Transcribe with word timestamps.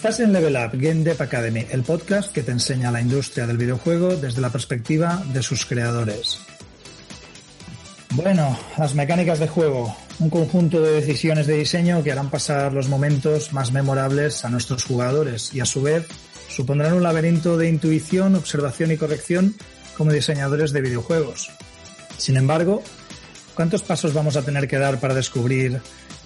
Estás 0.00 0.20
en 0.20 0.32
Level 0.32 0.56
Up 0.56 0.70
Game 0.80 1.04
Dev 1.04 1.20
Academy, 1.20 1.66
el 1.70 1.82
podcast 1.82 2.32
que 2.32 2.42
te 2.42 2.52
enseña 2.52 2.90
la 2.90 3.02
industria 3.02 3.46
del 3.46 3.58
videojuego 3.58 4.16
desde 4.16 4.40
la 4.40 4.48
perspectiva 4.48 5.22
de 5.34 5.42
sus 5.42 5.66
creadores. 5.66 6.40
Bueno, 8.12 8.58
las 8.78 8.94
mecánicas 8.94 9.38
de 9.38 9.48
juego, 9.48 9.94
un 10.18 10.30
conjunto 10.30 10.80
de 10.80 10.92
decisiones 10.92 11.46
de 11.46 11.58
diseño 11.58 12.02
que 12.02 12.12
harán 12.12 12.30
pasar 12.30 12.72
los 12.72 12.88
momentos 12.88 13.52
más 13.52 13.72
memorables 13.72 14.42
a 14.46 14.48
nuestros 14.48 14.84
jugadores 14.84 15.52
y 15.52 15.60
a 15.60 15.66
su 15.66 15.82
vez 15.82 16.06
supondrán 16.48 16.94
un 16.94 17.02
laberinto 17.02 17.58
de 17.58 17.68
intuición, 17.68 18.36
observación 18.36 18.92
y 18.92 18.96
corrección 18.96 19.54
como 19.98 20.12
diseñadores 20.12 20.72
de 20.72 20.80
videojuegos. 20.80 21.50
Sin 22.16 22.38
embargo, 22.38 22.82
¿cuántos 23.54 23.82
pasos 23.82 24.14
vamos 24.14 24.38
a 24.38 24.42
tener 24.46 24.66
que 24.66 24.78
dar 24.78 24.98
para 24.98 25.12
descubrir 25.12 25.78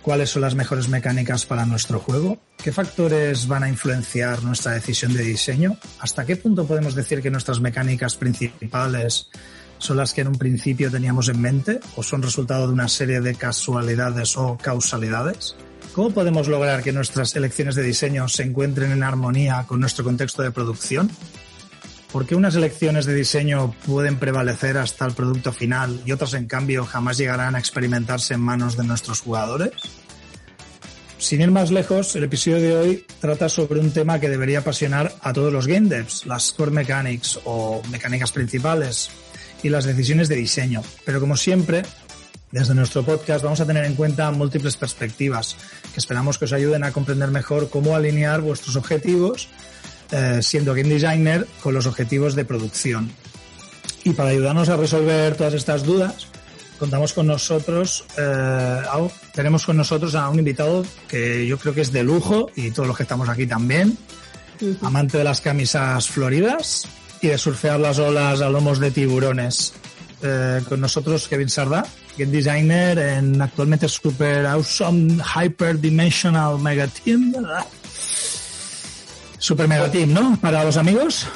cuáles 0.05 0.29
son 0.29 0.43
las 0.43 0.55
mejores 0.55 0.89
mecánicas 0.89 1.47
para 1.47 1.65
nuestro 1.65 1.99
juego? 1.99 2.39
¿Qué 2.63 2.73
factores 2.73 3.49
van 3.49 3.63
a 3.63 3.69
influenciar 3.71 4.43
nuestra 4.43 4.73
decisión 4.73 5.15
de 5.15 5.23
diseño? 5.23 5.79
¿Hasta 5.99 6.27
qué 6.27 6.37
punto 6.37 6.67
podemos 6.67 6.95
decir 6.95 7.23
que 7.23 7.31
nuestras 7.31 7.59
mecánicas 7.61 8.15
principales 8.17 9.31
son 9.79 9.97
las 9.97 10.13
que 10.13 10.21
en 10.21 10.29
un 10.29 10.39
principio 10.39 10.91
teníamos 10.91 11.29
en 11.31 11.41
mente 11.41 11.81
o 11.97 12.03
son 12.03 12.23
resultado 12.23 12.67
de 12.67 12.75
una 12.75 12.89
serie 12.89 13.23
de 13.23 13.35
casualidades 13.35 14.37
o 14.37 14.59
causalidades? 14.61 15.57
¿Cómo 15.95 16.11
podemos 16.11 16.49
lograr 16.49 16.83
que 16.83 16.93
nuestras 16.93 17.35
elecciones 17.35 17.75
de 17.75 17.83
diseño 17.83 18.29
se 18.29 18.43
encuentren 18.43 18.93
en 18.93 19.03
armonía 19.03 19.65
con 19.67 19.81
nuestro 19.81 20.05
contexto 20.05 20.43
de 20.43 20.51
producción? 20.51 21.11
¿Por 22.15 22.27
qué 22.27 22.37
unas 22.37 22.55
elecciones 22.55 23.07
de 23.07 23.15
diseño 23.17 23.75
pueden 23.89 24.21
prevalecer 24.21 24.79
hasta 24.79 25.05
el 25.05 25.15
producto 25.15 25.53
final 25.53 26.01
y 26.07 26.13
otras, 26.13 26.35
en 26.35 26.47
cambio, 26.47 26.85
jamás 26.85 27.19
llegarán 27.19 27.57
a 27.57 27.59
experimentarse 27.59 28.35
en 28.35 28.41
manos 28.41 28.77
de 28.77 28.85
nuestros 28.85 29.21
jugadores? 29.21 29.73
Sin 31.19 31.41
ir 31.41 31.51
más 31.51 31.73
lejos, 31.73 32.15
el 32.15 32.23
episodio 32.23 32.61
de 32.61 32.77
hoy 32.77 33.07
trata 33.19 33.49
sobre 33.49 33.81
un 33.81 33.91
tema 33.91 34.21
que 34.21 34.29
debería 34.29 34.61
apasionar 34.61 35.13
a 35.23 35.33
todos 35.33 35.53
los 35.53 35.67
game 35.67 35.89
devs, 35.89 36.25
las 36.25 36.53
core 36.53 36.71
mechanics 36.71 37.41
o 37.47 37.83
mecánicas 37.91 38.31
principales 38.31 39.11
y 39.65 39.69
las 39.69 39.85
decisiones 39.85 40.29
de 40.29 40.37
diseño. 40.37 40.83
Pero 41.05 41.19
como 41.19 41.37
siempre, 41.37 41.83
desde 42.53 42.77
nuestro 42.77 43.05
podcast 43.05 43.43
vamos 43.43 43.59
a 43.59 43.67
tener 43.67 43.87
en 43.87 43.97
cuenta 43.97 44.31
múltiples 44.31 44.77
perspectivas 44.77 45.57
que 45.93 45.99
esperamos 45.99 46.39
que 46.39 46.45
os 46.45 46.53
ayuden 46.53 46.85
a 46.85 46.93
comprender 46.93 47.33
mejor 47.33 47.71
cómo 47.71 47.97
alinear 47.97 48.41
vuestros 48.41 48.77
objetivos 48.77 49.49
eh, 50.11 50.41
siendo 50.43 50.75
game 50.75 50.89
designer 50.89 51.47
con 51.63 51.75
los 51.75 51.87
objetivos 51.87 52.35
de 52.35 52.45
producción. 52.45 53.11
Y 54.05 54.13
para 54.13 54.31
ayudarnos 54.31 54.69
a 54.69 54.77
resolver 54.77 55.37
todas 55.37 55.55
estas 55.55 55.85
dudas, 55.85 56.29
contamos 56.79 57.13
con 57.13 57.27
nosotros, 57.27 58.05
eh, 58.19 58.83
tenemos 59.33 59.65
con 59.65 59.77
nosotros 59.77 60.15
a 60.15 60.29
un 60.29 60.39
invitado 60.39 60.85
que 61.09 61.47
yo 61.47 61.59
creo 61.59 61.75
que 61.75 61.81
es 61.81 61.93
de 61.93 62.03
lujo 62.03 62.51
y 62.55 62.71
todos 62.71 62.87
los 62.87 62.97
que 62.97 63.05
estamos 63.05 63.29
aquí 63.29 63.47
también, 63.47 63.97
amante 64.83 65.19
de 65.19 65.25
las 65.25 65.41
camisas 65.41 66.09
floridas 66.09 66.87
y 67.21 67.29
de 67.29 67.39
surfear 67.39 67.81
las 67.81 67.99
olas 67.99 68.41
a 68.41 68.51
lomos 68.51 68.79
de 68.79 68.91
tiburones. 68.91 69.73
Eh, 70.23 70.61
con 70.69 70.81
nosotros 70.81 71.29
Kevin 71.29 71.51
Sarda, 71.51 71.87
game 72.17 72.33
designer 72.33 72.99
en 72.99 73.43
actualmente 73.43 73.89
Super 73.89 74.47
Awesome 74.47 75.23
Hyper 75.23 75.79
Dimensional 75.79 76.59
Mega 76.59 76.87
Team. 76.87 77.35
Super 79.45 79.69
Mega 79.69 79.91
Team, 79.91 80.15
¿no? 80.15 80.39
Para 80.41 80.65
los 80.65 80.79
amigos. 80.79 81.27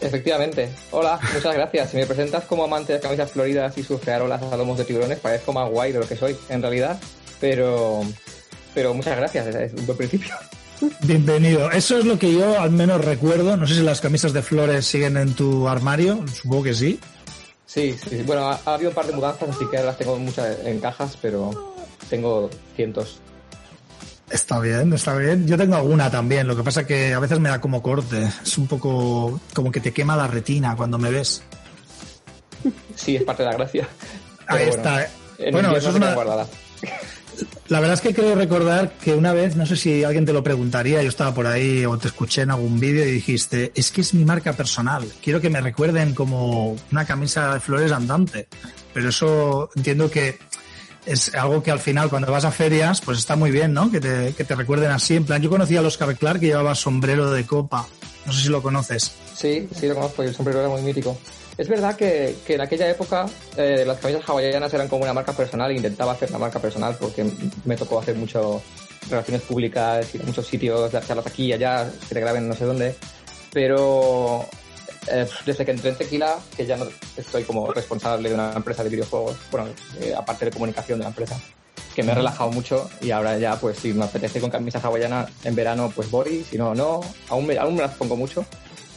Efectivamente. 0.00 0.68
Hola, 0.90 1.20
muchas 1.32 1.54
gracias. 1.54 1.90
Si 1.92 1.96
me 1.96 2.06
presentas 2.06 2.42
como 2.42 2.64
amante 2.64 2.94
de 2.94 2.98
camisas 2.98 3.30
floridas 3.30 3.78
y 3.78 3.84
surfear 3.84 4.20
olas 4.20 4.42
a 4.42 4.56
lomos 4.56 4.78
de 4.78 4.84
tiburones, 4.84 5.20
parezco 5.20 5.52
más 5.52 5.70
guay 5.70 5.92
de 5.92 6.00
lo 6.00 6.08
que 6.08 6.16
soy, 6.16 6.36
en 6.48 6.60
realidad. 6.60 6.98
Pero, 7.38 8.00
pero 8.74 8.94
muchas 8.94 9.16
gracias, 9.16 9.46
es 9.46 9.74
un 9.74 9.86
buen 9.86 9.96
principio. 9.96 10.34
Bienvenido. 11.04 11.70
Eso 11.70 11.98
es 11.98 12.04
lo 12.04 12.18
que 12.18 12.32
yo 12.32 12.60
al 12.60 12.72
menos 12.72 13.04
recuerdo. 13.04 13.56
No 13.56 13.64
sé 13.64 13.76
si 13.76 13.82
las 13.82 14.00
camisas 14.00 14.32
de 14.32 14.42
flores 14.42 14.84
siguen 14.84 15.16
en 15.16 15.32
tu 15.34 15.68
armario. 15.68 16.24
Supongo 16.34 16.64
que 16.64 16.74
sí. 16.74 16.98
Sí, 17.64 17.96
sí. 18.10 18.24
Bueno, 18.26 18.48
ha, 18.48 18.58
ha 18.64 18.74
habido 18.74 18.90
un 18.90 18.96
par 18.96 19.06
de 19.06 19.12
mudanzas, 19.12 19.50
así 19.50 19.66
que 19.70 19.78
las 19.78 19.96
tengo 19.96 20.18
muchas 20.18 20.66
en 20.66 20.80
cajas, 20.80 21.16
pero 21.22 21.76
tengo 22.10 22.50
cientos. 22.74 23.20
Está 24.32 24.60
bien, 24.60 24.92
está 24.94 25.14
bien. 25.16 25.46
Yo 25.46 25.58
tengo 25.58 25.76
alguna 25.76 26.10
también. 26.10 26.46
Lo 26.46 26.56
que 26.56 26.62
pasa 26.62 26.86
que 26.86 27.12
a 27.12 27.18
veces 27.18 27.38
me 27.38 27.50
da 27.50 27.60
como 27.60 27.82
corte. 27.82 28.30
Es 28.42 28.56
un 28.56 28.66
poco 28.66 29.40
como 29.52 29.70
que 29.70 29.80
te 29.80 29.92
quema 29.92 30.16
la 30.16 30.26
retina 30.26 30.74
cuando 30.74 30.98
me 30.98 31.10
ves. 31.10 31.42
Sí, 32.96 33.16
es 33.16 33.24
parte 33.24 33.42
de 33.42 33.50
la 33.50 33.56
gracia. 33.56 33.88
Ahí 34.46 34.60
Pero 34.60 34.70
está. 34.70 35.08
en 35.38 35.52
Bueno, 35.52 35.76
eso 35.76 35.90
es 35.90 35.96
una, 35.96 36.14
guardada. 36.14 36.46
La 37.68 37.80
verdad 37.80 37.94
es 37.94 38.00
que 38.00 38.14
creo 38.14 38.34
recordar 38.34 38.92
que 38.92 39.14
una 39.14 39.32
vez, 39.32 39.56
no 39.56 39.66
sé 39.66 39.76
si 39.76 40.04
alguien 40.04 40.24
te 40.24 40.32
lo 40.32 40.42
preguntaría, 40.42 41.02
yo 41.02 41.08
estaba 41.08 41.34
por 41.34 41.46
ahí 41.46 41.84
o 41.84 41.98
te 41.98 42.08
escuché 42.08 42.42
en 42.42 42.50
algún 42.50 42.78
vídeo 42.78 43.04
y 43.04 43.10
dijiste, 43.10 43.72
es 43.74 43.90
que 43.90 44.02
es 44.02 44.14
mi 44.14 44.24
marca 44.24 44.52
personal, 44.52 45.04
quiero 45.22 45.40
que 45.40 45.48
me 45.48 45.60
recuerden 45.60 46.14
como 46.14 46.76
una 46.90 47.04
camisa 47.04 47.54
de 47.54 47.60
flores 47.60 47.92
andante. 47.92 48.48
Pero 48.92 49.08
eso 49.08 49.70
entiendo 49.74 50.10
que 50.10 50.38
es 51.06 51.34
algo 51.34 51.62
que 51.62 51.70
al 51.70 51.80
final 51.80 52.08
cuando 52.08 52.30
vas 52.30 52.44
a 52.44 52.50
ferias, 52.50 53.00
pues 53.00 53.18
está 53.18 53.36
muy 53.36 53.50
bien, 53.50 53.72
¿no? 53.72 53.90
Que 53.90 54.00
te, 54.00 54.34
que 54.34 54.44
te 54.44 54.54
recuerden 54.54 54.90
así. 54.90 55.16
En 55.16 55.24
plan, 55.24 55.42
yo 55.42 55.50
conocía 55.50 55.80
a 55.80 55.82
Oscar 55.82 56.16
Clark 56.16 56.40
que 56.40 56.46
llevaba 56.46 56.74
sombrero 56.74 57.30
de 57.30 57.44
copa. 57.44 57.86
No 58.24 58.32
sé 58.32 58.42
si 58.44 58.48
lo 58.48 58.62
conoces. 58.62 59.12
Sí, 59.34 59.68
sí 59.74 59.88
lo 59.88 59.94
conozco 59.94 60.22
el 60.22 60.34
sombrero 60.34 60.60
era 60.60 60.68
muy 60.68 60.82
mítico. 60.82 61.16
Es 61.58 61.68
verdad 61.68 61.96
que, 61.96 62.36
que 62.46 62.54
en 62.54 62.62
aquella 62.62 62.88
época 62.88 63.26
eh, 63.56 63.84
las 63.86 63.98
camisas 63.98 64.26
hawaianas 64.28 64.72
eran 64.72 64.88
como 64.88 65.02
una 65.02 65.12
marca 65.12 65.32
personal 65.32 65.70
e 65.70 65.74
intentaba 65.74 66.12
hacer 66.12 66.30
una 66.30 66.38
marca 66.38 66.58
personal 66.58 66.96
porque 66.98 67.26
me 67.64 67.76
tocó 67.76 67.98
hacer 67.98 68.16
mucho 68.16 68.62
relaciones 69.10 69.42
públicas, 69.42 70.14
ir 70.14 70.22
a 70.22 70.24
muchos 70.24 70.46
sitios, 70.46 70.90
dar 70.90 71.06
charlas 71.06 71.26
aquí 71.26 71.46
y 71.46 71.52
allá, 71.52 71.90
que 72.08 72.14
te 72.14 72.20
graben 72.20 72.48
no 72.48 72.54
sé 72.54 72.64
dónde. 72.64 72.94
Pero 73.52 74.46
eh, 75.10 75.26
desde 75.46 75.64
que 75.64 75.70
entré 75.72 75.90
en 75.90 75.96
Tequila, 75.96 76.36
que 76.56 76.66
ya 76.66 76.76
no 76.76 76.86
estoy 77.16 77.42
como 77.44 77.72
responsable 77.72 78.28
de 78.28 78.34
una 78.34 78.52
empresa 78.52 78.82
de 78.84 78.90
videojuegos, 78.90 79.36
bueno, 79.50 79.68
eh, 80.00 80.14
aparte 80.16 80.44
de 80.46 80.50
comunicación 80.50 80.98
de 80.98 81.04
la 81.04 81.08
empresa, 81.10 81.38
que 81.94 82.02
me 82.02 82.12
he 82.12 82.14
relajado 82.14 82.50
mucho 82.50 82.88
y 83.00 83.10
ahora 83.10 83.36
ya, 83.38 83.56
pues 83.56 83.78
si 83.78 83.92
me 83.92 84.04
apetece 84.04 84.40
con 84.40 84.50
camisas 84.50 84.82
hawaianas 84.84 85.28
en 85.44 85.54
verano, 85.54 85.92
pues 85.94 86.10
voy, 86.10 86.44
si 86.48 86.56
no, 86.56 86.74
no. 86.74 87.00
Aún 87.28 87.46
me, 87.46 87.58
aún 87.58 87.74
me 87.76 87.82
las 87.82 87.92
pongo 87.94 88.16
mucho, 88.16 88.44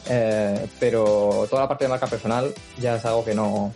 eh, 0.08 0.66
pero 0.80 1.46
toda 1.50 1.62
la 1.62 1.68
parte 1.68 1.84
de 1.84 1.88
marca 1.90 2.06
personal 2.06 2.54
ya 2.80 2.96
es 2.96 3.04
algo 3.04 3.24
que 3.24 3.34
no. 3.34 3.74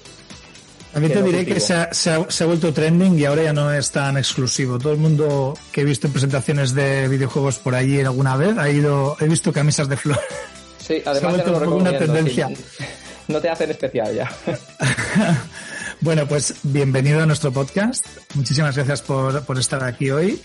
También 0.92 1.12
que 1.12 1.18
te 1.18 1.24
no 1.24 1.26
diré 1.30 1.44
que 1.46 1.60
se 1.60 1.74
ha, 1.74 1.92
se 1.94 2.10
ha- 2.10 2.30
se 2.30 2.42
ha 2.44 2.46
vuelto 2.46 2.72
trending 2.72 3.16
y 3.18 3.24
ahora 3.24 3.44
ya 3.44 3.52
no 3.52 3.72
es 3.72 3.90
tan 3.92 4.16
exclusivo. 4.16 4.78
Todo 4.78 4.92
el 4.92 4.98
mundo 4.98 5.56
que 5.70 5.82
he 5.82 5.84
visto 5.84 6.06
en 6.08 6.12
presentaciones 6.12 6.74
de 6.74 7.06
videojuegos 7.06 7.58
por 7.58 7.74
allí 7.76 8.00
alguna 8.00 8.36
vez 8.36 8.56
ha 8.58 8.68
ido, 8.70 9.16
he 9.20 9.26
visto 9.28 9.52
camisas 9.52 9.88
de 9.88 9.96
flores. 9.96 10.24
Sí, 10.90 11.00
además 11.06 11.36
ya 11.36 11.44
lo 11.44 11.58
un 11.58 11.64
poco 11.64 11.76
una 11.76 11.96
tendencia. 11.96 12.48
sí. 12.48 12.84
No 13.28 13.40
te 13.40 13.48
hacen 13.48 13.70
especial 13.70 14.12
ya. 14.12 14.28
Bueno, 16.02 16.26
pues 16.26 16.54
bienvenido 16.62 17.22
a 17.22 17.26
nuestro 17.26 17.52
podcast. 17.52 18.06
Muchísimas 18.34 18.74
gracias 18.74 19.02
por, 19.02 19.44
por 19.44 19.58
estar 19.58 19.84
aquí 19.84 20.10
hoy. 20.10 20.40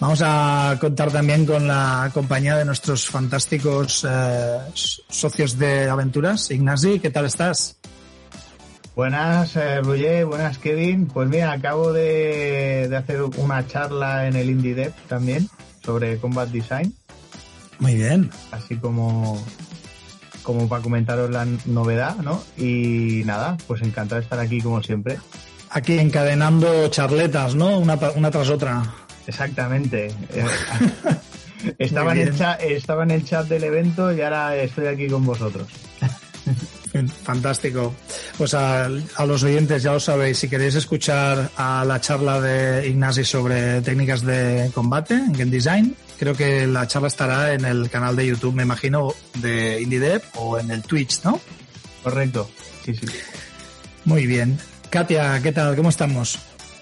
Vamos 0.00 0.22
a 0.24 0.78
contar 0.80 1.12
también 1.12 1.44
con 1.44 1.68
la 1.68 2.10
compañía 2.14 2.56
de 2.56 2.64
nuestros 2.64 3.06
fantásticos 3.06 4.06
eh, 4.08 4.58
socios 4.74 5.58
de 5.58 5.90
aventuras. 5.90 6.50
Ignasi, 6.50 7.00
¿qué 7.00 7.10
tal 7.10 7.26
estás? 7.26 7.76
Buenas, 8.96 9.54
eh, 9.56 9.82
Roger, 9.82 10.24
buenas, 10.24 10.56
Kevin. 10.56 11.06
Pues 11.06 11.28
mira, 11.28 11.52
acabo 11.52 11.92
de, 11.92 12.86
de 12.88 12.96
hacer 12.96 13.22
una 13.22 13.66
charla 13.66 14.26
en 14.26 14.36
el 14.36 14.48
Indie 14.48 14.74
Dev 14.74 14.92
también 15.06 15.50
sobre 15.84 16.16
Combat 16.16 16.48
Design, 16.48 16.94
Muy 17.78 17.94
bien. 17.96 18.30
así 18.52 18.76
como, 18.76 19.44
como 20.44 20.68
para 20.68 20.82
comentaros 20.82 21.30
la 21.30 21.46
novedad, 21.66 22.16
¿no? 22.18 22.44
Y 22.56 23.22
nada, 23.24 23.56
pues 23.66 23.82
encantado 23.82 24.20
de 24.20 24.24
estar 24.24 24.38
aquí 24.38 24.60
como 24.60 24.80
siempre. 24.82 25.18
Aquí 25.70 25.98
encadenando 25.98 26.86
charletas, 26.88 27.56
¿no? 27.56 27.78
Una, 27.78 27.98
una 28.14 28.30
tras 28.30 28.48
otra. 28.50 28.84
Exactamente. 29.26 30.12
Estaba, 31.78 32.12
en 32.12 32.18
el 32.18 32.36
chat, 32.36 32.62
estaba 32.62 33.04
en 33.04 33.10
el 33.10 33.24
chat 33.24 33.48
del 33.48 33.64
evento 33.64 34.12
y 34.12 34.20
ahora 34.20 34.54
estoy 34.54 34.86
aquí 34.86 35.08
con 35.08 35.24
vosotros. 35.24 35.66
Fantástico. 37.24 37.94
Pues 38.38 38.54
a, 38.54 38.84
a 38.84 39.26
los 39.26 39.42
oyentes 39.42 39.82
ya 39.82 39.92
lo 39.92 40.00
sabéis, 40.00 40.38
si 40.38 40.48
queréis 40.48 40.74
escuchar 40.74 41.50
a 41.56 41.84
la 41.84 42.00
charla 42.00 42.40
de 42.40 42.86
Ignasi 42.86 43.24
sobre 43.24 43.80
técnicas 43.80 44.22
de 44.22 44.70
combate 44.74 45.14
en 45.14 45.32
Game 45.32 45.50
Design, 45.50 45.96
creo 46.18 46.34
que 46.34 46.66
la 46.66 46.86
charla 46.86 47.08
estará 47.08 47.54
en 47.54 47.64
el 47.64 47.90
canal 47.90 48.16
de 48.16 48.26
YouTube, 48.26 48.54
me 48.54 48.62
imagino, 48.62 49.12
de 49.34 49.80
IndieDev 49.82 50.22
o 50.36 50.58
en 50.58 50.70
el 50.70 50.82
Twitch, 50.82 51.22
¿no? 51.24 51.40
Correcto. 52.02 52.50
Sí, 52.84 52.94
sí. 52.94 53.06
Muy 54.04 54.26
bien. 54.26 54.58
Katia, 54.90 55.40
¿qué 55.42 55.52
tal? 55.52 55.74
¿Cómo 55.76 55.88
estamos? 55.88 56.38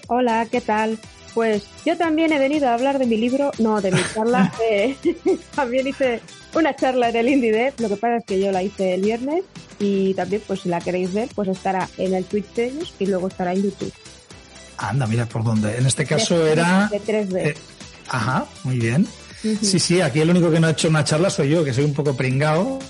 Hola, 0.07 0.45
¿qué 0.51 0.61
tal? 0.61 0.99
Pues 1.33 1.63
yo 1.85 1.97
también 1.97 2.31
he 2.31 2.37
venido 2.37 2.67
a 2.67 2.75
hablar 2.75 2.99
de 2.99 3.05
mi 3.07 3.17
libro, 3.17 3.51
no, 3.57 3.81
de 3.81 3.91
mi 3.91 4.01
charla. 4.13 4.53
eh, 4.69 4.95
también 5.55 5.87
hice 5.87 6.21
una 6.53 6.75
charla 6.75 7.09
en 7.09 7.15
el 7.15 7.29
Indie 7.29 7.51
Dev, 7.51 7.73
lo 7.79 7.89
que 7.89 7.95
pasa 7.95 8.17
es 8.17 8.25
que 8.25 8.39
yo 8.39 8.51
la 8.51 8.61
hice 8.61 8.93
el 8.93 9.01
viernes 9.01 9.43
y 9.79 10.13
también, 10.13 10.43
pues 10.45 10.61
si 10.61 10.69
la 10.69 10.79
queréis 10.79 11.11
ver, 11.13 11.29
pues 11.33 11.47
estará 11.47 11.89
en 11.97 12.13
el 12.13 12.25
Twitch 12.25 12.53
de 12.53 12.65
ellos 12.65 12.93
y 12.99 13.07
luego 13.07 13.27
estará 13.29 13.53
en 13.53 13.63
YouTube. 13.63 13.91
Anda, 14.77 15.07
mira 15.07 15.25
por 15.25 15.43
dónde. 15.43 15.75
En 15.77 15.85
este 15.87 16.05
caso 16.05 16.37
De- 16.37 16.51
era... 16.51 16.87
De 16.91 17.01
3D. 17.01 17.37
eh, 17.47 17.55
ajá, 18.09 18.45
muy 18.63 18.77
bien. 18.77 19.07
Sí, 19.43 19.77
sí, 19.79 19.99
aquí 19.99 20.21
el 20.21 20.29
único 20.29 20.49
que 20.49 20.59
no 20.59 20.67
ha 20.67 20.71
hecho 20.71 20.87
una 20.87 21.03
charla 21.03 21.29
soy 21.29 21.49
yo, 21.49 21.65
que 21.65 21.73
soy 21.73 21.83
un 21.83 21.93
poco 21.93 22.15
pringao. 22.15 22.79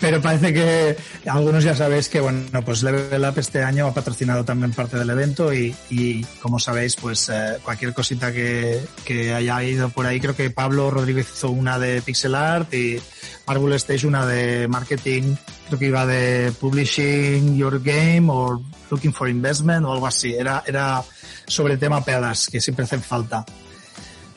Pero 0.00 0.22
parece 0.22 0.54
que 0.54 0.96
algunos 1.26 1.62
ya 1.62 1.76
sabéis 1.76 2.08
que, 2.08 2.20
bueno, 2.20 2.62
pues 2.64 2.82
Level 2.82 3.22
Up 3.22 3.38
este 3.38 3.62
año 3.62 3.86
ha 3.86 3.92
patrocinado 3.92 4.44
también 4.44 4.72
parte 4.72 4.96
del 4.96 5.10
evento 5.10 5.52
y, 5.52 5.74
y 5.90 6.24
como 6.40 6.58
sabéis, 6.58 6.96
pues 6.96 7.28
eh, 7.28 7.58
cualquier 7.62 7.92
cosita 7.92 8.32
que, 8.32 8.80
que, 9.04 9.34
haya 9.34 9.62
ido 9.62 9.90
por 9.90 10.06
ahí, 10.06 10.18
creo 10.18 10.34
que 10.34 10.48
Pablo 10.48 10.90
Rodríguez 10.90 11.28
hizo 11.30 11.50
una 11.50 11.78
de 11.78 12.00
pixel 12.00 12.34
art 12.34 12.72
y 12.72 12.98
Marvel 13.46 13.74
Stage 13.74 14.06
una 14.06 14.24
de 14.24 14.68
marketing, 14.68 15.34
creo 15.66 15.78
que 15.78 15.86
iba 15.86 16.06
de 16.06 16.50
publishing 16.58 17.56
your 17.56 17.82
game 17.82 18.26
o 18.30 18.62
looking 18.90 19.12
for 19.12 19.28
investment 19.28 19.84
o 19.84 19.92
algo 19.92 20.06
así. 20.06 20.32
Era, 20.32 20.64
era 20.66 21.02
sobre 21.46 21.76
tema 21.76 22.02
pedas 22.02 22.48
que 22.50 22.60
siempre 22.60 22.86
hacen 22.86 23.02
falta. 23.02 23.44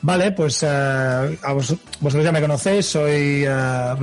Vale, 0.04 0.32
pues 0.32 0.62
uh, 0.62 0.66
a 0.66 1.52
vos, 1.54 1.74
vosotros 2.00 2.22
ya 2.22 2.30
me 2.30 2.42
conocéis, 2.42 2.84
soy 2.84 3.46
uh, 3.48 3.96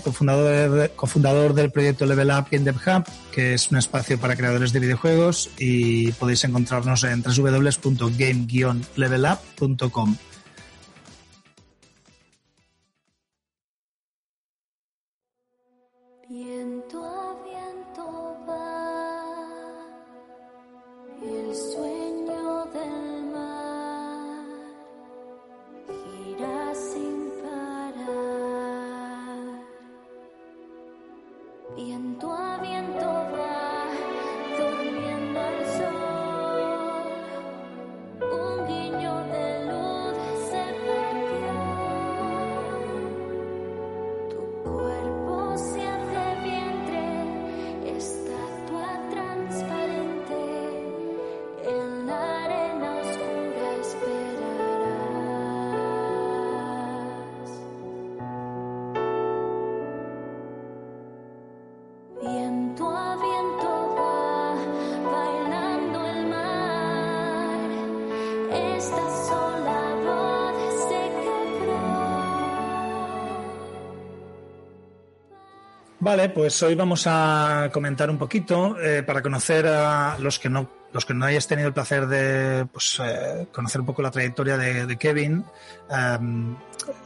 cofundador, 0.00 0.92
cofundador 0.94 1.54
del 1.54 1.72
proyecto 1.72 2.06
Level 2.06 2.30
Up 2.30 2.46
Game 2.52 2.64
Dev 2.64 2.76
Hub, 2.76 3.02
que 3.32 3.54
es 3.54 3.68
un 3.72 3.78
espacio 3.78 4.16
para 4.16 4.36
creadores 4.36 4.72
de 4.72 4.78
videojuegos 4.78 5.50
y 5.58 6.12
podéis 6.12 6.44
encontrarnos 6.44 7.02
en 7.02 7.24
www.game-levelup.com. 7.24 10.16
Vale, 76.00 76.30
pues 76.30 76.62
hoy 76.62 76.74
vamos 76.74 77.04
a 77.06 77.68
comentar 77.72 78.08
un 78.08 78.16
poquito 78.18 78.80
eh, 78.80 79.02
para 79.02 79.20
conocer 79.20 79.66
a 79.66 80.16
los 80.18 80.38
que 80.38 80.48
no 80.48 80.78
los 80.92 81.04
que 81.04 81.14
no 81.14 81.24
hayáis 81.24 81.46
tenido 81.46 81.68
el 81.68 81.74
placer 81.74 82.08
de 82.08 82.66
pues, 82.66 83.00
eh, 83.04 83.46
conocer 83.52 83.80
un 83.80 83.86
poco 83.86 84.02
la 84.02 84.10
trayectoria 84.10 84.56
de, 84.56 84.86
de 84.86 84.96
Kevin. 84.96 85.44
em, 85.88 86.56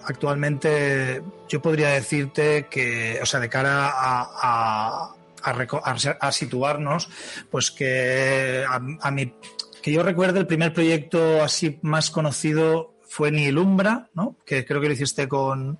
actualmente 0.06 1.22
yo 1.50 1.60
podría 1.60 1.88
decirte 1.90 2.66
que, 2.70 3.18
o 3.22 3.26
sea, 3.26 3.40
de 3.40 3.50
cara 3.50 3.88
a, 3.90 4.22
a, 4.22 5.14
a 5.42 5.94
a- 6.20 6.32
situarnos, 6.32 7.10
pues 7.50 7.70
que 7.70 8.64
a 8.66 9.10
mi 9.10 9.34
que 9.82 9.92
yo 9.92 10.02
recuerde 10.02 10.38
el 10.40 10.46
primer 10.46 10.72
proyecto 10.72 11.42
así 11.42 11.78
más 11.82 12.10
conocido 12.10 12.94
fue 13.06 13.30
Nilumbra, 13.30 14.08
¿no? 14.14 14.36
Que 14.46 14.64
creo 14.64 14.80
que 14.80 14.86
lo 14.86 14.94
hiciste 14.94 15.28
con 15.28 15.78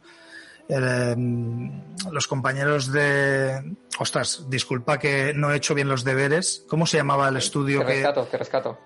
eh, 0.68 1.14
los 2.10 2.26
compañeros 2.26 2.90
de. 2.92 3.76
Ostras, 3.98 4.46
disculpa 4.48 4.98
que 4.98 5.32
no 5.34 5.52
he 5.52 5.56
hecho 5.56 5.74
bien 5.74 5.88
los 5.88 6.04
deberes. 6.04 6.64
¿Cómo 6.68 6.86
se 6.86 6.96
llamaba 6.96 7.28
el 7.28 7.36
estudio 7.36 7.80
Te 7.80 7.86
que.? 7.86 7.92
rescato, 7.94 8.22
te 8.24 8.38
rescato. 8.38 8.78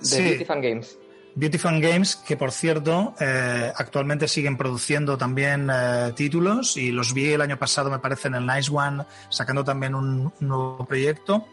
De 0.00 0.06
Sí. 0.06 0.22
Beauty 0.22 0.44
Fan 0.44 0.60
Games. 0.62 0.98
Beauty 1.36 1.58
Fan 1.58 1.80
Games, 1.80 2.14
que 2.16 2.36
por 2.36 2.52
cierto, 2.52 3.14
eh, 3.18 3.72
actualmente 3.76 4.28
siguen 4.28 4.56
produciendo 4.56 5.18
también 5.18 5.68
eh, 5.72 6.12
títulos 6.14 6.76
y 6.76 6.92
los 6.92 7.12
vi 7.12 7.32
el 7.32 7.40
año 7.40 7.58
pasado, 7.58 7.90
me 7.90 7.98
parece, 7.98 8.28
en 8.28 8.36
el 8.36 8.46
Nice 8.46 8.70
One, 8.72 9.04
sacando 9.30 9.64
también 9.64 9.96
un, 9.96 10.32
un 10.40 10.48
nuevo 10.48 10.86
proyecto. 10.86 11.44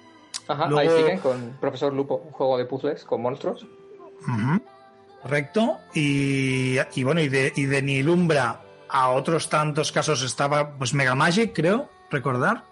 Ajá, 0.48 0.68
Luego- 0.68 0.80
ahí 0.92 1.02
siguen 1.02 1.20
con 1.20 1.58
Profesor 1.60 1.92
Lupo, 1.94 2.22
un 2.24 2.32
juego 2.32 2.58
de 2.60 2.66
puzzles 2.66 3.04
con 3.06 3.22
monstruos. 3.24 3.66
Ujú. 4.28 4.62
Correcto. 5.24 5.78
Y, 5.96 6.78
y 6.96 7.04
bueno, 7.04 7.22
y 7.22 7.30
de, 7.30 7.52
y 7.56 7.66
de 7.66 7.82
Nilumbra 7.82 8.62
a 8.92 9.10
otros 9.12 9.50
tantos 9.50 9.92
casos 9.92 10.22
estaba 10.24 10.78
pues 10.78 10.94
Mega 10.94 11.16
Magic, 11.16 11.54
creo, 11.54 11.90
recordar. 12.10 12.64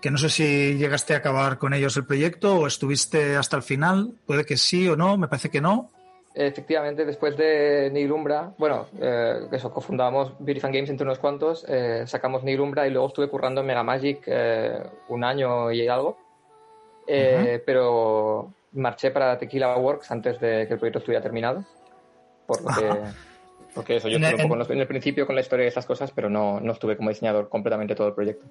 Que 0.00 0.10
no 0.10 0.18
sé 0.18 0.28
si 0.28 0.74
llegaste 0.74 1.14
a 1.14 1.18
acabar 1.18 1.58
con 1.58 1.72
ellos 1.72 1.96
el 1.96 2.04
proyecto 2.04 2.56
o 2.56 2.66
estuviste 2.66 3.36
hasta 3.36 3.56
el 3.56 3.62
final. 3.62 4.12
Puede 4.26 4.44
que 4.44 4.56
sí 4.56 4.86
o 4.88 4.96
no, 4.96 5.16
me 5.16 5.28
parece 5.28 5.50
que 5.50 5.60
no. 5.60 5.90
Efectivamente, 6.34 7.04
después 7.04 7.36
de 7.36 7.90
Nilumbra, 7.92 8.52
bueno, 8.58 8.88
eh, 9.00 9.46
eso, 9.52 9.70
cofundamos 9.70 10.32
Beauty 10.40 10.60
Fan 10.60 10.72
Games 10.72 10.90
entre 10.90 11.06
unos 11.06 11.20
cuantos, 11.20 11.64
eh, 11.68 12.02
sacamos 12.08 12.42
Nilumbra 12.42 12.88
y 12.88 12.90
luego 12.90 13.06
estuve 13.06 13.28
currando 13.28 13.60
en 13.60 13.68
Mega 13.68 13.84
Magic 13.84 14.24
eh, 14.26 14.82
un 15.08 15.22
año 15.22 15.70
y 15.70 15.86
algo. 15.86 16.18
Eh, 17.06 17.62
Pero 17.64 18.52
marché 18.72 19.12
para 19.12 19.38
Tequila 19.38 19.76
Works 19.76 20.10
antes 20.10 20.40
de 20.40 20.66
que 20.66 20.72
el 20.74 20.78
proyecto 20.80 20.98
estuviera 20.98 21.22
terminado. 21.22 21.64
Por 22.46 22.62
lo 22.62 22.68
que. 22.74 23.33
Porque 23.74 23.96
eso, 23.96 24.08
yo 24.08 24.16
En- 24.16 24.24
estuve 24.24 24.42
un 24.42 24.48
poco 24.48 24.54
en- 24.54 24.56
en, 24.56 24.58
los- 24.60 24.70
en 24.70 24.80
el 24.80 24.86
principio 24.86 25.26
con 25.26 25.34
la 25.34 25.40
historia 25.42 25.64
de 25.64 25.68
estas 25.68 25.86
cosas, 25.86 26.10
pero 26.14 26.30
no, 26.30 26.60
no 26.60 26.72
estuve 26.72 26.96
como 26.96 27.10
diseñador 27.10 27.48
completamente 27.48 27.94
todo 27.94 28.08
el 28.08 28.14
proyecto. 28.14 28.46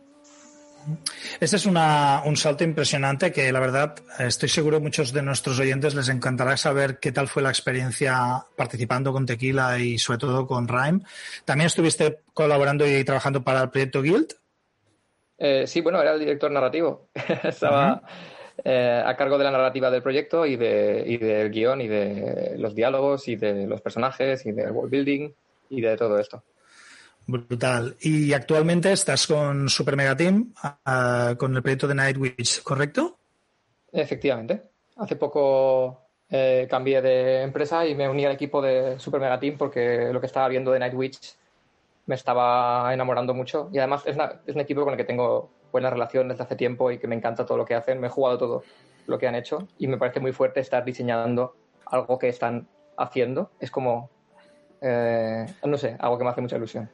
Este 1.39 1.55
es 1.55 1.65
una- 1.65 2.23
un 2.25 2.35
salto 2.35 2.65
impresionante 2.65 3.31
que 3.31 3.49
la 3.53 3.61
verdad 3.61 3.95
estoy 4.19 4.49
seguro 4.49 4.81
muchos 4.81 5.13
de 5.13 5.21
nuestros 5.21 5.57
oyentes 5.59 5.95
les 5.95 6.09
encantará 6.09 6.57
saber 6.57 6.99
qué 6.99 7.13
tal 7.13 7.29
fue 7.29 7.41
la 7.41 7.49
experiencia 7.49 8.43
participando 8.57 9.13
con 9.13 9.25
Tequila 9.25 9.79
y 9.79 9.97
sobre 9.97 10.19
todo 10.19 10.45
con 10.45 10.67
Rhyme. 10.67 10.99
También 11.45 11.67
estuviste 11.67 12.19
colaborando 12.33 12.85
y 12.85 13.01
trabajando 13.05 13.41
para 13.41 13.61
el 13.61 13.69
proyecto 13.69 14.01
Guild. 14.01 14.33
Eh, 15.37 15.65
sí, 15.67 15.79
bueno, 15.79 16.01
era 16.01 16.13
el 16.13 16.19
director 16.19 16.51
narrativo. 16.51 17.07
Estaba 17.43 18.01
eh, 18.63 19.01
a 19.05 19.15
cargo 19.15 19.37
de 19.37 19.43
la 19.45 19.51
narrativa 19.51 19.89
del 19.89 20.01
proyecto 20.03 20.45
y, 20.45 20.55
de, 20.55 21.03
y 21.07 21.17
del 21.17 21.49
guion 21.51 21.81
y 21.81 21.87
de 21.87 22.55
los 22.57 22.75
diálogos 22.75 23.27
y 23.27 23.35
de 23.35 23.65
los 23.67 23.81
personajes 23.81 24.45
y 24.45 24.51
del 24.51 24.71
world 24.71 24.91
building 24.91 25.29
y 25.69 25.81
de 25.81 25.97
todo 25.97 26.19
esto. 26.19 26.43
Brutal. 27.25 27.95
Y 28.01 28.33
actualmente 28.33 28.91
estás 28.91 29.27
con 29.27 29.69
Super 29.69 29.95
Mega 29.95 30.15
Team, 30.15 30.53
ah, 30.61 31.35
con 31.37 31.55
el 31.55 31.61
proyecto 31.61 31.87
de 31.87 31.95
Nightwitch, 31.95 32.61
¿correcto? 32.63 33.17
Efectivamente. 33.91 34.61
Hace 34.97 35.15
poco 35.15 36.01
eh, 36.29 36.67
cambié 36.69 37.01
de 37.01 37.41
empresa 37.43 37.85
y 37.87 37.95
me 37.95 38.09
uní 38.09 38.25
al 38.25 38.33
equipo 38.33 38.61
de 38.61 38.99
Super 38.99 39.21
Mega 39.21 39.39
Team 39.39 39.55
porque 39.57 40.09
lo 40.11 40.19
que 40.19 40.27
estaba 40.27 40.47
viendo 40.49 40.71
de 40.71 40.79
Nightwitch 40.79 41.35
me 42.05 42.15
estaba 42.15 42.93
enamorando 42.93 43.33
mucho 43.33 43.69
y 43.71 43.77
además 43.77 44.03
es, 44.05 44.15
una- 44.15 44.41
es 44.45 44.53
un 44.55 44.61
equipo 44.61 44.83
con 44.83 44.91
el 44.93 44.97
que 44.97 45.05
tengo 45.05 45.49
buena 45.73 45.89
relación 45.89 46.29
desde 46.29 46.43
hace 46.43 46.55
tiempo 46.55 46.89
y 46.91 46.99
que 46.99 47.07
me 47.09 47.15
encanta 47.15 47.45
todo 47.45 47.57
lo 47.57 47.65
que 47.65 47.75
hacen. 47.75 47.99
Me 47.99 48.07
he 48.07 48.09
jugado 48.09 48.37
todo 48.37 48.63
lo 49.07 49.17
que 49.19 49.27
han 49.27 49.35
hecho 49.35 49.67
y 49.77 49.87
me 49.87 49.97
parece 49.97 50.21
muy 50.21 50.31
fuerte 50.31 50.61
estar 50.61 50.85
diseñando 50.85 51.57
algo 51.87 52.17
que 52.17 52.29
están 52.29 52.67
haciendo. 52.97 53.51
Es 53.59 53.71
como, 53.71 54.09
eh, 54.81 55.45
no 55.65 55.77
sé, 55.77 55.97
algo 55.99 56.17
que 56.17 56.23
me 56.23 56.29
hace 56.29 56.41
mucha 56.41 56.55
ilusión. 56.55 56.89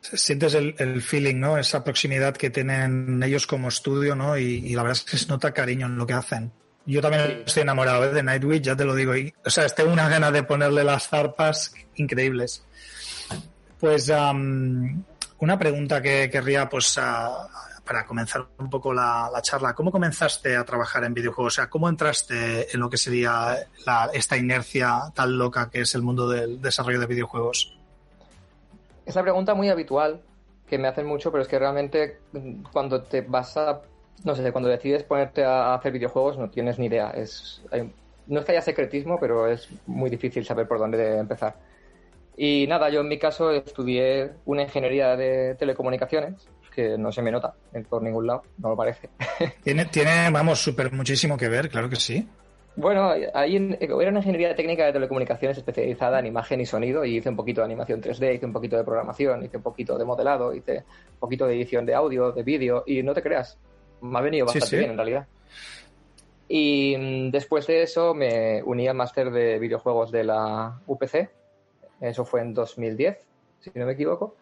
Sientes 0.00 0.54
el, 0.54 0.74
el 0.78 1.02
feeling, 1.02 1.38
¿no? 1.38 1.58
Esa 1.58 1.84
proximidad 1.84 2.34
que 2.34 2.48
tienen 2.50 3.22
ellos 3.22 3.46
como 3.46 3.68
estudio, 3.68 4.14
¿no? 4.16 4.38
Y, 4.38 4.66
y 4.66 4.74
la 4.74 4.82
verdad 4.82 4.98
es 5.04 5.10
que 5.10 5.18
se 5.18 5.28
nota 5.28 5.52
cariño 5.52 5.86
en 5.86 5.96
lo 5.98 6.06
que 6.06 6.14
hacen. 6.14 6.50
Yo 6.86 7.02
también 7.02 7.24
Sí. 7.26 7.42
estoy 7.46 7.62
enamorado 7.64 8.04
¿eh? 8.04 8.14
de 8.14 8.22
Nightwitch, 8.22 8.62
ya 8.64 8.76
te 8.76 8.84
lo 8.86 8.94
digo. 8.94 9.14
Y, 9.14 9.34
o 9.44 9.50
sea, 9.50 9.66
tengo 9.68 9.92
una 9.92 10.08
gana 10.08 10.30
de 10.30 10.42
ponerle 10.44 10.84
las 10.84 11.08
zarpas 11.08 11.74
increíbles. 11.96 12.64
Pues 13.78 14.08
am, 14.08 15.04
una 15.40 15.58
pregunta 15.58 16.00
que 16.00 16.30
querría, 16.30 16.68
pues, 16.68 16.96
a- 16.98 17.46
para 17.86 18.04
comenzar 18.04 18.44
un 18.58 18.68
poco 18.68 18.92
la, 18.92 19.30
la 19.32 19.40
charla. 19.40 19.74
¿Cómo 19.74 19.90
comenzaste 19.92 20.56
a 20.56 20.64
trabajar 20.64 21.04
en 21.04 21.14
videojuegos? 21.14 21.54
O 21.54 21.56
sea, 21.56 21.70
¿cómo 21.70 21.88
entraste 21.88 22.72
en 22.74 22.80
lo 22.80 22.90
que 22.90 22.96
sería 22.98 23.56
la- 23.86 24.10
esta 24.12 24.36
inercia 24.36 25.00
tan 25.14 25.38
loca 25.38 25.70
que 25.70 25.82
es 25.82 25.94
el 25.94 26.02
mundo 26.02 26.28
del 26.28 26.60
desarrollo 26.60 26.98
de 27.00 27.06
videojuegos? 27.06 27.78
Es 29.04 29.14
una 29.14 29.22
pregunta 29.22 29.54
muy 29.54 29.68
habitual 29.68 30.20
que 30.68 30.78
me 30.78 30.88
hacen 30.88 31.06
mucho, 31.06 31.30
pero 31.30 31.42
es 31.42 31.48
que 31.48 31.58
realmente 31.58 32.18
mm, 32.32 32.64
cuando 32.72 33.02
te 33.02 33.20
vas 33.20 33.56
a, 33.56 33.80
no 34.24 34.34
sé, 34.34 34.50
cuando 34.50 34.68
decides 34.68 35.04
ponerte 35.04 35.44
a 35.44 35.74
hacer 35.74 35.92
videojuegos 35.92 36.38
no 36.38 36.50
tienes 36.50 36.78
ni 36.78 36.86
idea. 36.86 37.10
Es, 37.10 37.62
no 38.26 38.40
es 38.40 38.44
que 38.44 38.52
haya 38.52 38.62
secretismo, 38.62 39.18
pero 39.20 39.46
es 39.46 39.68
muy 39.86 40.10
difícil 40.10 40.44
saber 40.44 40.66
por 40.66 40.78
dónde 40.80 41.18
empezar. 41.18 41.54
Y 42.36 42.66
nada, 42.68 42.90
yo 42.90 43.00
en 43.00 43.08
mi 43.08 43.18
caso 43.18 43.50
estudié 43.52 44.32
una 44.44 44.62
ingeniería 44.62 45.16
de 45.16 45.54
telecomunicaciones, 45.54 46.48
que 46.76 46.96
no 46.98 47.10
se 47.10 47.22
me 47.22 47.32
nota 47.32 47.54
en- 47.72 47.84
por 47.84 48.02
ningún 48.02 48.26
lado, 48.26 48.42
no 48.58 48.68
lo 48.68 48.76
parece. 48.76 49.08
Tiene, 49.64 49.86
tiene 49.86 50.30
vamos, 50.30 50.60
súper 50.60 50.92
muchísimo 50.92 51.36
que 51.38 51.48
ver, 51.48 51.70
claro 51.70 51.88
que 51.88 51.96
sí. 51.96 52.28
Bueno, 52.76 53.10
ahí 53.32 53.56
en- 53.56 53.78
era 53.80 54.10
una 54.10 54.18
ingeniería 54.18 54.54
técnica 54.54 54.84
de 54.84 54.92
telecomunicaciones 54.92 55.56
especializada 55.56 56.18
en 56.20 56.26
imagen 56.26 56.60
y 56.60 56.66
sonido 56.66 57.04
y 57.06 57.16
hice 57.16 57.30
un 57.30 57.36
poquito 57.36 57.62
de 57.62 57.64
animación 57.64 58.02
3D, 58.02 58.34
hice 58.34 58.44
un 58.46 58.52
poquito 58.52 58.76
de 58.76 58.84
programación, 58.84 59.42
hice 59.42 59.56
un 59.56 59.62
poquito 59.62 59.96
de 59.96 60.04
modelado, 60.04 60.54
hice 60.54 60.84
un 61.14 61.18
poquito 61.18 61.46
de 61.46 61.54
edición 61.54 61.86
de 61.86 61.94
audio, 61.94 62.32
de 62.32 62.42
vídeo 62.42 62.84
y 62.86 63.02
no 63.02 63.14
te 63.14 63.22
creas, 63.22 63.56
me 64.02 64.18
ha 64.18 64.20
venido 64.20 64.44
bastante 64.44 64.66
sí. 64.68 64.76
bien 64.76 64.90
en 64.90 64.96
realidad. 64.98 65.26
Y 66.48 66.96
mm, 66.98 67.30
después 67.30 67.66
de 67.66 67.82
eso 67.82 68.14
me 68.14 68.62
uní 68.62 68.86
al 68.86 68.94
máster 68.96 69.30
de 69.30 69.58
videojuegos 69.58 70.12
de 70.12 70.24
la 70.24 70.78
UPC, 70.86 71.30
eso 72.02 72.24
fue 72.26 72.42
en 72.42 72.52
2010, 72.54 73.16
si 73.60 73.70
no 73.74 73.86
me 73.86 73.92
equivoco. 73.92 74.36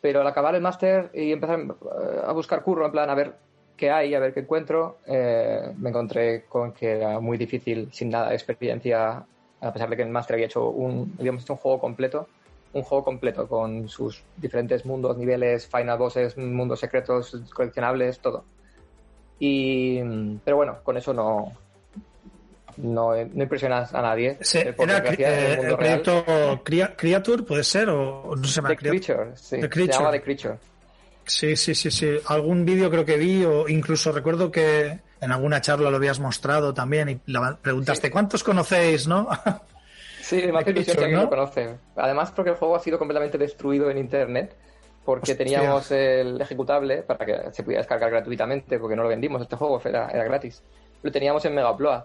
Pero 0.00 0.20
al 0.20 0.26
acabar 0.26 0.54
el 0.54 0.62
máster 0.62 1.10
y 1.14 1.32
empezar 1.32 1.60
eh, 1.60 2.20
a 2.24 2.32
buscar 2.32 2.62
curro, 2.62 2.86
en 2.86 2.92
plan 2.92 3.10
a 3.10 3.14
ver 3.14 3.34
qué 3.76 3.90
hay, 3.90 4.14
a 4.14 4.20
ver 4.20 4.34
qué 4.34 4.40
encuentro, 4.40 4.98
eh, 5.06 5.72
me 5.78 5.90
encontré 5.90 6.44
con 6.44 6.72
que 6.72 6.92
era 6.92 7.20
muy 7.20 7.38
difícil, 7.38 7.88
sin 7.92 8.10
nada 8.10 8.28
de 8.28 8.34
experiencia, 8.34 9.24
a 9.60 9.72
pesar 9.72 9.88
de 9.90 9.96
que 9.96 10.02
el 10.02 10.10
máster 10.10 10.34
había 10.34 10.46
hecho 10.46 10.68
un, 10.68 11.14
habíamos 11.18 11.42
hecho 11.42 11.54
un 11.54 11.58
juego 11.58 11.80
completo, 11.80 12.28
un 12.72 12.82
juego 12.82 13.04
completo 13.04 13.48
con 13.48 13.88
sus 13.88 14.22
diferentes 14.36 14.84
mundos, 14.84 15.16
niveles, 15.16 15.66
final 15.66 15.98
bosses, 15.98 16.36
mundos 16.36 16.80
secretos, 16.80 17.36
coleccionables, 17.52 18.20
todo. 18.20 18.44
Y, 19.38 20.00
pero 20.44 20.58
bueno, 20.58 20.78
con 20.82 20.96
eso 20.96 21.14
no, 21.14 21.52
no, 22.82 23.12
no 23.14 23.42
impresionas 23.42 23.92
a 23.94 24.02
nadie. 24.02 24.36
Ese 24.40 24.60
eh, 24.70 24.74
era 24.78 24.98
en 24.98 25.14
eh, 25.20 25.52
el 25.60 25.66
el 25.66 25.76
proyecto 25.76 26.24
Crea- 26.64 26.94
Creature, 26.96 27.42
puede 27.44 27.64
ser, 27.64 27.88
o 27.90 28.34
no 28.36 28.44
se 28.44 28.54
llama 28.54 28.68
The 28.70 28.76
Creature. 28.76 29.30
Sí. 29.36 29.56
The 29.56 29.62
Se 29.62 29.68
Creature. 29.70 29.98
llama 29.98 30.10
The 30.12 30.22
Creature. 30.22 30.58
Sí, 31.26 31.54
sí, 31.56 31.74
sí, 31.74 31.90
sí. 31.90 32.16
Algún 32.26 32.64
vídeo 32.64 32.90
creo 32.90 33.04
que 33.04 33.16
vi, 33.16 33.44
o 33.44 33.68
incluso 33.68 34.10
recuerdo 34.10 34.50
que 34.50 34.98
en 35.20 35.32
alguna 35.32 35.60
charla 35.60 35.90
lo 35.90 35.96
habías 35.96 36.18
mostrado 36.18 36.72
también 36.74 37.08
y 37.10 37.14
preguntaste, 37.62 38.08
Sí. 38.08 38.12
¿cuántos 38.12 38.42
conocéis, 38.42 39.06
no? 39.06 39.28
Sí, 40.22 40.42
me 40.52 40.58
hace 40.60 40.70
ilusión 40.70 40.96
que 40.96 41.02
alguien 41.04 41.18
¿no? 41.18 41.24
lo 41.24 41.30
conoce. 41.30 41.76
Además, 41.96 42.30
porque 42.30 42.50
el 42.50 42.56
juego 42.56 42.76
ha 42.76 42.80
sido 42.80 42.98
completamente 42.98 43.36
destruido 43.38 43.90
en 43.90 43.98
internet, 43.98 44.54
porque 45.04 45.32
Hostia. 45.32 45.38
teníamos 45.44 45.90
el 45.90 46.40
ejecutable 46.40 47.02
para 47.02 47.24
que 47.26 47.52
se 47.52 47.62
pudiera 47.62 47.80
descargar 47.80 48.10
gratuitamente, 48.10 48.78
porque 48.78 48.94
no 48.96 49.02
lo 49.02 49.08
vendimos, 49.08 49.42
este 49.42 49.56
juego 49.56 49.80
era, 49.84 50.08
era 50.10 50.24
gratis. 50.24 50.62
Lo 51.02 51.10
teníamos 51.10 51.44
en 51.46 51.54
Mega 51.54 51.70
Upload. 51.72 52.02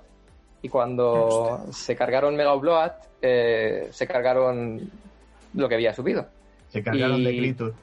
Y 0.62 0.70
cuando 0.70 1.66
se 1.72 1.96
cargaron 1.96 2.36
Mega 2.36 2.54
Upload, 2.56 2.92
eh, 3.22 3.88
se 3.92 4.08
cargaron 4.08 4.90
lo 5.54 5.70
que 5.70 5.76
había 5.76 5.94
subido. 5.94 6.26
Se 6.70 6.84
cargaron 6.84 7.18
Y- 7.22 7.24
de 7.26 7.38
Creature. 7.38 7.74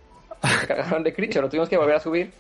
se 0.61 0.67
cargaron 0.67 1.03
de 1.05 1.13
lo 1.41 1.49
tuvimos 1.49 1.69
que 1.69 1.77
volver 1.77 1.97
a 1.97 2.01
subir. 2.01 2.33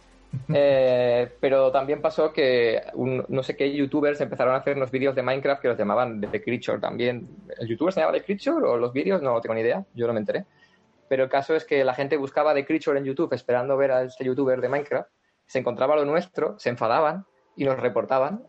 Eh, 0.53 1.31
pero 1.41 1.71
también 1.71 2.01
pasó 2.01 2.33
que 2.33 2.81
un- 2.95 3.25
no 3.29 3.43
sé 3.43 3.55
qué 3.55 3.71
youtubers 3.73 4.21
empezaron 4.21 4.55
a 4.55 4.59
hacer 4.59 4.77
unos 4.77 4.91
vídeos 4.91 5.15
de 5.15 5.23
Minecraft 5.23 5.61
que 5.61 5.69
los 5.69 5.79
llamaban 5.79 6.21
de 6.21 6.27
The 6.29 6.43
Creature 6.43 6.79
también. 6.79 7.29
¿El 7.59 7.69
youtuber 7.69 7.93
se 7.93 8.01
llamaba 8.01 8.19
The 8.19 8.25
Creature 8.25 8.67
o 8.67 8.77
los 8.79 8.93
vídeos? 8.93 9.21
No 9.23 9.39
tengo 9.41 9.55
ni 9.55 9.61
idea, 9.61 9.85
yo 9.95 10.07
no 10.07 10.13
me 10.15 10.21
enteré. 10.21 10.47
Pero 11.09 11.25
el 11.25 11.29
caso 11.31 11.55
es 11.55 11.65
que 11.67 11.85
la 11.85 11.95
gente 11.95 12.17
buscaba 12.17 12.55
The 12.55 12.65
Creature 12.65 12.99
en 12.99 13.05
YouTube 13.05 13.35
esperando 13.35 13.77
ver 13.77 13.93
a 13.93 14.03
este 14.05 14.25
youtuber 14.25 14.61
de 14.63 14.69
Minecraft, 14.71 15.11
se 15.47 15.59
encontraba 15.59 15.97
lo 15.97 16.07
nuestro, 16.07 16.59
se 16.59 16.71
enfadaban 16.71 17.27
y 17.57 17.65
nos 17.65 17.79
reportaban. 17.79 18.43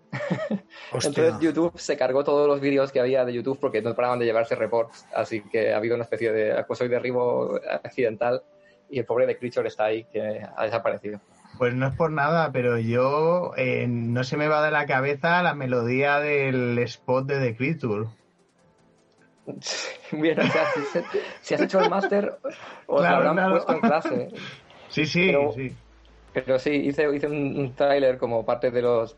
Hostia. 0.92 1.10
Entonces 1.10 1.40
YouTube 1.40 1.78
se 1.78 1.98
cargó 1.98 2.24
todos 2.24 2.48
los 2.48 2.62
vídeos 2.62 2.92
que 2.92 3.00
había 3.00 3.26
de 3.26 3.34
YouTube 3.34 3.60
porque 3.60 3.82
no 3.82 3.94
paraban 3.96 4.20
de 4.20 4.26
llevarse 4.26 4.56
reports. 4.56 5.06
Así 5.14 5.42
que 5.42 5.74
ha 5.74 5.78
habido 5.78 5.96
una 5.96 6.04
especie 6.06 6.32
de 6.32 6.54
acoso 6.58 6.86
y 6.86 6.88
derribo 6.88 7.60
accidental 7.84 8.44
y 8.90 9.00
el 9.00 9.06
pobre 9.06 9.26
de 9.26 9.38
Creature 9.38 9.68
está 9.68 9.86
ahí, 9.86 10.06
que 10.06 10.42
ha 10.56 10.64
desaparecido. 10.64 11.20
Pues 11.58 11.74
no 11.76 11.88
es 11.88 11.96
por 11.96 12.12
nada, 12.12 12.52
pero 12.52 12.78
yo 12.80 13.52
eh, 13.58 13.86
no 13.88 14.24
se 14.24 14.38
me 14.38 14.48
va 14.48 14.64
de 14.66 14.72
la 14.72 14.86
cabeza 14.86 15.44
la 15.44 15.54
melodía 15.54 16.20
del 16.20 16.78
spot 16.80 17.26
de 17.28 17.40
The 17.40 17.56
Creature. 17.56 18.08
Bien, 20.12 20.40
o 20.40 20.44
sea, 20.48 20.66
si, 20.74 21.00
si 21.42 21.54
has 21.56 21.62
hecho 21.62 21.80
el 21.82 21.90
máster, 21.90 22.38
os 22.88 23.02
Claro, 23.02 23.24
lo 23.24 23.30
habrán 23.30 23.36
claro. 23.36 23.52
puesto 23.52 23.74
en 23.74 23.80
clase. 23.82 24.30
Sí, 24.90 25.06
sí, 25.06 25.28
Pero- 25.28 25.52
sí. 25.54 25.76
Pero 26.34 26.60
sí, 26.60 26.72
hice, 26.72 27.14
hice 27.16 27.28
un, 27.28 27.74
tráiler 27.76 28.18
como 28.18 28.46
parte 28.46 28.72
de 28.72 28.82
los 28.82 29.16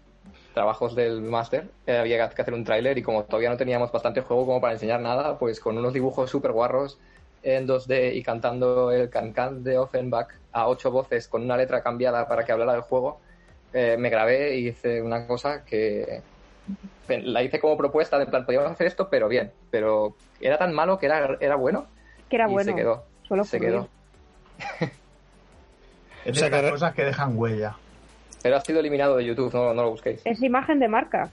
trabajos 0.53 0.95
del 0.95 1.21
máster. 1.21 1.67
Eh, 1.87 1.97
había 1.97 2.29
que 2.29 2.41
hacer 2.41 2.53
un 2.53 2.63
tráiler 2.63 2.97
y 2.97 3.03
como 3.03 3.23
todavía 3.23 3.49
no 3.49 3.57
teníamos 3.57 3.91
bastante 3.91 4.21
juego 4.21 4.45
como 4.45 4.61
para 4.61 4.73
enseñar 4.73 5.01
nada, 5.01 5.37
pues 5.37 5.59
con 5.59 5.77
unos 5.77 5.93
dibujos 5.93 6.29
súper 6.29 6.51
guarros 6.51 6.97
en 7.43 7.67
2D 7.67 8.15
y 8.15 8.23
cantando 8.23 8.91
el 8.91 9.09
Can-Can 9.09 9.63
de 9.63 9.77
Offenbach 9.77 10.29
a 10.51 10.67
ocho 10.67 10.91
voces 10.91 11.27
con 11.27 11.43
una 11.43 11.57
letra 11.57 11.83
cambiada 11.83 12.27
para 12.27 12.43
que 12.43 12.51
hablara 12.51 12.73
del 12.73 12.81
juego, 12.81 13.19
eh, 13.73 13.97
me 13.99 14.09
grabé 14.09 14.57
y 14.57 14.69
hice 14.69 15.01
una 15.01 15.27
cosa 15.27 15.63
que 15.63 16.21
la 17.07 17.43
hice 17.43 17.59
como 17.59 17.77
propuesta 17.77 18.17
de 18.17 18.25
plan, 18.25 18.45
podíamos 18.45 18.71
hacer 18.71 18.87
esto, 18.87 19.09
pero 19.09 19.27
bien. 19.27 19.51
Pero 19.69 20.15
era 20.41 20.57
tan 20.57 20.73
malo 20.73 20.97
que 20.97 21.05
era, 21.05 21.37
era 21.39 21.55
bueno 21.55 21.85
Que 22.29 22.37
era 22.37 22.49
y 22.49 22.53
bueno. 22.53 22.71
se 22.71 22.75
quedó. 22.75 23.03
Solo 23.27 23.43
se 23.43 23.59
quedó. 23.59 23.87
Es 26.25 26.37
O 26.37 26.39
sea 26.39 26.69
cosas 26.71 26.93
que 26.93 27.03
dejan 27.05 27.37
huella. 27.37 27.75
Pero 28.41 28.57
ha 28.57 28.61
sido 28.61 28.79
eliminado 28.79 29.15
de 29.17 29.25
YouTube, 29.25 29.53
no, 29.53 29.73
no 29.73 29.83
lo 29.83 29.91
busquéis. 29.91 30.21
Es 30.25 30.41
imagen 30.43 30.79
de 30.79 30.87
marca. 30.87 31.29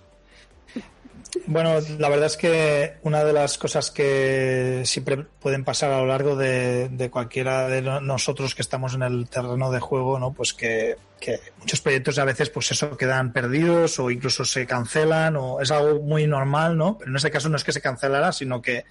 Bueno, 1.46 1.78
la 1.98 2.10
verdad 2.10 2.26
es 2.26 2.36
que 2.36 2.94
una 3.04 3.24
de 3.24 3.32
las 3.32 3.56
cosas 3.56 3.90
que 3.90 4.82
siempre 4.84 5.16
pueden 5.40 5.64
pasar 5.64 5.90
a 5.90 5.98
lo 5.98 6.06
largo 6.06 6.36
de, 6.36 6.90
de 6.90 7.10
cualquiera 7.10 7.68
de 7.68 7.80
no- 7.80 8.02
nosotros 8.02 8.54
que 8.54 8.60
estamos 8.60 8.94
en 8.94 9.02
el 9.02 9.28
terreno 9.30 9.70
de 9.72 9.80
juego, 9.80 10.18
¿no? 10.18 10.34
Pues 10.34 10.52
que, 10.52 10.96
que 11.18 11.40
muchos 11.58 11.80
proyectos 11.80 12.18
a 12.18 12.26
veces, 12.26 12.50
pues 12.50 12.70
eso, 12.72 12.98
quedan 12.98 13.32
perdidos 13.32 13.98
o 13.98 14.10
incluso 14.10 14.44
se 14.44 14.66
cancelan 14.66 15.36
o 15.36 15.58
es 15.62 15.70
algo 15.70 16.00
muy 16.02 16.26
normal, 16.26 16.76
¿no? 16.76 16.98
Pero 16.98 17.10
en 17.10 17.16
ese 17.16 17.30
caso 17.30 17.48
no 17.48 17.56
es 17.56 17.64
que 17.64 17.72
se 17.72 17.80
cancelara, 17.80 18.30
sino 18.32 18.60
que, 18.60 18.84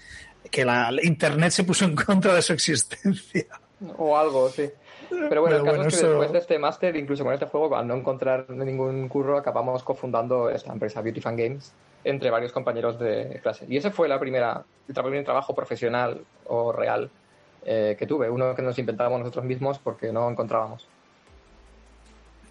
que 0.50 0.65
la 0.65 0.91
Internet 1.03 1.51
se 1.51 1.63
puso 1.63 1.86
en 1.86 1.96
contra 1.96 2.34
de 2.34 2.41
su 2.41 2.53
existencia. 2.53 3.46
O 3.98 4.17
algo, 4.17 4.50
sí. 4.50 4.67
Pero 5.29 5.41
bueno, 5.41 5.57
el 5.57 5.63
caso 5.63 5.75
bueno, 5.77 5.87
es 5.89 5.93
que 5.95 5.99
eso- 5.99 6.09
después 6.09 6.31
de 6.31 6.37
este 6.39 6.59
máster, 6.59 6.95
incluso 6.95 7.23
con 7.23 7.33
este 7.33 7.45
juego, 7.45 7.75
al 7.75 7.87
no 7.87 7.95
encontrar 7.95 8.49
ningún 8.49 9.07
curro, 9.07 9.37
acabamos 9.37 9.83
cofundando 9.83 10.49
esta 10.49 10.71
empresa 10.73 11.01
Beauty 11.01 11.21
Fan 11.21 11.35
Games 11.37 11.73
entre 12.03 12.29
varios 12.31 12.51
compañeros 12.51 12.97
de 12.99 13.39
clase. 13.43 13.65
Y 13.69 13.77
ese 13.77 13.91
fue 13.91 14.07
la 14.07 14.19
primera, 14.19 14.63
el 14.87 14.93
primer 14.93 15.23
trabajo 15.23 15.53
profesional 15.53 16.21
o 16.47 16.71
real 16.71 17.09
eh, 17.63 17.95
que 17.99 18.07
tuve. 18.07 18.29
Uno 18.29 18.55
que 18.55 18.61
nos 18.63 18.79
inventábamos 18.79 19.19
nosotros 19.19 19.45
mismos 19.45 19.77
porque 19.77 20.11
no 20.11 20.29
encontrábamos. 20.29 20.87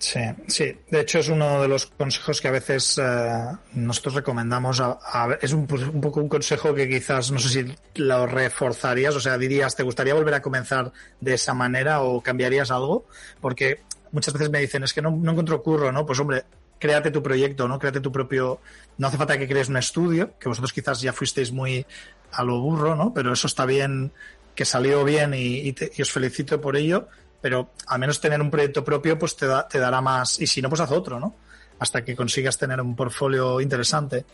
Sí, 0.02 0.20
sí. 0.48 0.74
De 0.90 1.00
hecho, 1.00 1.18
es 1.18 1.28
uno 1.28 1.60
de 1.60 1.68
los 1.68 1.84
consejos 1.84 2.40
que 2.40 2.48
a 2.48 2.52
veces 2.52 2.96
eh, 2.96 3.30
nosotros 3.74 4.14
recomendamos. 4.14 4.80
A, 4.80 4.98
a- 5.02 5.38
es 5.42 5.52
un, 5.52 5.66
pues, 5.66 5.82
un 5.82 6.00
poco 6.00 6.20
un 6.20 6.28
consejo 6.28 6.74
que 6.74 6.88
quizás 6.88 7.30
no 7.30 7.38
sé 7.38 7.48
si 7.50 7.74
lo 7.96 8.26
reforzarías, 8.26 9.14
o 9.14 9.20
sea, 9.20 9.36
dirías, 9.36 9.76
¿te 9.76 9.82
gustaría 9.82 10.14
volver 10.14 10.32
a 10.32 10.40
comenzar 10.40 10.90
de 11.20 11.34
esa 11.34 11.52
manera 11.52 12.00
o 12.00 12.22
cambiarías 12.22 12.70
algo? 12.70 13.04
Porque 13.42 13.80
muchas 14.10 14.32
veces 14.32 14.48
me 14.48 14.60
dicen, 14.60 14.82
es 14.84 14.94
que 14.94 15.02
no, 15.02 15.10
no 15.10 15.32
encuentro 15.32 15.62
curro, 15.62 15.92
¿no? 15.92 16.06
Pues 16.06 16.18
hombre, 16.18 16.44
créate 16.78 17.10
tu 17.10 17.22
proyecto, 17.22 17.68
¿no? 17.68 17.78
Créate 17.78 18.00
tu 18.00 18.10
propio. 18.10 18.58
No 18.96 19.08
hace 19.08 19.18
falta 19.18 19.36
que 19.38 19.46
crees 19.46 19.68
un 19.68 19.76
estudio, 19.76 20.32
que 20.40 20.48
vosotros 20.48 20.72
quizás 20.72 21.02
ya 21.02 21.12
fuisteis 21.12 21.52
muy 21.52 21.84
a 22.32 22.42
lo 22.42 22.58
burro, 22.58 22.96
¿no? 22.96 23.12
Pero 23.12 23.34
eso 23.34 23.46
está 23.46 23.66
bien, 23.66 24.12
que 24.54 24.64
salió 24.64 25.04
bien 25.04 25.34
y, 25.34 25.58
y 25.58 25.72
te- 25.74 25.92
y 25.94 26.00
os 26.00 26.10
felicito 26.10 26.58
por 26.58 26.78
ello. 26.78 27.06
Pero 27.40 27.70
al 27.86 27.98
menos 27.98 28.20
tener 28.20 28.40
un 28.40 28.50
proyecto 28.50 28.84
propio, 28.84 29.18
pues 29.18 29.36
te, 29.36 29.46
da, 29.46 29.66
te 29.66 29.78
dará 29.78 30.00
más. 30.00 30.40
Y 30.40 30.46
si 30.46 30.60
no, 30.60 30.68
pues 30.68 30.80
haz 30.80 30.90
otro, 30.92 31.18
¿no? 31.18 31.34
Hasta 31.78 32.04
que 32.04 32.14
consigas 32.14 32.58
tener 32.58 32.80
un 32.80 32.94
portfolio 32.94 33.60
interesante. 33.60 34.24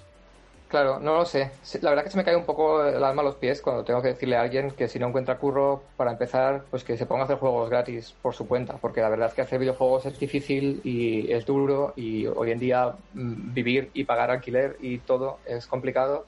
Claro, 0.69 0.99
no 0.99 1.19
lo 1.19 1.25
sé. 1.25 1.53
La 1.81 1.91
verdad 1.91 2.03
que 2.03 2.11
se 2.11 2.17
me 2.17 2.25
cae 2.25 2.35
un 2.35 2.45
poco 2.45 2.85
el 2.85 3.03
alma 3.05 3.23
a 3.23 3.25
los 3.25 3.37
pies 3.37 3.63
cuando 3.63 3.85
tengo 3.85 4.03
que 4.03 4.09
decirle 4.09 4.37
a 4.37 4.41
alguien 4.41 4.73
que 4.73 4.89
si 4.89 4.99
no 4.99 5.07
encuentra 5.07 5.39
curro 5.39 5.85
para 5.97 6.11
empezar, 6.11 6.65
pues 6.71 6.83
que 6.83 6.97
se 6.97 7.07
ponga 7.07 7.23
a 7.23 7.25
hacer 7.25 7.37
juegos 7.37 7.71
gratis 7.71 8.15
por 8.21 8.35
su 8.35 8.49
cuenta, 8.49 8.77
porque 8.79 9.01
la 9.01 9.09
verdad 9.09 9.29
es 9.29 9.35
que 9.35 9.43
hacer 9.43 9.61
videojuegos 9.61 10.07
es 10.07 10.19
difícil 10.19 10.81
y 10.83 11.31
es 11.33 11.47
duro 11.47 11.93
y 11.95 12.27
hoy 12.27 12.51
en 12.51 12.59
día 12.59 12.97
mm, 13.15 13.55
vivir 13.55 13.91
y 13.95 14.05
pagar 14.05 14.33
alquiler 14.33 14.77
y 14.81 14.99
todo 14.99 15.39
es 15.47 15.69
complicado 15.69 16.27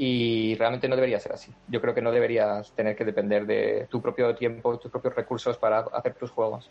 y 0.00 0.54
realmente 0.54 0.86
no 0.88 0.94
debería 0.94 1.18
ser 1.18 1.32
así. 1.32 1.52
Yo 1.66 1.80
creo 1.80 1.92
que 1.92 2.00
no 2.02 2.12
deberías 2.12 2.70
tener 2.72 2.94
que 2.94 3.04
depender 3.04 3.46
de 3.46 3.88
tu 3.90 4.00
propio 4.00 4.32
tiempo, 4.36 4.78
tus 4.78 4.92
propios 4.92 5.16
recursos 5.16 5.58
para 5.58 5.80
hacer 5.80 6.14
tus 6.14 6.30
juegos. 6.30 6.70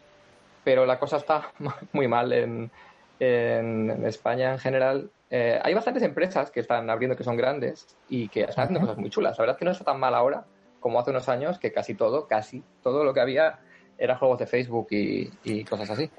Pero 0.63 0.85
la 0.85 0.97
cosa 0.97 1.17
está 1.17 1.51
muy 1.91 2.07
mal 2.07 2.31
en, 2.31 2.71
en, 3.19 4.05
España 4.05 4.53
en 4.53 4.59
general. 4.59 5.11
Eh, 5.29 5.59
hay 5.61 5.73
bastantes 5.73 6.03
empresas 6.03 6.51
que 6.51 6.61
están 6.61 6.89
abriendo 6.89 7.17
que 7.17 7.25
son 7.25 7.35
grandes 7.35 7.97
y 8.07 8.29
que 8.29 8.43
están 8.43 8.63
haciendo 8.65 8.79
cosas 8.79 8.97
muy 8.97 9.09
chulas. 9.09 9.37
La 9.37 9.41
verdad 9.41 9.55
es 9.55 9.59
que 9.59 9.65
no 9.65 9.71
está 9.71 9.83
tan 9.83 9.99
mal 9.99 10.15
ahora 10.15 10.45
como 10.79 10.97
hace 10.99 11.09
unos 11.11 11.27
años, 11.27 11.59
que 11.59 11.73
casi 11.73 11.95
todo, 11.95 12.27
casi 12.27 12.63
todo 12.81 13.03
lo 13.03 13.13
que 13.13 13.19
había 13.19 13.59
era 13.97 14.15
juegos 14.15 14.39
de 14.39 14.47
Facebook 14.47 14.87
y, 14.91 15.29
y 15.43 15.65
cosas 15.65 15.89
así. 15.89 16.09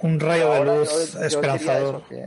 Un 0.00 0.18
rayo 0.18 0.50
de 0.50 0.56
Ahora 0.56 0.76
luz 0.78 1.12
yo- 1.12 1.20
yo 1.20 1.26
esperanzador. 1.26 1.96
eso, 1.96 2.08
que, 2.08 2.26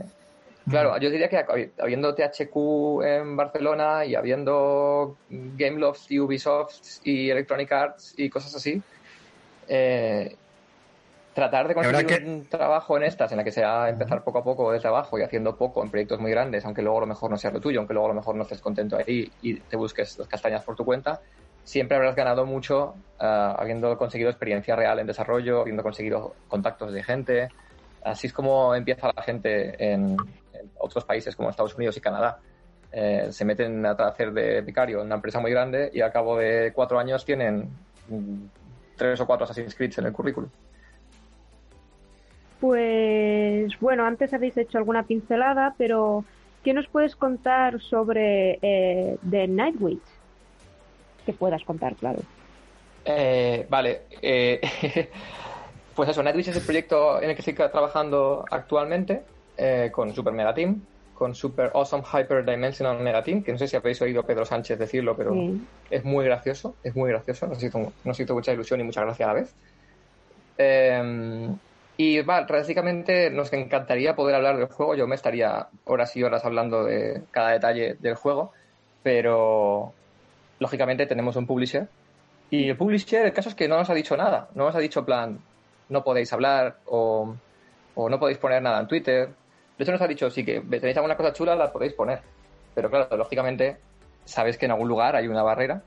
Claro, 0.68 0.96
yo 0.98 1.10
diría 1.10 1.28
que 1.28 1.38
habi- 1.38 1.72
habiendo 1.78 2.14
THQ 2.14 3.02
en 3.02 3.36
Barcelona 3.36 4.04
y 4.04 4.14
habiendo 4.14 5.18
Gameloft 5.28 6.10
y 6.10 6.20
Ubisoft 6.20 6.74
y 7.02 7.30
Electronic 7.30 7.72
Arts 7.72 8.14
y 8.16 8.28
cosas 8.30 8.54
así, 8.54 8.82
eh, 9.68 10.36
tratar 11.34 11.68
de 11.68 11.74
conseguir 11.74 12.06
que- 12.06 12.24
un 12.24 12.48
trabajo 12.48 12.96
en 12.96 13.04
estas, 13.04 13.30
en 13.32 13.38
la 13.38 13.44
que 13.44 13.52
sea 13.52 13.88
empezar 13.88 14.22
poco 14.24 14.38
a 14.40 14.44
poco 14.44 14.72
desde 14.72 14.88
abajo 14.88 15.18
y 15.18 15.22
haciendo 15.22 15.56
poco 15.56 15.82
en 15.82 15.90
proyectos 15.90 16.20
muy 16.20 16.30
grandes, 16.30 16.64
aunque 16.64 16.82
luego 16.82 16.98
a 16.98 17.02
lo 17.02 17.06
mejor 17.06 17.30
no 17.30 17.36
sea 17.36 17.50
lo 17.50 17.60
tuyo, 17.60 17.78
aunque 17.80 17.94
luego 17.94 18.06
a 18.06 18.10
lo 18.10 18.16
mejor 18.16 18.34
no 18.34 18.42
estés 18.42 18.60
contento 18.60 18.96
ahí 18.96 19.32
y 19.40 19.60
te 19.62 19.76
busques 19.76 20.18
las 20.18 20.28
castañas 20.28 20.64
por 20.64 20.76
tu 20.76 20.84
cuenta, 20.84 21.20
siempre 21.62 21.96
habrás 21.96 22.16
ganado 22.16 22.46
mucho 22.46 22.94
ah, 23.18 23.54
habiendo 23.58 23.96
conseguido 23.96 24.30
experiencia 24.30 24.76
real 24.76 24.98
en 24.98 25.06
desarrollo, 25.06 25.60
habiendo 25.60 25.82
conseguido 25.82 26.36
contactos 26.48 26.92
de 26.92 27.02
gente. 27.02 27.48
Así 28.02 28.26
es 28.26 28.32
como 28.32 28.74
empieza 28.74 29.12
la 29.14 29.22
gente 29.22 29.74
en, 29.92 30.16
en 30.49 30.49
otros 30.78 31.04
países 31.04 31.36
como 31.36 31.50
Estados 31.50 31.74
Unidos 31.74 31.96
y 31.96 32.00
Canadá. 32.00 32.40
Eh, 32.92 33.28
se 33.30 33.44
meten 33.44 33.86
a 33.86 33.92
hacer 33.92 34.32
de 34.32 34.62
vicario 34.62 35.00
en 35.00 35.06
una 35.06 35.14
empresa 35.16 35.38
muy 35.38 35.50
grande 35.52 35.90
y 35.92 36.00
al 36.00 36.12
cabo 36.12 36.36
de 36.36 36.72
cuatro 36.74 36.98
años 36.98 37.24
tienen 37.24 37.68
mm, 38.08 38.46
tres 38.96 39.20
o 39.20 39.26
cuatro 39.26 39.44
Assassin's 39.44 39.74
Creed 39.74 39.92
en 39.98 40.06
el 40.06 40.12
currículum. 40.12 40.50
Pues 42.60 43.78
bueno, 43.80 44.04
antes 44.04 44.34
habéis 44.34 44.56
hecho 44.56 44.76
alguna 44.76 45.04
pincelada, 45.04 45.74
pero 45.78 46.24
¿qué 46.62 46.74
nos 46.74 46.86
puedes 46.88 47.16
contar 47.16 47.80
sobre 47.80 48.58
eh, 48.60 49.16
The 49.28 49.48
Night 49.48 49.76
Witch? 49.80 50.02
Que 51.24 51.32
puedas 51.32 51.62
contar, 51.64 51.94
claro. 51.94 52.20
Eh, 53.04 53.66
vale. 53.70 54.02
eh, 54.20 54.60
pues 55.94 56.10
eso, 56.10 56.22
Nightwish 56.22 56.48
es 56.48 56.56
el 56.56 56.62
proyecto 56.62 57.22
en 57.22 57.30
el 57.30 57.36
que 57.36 57.40
estoy 57.40 57.54
trabajando 57.54 58.44
actualmente 58.50 59.22
eh, 59.62 59.90
con 59.92 60.14
Super 60.14 60.32
Mega 60.32 60.54
Team, 60.54 60.80
con 61.14 61.34
Super 61.34 61.70
Awesome 61.74 62.02
Hyper 62.02 62.46
Dimensional 62.46 62.98
Mega 63.00 63.22
Team, 63.22 63.42
que 63.42 63.52
no 63.52 63.58
sé 63.58 63.68
si 63.68 63.76
habéis 63.76 64.00
oído 64.00 64.20
a 64.22 64.26
Pedro 64.26 64.46
Sánchez 64.46 64.78
decirlo, 64.78 65.14
pero 65.16 65.34
Sí. 65.34 65.60
es 65.90 66.02
muy 66.04 66.24
gracioso, 66.24 66.76
es 66.82 66.96
muy 66.96 67.10
gracioso, 67.10 67.46
nos 67.46 67.62
hizo, 67.62 67.92
nos 68.04 68.18
hizo 68.18 68.32
mucha 68.34 68.52
ilusión 68.54 68.80
y 68.80 68.84
mucha 68.84 69.02
gracia 69.02 69.26
a 69.26 69.28
la 69.28 69.34
vez. 69.34 69.54
Eh, 70.58 71.48
y 71.96 72.20
va, 72.22 72.42
básicamente 72.42 73.30
nos 73.30 73.52
encantaría 73.52 74.14
poder 74.16 74.34
hablar 74.36 74.56
del 74.56 74.68
juego, 74.68 74.94
yo 74.94 75.06
me 75.06 75.14
estaría 75.14 75.68
horas 75.84 76.16
y 76.16 76.22
horas 76.22 76.44
hablando 76.44 76.84
de 76.84 77.22
cada 77.30 77.50
detalle 77.50 77.96
del 78.00 78.14
juego, 78.14 78.52
pero 79.02 79.92
lógicamente 80.58 81.06
tenemos 81.06 81.36
un 81.36 81.46
publisher 81.46 81.88
y 82.50 82.68
el 82.70 82.76
publisher, 82.76 83.26
el 83.26 83.32
caso 83.32 83.50
es 83.50 83.54
que 83.54 83.68
no 83.68 83.76
nos 83.76 83.90
ha 83.90 83.94
dicho 83.94 84.16
nada. 84.16 84.48
No 84.54 84.64
nos 84.64 84.74
ha 84.74 84.78
dicho, 84.80 85.00
en 85.00 85.06
plan, 85.06 85.38
no 85.88 86.02
podéis 86.02 86.32
hablar 86.32 86.78
o, 86.86 87.34
o 87.94 88.08
no 88.08 88.18
podéis 88.18 88.38
poner 88.38 88.60
nada 88.62 88.80
en 88.80 88.88
Twitter. 88.88 89.28
De 89.80 89.84
hecho, 89.84 89.92
nos 89.92 90.02
ha 90.02 90.08
dicho, 90.08 90.30
sí 90.30 90.44
que 90.44 90.60
tenéis 90.60 90.96
alguna 90.96 91.16
cosa 91.16 91.32
chula, 91.32 91.56
la 91.56 91.72
podéis 91.72 91.94
poner. 91.94 92.26
Pero 92.74 92.90
claro, 92.90 93.16
lógicamente, 93.16 93.84
sabes 94.24 94.58
que 94.58 94.66
en 94.66 94.72
algún 94.72 94.88
lugar 94.88 95.16
hay 95.16 95.26
una 95.28 95.42
barrera 95.42 95.86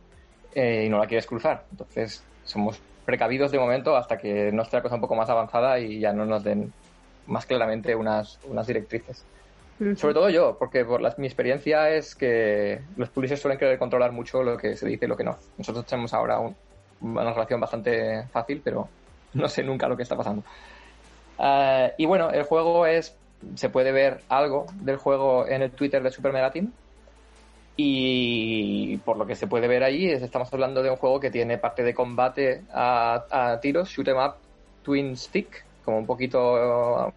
eh, 0.51 0.85
y 0.85 0.89
no 0.89 0.97
la 0.99 1.07
quieres 1.07 1.27
cruzar. 1.27 1.67
Entonces, 1.71 2.29
somos 2.41 2.83
precavidos 3.05 3.51
de 3.51 3.59
momento 3.59 3.95
hasta 3.95 4.17
que 4.17 4.51
no 4.51 4.63
esté 4.63 4.77
la 4.77 4.83
cosa 4.83 4.95
un 4.95 5.01
poco 5.01 5.15
más 5.15 5.29
avanzada 5.29 5.79
y 5.79 5.99
ya 5.99 6.13
no 6.13 6.25
nos 6.25 6.43
den 6.43 6.75
más 7.25 7.45
claramente 7.45 7.95
unas, 7.95 8.39
unas 8.43 8.67
directrices. 8.67 9.29
Sobre 9.93 10.13
todo 10.15 10.29
yo, 10.29 10.57
porque 10.59 10.85
por 10.85 11.01
la- 11.01 11.13
mi 11.19 11.27
experiencia 11.27 11.89
es 11.91 12.15
que 12.15 12.81
los 12.95 13.11
publishers 13.11 13.41
suelen 13.41 13.59
querer 13.59 13.79
controlar 13.79 14.11
mucho 14.11 14.43
lo 14.43 14.57
que 14.57 14.75
se 14.77 14.87
dice 14.87 15.05
y 15.05 15.07
lo 15.09 15.17
que 15.17 15.23
no. 15.23 15.37
Nosotros 15.57 15.85
tenemos 15.85 16.13
ahora 16.13 16.39
un- 16.39 16.57
una 16.99 17.31
relación 17.33 17.59
bastante 17.61 18.29
fácil, 18.31 18.61
pero 18.63 18.95
no 19.33 19.47
sé 19.49 19.63
nunca 19.63 19.87
lo 19.87 19.97
que 19.97 20.03
está 20.03 20.17
pasando. 20.17 20.43
Ah, 21.37 21.91
y 21.97 22.05
bueno, 22.05 22.31
el 22.31 22.43
juego 22.43 22.85
es. 22.85 23.19
Se 23.55 23.69
puede 23.69 23.91
ver 23.91 24.21
algo 24.29 24.65
del 24.81 24.97
juego 24.97 25.47
en 25.47 25.61
el 25.61 25.71
Twitter 25.71 26.01
de 26.03 26.11
Super 26.11 26.33
Mega 26.33 26.51
Team. 26.51 26.71
Y 27.75 28.97
por 28.97 29.17
lo 29.17 29.25
que 29.25 29.35
se 29.35 29.47
puede 29.47 29.67
ver 29.67 29.83
ahí, 29.83 30.07
es- 30.09 30.21
estamos 30.21 30.51
hablando 30.53 30.83
de 30.83 30.91
un 30.91 30.95
juego 30.97 31.19
que 31.19 31.31
tiene 31.31 31.57
parte 31.57 31.83
de 31.83 31.93
combate 31.93 32.61
a, 32.71 33.25
a 33.31 33.59
tiros, 33.61 33.89
shoot 33.89 34.07
'em 34.07 34.17
up, 34.17 34.35
twin 34.83 35.17
stick, 35.17 35.65
como 35.83 35.97
un 35.97 36.05
poquito 36.05 37.07
uh, 37.07 37.11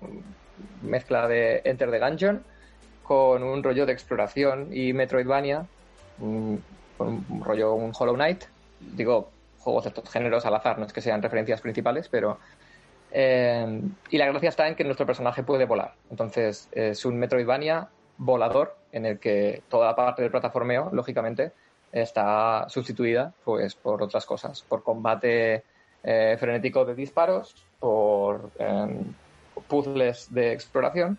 mezcla 0.83 1.29
de 1.29 1.61
Enter 1.65 1.91
the 1.91 1.99
Gungeon, 1.99 2.43
con 3.03 3.43
un 3.43 3.63
rollo 3.63 3.85
de 3.87 3.93
exploración 3.93 4.69
y 4.73 4.93
Metroidvania, 4.95 5.67
con 6.17 6.61
un 7.29 7.45
rollo, 7.45 7.75
un 7.75 7.93
Hollow 7.99 8.15
Knight. 8.15 8.45
Digo, 8.81 9.29
juegos 9.59 9.85
de 9.85 9.89
estos 9.91 10.09
géneros 10.11 10.47
al 10.47 10.55
azar, 10.55 10.79
no 10.79 10.87
es 10.87 10.93
que 10.93 11.03
sean 11.03 11.23
referencias 11.23 11.61
principales, 11.61 12.09
pero. 12.09 12.39
Eh, 13.11 13.81
y 14.11 14.19
la 14.19 14.27
gracia 14.27 14.49
está 14.49 14.69
en 14.69 14.75
que 14.75 14.85
nuestro 14.85 15.07
personaje 15.07 15.43
puede 15.43 15.65
volar. 15.65 15.95
Entonces, 16.11 16.69
es 16.73 17.05
un 17.05 17.19
Metroidvania 17.19 17.89
volador 18.19 18.77
en 18.93 19.07
el 19.07 19.19
que 19.19 19.63
toda 19.69 19.87
la 19.87 19.97
parte 19.97 20.23
del 20.23 20.31
plataformeo, 20.31 20.91
lógicamente, 20.93 21.53
está 21.93 22.67
sustituida 22.69 23.33
pues 23.45 23.75
por 23.75 24.03
otras 24.03 24.27
cosas, 24.27 24.63
por 24.63 24.83
combate 24.83 25.63
eh, 26.03 26.37
frenético 26.39 26.85
de 26.85 26.95
disparos, 26.95 27.55
por 27.79 28.51
eh, 28.59 29.01
puzzles 29.69 30.33
de 30.33 30.53
exploración 30.53 31.19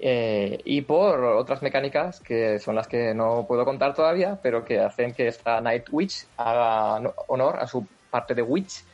eh, 0.00 0.60
y 0.64 0.82
por 0.82 1.22
otras 1.24 1.62
mecánicas 1.62 2.20
que 2.20 2.58
son 2.58 2.74
las 2.74 2.88
que 2.88 3.14
no 3.14 3.46
puedo 3.46 3.64
contar 3.64 3.94
todavía, 3.94 4.38
pero 4.42 4.64
que 4.64 4.80
hacen 4.80 5.12
que 5.14 5.28
esta 5.28 5.60
Night 5.60 5.84
Witch 5.90 6.26
haga 6.36 7.00
no- 7.00 7.14
honor 7.28 7.56
a 7.60 7.66
su 7.66 7.86
parte 8.10 8.34
de 8.34 8.42
Witch 8.42 8.84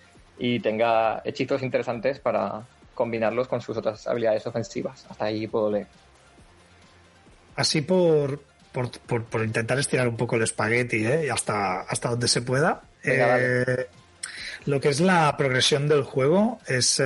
y 0.40 0.58
tenga 0.58 1.22
hechizos 1.24 1.62
interesantes 1.62 2.18
para 2.18 2.62
combinarlos 2.94 3.46
con 3.46 3.60
sus 3.60 3.76
otras 3.76 4.06
habilidades 4.08 4.44
ofensivas. 4.46 5.06
Hasta 5.08 5.26
ahí 5.26 5.46
puedo 5.46 5.70
leer. 5.70 5.86
Así 7.56 7.82
por, 7.82 8.40
por, 8.72 8.90
por- 8.90 9.24
por 9.24 9.44
intentar 9.44 9.78
estirar 9.78 10.08
un 10.08 10.16
poco 10.16 10.36
el 10.36 10.42
espagueti, 10.42 11.04
¿eh? 11.06 11.26
Y 11.26 11.28
hasta, 11.28 11.82
hasta 11.82 12.08
donde 12.10 12.26
se 12.28 12.42
pueda. 12.42 12.80
Venga, 13.04 13.36
Eh, 13.38 13.86
Lo 14.66 14.80
que 14.80 14.88
es 14.90 15.00
la 15.00 15.34
progresión 15.38 15.88
del 15.88 16.02
juego 16.02 16.58
es 16.66 17.00
eh, 17.00 17.04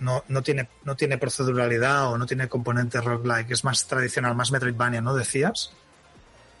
no, 0.00 0.22
no, 0.28 0.42
tiene, 0.42 0.68
no 0.84 0.94
tiene 0.96 1.16
proceduralidad 1.18 2.12
o 2.12 2.18
no 2.18 2.26
tiene 2.26 2.48
componente 2.48 3.00
roguelike, 3.00 3.50
es 3.52 3.64
más 3.64 3.86
tradicional, 3.86 4.34
más 4.34 4.50
Metroidvania, 4.52 5.00
¿no? 5.00 5.14
Decías. 5.14 5.72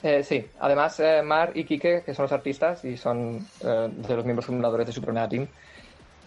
Eh, 0.02 0.24
sí, 0.24 0.46
además 0.58 0.98
eh, 1.00 1.20
Mar 1.22 1.52
y 1.54 1.64
Kike, 1.64 2.02
que 2.06 2.14
son 2.14 2.22
los 2.22 2.32
artistas 2.32 2.82
y 2.86 2.96
son 2.96 3.46
eh, 3.62 3.88
de 3.92 4.16
los 4.16 4.24
miembros 4.24 4.46
fundadores 4.46 4.86
de 4.86 4.92
Super 4.94 5.12
Mega 5.12 5.28
Team, 5.28 5.46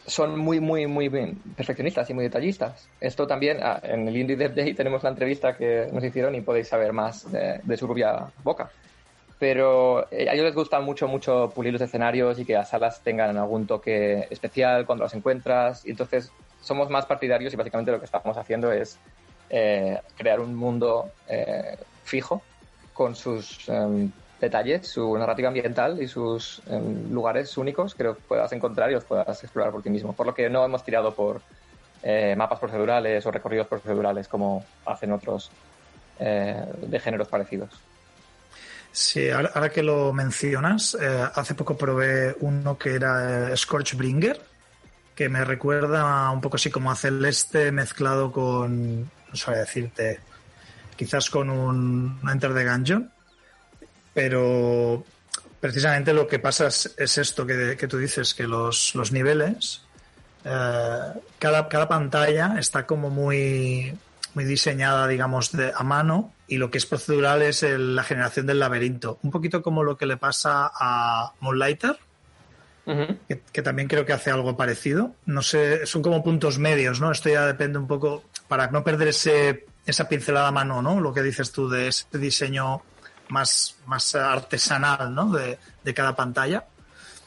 son 0.05 0.37
muy, 0.37 0.59
muy, 0.59 0.87
muy 0.87 1.09
bien 1.09 1.39
perfeccionistas 1.55 2.09
y 2.09 2.13
muy 2.13 2.25
detallistas. 2.25 2.87
Esto 2.99 3.25
también, 3.27 3.59
ah, 3.61 3.79
en 3.83 4.07
el 4.07 4.17
Indie 4.17 4.35
Dev 4.35 4.53
Day 4.53 4.73
tenemos 4.73 5.03
la 5.03 5.09
entrevista 5.09 5.55
que 5.55 5.89
nos 5.91 6.03
hicieron 6.03 6.35
y 6.35 6.41
podéis 6.41 6.67
saber 6.67 6.93
más 6.93 7.31
de, 7.31 7.59
de 7.63 7.77
su 7.77 7.87
rubia 7.87 8.27
boca. 8.43 8.69
Pero 9.39 10.07
eh, 10.11 10.29
a 10.29 10.33
ellos 10.33 10.45
les 10.45 10.55
gusta 10.55 10.79
mucho, 10.79 11.07
mucho 11.07 11.51
pulir 11.53 11.73
los 11.73 11.81
escenarios 11.81 12.39
y 12.39 12.45
que 12.45 12.53
las 12.53 12.69
salas 12.69 13.01
tengan 13.01 13.35
algún 13.37 13.67
toque 13.67 14.27
especial 14.29 14.85
cuando 14.85 15.03
las 15.03 15.13
encuentras. 15.13 15.85
Y 15.85 15.91
entonces 15.91 16.31
somos 16.61 16.89
más 16.89 17.05
partidarios 17.05 17.53
y 17.53 17.57
básicamente 17.57 17.91
lo 17.91 17.99
que 17.99 18.05
estamos 18.05 18.37
haciendo 18.37 18.71
es 18.71 18.97
eh, 19.49 19.99
crear 20.17 20.39
un 20.39 20.55
mundo 20.55 21.11
eh, 21.27 21.77
fijo 22.03 22.41
con 22.93 23.15
sus 23.15 23.67
em, 23.67 24.11
detalles, 24.43 24.87
su 24.87 25.17
narrativa 25.17 25.47
ambiental 25.47 26.01
y 26.01 26.07
sus 26.07 26.61
em, 26.67 27.11
lugares 27.11 27.57
únicos 27.57 27.95
que 27.95 28.03
los 28.03 28.17
puedas 28.17 28.51
encontrar 28.51 28.91
y 28.91 28.93
los 28.93 29.05
puedas 29.05 29.43
explorar 29.43 29.71
por 29.71 29.81
ti 29.81 29.89
mismo. 29.89 30.13
Por 30.13 30.27
lo 30.27 30.33
que 30.33 30.49
no 30.49 30.63
hemos 30.63 30.83
tirado 30.83 31.15
por 31.15 31.41
eh, 32.03 32.35
mapas 32.37 32.59
procedurales 32.59 33.25
o 33.25 33.31
recorridos 33.31 33.67
procedurales 33.67 34.27
como 34.27 34.65
hacen 34.85 35.13
otros 35.13 35.49
eh, 36.19 36.63
de 36.77 36.99
géneros 36.99 37.27
parecidos. 37.29 37.69
Sí, 38.91 39.29
ahora, 39.29 39.69
que 39.69 39.81
lo 39.81 40.13
mencionas, 40.13 40.95
eh, 41.01 41.27
hace 41.33 41.55
poco 41.55 41.75
probé 41.75 42.35
uno 42.41 42.77
que 42.77 42.93
era 42.93 43.55
Scorchbringer, 43.55 44.39
que 45.15 45.29
me 45.29 45.43
recuerda 45.43 46.29
un 46.29 46.41
poco 46.41 46.57
así 46.57 46.69
como 46.69 46.91
a 46.91 46.95
Celeste 46.95 47.71
mezclado 47.71 48.31
con, 48.31 49.01
no 49.01 49.35
sé 49.35 49.51
decirte, 49.51 50.19
quizás 50.95 51.31
con 51.31 51.49
un 51.49 52.19
Enter 52.29 52.53
the 52.53 52.65
Gungeon, 52.65 53.12
pero 54.13 55.03
precisamente 55.59 56.13
lo 56.13 56.27
que 56.27 56.39
pasa 56.39 56.67
es, 56.67 56.93
es 56.97 57.17
esto 57.17 57.45
que, 57.45 57.75
que 57.77 57.87
tú 57.87 57.97
dices, 57.97 58.33
que 58.33 58.43
los, 58.47 58.93
los 58.95 59.11
niveles, 59.11 59.81
eh, 60.45 60.99
cada, 61.39 61.67
cada 61.69 61.87
pantalla 61.87 62.55
está 62.59 62.85
como 62.85 63.09
muy, 63.09 63.97
muy 64.33 64.43
diseñada, 64.45 65.07
digamos, 65.07 65.51
de, 65.51 65.71
a 65.75 65.83
mano 65.83 66.33
y 66.47 66.57
lo 66.57 66.69
que 66.69 66.77
es 66.77 66.85
procedural 66.85 67.41
es 67.41 67.63
el- 67.63 67.95
la 67.95 68.03
generación 68.03 68.45
del 68.45 68.59
laberinto. 68.59 69.19
Un 69.23 69.31
poquito 69.31 69.61
como 69.63 69.83
lo 69.83 69.97
que 69.97 70.05
le 70.05 70.17
pasa 70.17 70.69
a 70.73 71.31
Moonlighter, 71.39 71.97
Ujú. 72.85 73.17
que, 73.29 73.41
que 73.51 73.61
también 73.61 73.87
creo 73.87 74.05
que 74.05 74.11
hace 74.11 74.29
algo 74.29 74.57
parecido. 74.57 75.15
No 75.25 75.41
sé, 75.41 75.85
son 75.85 76.01
como 76.01 76.21
puntos 76.23 76.59
medios, 76.59 76.99
¿no? 76.99 77.11
Esto 77.11 77.29
ya 77.29 77.45
depende 77.45 77.79
un 77.79 77.87
poco, 77.87 78.25
para 78.49 78.67
no 78.67 78.83
perder 78.83 79.07
ese, 79.07 79.65
esa 79.85 80.09
pincelada 80.09 80.49
a 80.49 80.51
mano, 80.51 80.81
¿no? 80.81 80.99
Lo 80.99 81.13
que 81.13 81.23
dices 81.23 81.53
tú 81.53 81.69
de 81.69 81.87
ese 81.87 82.05
diseño 82.11 82.81
más, 83.33 83.75
más 83.87 84.15
artesanal, 84.15 85.13
¿no? 85.13 85.31
De, 85.31 85.57
de 85.83 85.93
cada 85.93 86.15
pantalla. 86.15 86.63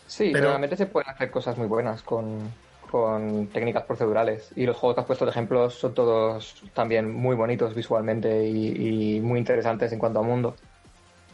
Sí, 0.06 0.30
Pero- 0.32 0.48
realmente 0.48 0.76
se 0.76 0.86
pueden 0.86 1.10
hacer 1.10 1.30
cosas 1.30 1.58
muy 1.58 1.66
buenas 1.66 2.02
con, 2.02 2.50
con 2.90 3.48
técnicas 3.48 3.82
procedurales. 3.82 4.50
Y 4.54 4.64
los 4.64 4.76
juegos 4.76 4.94
que 4.94 5.00
has 5.00 5.06
puesto 5.06 5.24
de 5.24 5.32
ejemplos 5.32 5.74
son 5.74 5.92
todos 5.94 6.62
también 6.72 7.12
muy 7.12 7.34
bonitos 7.34 7.74
visualmente 7.74 8.46
y, 8.46 9.16
y 9.16 9.20
muy 9.20 9.38
interesantes 9.40 9.92
en 9.92 9.98
cuanto 9.98 10.20
a 10.20 10.22
mundo. 10.22 10.54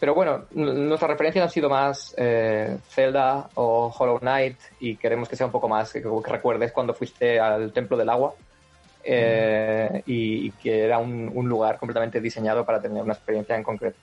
Pero 0.00 0.14
bueno, 0.16 0.46
nuestras 0.52 1.10
referencias 1.12 1.44
han 1.44 1.50
sido 1.50 1.68
más 1.68 2.12
eh, 2.18 2.76
Zelda 2.88 3.48
o 3.54 3.94
Hollow 3.96 4.18
Knight 4.18 4.58
y 4.80 4.96
queremos 4.96 5.28
que 5.28 5.36
sea 5.36 5.46
un 5.46 5.52
poco 5.52 5.68
más, 5.68 5.92
que, 5.92 6.02
que 6.02 6.30
recuerdes 6.30 6.72
cuando 6.72 6.92
fuiste 6.92 7.38
al 7.38 7.72
Templo 7.72 7.96
del 7.96 8.08
Agua 8.08 8.34
eh, 9.04 10.02
y, 10.06 10.46
y 10.46 10.50
que 10.60 10.84
era 10.84 10.98
un, 10.98 11.30
un 11.32 11.48
lugar 11.48 11.78
completamente 11.78 12.20
diseñado 12.20 12.64
para 12.66 12.80
tener 12.82 13.00
una 13.00 13.12
experiencia 13.12 13.54
en 13.54 13.62
concreto. 13.62 13.96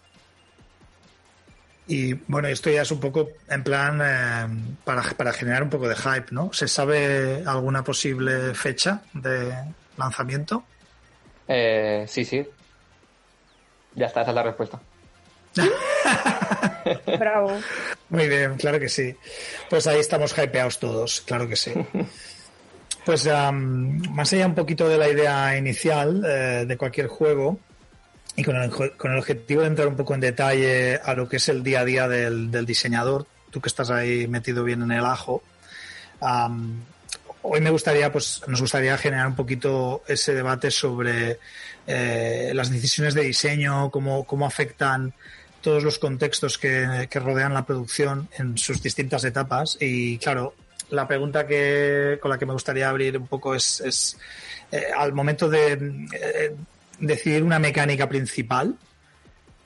Y 1.89 2.13
bueno, 2.13 2.47
esto 2.47 2.69
ya 2.69 2.83
es 2.83 2.91
un 2.91 2.99
poco 2.99 3.29
en 3.49 3.63
plan 3.63 3.99
eh, 3.99 4.75
para, 4.83 5.01
para 5.01 5.33
generar 5.33 5.63
un 5.63 5.71
poco 5.71 5.89
de 5.89 5.95
hype, 5.95 6.27
¿no? 6.29 6.53
¿Se 6.53 6.67
sabe 6.67 7.43
alguna 7.43 7.83
posible 7.83 8.53
fecha 8.53 9.01
de 9.11 9.51
lanzamiento? 9.97 10.63
Eh, 11.47 12.05
sí, 12.07 12.23
sí. 12.23 12.47
Ya 13.95 14.05
está, 14.05 14.21
esa 14.21 14.29
es 14.29 14.35
la 14.35 14.43
respuesta. 14.43 14.79
Bravo. 17.19 17.59
Muy 18.09 18.27
bien, 18.27 18.55
claro 18.57 18.79
que 18.79 18.87
sí. 18.87 19.15
Pues 19.67 19.87
ahí 19.87 19.99
estamos 19.99 20.37
hypeados 20.37 20.77
todos, 20.77 21.21
claro 21.21 21.47
que 21.47 21.55
sí. 21.55 21.73
Pues 23.05 23.25
am, 23.25 24.01
más 24.11 24.31
allá 24.33 24.45
un 24.45 24.53
poquito 24.53 24.87
de 24.87 24.97
la 24.97 25.09
idea 25.09 25.57
inicial 25.57 26.23
eh, 26.27 26.65
de 26.67 26.77
cualquier 26.77 27.07
juego 27.07 27.57
y 28.39 28.43
con 28.45 28.55
el, 28.55 28.71
con 28.71 29.11
el 29.11 29.19
objetivo 29.19 29.61
de 29.63 29.67
entrar 29.67 29.89
un 29.89 29.97
poco 29.97 30.13
en 30.13 30.21
detalle 30.21 30.97
a 31.03 31.13
lo 31.13 31.27
que 31.27 31.35
es 31.35 31.49
el 31.49 31.61
día 31.61 31.81
a 31.81 31.85
día 31.85 32.07
del, 32.07 32.49
del 32.49 32.65
diseñador, 32.65 33.27
tú 33.51 33.59
que 33.59 33.67
estás 33.67 33.89
ahí 33.89 34.29
metido 34.29 34.63
bien 34.63 34.81
en 34.81 34.93
el 34.93 35.03
ajo, 35.03 35.43
hoy 37.41 37.59
me 37.59 37.69
gustaría, 37.69 38.09
pues 38.13 38.41
nos 38.47 38.61
gustaría 38.61 38.97
generar 38.97 39.27
un 39.27 39.35
poquito 39.35 40.03
ese 40.07 40.33
debate 40.33 40.71
sobre 40.71 41.37
eh, 41.85 42.53
las 42.55 42.69
decisiones 42.69 43.13
de 43.13 43.23
diseño, 43.23 43.91
cómo, 43.91 44.23
cómo 44.23 44.45
afectan 44.45 45.13
todos 45.59 45.83
los 45.83 45.99
contextos 45.99 46.57
que, 46.57 47.09
que 47.09 47.19
rodean 47.19 47.53
la 47.53 47.65
producción 47.65 48.29
en 48.37 48.57
sus 48.57 48.81
distintas 48.81 49.25
etapas. 49.25 49.77
Y 49.81 50.17
claro, 50.17 50.53
la 50.91 51.05
pregunta 51.09 51.45
que, 51.45 52.19
con 52.21 52.31
la 52.31 52.37
que 52.37 52.45
me 52.45 52.53
gustaría 52.53 52.87
abrir 52.87 53.17
un 53.17 53.27
poco 53.27 53.53
es, 53.53 53.81
es 53.81 54.17
eh, 54.71 54.85
al 54.95 55.11
momento 55.11 55.49
de 55.49 56.07
eh, 56.13 56.55
decidir 56.99 57.43
una 57.43 57.59
mecánica 57.59 58.07
principal, 58.07 58.75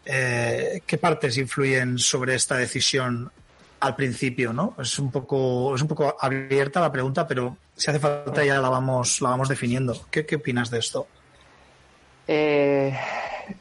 eh, 0.06 0.82
¿qué 0.86 0.98
partes 0.98 1.38
influyen 1.38 1.98
sobre 1.98 2.36
esta 2.36 2.56
decisión 2.58 3.32
al 3.80 3.96
principio, 3.96 4.54
no? 4.54 4.76
Es 4.80 4.98
un 5.00 5.12
poco, 5.12 5.76
es 5.76 5.82
un 5.82 5.88
poco 5.88 6.15
abierta 6.19 6.80
la 6.80 6.91
pregunta, 6.91 7.28
pero 7.28 7.58
si 7.76 7.89
hace 7.89 8.00
falta 8.00 8.43
ya 8.43 8.60
la 8.60 8.69
vamos, 8.69 9.22
la 9.22 9.30
vamos 9.30 9.50
definiendo. 9.50 9.96
¿Qué, 10.10 10.26
qué 10.26 10.38
opinas 10.38 10.69
de 10.69 10.80
esto? 10.80 11.08
Eh, 12.28 12.98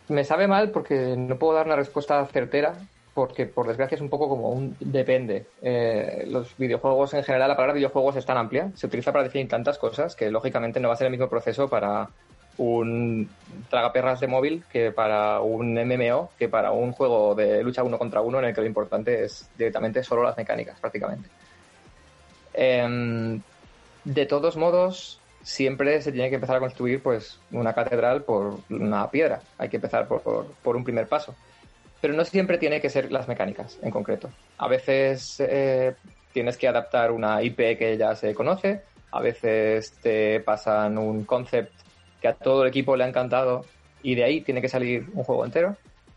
me 0.09 0.25
sabe 0.25 0.47
mal 0.47 0.71
porque 0.71 1.17
no 1.17 1.37
puedo 1.37 1.55
dar 1.55 1.67
una 1.67 1.77
respuesta 1.77 2.25
certera, 2.27 2.75
porque 3.15 3.47
por 3.47 3.67
desgracia 3.67 3.97
es 3.97 4.01
un 4.01 4.09
poco 4.09 4.29
como 4.29 4.51
un 4.51 4.77
depende. 4.81 5.47
Eh, 5.61 6.25
los 6.29 6.57
videojuegos 6.57 7.15
en 7.15 7.25
general, 7.25 7.49
la 7.49 7.57
palabra 7.57 7.75
videojuegos 7.75 8.17
es 8.17 8.25
tan 8.25 8.37
amplia, 8.37 8.71
se 8.75 8.87
utiliza 8.87 9.13
para 9.13 9.25
definir 9.25 9.49
tantas 9.49 9.79
cosas 9.79 10.15
que 10.15 10.31
lógicamente 10.31 10.81
no 10.81 10.89
va 10.89 10.95
a 10.95 10.97
ser 10.97 11.07
el 11.07 11.13
mismo 11.13 11.29
proceso 11.29 11.69
para 11.69 12.09
un 12.57 13.39
tragaperras 13.69 14.21
de 14.21 14.29
móvil 14.29 14.67
que 14.69 14.93
para 14.93 15.41
un 15.41 15.77
MMO, 15.79 16.35
que 16.37 16.49
para 16.49 16.73
un 16.73 16.93
juego 16.93 17.35
de 17.35 17.63
lucha 17.63 17.83
uno 17.83 17.99
contra 17.99 18.21
uno 18.23 18.39
en 18.39 18.47
el 18.47 18.55
que 18.55 18.61
lo 18.61 18.67
importante 18.67 19.25
es 19.25 19.51
directamente 19.55 20.03
solo 20.03 20.23
las 20.23 20.37
mecánicas, 20.37 20.81
prácticamente. 20.81 21.31
Em, 22.53 23.43
de 24.05 24.27
todos 24.27 24.57
modos, 24.57 25.25
siempre 25.43 26.01
se 26.03 26.13
tiene 26.13 26.29
que 26.29 26.37
empezar 26.37 26.57
a 26.57 26.61
construir 26.61 27.03
pues 27.03 27.45
una 27.51 27.75
catedral 27.75 28.25
por 28.25 28.65
una 28.71 29.11
piedra. 29.11 29.43
Hay 29.59 29.69
que 29.69 29.77
empezar 29.77 30.09
por, 30.09 30.57
por- 30.63 30.77
un 30.77 30.85
primer 30.85 31.09
paso. 31.09 31.37
Pero 32.01 32.15
no 32.15 32.25
siempre 32.25 32.59
tiene 32.59 32.81
que 32.81 32.91
ser 32.91 33.13
las 33.13 33.29
mecánicas 33.29 33.79
en 33.83 33.91
concreto. 33.91 34.37
A 34.59 34.69
veces 34.69 35.37
eh, 35.41 35.97
tienes 36.33 36.59
que 36.59 36.69
adaptar 36.69 37.13
una 37.13 37.43
IP 37.43 37.79
que 37.79 37.97
ya 37.97 38.15
se 38.17 38.35
conoce, 38.35 38.83
a 39.13 39.21
veces 39.21 39.99
te 40.03 40.41
pasan 40.41 40.99
un 40.99 41.25
concept 41.25 41.82
que 42.23 42.29
a 42.29 42.35
todo 42.35 42.63
el 42.63 42.69
equipo 42.69 42.97
le 42.97 43.05
ha 43.05 43.09
encantado 43.09 43.67
y 44.03 44.15
de 44.15 44.25
ahí 44.25 44.41
tiene 44.41 44.63
que 44.63 44.69
salir 44.69 45.07
un 45.13 45.25
juego 45.25 45.45
entero. 45.45 45.77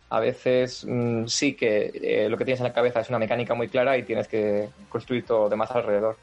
A 0.10 0.20
veces 0.20 0.86
mm, 0.88 1.26
sí 1.26 1.56
que 1.56 1.92
eh, 1.96 2.30
lo 2.30 2.38
que 2.38 2.46
tienes 2.46 2.62
en 2.62 2.68
la 2.68 2.74
cabeza 2.74 3.02
es 3.02 3.10
una 3.10 3.20
mecánica 3.20 3.56
muy 3.56 3.68
clara 3.68 3.98
y 3.98 4.04
tienes 4.04 4.28
que 4.28 4.70
construir 4.90 5.26
todo 5.26 5.50
demás 5.50 5.72
alrededor. 5.72 6.16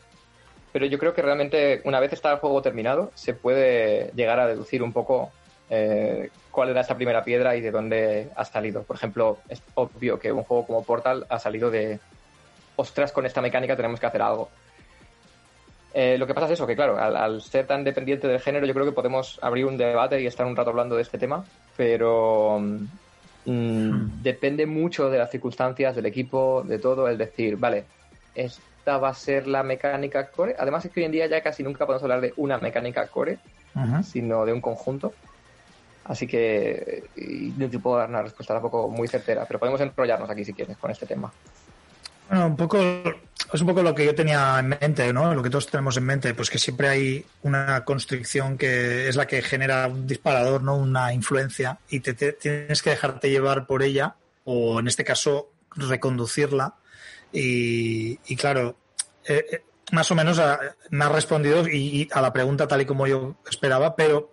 Pero 0.72 0.86
yo 0.86 0.98
creo 0.98 1.12
que 1.12 1.20
realmente 1.20 1.82
una 1.84 2.00
vez 2.00 2.12
está 2.12 2.32
el 2.32 2.38
juego 2.38 2.62
terminado, 2.62 3.10
se 3.14 3.34
puede 3.34 4.10
llegar 4.14 4.40
a 4.40 4.46
deducir 4.46 4.82
un 4.82 4.92
poco 4.92 5.30
eh, 5.68 6.30
cuál 6.50 6.70
era 6.70 6.80
esa 6.80 6.96
primera 6.96 7.24
piedra 7.24 7.56
y 7.56 7.60
de 7.60 7.70
dónde 7.70 8.28
ha 8.36 8.44
salido. 8.44 8.84
Por 8.84 8.96
ejemplo, 8.96 9.38
es 9.48 9.60
obvio 9.74 10.18
que 10.18 10.32
un 10.32 10.44
juego 10.44 10.66
como 10.66 10.84
Portal 10.84 11.26
ha 11.28 11.38
salido 11.38 11.70
de, 11.70 11.98
ostras, 12.76 13.12
con 13.12 13.26
esta 13.26 13.42
mecánica 13.42 13.76
tenemos 13.76 13.98
que 13.98 14.06
hacer 14.06 14.22
algo. 14.22 14.48
Eh, 15.94 16.16
lo 16.18 16.26
que 16.26 16.34
pasa 16.34 16.46
es 16.46 16.52
eso, 16.52 16.66
que 16.66 16.74
claro, 16.74 16.98
al, 16.98 17.16
al 17.16 17.42
ser 17.42 17.66
tan 17.66 17.84
dependiente 17.84 18.26
del 18.26 18.40
género, 18.40 18.66
yo 18.66 18.72
creo 18.72 18.86
que 18.86 18.92
podemos 18.92 19.38
abrir 19.42 19.66
un 19.66 19.76
debate 19.76 20.20
y 20.22 20.26
estar 20.26 20.46
un 20.46 20.56
rato 20.56 20.70
hablando 20.70 20.96
de 20.96 21.02
este 21.02 21.18
tema, 21.18 21.44
pero 21.76 22.58
mm, 23.44 24.22
depende 24.22 24.64
mucho 24.66 25.10
de 25.10 25.18
las 25.18 25.30
circunstancias, 25.30 25.94
del 25.94 26.06
equipo, 26.06 26.62
de 26.66 26.78
todo, 26.78 27.08
el 27.08 27.18
decir, 27.18 27.56
vale, 27.56 27.84
esta 28.34 28.96
va 28.98 29.10
a 29.10 29.14
ser 29.14 29.46
la 29.46 29.62
mecánica 29.62 30.26
core. 30.28 30.56
Además 30.58 30.84
es 30.86 30.92
que 30.92 31.00
hoy 31.00 31.06
en 31.06 31.12
día 31.12 31.26
ya 31.26 31.42
casi 31.42 31.62
nunca 31.62 31.84
podemos 31.84 32.02
hablar 32.02 32.22
de 32.22 32.32
una 32.36 32.56
mecánica 32.58 33.06
core, 33.08 33.38
sino 34.02 34.46
de 34.46 34.52
un 34.52 34.60
conjunto. 34.62 35.12
Así 36.04 36.26
que 36.26 37.04
no 37.56 37.68
te 37.68 37.78
puedo 37.78 37.98
dar 37.98 38.08
una 38.08 38.22
respuesta 38.22 38.54
tampoco 38.54 38.88
muy 38.88 39.08
certera, 39.08 39.44
pero 39.46 39.60
podemos 39.60 39.80
enrollarnos 39.80 40.28
aquí 40.28 40.44
si 40.44 40.52
quieres 40.52 40.76
con 40.78 40.90
este 40.90 41.06
tema. 41.06 41.30
Un 42.32 42.56
poco 42.56 42.78
es 43.52 43.60
un 43.60 43.66
poco 43.66 43.82
lo 43.82 43.94
que 43.94 44.06
yo 44.06 44.14
tenía 44.14 44.58
en 44.58 44.68
mente, 44.68 45.12
¿no? 45.12 45.34
Lo 45.34 45.42
que 45.42 45.50
todos 45.50 45.66
tenemos 45.66 45.98
en 45.98 46.04
mente, 46.04 46.32
pues 46.32 46.48
que 46.48 46.58
siempre 46.58 46.88
hay 46.88 47.26
una 47.42 47.84
constricción 47.84 48.56
que 48.56 49.06
es 49.08 49.16
la 49.16 49.26
que 49.26 49.42
genera 49.42 49.86
un 49.86 50.06
disparador, 50.06 50.62
¿no? 50.62 50.76
Una 50.76 51.12
influencia 51.12 51.78
y 51.90 52.00
te, 52.00 52.14
tienes 52.32 52.80
que 52.80 52.90
dejarte 52.90 53.28
llevar 53.28 53.66
por 53.66 53.82
ella 53.82 54.14
o 54.44 54.80
en 54.80 54.88
este 54.88 55.04
caso 55.04 55.50
reconducirla 55.76 56.74
y, 57.32 58.18
y 58.26 58.36
claro, 58.36 58.76
eh, 59.26 59.44
eh, 59.52 59.62
más 59.90 60.10
o 60.10 60.14
menos 60.14 60.38
ah, 60.38 60.58
me 60.88 61.04
ha 61.04 61.10
respondido 61.10 61.68
y, 61.68 61.76
y 61.76 62.08
a 62.12 62.22
la 62.22 62.32
pregunta 62.32 62.66
tal 62.66 62.80
y 62.80 62.86
como 62.86 63.06
yo 63.06 63.36
esperaba, 63.48 63.94
pero 63.94 64.31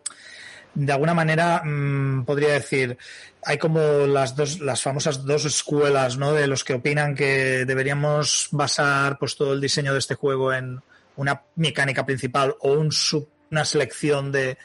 de 0.85 0.93
alguna 0.93 1.13
manera 1.13 1.61
mm, 1.63 2.23
podría 2.25 2.53
decir 2.53 2.97
hay 3.43 3.57
como 3.57 3.79
las 4.07 4.35
dos 4.35 4.59
las 4.59 4.81
famosas 4.81 5.25
dos 5.25 5.45
escuelas 5.45 6.17
no 6.17 6.33
de 6.33 6.47
los 6.47 6.63
que 6.63 6.73
opinan 6.75 7.15
que 7.15 7.65
deberíamos 7.65 8.47
basar 8.51 9.17
pues 9.19 9.35
todo 9.35 9.53
el 9.53 9.61
diseño 9.61 9.93
de 9.93 9.99
este 9.99 10.15
juego 10.15 10.53
en 10.53 10.81
una 11.15 11.41
mecánica 11.55 12.05
principal 12.05 12.55
o 12.61 12.73
un 12.73 12.91
sub- 12.91 13.27
una 13.51 13.65
selección 13.65 14.31
de 14.31 14.57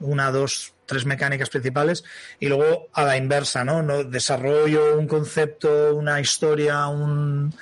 una 0.00 0.30
dos 0.30 0.72
tres 0.86 1.04
mecánicas 1.04 1.50
principales 1.50 2.02
y 2.40 2.48
luego 2.48 2.88
a 2.94 3.02
la 3.04 3.16
inversa 3.16 3.62
no, 3.64 3.82
no 3.82 4.04
desarrollo 4.04 4.96
un 4.98 5.06
concepto 5.06 5.94
una 5.94 6.18
historia 6.20 6.86
un, 6.86 7.52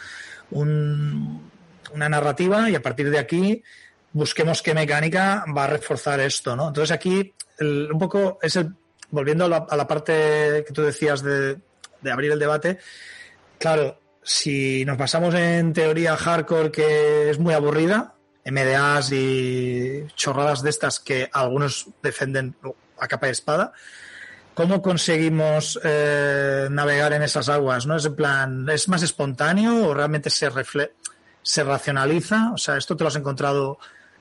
un- 0.50 1.50
una 1.92 2.08
narrativa 2.08 2.68
y 2.70 2.74
a 2.74 2.82
partir 2.82 3.10
de 3.10 3.18
aquí 3.18 3.62
busquemos 4.12 4.62
qué 4.62 4.74
mecánica 4.74 5.44
va 5.56 5.64
a 5.64 5.68
reforzar 5.68 6.20
esto, 6.20 6.56
¿no? 6.56 6.68
Entonces 6.68 6.90
aquí 6.90 7.34
el- 7.58 7.90
un 7.92 7.98
poco 7.98 8.38
es 8.42 8.58
volviendo 9.10 9.44
a 9.44 9.48
la, 9.48 9.66
a 9.68 9.76
la 9.76 9.86
parte 9.86 10.64
que 10.66 10.72
tú 10.72 10.82
decías 10.82 11.22
de, 11.22 11.58
de 12.00 12.10
abrir 12.10 12.32
el 12.32 12.38
debate, 12.38 12.78
claro, 13.58 13.98
si 14.22 14.84
nos 14.84 14.98
basamos 14.98 15.34
en 15.34 15.72
teoría 15.72 16.16
hardcore 16.16 16.70
que 16.72 17.30
es 17.30 17.38
muy 17.38 17.54
aburrida, 17.54 18.14
MDAs 18.44 19.12
y 19.12 20.04
chorradas 20.14 20.62
de 20.62 20.70
estas 20.70 21.00
que 21.00 21.28
algunos 21.32 21.88
defienden 22.02 22.56
a 22.98 23.08
capa 23.08 23.28
y 23.28 23.30
espada, 23.32 23.72
¿cómo 24.54 24.82
conseguimos 24.82 25.78
eh, 25.84 26.68
navegar 26.70 27.12
en 27.12 27.22
esas 27.22 27.48
aguas? 27.48 27.86
¿No? 27.86 27.96
Es 27.96 28.04
en 28.06 28.16
plan, 28.16 28.68
¿es 28.68 28.88
más 28.88 29.02
espontáneo 29.02 29.88
o 29.88 29.94
realmente 29.94 30.30
se 30.30 30.48
se 31.42 31.62
racionaliza? 31.64 32.50
O 32.54 32.58
sea, 32.58 32.76
¿esto 32.76 32.96
te 32.96 33.04
lo 33.04 33.08
has 33.08 33.16
encontrado 33.16 33.78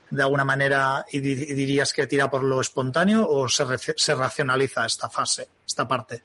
de 0.09 0.21
alguna 0.23 0.43
manera 0.45 1.05
y, 1.11 1.19
di- 1.19 1.31
y 1.51 1.53
dirías 1.53 1.91
que 1.93 2.07
tira 2.07 2.29
por 2.29 2.43
lo 2.43 2.61
espontáneo 2.61 3.27
o 3.27 3.47
se, 3.49 3.65
se 3.77 4.15
racionaliza 4.15 4.85
esta 4.85 5.09
fase, 5.09 5.47
esta 5.65 5.87
parte? 5.87 6.23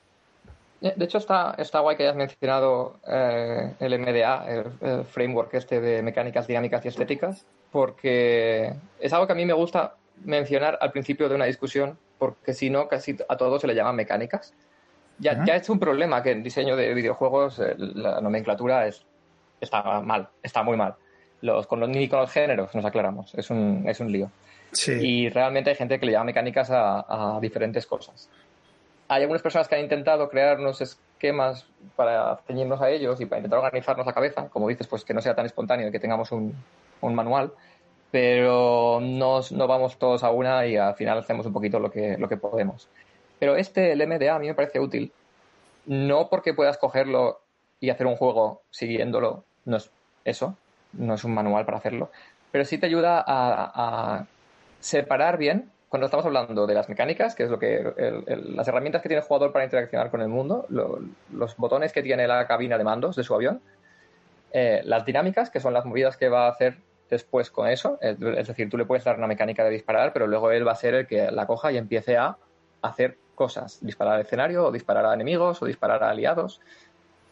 De 0.79 1.05
hecho, 1.05 1.19
está, 1.19 1.53
está 1.59 1.79
guay 1.79 1.95
que 1.95 2.03
hayas 2.03 2.15
mencionado 2.15 2.99
eh, 3.07 3.73
el 3.79 3.99
MDA, 3.99 4.45
el, 4.51 4.65
el 4.81 5.05
framework 5.05 5.53
este 5.53 5.79
de 5.79 6.01
mecánicas 6.01 6.47
dinámicas 6.47 6.83
y 6.85 6.87
estéticas, 6.87 7.45
porque 7.71 8.73
es 8.99 9.13
algo 9.13 9.27
que 9.27 9.33
a 9.33 9.35
mí 9.35 9.45
me 9.45 9.53
gusta 9.53 9.93
mencionar 10.23 10.79
al 10.81 10.91
principio 10.91 11.29
de 11.29 11.35
una 11.35 11.45
discusión, 11.45 11.99
porque 12.17 12.53
si 12.55 12.69
no, 12.71 12.87
casi 12.87 13.15
a 13.29 13.37
todo 13.37 13.59
se 13.59 13.67
le 13.67 13.75
llaman 13.75 13.95
mecánicas. 13.95 14.53
Ya, 15.19 15.33
Ajá. 15.33 15.45
ya 15.45 15.55
es 15.55 15.69
un 15.69 15.79
problema 15.79 16.23
que 16.23 16.31
en 16.31 16.41
diseño 16.41 16.75
de 16.75 16.93
videojuegos 16.95 17.59
eh, 17.59 17.75
la 17.77 18.19
nomenclatura 18.19 18.87
es, 18.87 19.05
está 19.59 20.01
mal, 20.01 20.29
está 20.41 20.63
muy 20.63 20.77
mal. 20.77 20.95
Los, 21.41 21.67
con 21.67 21.79
los, 21.79 21.89
ni 21.89 22.07
con 22.07 22.19
los 22.19 22.31
géneros 22.31 22.73
nos 22.75 22.85
aclaramos, 22.85 23.33
es 23.35 23.49
un, 23.49 23.83
es 23.87 23.99
un 23.99 24.11
lío. 24.11 24.29
Sí. 24.71 24.93
Y 24.93 25.29
realmente 25.29 25.71
hay 25.71 25.75
gente 25.75 25.99
que 25.99 26.05
le 26.05 26.13
llama 26.13 26.25
mecánicas 26.25 26.69
a, 26.71 27.35
a 27.35 27.39
diferentes 27.39 27.85
cosas. 27.85 28.29
Hay 29.07 29.23
algunas 29.23 29.41
personas 29.41 29.67
que 29.67 29.75
han 29.75 29.81
intentado 29.81 30.29
crear 30.29 30.59
unos 30.59 30.79
esquemas 30.81 31.65
para 31.95 32.37
ceñirnos 32.47 32.81
a 32.81 32.89
ellos 32.89 33.19
y 33.19 33.25
para 33.25 33.39
intentar 33.39 33.59
organizarnos 33.59 34.05
la 34.05 34.13
cabeza, 34.13 34.47
como 34.49 34.69
dices, 34.69 34.87
pues 34.87 35.03
que 35.03 35.13
no 35.13 35.21
sea 35.21 35.35
tan 35.35 35.45
espontáneo 35.45 35.89
y 35.89 35.91
que 35.91 35.99
tengamos 35.99 36.31
un, 36.31 36.55
un 37.01 37.15
manual, 37.15 37.51
pero 38.11 38.99
no, 39.01 39.39
no 39.51 39.67
vamos 39.67 39.97
todos 39.97 40.23
a 40.23 40.31
una 40.31 40.65
y 40.67 40.77
al 40.77 40.95
final 40.95 41.17
hacemos 41.17 41.45
un 41.45 41.53
poquito 41.53 41.79
lo 41.79 41.89
que, 41.89 42.17
lo 42.17 42.29
que 42.29 42.37
podemos. 42.37 42.87
Pero 43.39 43.55
este, 43.55 43.93
el 43.93 44.05
MDA, 44.07 44.35
a 44.35 44.39
mí 44.39 44.47
me 44.47 44.53
parece 44.53 44.79
útil, 44.79 45.11
no 45.85 46.29
porque 46.29 46.53
puedas 46.53 46.77
cogerlo 46.77 47.41
y 47.79 47.89
hacer 47.89 48.05
un 48.05 48.15
juego 48.15 48.61
siguiéndolo, 48.69 49.43
no 49.65 49.77
es 49.77 49.89
eso, 50.25 50.55
no 50.93 51.13
es 51.13 51.23
un 51.23 51.33
manual 51.33 51.65
para 51.65 51.77
hacerlo, 51.77 52.11
pero 52.51 52.65
sí 52.65 52.77
te 52.77 52.87
ayuda 52.87 53.23
a, 53.25 54.25
separar 54.79 55.37
bien 55.37 55.71
cuando 55.89 56.05
estamos 56.05 56.25
hablando 56.25 56.65
de 56.65 56.73
las 56.73 56.89
mecánicas, 56.89 57.35
que 57.35 57.43
es 57.43 57.49
lo 57.49 57.59
que 57.59 57.83
las 58.27 58.67
herramientas 58.67 59.01
que 59.01 59.09
tiene 59.09 59.21
el 59.21 59.27
jugador 59.27 59.51
para 59.51 59.65
interaccionar 59.65 60.09
con 60.09 60.21
el 60.21 60.29
mundo, 60.29 60.65
lo- 60.69 60.99
los 61.33 61.55
botones 61.57 61.91
que 61.91 62.01
tiene 62.01 62.27
la 62.27 62.47
cabina 62.47 62.77
de 62.77 62.83
mandos 62.83 63.15
de 63.15 63.23
su 63.23 63.35
avión, 63.35 63.61
eh, 64.53 64.81
las 64.85 65.05
dinámicas, 65.05 65.49
que 65.49 65.59
son 65.59 65.73
las 65.73 65.85
movidas 65.85 66.17
que 66.17 66.29
va 66.29 66.47
a 66.47 66.51
hacer 66.51 66.77
después 67.09 67.51
con 67.51 67.67
eso, 67.67 67.97
es, 68.01 68.17
es 68.21 68.47
decir, 68.47 68.69
tú 68.69 68.77
le 68.77 68.85
puedes 68.85 69.03
dar 69.03 69.17
una 69.17 69.27
mecánica 69.27 69.63
de 69.63 69.69
disparar, 69.69 70.13
pero 70.13 70.27
luego 70.27 70.51
él 70.51 70.67
va 70.67 70.71
a 70.71 70.75
ser 70.75 70.93
el 70.95 71.07
que 71.07 71.29
la 71.29 71.45
coja 71.45 71.71
y 71.71 71.77
empiece 71.77 72.17
a 72.17 72.37
hacer 72.81 73.17
cosas, 73.35 73.79
disparar 73.81 74.15
al 74.15 74.21
escenario, 74.21 74.65
o 74.65 74.71
disparar 74.71 75.05
a 75.05 75.13
enemigos, 75.13 75.61
o 75.61 75.65
disparar 75.65 76.03
a 76.03 76.09
aliados. 76.09 76.61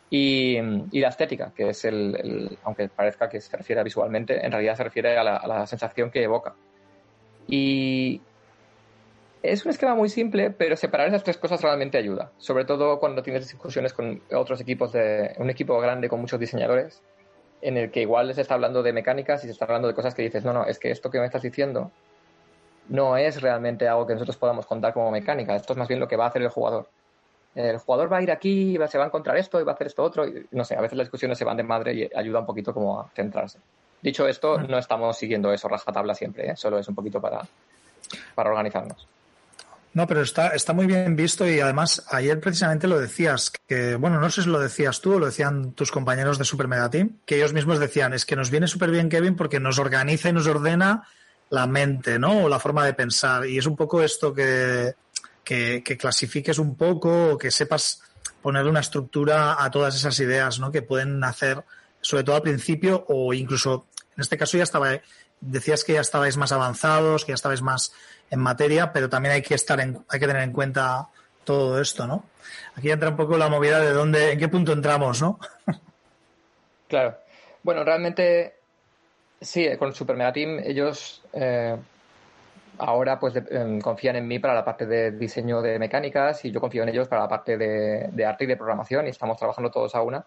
Y, 0.09 0.59
la 0.93 1.09
estética, 1.09 1.51
que 1.55 1.69
es 1.69 1.85
el, 1.85 2.57
aunque 2.63 2.89
parezca 2.89 3.29
que 3.29 3.39
se 3.39 3.55
refiere 3.55 3.81
a 3.81 3.83
visualmente, 3.83 4.43
en 4.43 4.51
realidad 4.51 4.75
se 4.75 4.83
refiere 4.83 5.17
a 5.17 5.23
la, 5.23 5.67
sensación 5.67 6.09
que 6.09 6.23
evoca. 6.23 6.55
Y 7.47 8.21
es 9.43 9.63
un 9.65 9.71
esquema 9.71 9.95
muy 9.95 10.09
simple, 10.09 10.49
pero 10.49 10.75
separar 10.75 11.07
esas 11.07 11.23
tres 11.23 11.37
cosas 11.37 11.61
realmente 11.61 11.97
ayuda. 11.97 12.31
Sobre 12.37 12.65
todo 12.65 12.99
cuando 12.99 13.21
tienes 13.21 13.47
discusiones 13.47 13.93
con 13.93 14.21
otros 14.33 14.59
equipos 14.61 14.91
de 14.91 15.35
un 15.37 15.49
equipo 15.49 15.79
grande 15.79 16.09
con 16.09 16.19
muchos 16.19 16.39
diseñadores, 16.39 17.03
en 17.61 17.77
el 17.77 17.91
que 17.91 18.01
igual 18.01 18.27
les 18.27 18.37
está 18.37 18.55
hablando 18.55 18.81
de 18.81 18.93
mecánicas 18.93 19.43
y 19.43 19.47
se 19.47 19.51
está 19.51 19.65
hablando 19.65 19.87
de 19.87 19.93
cosas 19.93 20.15
que 20.15 20.23
dices, 20.23 20.43
no, 20.43 20.53
no, 20.53 20.65
es 20.65 20.79
que 20.79 20.91
esto 20.91 21.11
que 21.11 21.19
me 21.19 21.25
estás 21.25 21.41
diciendo 21.43 21.91
no 22.87 23.17
es 23.17 23.41
realmente 23.41 23.87
algo 23.87 24.07
que 24.07 24.13
nosotros 24.13 24.37
podamos 24.37 24.65
contar 24.65 24.93
como 24.93 25.11
mecánica. 25.11 25.55
Esto 25.55 25.73
es 25.73 25.77
más 25.77 25.87
bien 25.87 25.99
lo 25.99 26.07
que 26.07 26.15
va 26.15 26.25
a 26.25 26.29
hacer 26.29 26.41
el 26.41 26.49
jugador. 26.49 26.89
El 27.55 27.77
jugador 27.77 28.11
va 28.11 28.17
a 28.17 28.21
ir 28.21 28.31
aquí, 28.31 28.77
va- 28.77 28.87
se 28.87 28.97
va 28.97 29.05
a 29.05 29.07
encontrar 29.07 29.35
esto 29.37 29.59
y 29.59 29.63
va 29.63 29.71
a 29.71 29.75
hacer 29.75 29.87
esto 29.87 30.03
otro. 30.03 30.27
Y, 30.27 30.45
no 30.51 30.63
sé, 30.63 30.75
a 30.75 30.81
veces 30.81 30.97
las 30.97 31.07
discusiones 31.07 31.37
se 31.37 31.45
van 31.45 31.57
de 31.57 31.63
madre 31.63 31.93
y 31.93 32.09
ayuda 32.15 32.39
un 32.39 32.45
poquito 32.45 32.73
como 32.73 32.99
a 32.99 33.09
centrarse. 33.15 33.59
Dicho 34.01 34.27
esto, 34.27 34.59
no 34.61 34.77
estamos 34.77 35.17
siguiendo 35.17 35.51
eso 35.51 35.67
rajatabla 35.67 36.15
siempre, 36.15 36.51
¿eh? 36.51 36.55
solo 36.55 36.79
es 36.79 36.87
un 36.87 36.95
poquito 36.95 37.19
para, 37.19 37.41
para 38.35 38.49
organizarnos. 38.49 39.07
No, 39.91 40.05
pero 40.05 40.21
está, 40.21 40.49
está 40.49 40.71
muy 40.71 40.85
bien 40.85 41.15
visto 41.15 41.49
y 41.49 41.59
además 41.59 42.05
ayer 42.11 42.39
precisamente 42.39 42.87
lo 42.87 42.99
decías, 42.99 43.51
que 43.67 43.95
bueno, 43.95 44.19
no 44.21 44.29
sé 44.29 44.43
si 44.43 44.49
lo 44.49 44.59
decías 44.59 45.01
tú 45.01 45.15
o 45.15 45.19
lo 45.19 45.25
decían 45.25 45.71
tus 45.71 45.91
compañeros 45.91 46.37
de 46.37 46.45
Super 46.45 46.67
Mega 46.67 46.89
Team, 46.91 47.17
que 47.25 47.37
ellos 47.37 47.53
mismos 47.53 47.79
decían, 47.79 48.13
es 48.13 48.23
que 48.25 48.35
nos 48.35 48.51
viene 48.51 48.67
súper 48.67 48.91
bien 48.91 49.09
Kevin 49.09 49.35
porque 49.35 49.59
nos 49.59 49.79
organiza 49.79 50.29
y 50.29 50.33
nos 50.33 50.45
ordena 50.47 51.07
la 51.49 51.65
mente, 51.65 52.19
¿no? 52.19 52.43
O 52.43 52.49
la 52.49 52.59
forma 52.59 52.85
de 52.85 52.93
pensar. 52.93 53.47
Y 53.47 53.57
es 53.57 53.65
un 53.65 53.75
poco 53.75 54.03
esto 54.03 54.31
que, 54.31 54.93
que, 55.49 55.81
que 55.83 55.97
clasifiques 55.97 56.59
un 56.59 56.75
poco 56.77 57.33
o 57.33 57.37
que 57.39 57.49
sepas 57.49 58.03
poner 58.39 58.67
una 58.67 58.81
estructura 58.81 59.57
a 59.57 59.71
todas 59.71 59.95
esas 59.95 60.19
ideas, 60.19 60.59
¿no? 60.59 60.71
Que 60.71 60.83
pueden 60.83 61.23
hacer, 61.23 61.63
sobre 62.01 62.23
todo 62.23 62.35
al 62.35 62.43
principio 62.43 63.03
o 63.09 63.33
incluso, 63.33 63.87
en 64.15 64.21
este 64.21 64.37
caso 64.37 64.57
ya 64.57 64.63
estaba, 64.63 65.01
decías 65.41 65.83
que 65.83 65.93
ya 65.93 66.01
estabais 66.01 66.37
más 66.37 66.51
avanzados, 66.51 67.25
que 67.25 67.31
ya 67.31 67.35
estabais 67.41 67.63
más 67.63 67.93
en 68.29 68.39
materia, 68.41 68.93
pero 68.93 69.09
también 69.09 69.33
hay 69.33 69.41
que 69.41 69.55
estar 69.55 69.79
en, 69.79 70.05
hay 70.07 70.19
que 70.19 70.27
tener 70.27 70.43
en 70.43 70.51
cuenta 70.51 71.07
todo 71.45 71.81
esto, 71.81 72.05
¿no? 72.05 72.25
Aquí 72.75 72.91
entra 72.91 73.09
un 73.09 73.17
poco 73.17 73.35
la 73.35 73.49
movida 73.49 73.79
de 73.79 73.91
dónde, 73.91 74.33
en 74.33 74.37
qué 74.37 74.49
punto 74.49 74.71
entramos, 74.71 75.19
¿no? 75.19 75.39
Claro. 76.87 77.17
Bueno, 77.63 77.83
realmente 77.83 78.53
sí, 79.41 79.65
eh, 79.65 79.79
con 79.79 79.95
Super 79.95 80.15
Mega 80.15 80.31
Team 80.31 80.59
ellos 80.63 81.23
eh, 81.33 81.75
ahora 82.79 83.19
pues 83.19 83.33
de- 83.33 83.45
em, 83.51 83.79
confían 83.81 84.15
en 84.15 84.27
mí 84.27 84.39
para 84.39 84.53
la 84.53 84.65
parte 84.65 84.85
de 84.85 85.11
diseño 85.11 85.61
de 85.61 85.77
mecánicas 85.79 86.43
y 86.45 86.51
yo 86.51 86.59
confío 86.61 86.83
en 86.83 86.89
ellos 86.89 87.07
para 87.07 87.23
la 87.23 87.27
parte 87.27 87.57
de, 87.57 88.09
de 88.11 88.25
arte 88.25 88.45
y 88.45 88.47
de 88.47 88.57
programación 88.57 89.07
y 89.07 89.09
estamos 89.09 89.37
trabajando 89.37 89.69
todos 89.71 89.93
a 89.95 90.01
una. 90.01 90.25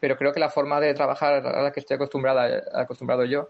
Pero 0.00 0.16
creo 0.16 0.32
que 0.32 0.40
la 0.40 0.50
forma 0.50 0.80
de 0.80 0.94
trabajar 0.94 1.46
a 1.46 1.62
la 1.62 1.72
que 1.72 1.80
estoy 1.80 1.94
acostumbrada, 1.94 2.62
acostumbrado 2.74 3.24
yo 3.24 3.48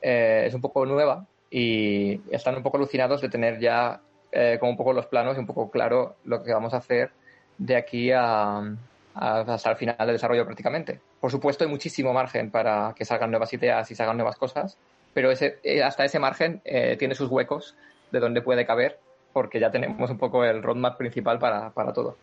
eh, 0.00 0.44
es 0.46 0.54
un 0.54 0.60
poco 0.60 0.86
nueva 0.86 1.26
y 1.50 2.20
están 2.30 2.56
un 2.56 2.62
poco 2.62 2.76
alucinados 2.76 3.20
de 3.20 3.28
tener 3.28 3.58
ya 3.58 4.00
eh, 4.32 4.56
como 4.60 4.70
un 4.72 4.76
poco 4.76 4.92
los 4.92 5.06
planos 5.06 5.36
y 5.36 5.40
un 5.40 5.46
poco 5.46 5.70
claro 5.70 6.16
lo 6.24 6.42
que 6.42 6.52
vamos 6.52 6.74
a 6.74 6.78
hacer 6.78 7.10
de 7.58 7.76
aquí 7.76 8.12
a, 8.12 8.58
a- 9.14 9.40
hasta 9.40 9.70
el 9.70 9.76
final 9.76 9.96
del 9.98 10.12
desarrollo 10.12 10.44
prácticamente. 10.44 11.00
Por 11.20 11.30
supuesto, 11.30 11.64
hay 11.64 11.70
muchísimo 11.70 12.12
margen 12.12 12.50
para 12.50 12.94
que 12.96 13.04
salgan 13.04 13.30
nuevas 13.30 13.52
ideas 13.52 13.90
y 13.90 13.94
salgan 13.94 14.16
nuevas 14.16 14.36
cosas, 14.36 14.78
pero 15.14 15.30
ese, 15.30 15.58
eh, 15.62 15.82
hasta 15.82 16.04
ese 16.04 16.18
margen 16.18 16.60
eh, 16.64 16.96
tiene 16.98 17.14
sus 17.14 17.30
huecos 17.30 17.76
de 18.10 18.20
donde 18.20 18.42
puede 18.42 18.66
caber, 18.66 18.98
porque 19.32 19.60
ya 19.60 19.70
tenemos 19.70 20.10
un 20.10 20.18
poco 20.18 20.44
el 20.44 20.62
roadmap 20.62 20.96
principal 20.96 21.38
para, 21.38 21.70
para 21.70 21.92
todo. 21.92 22.16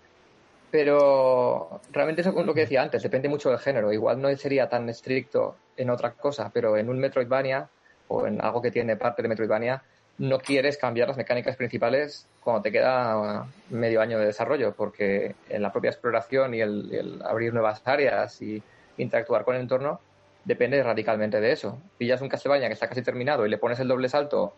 Pero 0.71 1.80
realmente 1.91 2.21
eso 2.21 2.38
es 2.38 2.45
lo 2.45 2.54
que 2.54 2.62
decía 2.62 2.82
antes, 2.82 3.04
depende 3.04 3.30
mucho 3.30 3.50
del 3.50 3.60
género. 3.60 3.93
Igual 3.93 4.21
no 4.21 4.36
sería 4.36 4.67
tan 4.67 4.89
estricto 4.89 5.56
en 5.78 5.89
otra 5.89 6.12
cosa, 6.12 6.52
pero 6.54 6.78
en 6.78 6.89
un 6.89 7.00
Metroidvania 7.00 7.69
o 8.08 8.28
en 8.28 8.41
algo 8.41 8.62
que 8.62 8.71
tiene 8.71 8.98
parte 8.98 9.21
de 9.21 9.30
Metroidvania, 9.30 9.82
no 10.17 10.39
quieres 10.39 10.78
cambiar 10.78 11.10
las 11.10 11.17
mecánicas 11.17 11.56
principales 11.56 12.28
cuando 12.39 12.62
te 12.62 12.71
queda 12.71 13.48
medio 13.69 14.02
año 14.02 14.19
de 14.19 14.28
desarrollo, 14.28 14.74
porque 14.74 15.36
en 15.50 15.62
la 15.62 15.71
propia 15.71 15.89
exploración 15.89 16.54
y 16.54 16.62
el, 16.62 17.21
abrir 17.26 17.54
nuevas 17.54 17.82
áreas 17.86 18.41
y 18.41 18.62
interactuar 18.98 19.43
con 19.43 19.56
el 19.56 19.62
entorno 19.62 20.00
depende 20.45 20.81
radicalmente 20.81 21.41
de 21.41 21.51
eso. 21.51 21.77
Pillas 21.97 22.21
un 22.21 22.29
Castlevania 22.29 22.67
que 22.67 22.73
está 22.73 22.88
casi 22.88 23.01
terminado 23.01 23.45
y 23.45 23.49
le 23.49 23.58
pones 23.58 23.79
el 23.79 23.88
doble 23.88 24.08
salto 24.08 24.53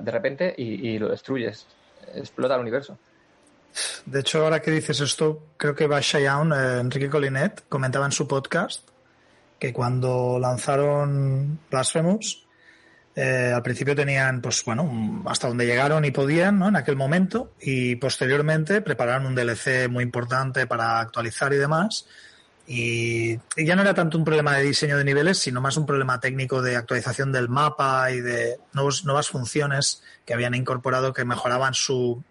de 0.00 0.10
repente 0.10 0.54
y, 0.56 0.98
lo 0.98 1.08
destruyes. 1.08 1.66
Explota 2.14 2.54
el 2.54 2.60
universo. 2.60 2.98
De 4.06 4.20
hecho, 4.20 4.42
ahora 4.42 4.60
que 4.60 4.70
dices 4.70 5.00
esto, 5.00 5.48
creo 5.56 5.74
que 5.74 5.86
Basha 5.86 6.18
Young, 6.18 6.52
eh, 6.52 6.80
Enrique 6.80 7.10
Colinet, 7.10 7.64
comentaba 7.68 8.06
en 8.06 8.12
su 8.12 8.26
podcast 8.26 8.88
que 9.58 9.72
cuando 9.72 10.38
lanzaron 10.40 11.58
Blasphemous, 11.70 12.46
eh, 13.14 13.52
al 13.54 13.62
principio 13.62 13.94
tenían, 13.94 14.40
pues 14.40 14.64
bueno, 14.64 15.22
hasta 15.26 15.48
donde 15.48 15.66
llegaron 15.66 16.04
y 16.04 16.10
podían, 16.10 16.58
¿no? 16.58 16.68
En 16.68 16.76
aquel 16.76 16.96
momento, 16.96 17.52
y 17.60 17.96
posteriormente 17.96 18.82
prepararon 18.82 19.26
un 19.26 19.34
DLC 19.34 19.88
muy 19.88 20.04
importante 20.04 20.66
para 20.66 21.00
actualizar 21.00 21.52
y 21.52 21.56
demás. 21.56 22.06
Y, 22.68 23.38
ya 23.56 23.76
no 23.76 23.82
era 23.82 23.94
tanto 23.94 24.18
un 24.18 24.24
problema 24.24 24.56
de 24.56 24.64
diseño 24.64 24.98
de 24.98 25.04
niveles, 25.04 25.38
sino 25.38 25.60
más 25.60 25.76
un 25.76 25.86
problema 25.86 26.18
técnico 26.20 26.62
de 26.62 26.76
actualización 26.76 27.30
del 27.30 27.48
mapa 27.48 28.10
y 28.10 28.20
de 28.20 28.58
nuevos, 28.72 29.04
nuevas 29.04 29.28
funciones 29.28 30.02
que 30.24 30.34
habían 30.34 30.54
incorporado 30.54 31.12
que 31.12 31.24
mejoraban 31.24 31.74
su, 31.74 32.22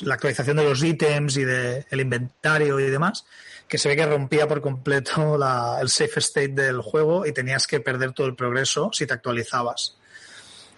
la 0.00 0.14
actualización 0.14 0.56
de 0.56 0.64
los 0.64 0.82
ítems 0.82 1.36
y 1.36 1.44
del 1.44 1.86
el 1.90 2.00
inventario 2.00 2.80
y 2.80 2.90
demás, 2.90 3.24
que 3.68 3.78
se 3.78 3.88
ve 3.88 3.96
que 3.96 4.04
rompía 4.06 4.48
por 4.48 4.60
completo 4.60 5.38
la- 5.38 5.78
el 5.80 5.88
safe 5.88 6.18
state 6.18 6.48
del 6.48 6.80
juego 6.80 7.24
y 7.24 7.32
tenías 7.32 7.66
que 7.68 7.78
perder 7.78 8.12
todo 8.12 8.26
el 8.26 8.34
progreso 8.34 8.90
si 8.92 9.06
te 9.06 9.14
actualizabas. 9.14 9.96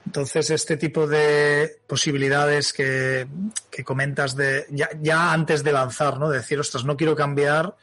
Entonces, 0.07 0.51
este 0.51 0.77
tipo 0.77 1.07
de 1.07 1.79
posibilidades 1.87 2.75
que, 2.75 3.27
que 3.71 3.83
comentas 3.83 4.37
de 4.37 4.67
ya, 4.69 4.91
ya 5.01 5.33
antes 5.33 5.65
de 5.65 5.73
lanzar, 5.73 6.19
¿no? 6.19 6.29
De 6.29 6.37
decir, 6.37 6.61
ostras, 6.61 6.85
no 6.85 6.99
quiero 6.99 7.17
cambiar, 7.17 7.75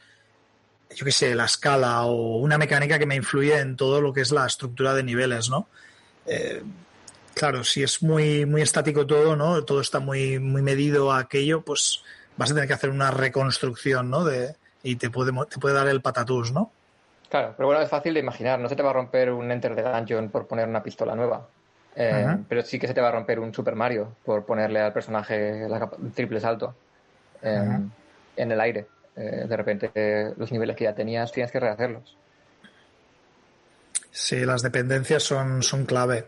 yo 0.94 1.04
qué 1.04 1.12
sé, 1.12 1.34
la 1.34 1.44
escala 1.44 2.02
o 2.02 2.38
una 2.38 2.58
mecánica 2.58 2.98
que 2.98 3.06
me 3.06 3.16
influye 3.16 3.58
en 3.58 3.76
todo 3.76 4.00
lo 4.00 4.12
que 4.12 4.20
es 4.20 4.32
la 4.32 4.46
estructura 4.46 4.94
de 4.94 5.02
niveles, 5.02 5.50
¿no? 5.50 5.66
Eh, 6.26 6.62
claro, 7.34 7.64
si 7.64 7.82
es 7.82 8.02
muy, 8.02 8.46
muy 8.46 8.62
estático 8.62 9.06
todo, 9.06 9.36
¿no? 9.36 9.64
Todo 9.64 9.80
está 9.80 10.00
muy, 10.00 10.38
muy 10.38 10.62
medido 10.62 11.12
a 11.12 11.18
aquello, 11.18 11.62
pues 11.62 12.02
vas 12.36 12.50
a 12.50 12.54
tener 12.54 12.68
que 12.68 12.74
hacer 12.74 12.90
una 12.90 13.10
reconstrucción, 13.10 14.10
¿no? 14.10 14.24
De, 14.24 14.56
y 14.82 14.96
te 14.96 15.10
puede, 15.10 15.32
te 15.46 15.58
puede 15.58 15.74
dar 15.74 15.88
el 15.88 16.00
patatús, 16.00 16.52
¿no? 16.52 16.70
Claro, 17.28 17.54
pero 17.56 17.66
bueno, 17.66 17.80
es 17.80 17.88
fácil 17.88 18.12
de 18.14 18.20
imaginar. 18.20 18.58
No 18.58 18.68
se 18.68 18.76
te 18.76 18.82
va 18.82 18.90
a 18.90 18.92
romper 18.92 19.30
un 19.32 19.50
Enter 19.50 19.74
the 19.74 19.82
Dungeon 19.82 20.28
por 20.28 20.46
poner 20.46 20.68
una 20.68 20.82
pistola 20.82 21.14
nueva. 21.14 21.46
Eh. 21.96 22.36
Pero 22.48 22.62
sí 22.62 22.78
que 22.78 22.86
se 22.86 22.94
te 22.94 23.00
va 23.00 23.08
a 23.08 23.12
romper 23.12 23.38
un 23.38 23.54
Super 23.54 23.74
Mario 23.74 24.16
por 24.24 24.44
ponerle 24.44 24.80
al 24.80 24.92
personaje 24.92 25.66
la 25.68 25.90
triple 26.14 26.40
salto 26.40 26.74
eh, 27.42 27.78
en 28.36 28.52
el 28.52 28.60
aire. 28.60 28.86
Eh, 29.16 29.44
de 29.46 29.56
repente, 29.56 30.32
los 30.36 30.50
niveles 30.52 30.76
que 30.76 30.84
ya 30.84 30.94
tenías 30.94 31.30
tienes 31.32 31.50
que 31.52 31.60
rehacerlos. 31.60 32.16
Sí, 34.10 34.44
las 34.44 34.62
dependencias 34.62 35.22
son, 35.22 35.62
son 35.62 35.84
clave. 35.86 36.26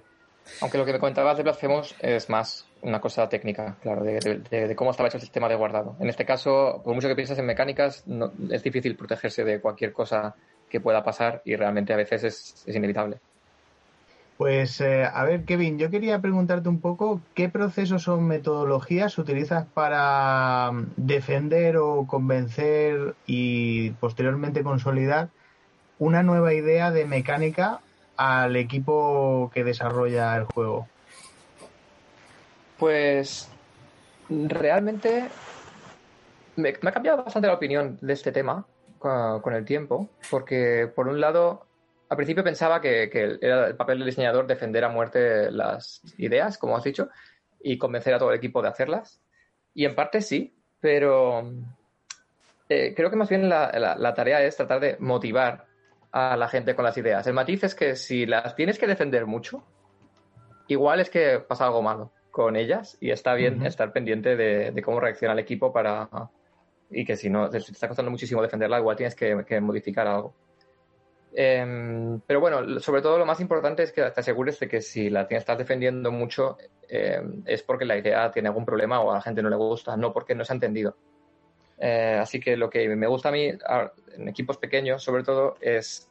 Aunque 0.61 0.79
lo 0.79 0.85
que 0.85 0.93
me 0.93 0.99
comentabas 0.99 1.37
de 1.37 1.43
Blasphemous 1.43 1.95
es 2.01 2.29
más 2.29 2.67
una 2.83 3.01
cosa 3.01 3.29
técnica, 3.29 3.77
claro, 3.83 4.05
de, 4.05 4.21
de- 4.21 4.39
de- 4.39 4.69
de 4.69 4.77
cómo 4.77 4.91
estaba 4.91 5.09
hecho 5.09 5.17
el 5.17 5.23
sistema 5.23 5.49
de 5.49 5.55
guardado. 5.55 5.97
En 6.01 6.09
este 6.09 6.27
caso, 6.27 6.83
por 6.85 6.95
mucho 6.95 7.09
que 7.09 7.15
pienses 7.15 7.39
en 7.39 7.47
mecánicas, 7.47 8.07
no- 8.07 8.33
es 8.51 8.63
difícil 8.63 8.97
protegerse 8.97 9.45
de 9.45 9.61
cualquier 9.61 9.93
cosa 9.93 10.35
que 10.69 10.81
pueda 10.81 11.03
pasar 11.03 11.41
y 11.45 11.57
realmente 11.57 11.93
a 11.93 11.97
veces 11.97 12.25
es, 12.25 12.65
es 12.67 12.77
inevitable. 12.77 13.19
Pues 14.37 14.81
eh, 14.81 15.05
a 15.05 15.25
ver, 15.25 15.45
Kevin, 15.45 15.79
yo 15.79 15.91
quería 15.91 16.21
preguntarte 16.21 16.69
un 16.69 16.81
poco 16.81 17.21
qué 17.35 17.49
procesos 17.49 18.09
o 18.09 18.21
metodologías 18.21 19.17
utilizas 19.17 19.67
para 19.73 20.73
mm, 20.73 20.93
defender 20.97 21.77
o 21.77 22.07
convencer 22.07 23.15
y 23.27 23.91
posteriormente 23.93 24.65
consolidar 24.65 25.29
una 26.01 26.25
nueva 26.25 26.53
idea 26.53 26.91
de 26.91 27.05
mecánica 27.05 27.81
al 28.17 28.57
equipo 28.57 29.53
que 29.55 29.63
desarrolla 29.63 30.37
el 30.37 30.45
juego. 30.45 30.89
Pues 32.79 33.49
realmente 34.29 35.29
me, 36.57 36.71
ha 36.71 36.93
cambiado 36.93 37.23
bastante 37.23 37.47
la 37.47 37.55
opinión 37.55 37.99
de 38.01 38.13
este 38.13 38.33
tema 38.33 38.67
con, 38.99 39.41
con 39.43 39.55
el 39.55 39.65
tiempo, 39.65 40.09
porque 40.29 40.91
por 40.93 41.07
un 41.07 41.21
lado 41.21 41.67
al 42.15 42.17
principio 42.17 42.45
pensaba 42.45 42.81
que, 42.81 43.11
que, 43.11 43.39
era 43.41 43.67
el 43.67 43.75
papel 43.75 43.99
del 43.99 44.07
diseñador 44.07 44.47
defender 44.47 44.85
a 44.85 44.89
muerte 44.89 45.51
las 45.51 46.01
ideas, 46.17 46.59
como 46.59 46.77
has 46.77 46.85
dicho, 46.85 47.09
y 47.61 47.77
convencer 47.77 48.15
a 48.15 48.21
todo 48.21 48.31
el 48.31 48.37
equipo 48.37 48.63
de 48.63 48.69
hacerlas. 48.69 49.21
Y 49.75 49.85
en 49.85 49.97
parte 49.97 50.21
sí, 50.23 50.55
pero 50.79 51.51
eh, 52.69 52.95
creo 52.95 53.11
que 53.11 53.17
más 53.17 53.29
bien 53.29 53.49
la, 53.49 53.73
la, 53.77 53.97
la, 53.97 54.15
tarea 54.15 54.45
es 54.45 54.57
tratar 54.57 54.79
de 54.79 54.97
motivar 55.01 55.67
a 56.13 56.37
la 56.37 56.47
gente 56.47 56.77
con 56.77 56.85
las 56.85 56.97
ideas. 56.97 57.27
El 57.27 57.35
matiz 57.35 57.65
es 57.65 57.75
que 57.75 57.97
si 57.97 58.27
las 58.27 58.55
tienes 58.55 58.79
que 58.79 58.87
defender 58.87 59.27
mucho, 59.27 59.65
igual 60.69 61.01
es 61.01 61.11
que 61.11 61.41
pasa 61.41 61.67
algo 61.67 61.83
malo 61.83 62.13
con 62.31 62.55
ellas 62.55 62.97
y 63.01 63.11
está 63.11 63.35
bien 63.35 63.59
uh 63.59 63.65
-huh. 63.65 63.67
estar 63.67 63.93
pendiente 63.93 64.37
de, 64.37 64.71
de, 64.71 64.83
cómo 64.83 65.01
reacciona 65.01 65.33
el 65.33 65.41
equipo 65.41 65.73
para... 65.73 66.09
Y 66.91 67.05
que 67.05 67.17
si 67.17 67.29
no 67.29 67.51
te 67.51 67.59
está 67.59 67.89
costando 67.89 68.13
muchísimo 68.13 68.41
defenderla, 68.41 68.79
igual 68.79 68.97
tienes 68.97 69.17
que, 69.17 69.45
que 69.45 69.61
modificar 69.61 70.07
algo. 70.07 70.33
Eh, 71.37 72.19
pero 72.27 72.41
bueno, 72.41 72.79
sobre 72.79 73.03
todo 73.03 73.19
lo 73.19 73.27
más 73.27 73.41
importante 73.41 73.83
es 73.83 73.93
que 73.93 74.03
te 74.03 74.21
asegures 74.21 74.61
de 74.61 74.69
que 74.69 74.81
si 74.81 75.11
la 75.11 75.23
estás 75.23 75.59
defendiendo 75.59 76.13
mucho 76.13 76.57
eh, 76.89 77.21
es 77.45 77.63
porque 77.63 77.85
la 77.85 77.97
idea 77.97 78.31
tiene 78.31 78.49
algún 78.49 78.65
problema 78.65 79.01
o 79.01 79.11
a 79.11 79.15
la 79.15 79.23
gente 79.23 79.43
no 79.43 79.51
le 79.51 79.57
gusta, 79.57 79.97
no 79.97 80.13
porque 80.13 80.35
no 80.35 80.45
se 80.45 80.53
ha 80.53 80.55
entendido. 80.55 80.97
Eh, 81.79 82.19
así 82.21 82.41
que 82.41 82.57
lo 82.57 82.71
que 82.71 82.89
me 82.89 83.07
gusta 83.07 83.31
a 83.31 83.33
mí 83.33 83.47
en 83.47 84.29
equipos 84.29 84.59
pequeños, 84.59 85.03
sobre 85.03 85.25
todo, 85.25 85.57
es 85.61 86.09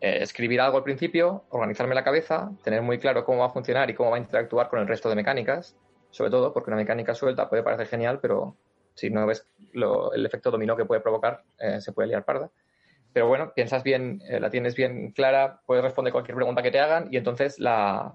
eh, 0.00 0.18
escribir 0.20 0.60
algo 0.60 0.78
al 0.78 0.84
principio, 0.84 1.44
organizarme 1.50 1.94
la 1.94 2.02
cabeza, 2.02 2.50
tener 2.64 2.82
muy 2.82 2.98
claro 2.98 3.24
cómo 3.24 3.38
va 3.38 3.46
a 3.46 3.50
funcionar 3.50 3.88
y 3.88 3.94
cómo 3.94 4.10
va 4.10 4.16
a 4.16 4.20
interactuar 4.20 4.68
con 4.68 4.80
el 4.80 4.88
resto 4.88 5.08
de 5.08 5.14
mecánicas, 5.14 5.76
sobre 6.10 6.30
todo 6.30 6.52
porque 6.52 6.70
una 6.70 6.76
mecánica 6.76 7.14
suelta 7.14 7.48
puede 7.48 7.62
parecer 7.62 7.86
genial, 7.86 8.18
pero 8.20 8.56
si 8.94 9.10
no 9.10 9.26
ves 9.26 9.46
lo, 9.72 10.12
el 10.12 10.26
efecto 10.26 10.50
dominó 10.50 10.76
que 10.76 10.84
puede 10.84 11.00
provocar, 11.00 11.44
eh, 11.58 11.80
se 11.80 11.92
puede 11.92 12.08
liar 12.08 12.24
parda 12.24 12.50
pero 13.12 13.28
bueno, 13.28 13.52
piensas 13.54 13.82
bien, 13.82 14.22
eh, 14.28 14.40
la 14.40 14.50
tienes 14.50 14.74
bien 14.74 15.12
clara, 15.12 15.60
puedes 15.66 15.84
responder 15.84 16.12
cualquier 16.12 16.36
pregunta 16.36 16.62
que 16.62 16.70
te 16.70 16.80
hagan 16.80 17.08
y 17.10 17.16
entonces 17.16 17.58
la, 17.58 18.14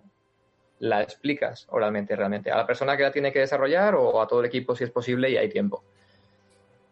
la 0.80 1.02
explicas 1.02 1.68
oralmente 1.70 2.16
realmente 2.16 2.52
a 2.52 2.58
la 2.58 2.66
persona 2.68 2.98
que 2.98 3.04
la 3.04 3.12
tiene 3.12 3.32
que 3.32 3.40
desarrollar 3.40 3.96
o 3.96 4.22
a 4.22 4.28
todo 4.28 4.40
el 4.40 4.46
equipo 4.48 4.76
si 4.76 4.84
es 4.84 4.92
posible 4.92 5.30
y 5.30 5.38
hay 5.38 5.50
tiempo. 5.50 5.84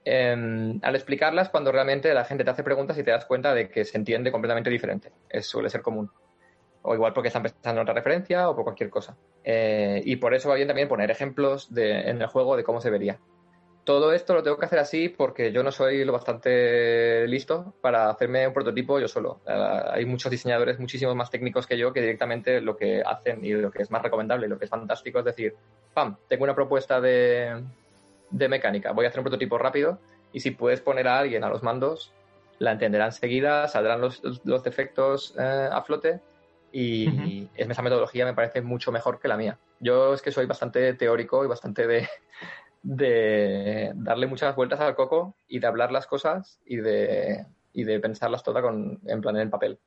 Eh, 0.04 0.80
al 0.82 0.96
explicarlas, 0.96 1.50
cuando 1.50 1.72
realmente 1.72 2.14
la 2.14 2.26
gente 2.26 2.44
te 2.44 2.52
hace 2.52 2.64
preguntas 2.64 2.98
y 2.98 3.04
te 3.04 3.12
das 3.12 3.26
cuenta 3.26 3.54
de 3.54 3.70
que 3.70 3.86
se 3.86 3.98
entiende 3.98 4.32
completamente 4.32 4.70
diferente, 4.70 5.12
eso 5.30 5.50
suele 5.52 5.70
ser 5.70 5.82
común. 5.82 6.12
O 6.84 6.94
igual 6.94 7.14
porque 7.14 7.30
están 7.30 7.42
pensando 7.42 7.82
en 7.82 7.86
otra 7.86 7.96
referencia 7.96 8.48
o 8.48 8.56
por 8.56 8.64
cualquier 8.64 8.92
cosa. 8.92 9.18
Eh, 9.44 10.04
y 10.06 10.18
por 10.18 10.36
eso 10.36 10.50
va 10.50 10.56
bien 10.56 10.68
también 10.68 10.88
poner 10.88 11.10
ejemplos 11.10 11.74
de, 11.74 12.02
en 12.02 12.22
el 12.22 12.28
juego 12.28 12.56
de 12.56 12.64
cómo 12.64 12.80
se 12.80 12.92
vería 12.92 13.20
todo 13.86 14.14
esto 14.14 14.34
lo 14.34 14.42
tengo 14.44 14.58
que 14.58 14.66
hacer 14.66 14.80
así 14.80 15.10
porque 15.10 15.52
yo 15.52 15.64
no 15.64 15.72
soy 15.72 16.04
lo 16.04 16.12
bastante 16.12 17.28
listo 17.28 17.76
para 17.82 18.10
hacerme 18.10 18.48
un 18.48 18.54
prototipo 18.54 19.00
yo 19.00 19.08
solo. 19.08 19.42
Uh, 19.46 19.92
hay 19.92 20.06
muchos 20.06 20.32
diseñadores 20.32 20.80
muchísimos 20.80 21.16
más 21.16 21.30
técnicos 21.30 21.68
que 21.68 21.78
yo 21.78 21.94
que 21.94 22.02
directamente 22.02 22.62
lo 22.62 22.76
que 22.76 23.04
hacen 23.06 23.46
y 23.46 23.54
lo 23.54 23.72
que 23.72 23.84
es 23.84 23.92
más 23.92 24.02
recomendable 24.02 24.48
y 24.48 24.50
lo 24.50 24.58
que 24.58 24.66
es 24.66 24.72
fantástico 24.72 25.20
es 25.20 25.26
decir, 25.26 25.56
pam, 25.94 26.18
tengo 26.28 26.44
una 26.44 26.56
propuesta 26.56 27.00
de, 27.00 27.64
de 28.32 28.50
mecánica, 28.50 28.92
voy 28.92 29.06
a 29.06 29.10
hacer 29.10 29.20
un 29.20 29.26
prototipo 29.26 29.58
rápido 29.60 30.00
y 30.34 30.40
si 30.40 30.52
puedes 30.52 30.82
poner 30.82 31.08
a 31.08 31.20
alguien 31.20 31.44
a 31.44 31.50
los 31.50 31.62
mandos, 31.62 32.12
la 32.58 32.72
entenderá 32.72 33.06
enseguida, 33.06 33.68
saldrán 33.68 34.02
los, 34.02 34.22
los 34.44 34.64
defectos 34.64 35.36
eh, 35.38 35.70
a 35.72 35.82
flote 35.84 36.22
y 36.72 37.08
uh 37.08 37.12
-huh. 37.12 37.50
esa 37.56 37.82
metodología 37.84 38.26
me 38.26 38.34
parece 38.34 38.62
mucho 38.62 38.92
mejor 38.92 39.20
que 39.20 39.28
la 39.28 39.38
mía. 39.38 39.60
Yo 39.80 40.14
es 40.14 40.22
que 40.22 40.32
soy 40.32 40.46
bastante 40.46 40.94
teórico 40.96 41.46
y 41.46 41.48
bastante 41.48 41.86
de 41.88 42.10
de 42.86 43.92
darle 43.96 44.28
muchas 44.28 44.56
vueltas 44.56 44.80
al 44.80 44.96
coco 44.96 45.34
y 45.48 45.58
de 45.58 45.66
hablar 45.66 45.92
las 45.92 46.06
cosas 46.06 46.60
y 46.66 46.78
de, 46.78 47.46
y 47.74 47.84
de 47.84 48.00
pensarlas 48.00 48.44
todas 48.44 48.62
con, 48.62 49.00
en 49.08 49.22
plan 49.22 49.36
en 49.36 49.42
el 49.42 49.50
papel. 49.50 49.80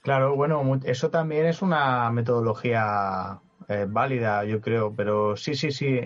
Claro, 0.00 0.36
bueno, 0.36 0.80
eso 0.84 1.10
también 1.10 1.44
es 1.44 1.60
una 1.60 2.10
metodología 2.10 3.40
eh, 3.68 3.86
válida, 3.86 4.44
yo 4.44 4.60
creo, 4.62 4.94
pero 4.94 5.36
sí, 5.36 5.54
sí, 5.54 5.70
sí. 5.70 6.00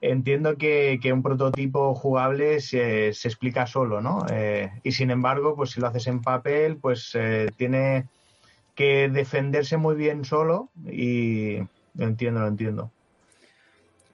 Entiendo 0.00 0.56
que, 0.56 1.00
que 1.02 1.12
un 1.12 1.22
prototipo 1.22 1.94
jugable 1.94 2.60
se, 2.60 3.12
se 3.12 3.28
explica 3.28 3.66
solo, 3.66 4.00
¿no? 4.00 4.24
Eh, 4.30 4.70
y 4.84 4.92
sin 4.92 5.10
embargo, 5.10 5.56
pues 5.56 5.70
si 5.70 5.80
lo 5.80 5.88
haces 5.88 6.06
en 6.06 6.22
papel, 6.22 6.76
pues 6.76 7.12
eh, 7.14 7.50
tiene 7.56 8.06
que 8.76 9.08
defenderse 9.08 9.76
muy 9.76 9.96
bien 9.96 10.24
solo 10.24 10.68
y 10.84 11.58
lo 11.94 12.06
entiendo, 12.06 12.40
lo 12.40 12.46
entiendo. 12.48 12.90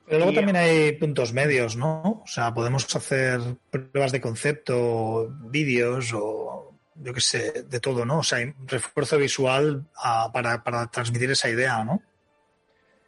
Pero 0.09 0.19
luego 0.19 0.33
también 0.33 0.57
hay 0.57 0.93
puntos 0.93 1.33
medios, 1.33 1.77
¿no? 1.77 2.23
O 2.25 2.27
sea, 2.27 2.55
podemos 2.55 2.95
hacer 2.97 3.41
pruebas 3.71 4.13
de 4.13 4.21
concepto, 4.21 5.29
vídeos 5.51 6.13
o 6.15 6.75
yo 6.95 7.13
qué 7.13 7.21
sé, 7.21 7.63
de 7.63 7.81
todo, 7.81 8.05
¿no? 8.05 8.19
O 8.19 8.23
sea, 8.23 8.39
hay 8.39 8.55
refuerzo 8.67 9.19
visual 9.19 9.85
a, 9.97 10.33
para, 10.33 10.65
para 10.65 10.87
transmitir 10.89 11.31
esa 11.31 11.49
idea, 11.49 11.85
¿no? 11.85 12.03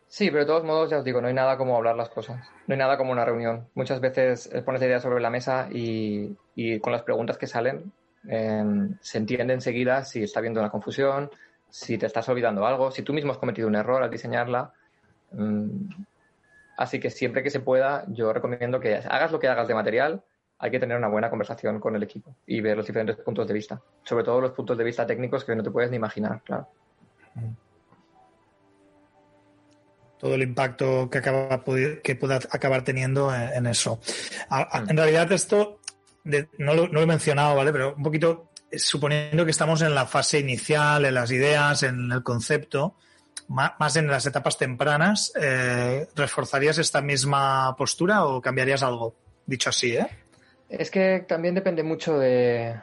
Sí, 0.06 0.26
pero 0.26 0.40
de 0.40 0.46
todos 0.46 0.64
modos, 0.64 0.90
ya 0.90 0.98
os 0.98 1.04
digo, 1.04 1.20
no 1.20 1.28
hay 1.28 1.34
nada 1.34 1.56
como 1.56 1.76
hablar 1.76 1.96
las 1.96 2.08
cosas. 2.08 2.40
No 2.66 2.74
hay 2.74 2.78
nada 2.78 2.96
como 2.96 3.12
una 3.12 3.24
reunión. 3.24 3.68
Muchas 3.74 4.00
veces 4.00 4.50
pones 4.64 4.80
la 4.80 4.86
idea 4.86 5.00
sobre 5.00 5.20
la 5.20 5.30
mesa 5.30 5.68
y, 5.72 6.36
y 6.54 6.80
con 6.80 6.92
las 6.92 7.02
preguntas 7.02 7.38
que 7.38 7.46
salen 7.46 7.92
eh, 8.28 8.64
se 9.00 9.18
entiende 9.18 9.54
enseguida 9.54 10.04
si 10.04 10.22
está 10.22 10.40
habiendo 10.40 10.60
una 10.60 10.70
confusión, 10.70 11.30
si 11.70 11.96
te 11.96 12.06
estás 12.06 12.28
olvidando 12.28 12.66
algo, 12.66 12.90
si 12.90 13.02
tú 13.02 13.12
mismo 13.12 13.32
has 13.32 13.38
cometido 13.38 13.68
un 13.68 13.76
error 13.76 14.02
al 14.02 14.10
diseñarla. 14.10 14.72
Mmm, 15.32 15.88
Así 16.80 16.98
que 16.98 17.10
siempre 17.10 17.42
que 17.42 17.50
se 17.50 17.60
pueda, 17.60 18.06
yo 18.08 18.32
recomiendo 18.32 18.80
que 18.80 18.94
hagas 18.94 19.30
lo 19.30 19.38
que 19.38 19.48
hagas 19.48 19.68
de 19.68 19.74
material, 19.74 20.24
hay 20.58 20.70
que 20.70 20.80
tener 20.80 20.96
una 20.96 21.08
buena 21.08 21.28
conversación 21.28 21.78
con 21.78 21.94
el 21.94 22.02
equipo 22.02 22.34
y 22.46 22.62
ver 22.62 22.74
los 22.74 22.86
diferentes 22.86 23.16
puntos 23.16 23.46
de 23.46 23.52
vista. 23.52 23.82
Sobre 24.02 24.24
todo 24.24 24.40
los 24.40 24.52
puntos 24.52 24.78
de 24.78 24.84
vista 24.84 25.06
técnicos 25.06 25.44
que 25.44 25.54
no 25.54 25.62
te 25.62 25.70
puedes 25.70 25.90
ni 25.90 25.98
imaginar, 25.98 26.40
claro. 26.42 26.70
Todo 30.18 30.34
el 30.34 30.40
impacto 30.40 31.10
que, 31.10 31.18
acaba, 31.18 31.62
que 32.02 32.16
pueda 32.16 32.36
acabar 32.50 32.82
teniendo 32.82 33.30
en 33.34 33.66
eso. 33.66 34.00
En 34.88 34.96
realidad 34.96 35.30
esto, 35.32 35.80
no, 36.56 36.72
lo, 36.72 36.86
no 36.86 36.94
lo 36.94 37.02
he 37.02 37.06
mencionado, 37.06 37.56
¿vale? 37.56 37.72
Pero 37.72 37.94
un 37.94 38.02
poquito 38.02 38.52
suponiendo 38.72 39.44
que 39.44 39.50
estamos 39.50 39.82
en 39.82 39.94
la 39.94 40.06
fase 40.06 40.38
inicial, 40.38 41.04
en 41.04 41.12
las 41.12 41.30
ideas, 41.30 41.82
en 41.82 42.10
el 42.10 42.22
concepto, 42.22 42.96
más 43.50 43.96
en 43.96 44.06
las 44.06 44.26
etapas 44.26 44.56
tempranas, 44.56 45.32
eh, 45.40 46.06
¿reforzarías 46.14 46.78
esta 46.78 47.02
misma 47.02 47.74
postura 47.76 48.24
o 48.24 48.40
cambiarías 48.40 48.82
algo? 48.82 49.14
Dicho 49.44 49.70
así, 49.70 49.96
¿eh? 49.96 50.06
Es 50.68 50.90
que 50.90 51.24
también 51.26 51.56
depende 51.56 51.82
mucho 51.82 52.16
de, 52.16 52.76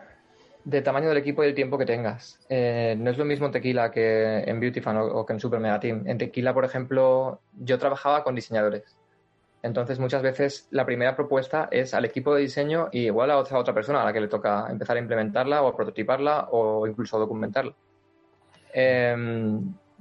de 0.66 0.82
tamaño 0.82 1.08
del 1.08 1.20
equipo 1.20 1.42
y 1.44 1.48
el 1.48 1.56
tiempo 1.56 1.78
que 1.78 1.86
tengas. 1.86 2.40
Eh, 2.50 2.96
no 3.00 3.10
es 3.10 3.18
lo 3.18 3.24
mismo 3.24 3.46
en 3.46 3.54
Tequila 3.54 3.90
que 3.90 4.40
en 4.40 4.60
Beautyfan 4.60 4.98
o, 4.98 5.06
o, 5.06 5.26
que 5.26 5.34
en 5.34 5.40
Super 5.40 5.62
Mega 5.62 5.80
Team. 5.80 6.04
En 6.06 6.18
Tequila, 6.18 6.54
por 6.54 6.66
ejemplo, 6.66 7.40
yo 7.54 7.80
trabajaba 7.80 8.26
con 8.26 8.36
diseñadores. 8.36 8.98
Entonces, 9.64 10.00
muchas 10.00 10.22
veces 10.22 10.68
la 10.72 10.86
primera 10.86 11.16
propuesta 11.16 11.70
es 11.72 11.94
al 11.94 12.04
equipo 12.04 12.36
de 12.36 12.42
diseño 12.42 12.90
y 12.92 13.06
igual 13.06 13.32
a 13.32 13.38
otra, 13.38 13.56
a 13.56 13.62
otra 13.62 13.74
persona 13.74 14.02
a 14.02 14.06
la 14.06 14.12
que 14.12 14.22
le 14.22 14.28
toca 14.28 14.68
empezar 14.70 14.98
a 14.98 15.00
implementarla 15.00 15.62
o 15.62 15.70
a 15.70 15.76
prototiparla 15.76 16.50
o 16.52 16.86
incluso 16.86 17.16
a 17.16 17.22
documentarla. 17.22 17.74
Eh, 18.74 19.16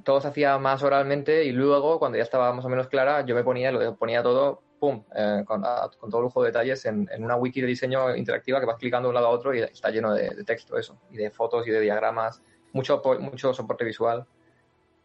todo 0.07 0.21
se 0.21 0.29
hacía 0.29 0.57
más 0.59 0.85
oralmente 0.85 1.45
y 1.45 1.51
luego, 1.51 1.99
cuando 1.99 2.17
ya 2.17 2.23
estaba 2.23 2.53
más 2.53 2.65
o 2.65 2.69
menos 2.69 2.87
clara, 2.87 3.27
yo 3.27 3.35
me 3.35 3.43
ponía, 3.43 3.73
lo 3.73 3.97
ponía 3.97 4.23
todo, 4.23 4.63
pum, 4.79 5.03
eh, 5.13 5.43
con, 5.45 5.65
a, 5.65 5.91
con, 5.99 6.11
todo 6.11 6.23
lujo 6.23 6.43
de 6.43 6.51
detalles 6.51 6.85
en, 6.85 7.09
en, 7.11 7.25
una 7.25 7.35
wiki 7.35 7.61
de 7.61 7.67
diseño 7.67 8.15
interactiva 8.15 8.61
que 8.61 8.67
vas 8.67 8.77
clicando 8.77 9.09
de 9.09 9.11
un 9.11 9.15
lado 9.17 9.27
a 9.27 9.31
otro 9.31 9.53
y 9.53 9.63
está 9.63 9.91
lleno 9.91 10.15
de, 10.15 10.31
de, 10.31 10.45
texto 10.45 10.79
eso, 10.79 10.97
y 11.11 11.17
de 11.17 11.33
fotos 11.33 11.67
y 11.67 11.73
de 11.73 11.81
diagramas, 11.81 12.41
mucho, 12.73 13.03
mucho 13.19 13.53
soporte 13.53 13.85
visual. 13.85 14.25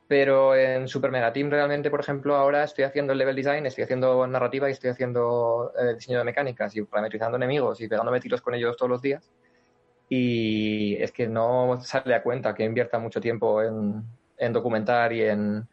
Pero 0.08 0.56
en 0.56 0.88
Super 0.88 1.10
Mega 1.10 1.34
Team 1.34 1.50
realmente, 1.50 1.90
por 1.90 2.02
ejemplo, 2.02 2.36
ahora 2.36 2.64
estoy 2.64 2.84
haciendo 2.84 3.14
el 3.14 3.18
level 3.18 3.36
design, 3.36 3.66
estoy 3.66 3.86
haciendo 3.86 4.28
narrativa 4.28 4.70
y 4.70 4.74
estoy 4.74 4.92
haciendo 4.92 5.74
eh, 5.80 5.96
diseño 5.96 6.20
de 6.20 6.26
mecánicas 6.26 6.76
y 6.76 6.84
parametrizando 6.84 7.38
enemigos 7.38 7.82
y 7.82 7.88
pegándome 7.88 8.20
tiros 8.20 8.42
con 8.42 8.54
ellos 8.54 8.78
todos 8.78 8.92
los 8.92 9.02
días. 9.02 9.32
Y 10.10 10.96
es 11.02 11.12
que 11.12 11.28
no 11.28 11.80
sale 11.82 12.14
a 12.14 12.22
cuenta 12.22 12.54
que 12.54 12.66
invierta 12.66 13.00
mucho 13.00 13.20
tiempo 13.20 13.64
en, 13.64 14.04
en 14.42 14.54
documentar 14.54 15.14
y 15.14 15.22
en, 15.22 15.68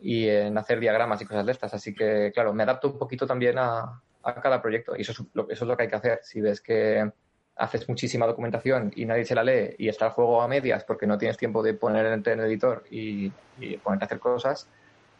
y 0.00 0.28
en 0.28 0.56
hacer 0.56 0.80
diagramas 0.80 1.20
y 1.20 1.26
cosas 1.26 1.44
de 1.44 1.52
estas. 1.52 1.74
Así 1.74 1.94
que, 1.94 2.32
claro, 2.32 2.54
me 2.54 2.62
adapto 2.62 2.88
un 2.88 2.98
poquito 2.98 3.26
también 3.26 3.58
a, 3.58 4.02
a 4.22 4.34
cada 4.40 4.60
proyecto 4.62 4.96
y 4.96 5.02
eso 5.02 5.12
es, 5.12 5.20
lo, 5.34 5.48
eso 5.50 5.64
es 5.64 5.68
lo 5.68 5.76
que 5.76 5.82
hay 5.84 5.88
que 5.90 5.96
hacer. 5.96 6.20
Si 6.22 6.40
ves 6.40 6.60
que 6.60 7.12
haces 7.56 7.88
muchísima 7.88 8.26
documentación 8.26 8.92
y 8.96 9.04
nadie 9.04 9.24
se 9.24 9.34
la 9.34 9.44
lee 9.44 9.74
y 9.78 9.88
está 9.88 10.06
el 10.06 10.12
juego 10.12 10.40
a 10.40 10.48
medias 10.48 10.84
porque 10.84 11.06
no 11.06 11.18
tienes 11.18 11.36
tiempo 11.36 11.62
de 11.62 11.74
poner 11.74 12.06
en 12.06 12.22
el 12.26 12.46
editor 12.46 12.84
y, 12.90 13.30
y 13.60 13.76
ponerte 13.76 14.04
a 14.04 14.06
hacer 14.06 14.20
cosas, 14.20 14.68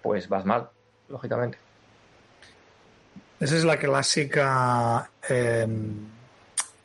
pues 0.01 0.29
vas 0.29 0.47
mal, 0.47 0.71
lógicamente. 1.09 1.59
Esa 3.39 3.57
es 3.57 3.65
la 3.65 3.77
clásica 3.77 5.11
eh, 5.29 5.67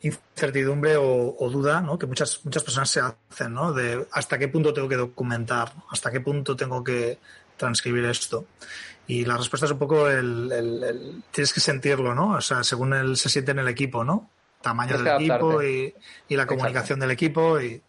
incertidumbre 0.08 0.96
o, 0.96 1.36
o 1.38 1.50
duda 1.50 1.80
¿no? 1.80 1.98
que 1.98 2.06
muchas, 2.06 2.40
muchas 2.44 2.62
personas 2.62 2.90
se 2.90 3.00
hacen, 3.00 3.52
¿no? 3.54 3.72
De 3.72 4.06
hasta 4.12 4.38
qué 4.38 4.48
punto 4.48 4.72
tengo 4.72 4.88
que 4.88 4.96
documentar, 4.96 5.72
hasta 5.90 6.10
qué 6.10 6.20
punto 6.20 6.54
tengo 6.56 6.82
que 6.84 7.18
transcribir 7.56 8.04
esto. 8.04 8.46
Y 9.06 9.24
la 9.24 9.36
respuesta 9.36 9.66
es 9.66 9.72
un 9.72 9.78
poco 9.78 10.08
el, 10.08 10.50
el- 10.52 10.82
el- 10.84 11.22
tienes 11.30 11.52
que 11.52 11.60
sentirlo, 11.60 12.14
¿no? 12.14 12.32
O 12.36 12.40
sea, 12.40 12.62
según 12.64 12.92
el, 12.94 13.16
se 13.16 13.28
siente 13.28 13.50
en 13.52 13.58
el 13.58 13.68
equipo, 13.68 14.04
¿no? 14.04 14.30
Tamaño 14.62 14.96
del 14.96 15.06
equipo 15.20 15.62
y, 15.62 15.94
y 16.28 16.36
la 16.36 16.46
comunicación 16.46 17.00
del 17.00 17.10
equipo 17.10 17.60
y, 17.60 17.82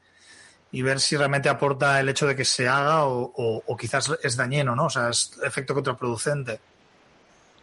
y 0.72 0.82
ver 0.82 1.00
si 1.00 1.16
realmente 1.16 1.48
aporta 1.48 2.00
el 2.02 2.10
hecho 2.10 2.28
de 2.28 2.36
que 2.36 2.44
se 2.44 2.68
haga 2.68 3.06
o, 3.06 3.32
o- 3.36 3.64
o 3.66 3.78
quizás 3.78 4.12
es 4.24 4.36
dañino, 4.36 4.76
¿no? 4.76 4.86
O 4.88 4.90
sea, 4.90 5.10
es 5.10 5.32
efecto 5.44 5.74
contraproducente. 5.74 6.60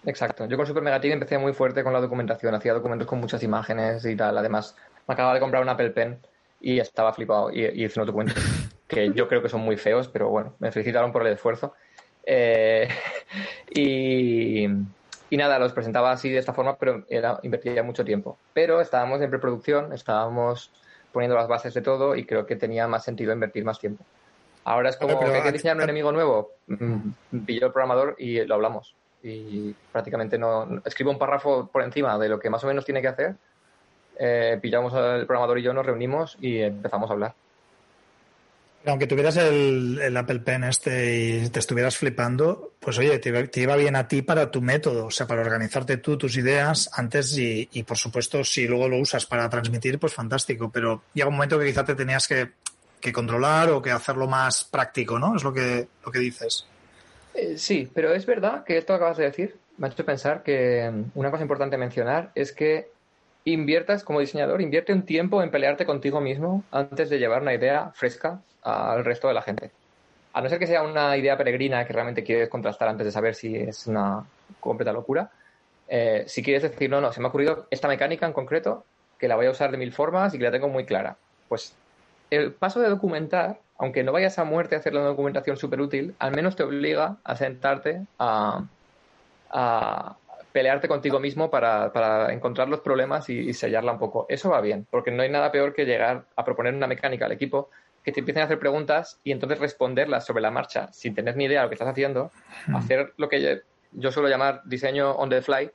Exacto. 0.04 0.46
Yo 0.46 0.56
con 0.56 0.66
Super 0.66 0.82
Mega 0.82 1.00
Team 1.00 1.14
empecé 1.14 1.38
muy 1.38 1.52
fuerte 1.52 1.84
con 1.84 1.92
la 1.92 2.00
documentación. 2.00 2.54
Hacía 2.54 2.74
documentos 2.74 3.06
con 3.06 3.20
muchas 3.20 3.42
imágenes 3.42 4.04
y 4.04 4.16
tal. 4.16 4.36
Además, 4.36 4.76
me 5.06 5.14
acababa 5.14 5.34
de 5.34 5.40
comprar 5.40 5.62
un 5.62 5.68
Apple 5.68 5.90
Pen 5.90 6.18
y 6.60 6.78
estaba 6.78 7.12
flipado 7.12 7.50
y, 7.52 7.64
y 7.64 7.84
hice 7.84 8.00
unos 8.00 8.08
documentos 8.08 8.36
que 8.92 9.12
yo 9.12 9.26
creo 9.26 9.42
que 9.42 9.48
son 9.48 9.62
muy 9.62 9.76
feos, 9.76 10.08
pero 10.08 10.28
bueno, 10.28 10.54
me 10.58 10.70
felicitaron 10.70 11.12
por 11.12 11.26
el 11.26 11.32
esfuerzo. 11.32 11.74
Eh, 12.24 12.88
y, 13.70 14.64
y 14.64 15.36
nada, 15.36 15.58
los 15.58 15.72
presentaba 15.72 16.12
así 16.12 16.28
de 16.30 16.38
esta 16.38 16.52
forma, 16.52 16.76
pero 16.76 17.04
era, 17.08 17.38
invertía 17.42 17.82
mucho 17.82 18.04
tiempo. 18.04 18.38
Pero 18.52 18.80
estábamos 18.80 19.20
en 19.22 19.30
preproducción, 19.30 19.92
estábamos 19.92 20.70
poniendo 21.10 21.36
las 21.36 21.48
bases 21.48 21.74
de 21.74 21.82
todo 21.82 22.16
y 22.16 22.24
creo 22.24 22.46
que 22.46 22.56
tenía 22.56 22.86
más 22.86 23.04
sentido 23.04 23.32
invertir 23.32 23.64
más 23.64 23.78
tiempo. 23.78 24.04
Ahora 24.64 24.90
es 24.90 24.96
como 24.96 25.18
que 25.18 25.26
hay 25.26 25.42
que 25.42 25.52
diseñar 25.52 25.76
un 25.76 25.82
enemigo 25.82 26.12
nuevo. 26.12 26.52
Mm, 26.66 27.10
Pillo 27.46 27.66
el 27.66 27.72
programador 27.72 28.14
y 28.18 28.44
lo 28.44 28.54
hablamos. 28.54 28.94
Y 29.22 29.74
prácticamente 29.92 30.38
no. 30.38 30.82
Escribo 30.84 31.10
un 31.10 31.18
párrafo 31.18 31.68
por 31.72 31.82
encima 31.82 32.18
de 32.18 32.28
lo 32.28 32.38
que 32.38 32.50
más 32.50 32.64
o 32.64 32.66
menos 32.66 32.84
tiene 32.84 33.00
que 33.00 33.08
hacer. 33.08 33.34
Eh, 34.18 34.58
pillamos 34.60 34.92
al 34.94 35.26
programador 35.26 35.58
y 35.58 35.62
yo, 35.62 35.72
nos 35.72 35.86
reunimos 35.86 36.36
y 36.40 36.58
empezamos 36.58 37.08
a 37.08 37.12
hablar. 37.12 37.34
Aunque 38.84 39.06
tuvieras 39.06 39.36
el, 39.36 40.16
Apple 40.16 40.40
Pen 40.40 40.64
este 40.64 41.16
y 41.44 41.48
te 41.50 41.60
estuvieras 41.60 41.96
flipando, 41.96 42.72
pues 42.80 42.98
oye, 42.98 43.20
te, 43.20 43.46
te 43.46 43.60
iba 43.60 43.76
bien 43.76 43.94
a 43.94 44.08
ti 44.08 44.22
para 44.22 44.50
tu 44.50 44.60
método, 44.60 45.06
o 45.06 45.10
sea, 45.10 45.24
para 45.28 45.42
organizarte 45.42 45.98
tú 45.98 46.18
tus 46.18 46.36
ideas 46.36 46.90
antes 46.92 47.38
y, 47.38 47.68
y, 47.72 47.84
por 47.84 47.96
supuesto 47.96 48.42
si 48.42 48.66
luego 48.66 48.88
lo 48.88 48.98
usas 48.98 49.24
para 49.24 49.48
transmitir, 49.48 50.00
pues 50.00 50.12
fantástico, 50.12 50.68
pero 50.68 51.04
llega 51.14 51.28
un 51.28 51.36
momento 51.36 51.60
que 51.60 51.66
quizá 51.66 51.84
te 51.84 51.94
tenías 51.94 52.26
que, 52.26 52.50
que 53.00 53.12
controlar 53.12 53.70
o 53.70 53.80
que 53.80 53.92
hacerlo 53.92 54.26
más 54.26 54.64
práctico, 54.64 55.18
¿no? 55.18 55.36
Es 55.36 55.44
lo 55.44 55.52
que, 55.52 55.86
lo 56.04 56.10
que 56.10 56.18
dices. 56.18 56.66
Eh, 57.34 57.56
sí, 57.58 57.90
pero 57.94 58.12
es 58.14 58.26
verdad 58.26 58.64
que 58.64 58.76
esto 58.76 58.92
que 58.92 58.96
acabas 58.96 59.16
de 59.16 59.24
decir 59.24 59.62
me 59.78 59.86
ha 59.86 59.90
hecho 59.90 60.04
pensar 60.04 60.42
que 60.42 60.90
mm, 60.90 61.12
una 61.14 61.30
cosa 61.30 61.42
importante 61.42 61.78
mencionar 61.78 62.30
es 62.34 62.52
que 62.52 62.92
inviertas 63.44 64.04
como 64.04 64.20
diseñador, 64.20 64.60
invierte 64.62 64.92
un 64.92 65.04
tiempo 65.04 65.42
en 65.42 65.50
pelearte 65.50 65.86
contigo 65.86 66.20
mismo 66.20 66.68
antes 66.70 67.10
de 67.10 67.18
llevar 67.18 67.42
una 67.42 67.54
idea 67.54 67.90
fresca 67.94 68.44
al 68.62 69.04
resto 69.04 69.28
de 69.28 69.34
la 69.34 69.42
gente. 69.42 69.72
A 70.32 70.40
no 70.42 70.48
ser 70.48 70.58
que 70.58 70.66
sea 70.66 70.82
una 70.82 71.16
idea 71.16 71.36
peregrina 71.36 71.84
que 71.86 71.92
realmente 71.92 72.24
quieres 72.24 72.48
contrastar 72.48 72.88
antes 72.88 73.06
de 73.06 73.12
saber 73.12 73.34
si 73.34 73.56
es 73.56 73.86
una 73.86 74.24
completa 74.60 74.92
locura. 74.92 75.30
eh, 75.88 76.24
si 76.28 76.42
quieres 76.42 76.62
decir, 76.62 76.90
no, 76.90 77.00
no, 77.00 77.12
se 77.12 77.20
me 77.20 77.26
ha 77.26 77.28
ocurrido 77.30 77.66
esta 77.70 77.88
mecánica 77.88 78.26
en 78.26 78.32
concreto, 78.32 78.86
que 79.18 79.28
la 79.28 79.36
voy 79.36 79.46
a 79.46 79.50
usar 79.50 79.70
de 79.70 79.78
mil 79.78 79.92
formas 79.92 80.34
y 80.34 80.38
que 80.38 80.44
la 80.44 80.50
tengo 80.52 80.68
muy 80.68 80.86
clara. 80.86 81.18
Pues 81.48 81.81
el 82.32 82.52
paso 82.52 82.80
de 82.80 82.88
documentar, 82.88 83.60
aunque 83.78 84.02
no 84.02 84.12
vayas 84.12 84.38
a 84.38 84.44
muerte 84.44 84.74
a 84.74 84.78
hacer 84.78 84.94
la 84.94 85.02
documentación 85.02 85.58
súper 85.58 85.82
útil, 85.82 86.14
al 86.18 86.32
menos 86.32 86.56
te 86.56 86.62
obliga 86.62 87.18
a 87.24 87.36
sentarte 87.36 88.06
a, 88.18 88.64
a 89.50 90.16
pelearte 90.50 90.88
contigo 90.88 91.20
mismo 91.20 91.50
para, 91.50 91.92
para 91.92 92.32
encontrar 92.32 92.70
los 92.70 92.80
problemas 92.80 93.28
y, 93.28 93.38
y 93.38 93.52
sellarla 93.52 93.92
un 93.92 93.98
poco. 93.98 94.24
Eso 94.30 94.48
va 94.48 94.62
bien, 94.62 94.86
porque 94.90 95.10
no 95.10 95.22
hay 95.22 95.28
nada 95.28 95.52
peor 95.52 95.74
que 95.74 95.84
llegar 95.84 96.24
a 96.34 96.44
proponer 96.44 96.74
una 96.74 96.86
mecánica 96.86 97.26
al 97.26 97.32
equipo 97.32 97.68
que 98.02 98.12
te 98.12 98.20
empiecen 98.20 98.42
a 98.42 98.46
hacer 98.46 98.58
preguntas 98.58 99.20
y 99.24 99.30
entonces 99.30 99.58
responderlas 99.58 100.24
sobre 100.24 100.40
la 100.40 100.50
marcha 100.50 100.90
sin 100.92 101.14
tener 101.14 101.36
ni 101.36 101.44
idea 101.44 101.60
de 101.60 101.66
lo 101.66 101.68
que 101.68 101.74
estás 101.74 101.88
haciendo, 101.88 102.30
hacer 102.74 103.12
lo 103.18 103.28
que 103.28 103.42
yo, 103.42 103.50
yo 103.92 104.10
suelo 104.10 104.30
llamar 104.30 104.62
diseño 104.64 105.12
on 105.12 105.28
the 105.28 105.42
fly, 105.42 105.70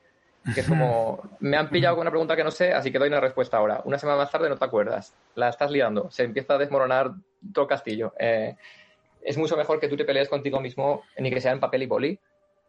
que 0.54 0.60
es 0.60 0.68
como, 0.68 1.22
me 1.40 1.56
han 1.56 1.68
pillado 1.68 1.96
con 1.96 2.02
una 2.02 2.10
pregunta 2.10 2.36
que 2.36 2.44
no 2.44 2.50
sé, 2.50 2.72
así 2.72 2.90
que 2.90 2.98
doy 2.98 3.08
una 3.08 3.20
respuesta 3.20 3.56
ahora. 3.56 3.82
Una 3.84 3.98
semana 3.98 4.18
más 4.18 4.30
tarde 4.30 4.48
no 4.48 4.56
te 4.56 4.64
acuerdas, 4.64 5.14
la 5.34 5.48
estás 5.48 5.70
liando, 5.70 6.10
se 6.10 6.24
empieza 6.24 6.54
a 6.54 6.58
desmoronar 6.58 7.12
todo 7.52 7.64
el 7.64 7.68
castillo. 7.68 8.14
Eh, 8.18 8.56
es 9.22 9.36
mucho 9.36 9.56
mejor 9.56 9.80
que 9.80 9.88
tú 9.88 9.96
te 9.96 10.04
pelees 10.04 10.28
contigo 10.28 10.60
mismo, 10.60 11.02
ni 11.18 11.30
que 11.30 11.40
sea 11.40 11.52
en 11.52 11.60
papel 11.60 11.82
y 11.82 11.86
boli, 11.86 12.18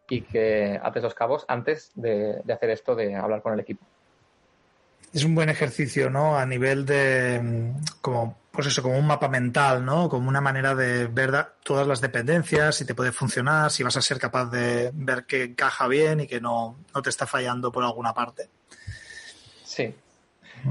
y 0.09 0.21
que 0.21 0.79
ates 0.81 1.03
los 1.03 1.13
cabos 1.13 1.45
antes 1.47 1.91
de, 1.95 2.41
de 2.43 2.53
hacer 2.53 2.71
esto 2.71 2.95
de 2.95 3.15
hablar 3.15 3.41
con 3.41 3.53
el 3.53 3.59
equipo. 3.59 3.85
Es 5.13 5.23
un 5.23 5.33
buen 5.33 5.49
ejercicio, 5.49 6.09
¿no? 6.09 6.37
A 6.37 6.45
nivel 6.45 6.85
de, 6.85 7.39
mm, 7.41 7.71
como, 8.01 8.35
pues 8.51 8.67
eso, 8.67 8.81
como 8.81 8.97
un 8.97 9.05
mapa 9.07 9.27
mental, 9.29 9.85
¿no? 9.85 10.09
Como 10.09 10.27
una 10.29 10.41
manera 10.41 10.75
de 10.75 11.07
ver 11.07 11.31
da- 11.31 11.53
todas 11.63 11.87
las 11.87 12.01
dependencias, 12.01 12.75
si 12.75 12.85
te 12.85 12.95
puede 12.95 13.11
funcionar, 13.11 13.71
si 13.71 13.83
vas 13.83 13.95
a 13.97 14.01
ser 14.01 14.19
capaz 14.19 14.45
de 14.51 14.91
ver 14.93 15.25
que 15.25 15.43
encaja 15.43 15.87
bien 15.87 16.19
y 16.21 16.27
que 16.27 16.41
no, 16.41 16.77
no 16.93 17.01
te 17.01 17.09
está 17.09 17.25
fallando 17.27 17.71
por 17.71 17.83
alguna 17.83 18.13
parte. 18.13 18.49
Sí. 19.63 19.83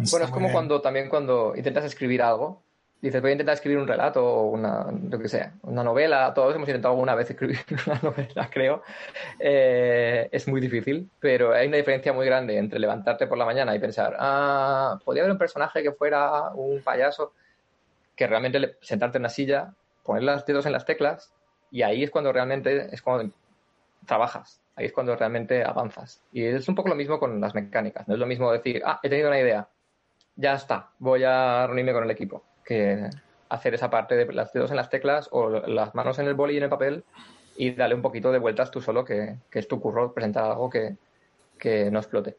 Está 0.03 0.11
Bueno, 0.11 0.27
es 0.27 0.31
como 0.31 0.47
bien. 0.47 0.53
cuando 0.53 0.81
también 0.81 1.09
cuando 1.09 1.55
intentas 1.57 1.85
escribir 1.85 2.21
algo, 2.21 2.63
dices, 3.01 3.23
voy 3.23 3.31
a 3.31 3.33
intentar 3.35 3.55
escribir 3.55 3.79
un 3.79 3.87
relato 3.87 4.23
o 4.25 4.51
una, 4.51 4.87
yo 5.05 5.19
qué 5.21 5.29
sé, 5.29 5.53
una 5.63 5.85
novela, 5.85 6.35
todos 6.35 6.55
hemos 6.57 6.69
intentado 6.69 6.93
alguna 6.95 7.15
vez 7.15 7.31
escribir 7.31 7.61
una 7.87 8.01
novela, 8.03 8.51
creo. 8.53 8.83
Eh, 9.39 10.29
es 10.33 10.49
muy 10.49 10.61
difícil, 10.61 11.09
pero 11.21 11.55
hay 11.55 11.69
una 11.69 11.77
diferencia 11.77 12.13
muy 12.13 12.27
grande 12.27 12.59
entre 12.59 12.79
levantarte 12.81 13.27
por 13.29 13.39
la 13.39 13.45
mañana 13.47 13.75
y 13.75 13.79
pensar, 13.79 14.17
ah, 14.19 14.99
podría 15.05 15.23
haber 15.23 15.33
un 15.33 15.39
personaje 15.39 15.83
que 15.83 15.93
fuera 15.93 16.51
un 16.55 16.83
payaso, 16.83 17.35
que 18.19 18.27
realmente 18.27 18.77
sentarte 18.83 19.17
en 19.17 19.23
una 19.23 19.29
silla, 19.29 19.75
poner 20.03 20.25
los 20.25 20.45
dedos 20.45 20.67
en 20.67 20.73
las 20.73 20.85
teclas 20.85 21.33
y 21.71 21.83
ahí 21.83 22.03
es 22.03 22.11
cuando 22.11 22.33
realmente 22.33 22.93
es 22.93 23.01
cuando 23.01 23.33
trabajas, 24.07 24.61
ahí 24.75 24.87
es 24.87 24.93
cuando 24.93 25.15
realmente 25.15 25.63
avanzas. 25.63 26.21
Y 26.33 26.43
es 26.43 26.69
un 26.69 26.75
poco 26.75 26.89
lo 26.89 26.97
mismo 26.97 27.21
con 27.21 27.41
las 27.41 27.55
mecánicas, 27.55 28.09
no 28.09 28.15
es 28.15 28.21
lo 28.21 28.27
mismo 28.27 28.51
decir, 28.51 28.83
ah, 28.85 28.99
he 29.05 29.09
tenido 29.09 29.29
una 29.29 29.39
idea, 29.39 29.69
ya 30.35 30.55
está, 30.55 30.91
voy 30.99 31.23
a 31.23 31.67
reunirme 31.69 31.93
con 31.93 32.03
el 32.03 32.11
equipo, 32.11 32.43
que 32.65 33.09
hacer 33.51 33.75
esa 33.75 33.89
parte 33.89 34.17
de 34.17 34.33
las 34.35 34.53
dedos 34.53 34.71
en 34.71 34.77
las 34.77 34.91
teclas 34.91 35.29
o 35.31 35.49
las 35.49 35.95
manos 35.95 36.19
en 36.19 36.27
el 36.27 36.35
boli 36.35 36.55
y 36.55 36.57
en 36.57 36.65
el 36.65 36.71
papel 36.71 37.05
y 37.57 37.71
darle 37.71 37.95
un 37.95 38.03
poquito 38.03 38.33
de 38.33 38.41
vueltas 38.41 38.73
tú 38.73 38.81
solo, 38.81 39.05
que, 39.05 39.37
que 39.49 39.61
es 39.61 39.69
tu 39.69 39.81
curro 39.81 40.13
presentar 40.13 40.45
algo 40.45 40.69
que, 40.69 40.97
que 41.57 41.89
no 41.93 42.01
explote. 42.01 42.37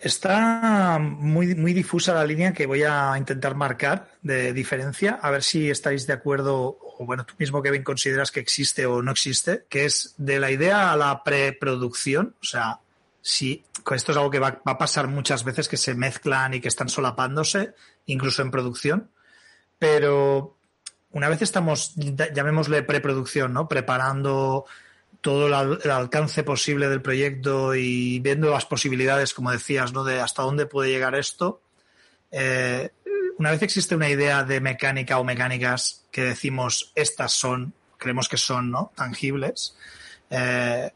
Está 0.00 0.98
muy, 1.00 1.56
muy 1.56 1.72
difusa 1.72 2.14
la 2.14 2.24
línea 2.24 2.52
que 2.52 2.66
voy 2.66 2.84
a 2.84 3.14
intentar 3.18 3.56
marcar 3.56 4.08
de 4.22 4.52
diferencia, 4.52 5.18
a 5.20 5.30
ver 5.30 5.42
si 5.42 5.70
estáis 5.70 6.06
de 6.06 6.12
acuerdo, 6.12 6.78
o 6.80 7.04
bueno, 7.04 7.26
tú 7.26 7.34
mismo, 7.38 7.62
Kevin, 7.62 7.82
consideras 7.82 8.30
que 8.30 8.38
existe 8.38 8.86
o 8.86 9.02
no 9.02 9.10
existe, 9.10 9.64
que 9.68 9.84
es 9.84 10.14
de 10.16 10.38
la 10.38 10.52
idea 10.52 10.92
a 10.92 10.96
la 10.96 11.24
preproducción, 11.24 12.36
o 12.40 12.44
sea, 12.44 12.78
si 13.20 13.64
esto 13.90 14.12
es 14.12 14.18
algo 14.18 14.30
que 14.30 14.38
va, 14.38 14.60
va 14.66 14.72
a 14.72 14.78
pasar 14.78 15.08
muchas 15.08 15.42
veces, 15.42 15.68
que 15.68 15.76
se 15.76 15.94
mezclan 15.94 16.54
y 16.54 16.60
que 16.60 16.68
están 16.68 16.88
solapándose, 16.88 17.74
incluso 18.06 18.42
en 18.42 18.52
producción, 18.52 19.10
pero 19.80 20.56
una 21.10 21.28
vez 21.28 21.42
estamos, 21.42 21.94
llamémosle 21.96 22.82
preproducción, 22.82 23.52
¿no? 23.52 23.66
Preparando 23.66 24.66
todo 25.20 25.46
el, 25.48 25.54
al- 25.54 25.80
el 25.82 25.90
alcance 25.90 26.42
posible 26.44 26.88
del 26.88 27.02
proyecto 27.02 27.74
y 27.74 28.20
viendo 28.20 28.50
las 28.50 28.64
posibilidades, 28.66 29.34
como 29.34 29.50
decías, 29.50 29.92
¿no? 29.92 30.04
De 30.04 30.20
hasta 30.20 30.42
dónde 30.42 30.66
puede 30.66 30.90
llegar 30.90 31.14
esto. 31.14 31.60
Eh, 32.30 32.90
una 33.38 33.50
vez 33.50 33.62
existe 33.62 33.94
una 33.94 34.08
idea 34.08 34.44
de 34.44 34.60
mecánica 34.60 35.18
o 35.18 35.24
mecánicas 35.24 36.04
que 36.10 36.22
decimos 36.22 36.92
estas 36.94 37.32
son, 37.32 37.72
creemos 37.96 38.28
que 38.28 38.36
son, 38.36 38.70
¿no? 38.70 38.92
Tangibles. 38.94 39.76
eh, 40.30 40.90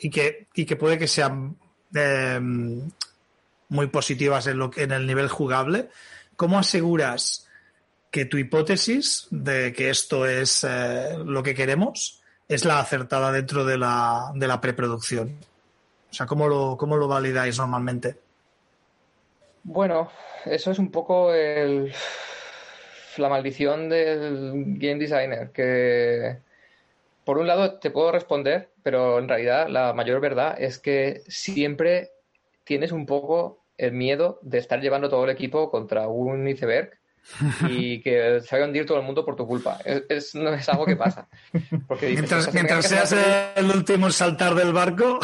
y 0.00 0.10
que, 0.10 0.46
y 0.54 0.64
que 0.64 0.76
puede 0.76 0.96
que 0.96 1.08
sean 1.08 1.56
eh, 1.94 2.38
muy 3.68 3.86
positivas 3.88 4.46
en, 4.46 4.58
lo, 4.58 4.70
en 4.76 4.92
el 4.92 5.06
nivel 5.06 5.28
jugable. 5.28 5.88
¿Cómo 6.36 6.58
aseguras 6.58 7.48
que 8.12 8.24
tu 8.24 8.38
hipótesis 8.38 9.26
de 9.30 9.72
que 9.72 9.90
esto 9.90 10.24
es 10.24 10.64
lo 11.24 11.42
que 11.42 11.54
queremos 11.54 12.22
es 12.48 12.64
la 12.64 12.80
acertada 12.80 13.30
dentro 13.30 13.64
de 13.64 13.78
la, 13.78 14.32
de 14.34 14.48
la 14.48 14.60
preproducción? 14.60 15.38
O 16.10 16.14
sea, 16.14 16.26
¿cómo 16.26 16.48
lo, 16.48 16.76
¿cómo 16.78 16.96
lo 16.96 17.06
validáis 17.06 17.58
normalmente? 17.58 18.16
Bueno, 19.62 20.10
eso 20.46 20.70
es 20.70 20.78
un 20.78 20.90
poco 20.90 21.34
el, 21.34 21.92
la 23.18 23.28
maldición 23.28 23.88
del 23.88 24.78
game 24.78 24.98
designer, 24.98 25.50
que 25.52 26.38
por 27.24 27.36
un 27.36 27.46
lado 27.46 27.78
te 27.78 27.90
puedo 27.90 28.10
responder, 28.10 28.70
pero 28.82 29.18
en 29.18 29.28
realidad 29.28 29.68
la 29.68 29.92
mayor 29.92 30.20
verdad 30.20 30.56
es 30.58 30.78
que 30.78 31.22
siempre 31.28 32.12
tienes 32.64 32.92
un 32.92 33.04
poco 33.04 33.66
el 33.76 33.92
miedo 33.92 34.38
de 34.42 34.58
estar 34.58 34.80
llevando 34.80 35.10
todo 35.10 35.24
el 35.24 35.30
equipo 35.30 35.70
contra 35.70 36.08
un 36.08 36.48
iceberg 36.48 36.97
y 37.68 38.00
que 38.00 38.40
se 38.40 38.48
vaya 38.56 38.64
a 38.64 38.68
hundir 38.68 38.86
todo 38.86 38.98
el 38.98 39.04
mundo 39.04 39.24
por 39.24 39.36
tu 39.36 39.46
culpa. 39.46 39.78
Es, 39.84 40.02
es- 40.08 40.34
no 40.34 40.52
es 40.52 40.68
algo 40.68 40.86
que 40.86 40.96
pasa. 40.96 41.28
Porque 41.86 42.06
dices, 42.06 42.20
Mientras, 42.22 42.40
"Estas 42.40 42.54
mientras 42.54 42.86
seas 42.86 43.14
el 43.56 43.66
último 43.70 44.06
en 44.06 44.12
saltar 44.12 44.54
del 44.54 44.72
barco. 44.72 45.18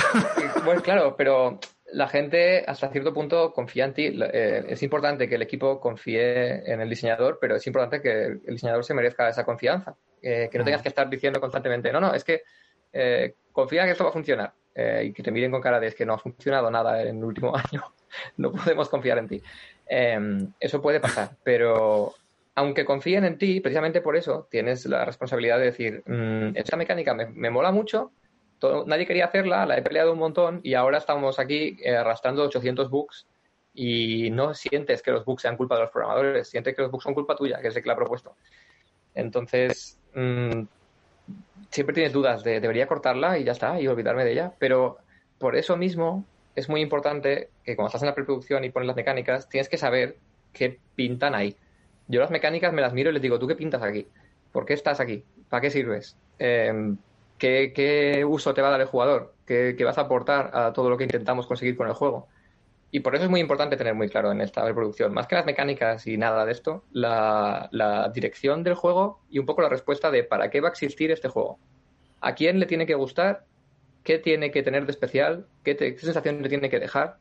Bueno, 0.65 0.83
claro, 0.83 1.15
pero 1.17 1.59
la 1.93 2.09
gente 2.09 2.65
hasta 2.67 2.89
cierto 2.91 3.13
punto 3.15 3.53
confía 3.53 3.85
en 3.85 3.95
ti. 3.95 4.19
Eh, 4.33 4.65
es 4.69 4.83
importante 4.83 5.29
que 5.29 5.37
el 5.37 5.43
equipo 5.43 5.81
confíe 5.81 6.71
en 6.73 6.81
el 6.81 6.89
diseñador, 6.91 7.39
pero 7.41 7.57
es 7.57 7.67
importante 7.67 8.01
que 8.03 8.25
el 8.25 8.41
diseñador 8.47 8.85
se 8.85 8.95
merezca 8.95 9.29
esa 9.29 9.45
confianza. 9.45 9.95
Eh, 10.23 10.49
que 10.51 10.59
no 10.59 10.65
tengas 10.65 10.81
que 10.83 10.89
estar 10.89 11.09
diciendo 11.11 11.39
constantemente, 11.41 11.93
no, 11.93 12.01
no, 12.01 12.15
es 12.15 12.25
que 12.25 12.43
eh, 12.93 13.35
confía 13.53 13.85
que 13.85 13.91
esto 13.91 14.05
va 14.05 14.11
a 14.11 14.13
funcionar. 14.15 14.53
eh, 14.77 15.05
y 15.07 15.13
que 15.13 15.23
te 15.23 15.31
miren 15.31 15.51
con 15.53 15.61
cara 15.61 15.79
de 15.79 15.87
es 15.87 15.95
que 15.95 16.05
no 16.07 16.15
ha 16.15 16.19
funcionado 16.19 16.69
nada 16.71 17.01
en 17.03 17.19
el 17.19 17.25
último 17.25 17.55
año. 17.57 17.83
no 18.39 18.51
podemos 18.51 18.89
confiar 18.89 19.19
en 19.19 19.29
ti. 19.29 19.43
Eh, 19.87 20.19
eso 20.61 20.81
puede 20.83 21.01
pasar, 21.01 21.37
pero 21.45 22.15
aunque 22.57 22.85
confíen 22.85 23.25
en 23.25 23.39
ti, 23.39 23.61
precisamente 23.61 24.01
por 24.01 24.17
eso 24.17 24.47
tienes 24.51 24.87
la 24.87 25.05
responsabilidad 25.05 25.59
de 25.59 25.65
decir, 25.67 26.03
"Mm, 26.07 26.57
esta 26.57 26.77
mecánica 26.77 27.15
me, 27.15 27.27
me 27.27 27.51
mola 27.51 27.73
mucho, 27.73 28.13
todo- 28.59 28.87
nadie 28.87 29.07
quería 29.07 29.27
hacerla, 29.27 29.67
la 29.67 29.77
he 29.79 29.83
peleado 29.83 30.13
un 30.13 30.19
montón 30.19 30.61
y 30.63 30.75
ahora 30.75 30.99
estamos 30.99 31.39
aquí 31.39 31.77
eh, 31.83 31.97
arrastrando 31.97 32.45
800 32.45 32.91
bugs 32.91 33.27
y 33.73 34.31
no 34.31 34.55
sientes 34.55 35.03
que 35.03 35.11
los 35.11 35.25
bugs 35.25 35.43
sean 35.43 35.57
culpa 35.57 35.75
de 35.77 35.83
los 35.83 35.91
programadores, 35.91 36.49
sientes 36.49 36.75
que 36.77 36.83
los 36.83 36.91
bugs 36.93 37.03
son 37.05 37.15
culpa 37.15 37.35
tuya, 37.37 37.61
que 37.61 37.69
es 37.69 37.77
el 37.77 37.83
que 37.83 37.89
la 37.89 37.95
ha 37.95 37.97
propuesto. 37.97 38.37
Entonces, 39.15 40.01
mm, 40.15 40.63
siempre 41.71 41.95
tienes 41.95 42.13
dudas 42.13 42.43
de 42.45 42.61
debería 42.61 42.87
cortarla 42.87 43.39
y 43.39 43.45
ya 43.45 43.53
está, 43.53 43.81
y 43.81 43.87
olvidarme 43.89 44.25
de 44.25 44.33
ella, 44.33 44.55
pero 44.59 44.99
por 45.39 45.57
eso 45.57 45.77
mismo 45.77 46.29
es 46.55 46.69
muy 46.69 46.81
importante 46.81 47.51
que 47.65 47.77
cuando 47.77 47.89
estás 47.89 48.03
en 48.03 48.09
la 48.09 48.15
preproducción 48.15 48.65
y 48.65 48.71
pones 48.71 48.87
las 48.87 48.97
mecánicas, 48.97 49.49
tienes 49.49 49.69
que 49.69 49.79
saber 49.79 50.17
qué 50.53 50.79
pintan 50.95 51.35
ahí. 51.35 51.57
Yo 52.09 52.21
las 52.21 52.31
mecánicas 52.31 52.73
me 52.73 52.83
las 52.83 52.93
miro 52.93 53.11
y 53.11 53.13
les 53.15 53.23
digo, 53.23 53.39
¿tú 53.39 53.47
qué 53.47 53.57
pintas 53.57 53.83
aquí? 53.83 54.07
¿Por 54.53 54.65
qué 54.67 54.75
estás 54.75 55.01
aquí? 55.01 55.25
¿Para 55.49 55.61
qué 55.61 55.71
sirves? 55.71 56.17
Eh, 56.39 56.95
¿qué, 57.39 57.73
qué 57.75 58.25
uso 58.25 58.55
te 58.55 58.63
va 58.63 58.69
a 58.69 58.73
dar 58.73 58.81
el 58.81 58.87
jugador? 58.87 59.35
¿Qué, 59.47 59.75
qué 59.77 59.85
vas 59.85 59.99
a 59.99 60.03
aportar 60.03 60.51
a 60.55 60.73
todo 60.73 60.91
lo 60.91 60.97
que 60.97 61.05
intentamos 61.05 61.47
conseguir 61.47 61.77
con 61.77 61.89
el 61.89 61.95
juego? 61.95 62.29
Y 62.91 63.01
por 63.01 63.17
eso 63.17 63.25
es 63.25 63.31
muy 63.31 63.41
importante 63.41 63.77
tener 63.77 63.95
muy 63.95 64.09
claro 64.09 64.31
en 64.31 64.41
esta 64.41 64.63
preproducción, 64.63 65.13
más 65.13 65.27
que 65.27 65.35
las 65.35 65.47
mecánicas 65.47 66.07
y 66.07 66.17
nada 66.17 66.45
de 66.45 66.53
esto, 66.53 66.85
la, 66.93 67.69
la 67.73 68.09
dirección 68.11 68.63
del 68.63 68.75
juego 68.75 69.21
y 69.29 69.41
un 69.41 69.47
poco 69.47 69.63
la 69.63 69.69
respuesta 69.69 70.13
de 70.13 70.23
para 70.23 70.49
qué 70.49 70.61
va 70.61 70.69
a 70.69 70.71
existir 70.71 71.11
este 71.11 71.29
juego. 71.29 71.59
¿A 72.21 72.37
quién 72.37 72.61
le 72.61 72.67
tiene 72.67 72.87
que 72.87 72.95
gustar? 72.95 73.45
¿Qué 74.05 74.19
tiene 74.19 74.51
que 74.53 74.63
tener 74.63 74.85
de 74.87 74.93
especial? 74.93 75.47
¿Qué, 75.65 75.75
te- 75.75 75.95
qué 75.95 76.01
sensación 76.01 76.43
le 76.43 76.49
tiene 76.49 76.71
que 76.71 76.79
dejar? 76.79 77.17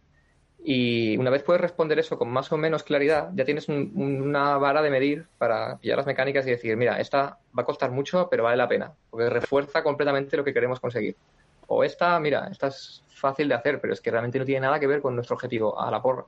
Y 0.65 1.17
una 1.17 1.29
vez 1.29 1.43
puedes 1.43 1.61
responder 1.61 1.97
eso 1.99 2.17
con 2.17 2.29
más 2.29 2.51
o 2.51 2.57
menos 2.57 2.83
claridad, 2.83 3.29
ya 3.33 3.43
tienes 3.45 3.67
un- 3.67 3.91
un- 3.95 4.21
una 4.21 4.57
vara 4.57 4.81
de 4.81 4.89
medir 4.89 5.25
para 5.37 5.77
pillar 5.77 5.97
las 5.97 6.05
mecánicas 6.05 6.45
y 6.47 6.51
decir, 6.51 6.77
mira, 6.77 6.99
esta 7.01 7.37
va 7.57 7.63
a 7.63 7.65
costar 7.65 7.91
mucho, 7.91 8.27
pero 8.29 8.43
vale 8.43 8.57
la 8.57 8.67
pena, 8.67 8.91
porque 9.09 9.29
refuerza 9.29 9.83
completamente 9.83 10.37
lo 10.37 10.43
que 10.43 10.53
queremos 10.53 10.79
conseguir. 10.79 11.15
O 11.67 11.83
esta, 11.83 12.19
mira, 12.19 12.47
esta 12.51 12.67
es 12.67 13.01
fácil 13.09 13.47
de 13.49 13.55
hacer, 13.55 13.79
pero 13.81 13.93
es 13.93 13.99
que 14.01 14.11
realmente 14.11 14.39
no 14.39 14.45
tiene 14.45 14.61
nada 14.61 14.79
que 14.79 14.87
ver 14.87 15.01
con 15.01 15.15
nuestro 15.15 15.35
objetivo, 15.35 15.79
a 15.79 15.89
la 15.91 16.01
porra. 16.01 16.25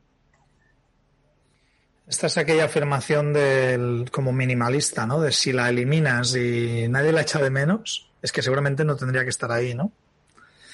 Esta 2.07 2.27
es 2.27 2.37
aquella 2.37 2.65
afirmación 2.65 3.33
del 3.33 4.09
como 4.11 4.31
minimalista, 4.31 5.05
¿no? 5.07 5.19
De 5.21 5.31
si 5.31 5.51
la 5.53 5.69
eliminas 5.69 6.35
y 6.35 6.87
nadie 6.87 7.11
la 7.11 7.21
echa 7.21 7.39
de 7.41 7.49
menos, 7.49 8.11
es 8.21 8.31
que 8.31 8.41
seguramente 8.41 8.85
no 8.85 8.95
tendría 8.95 9.23
que 9.23 9.29
estar 9.29 9.51
ahí, 9.51 9.73
¿no? 9.73 9.91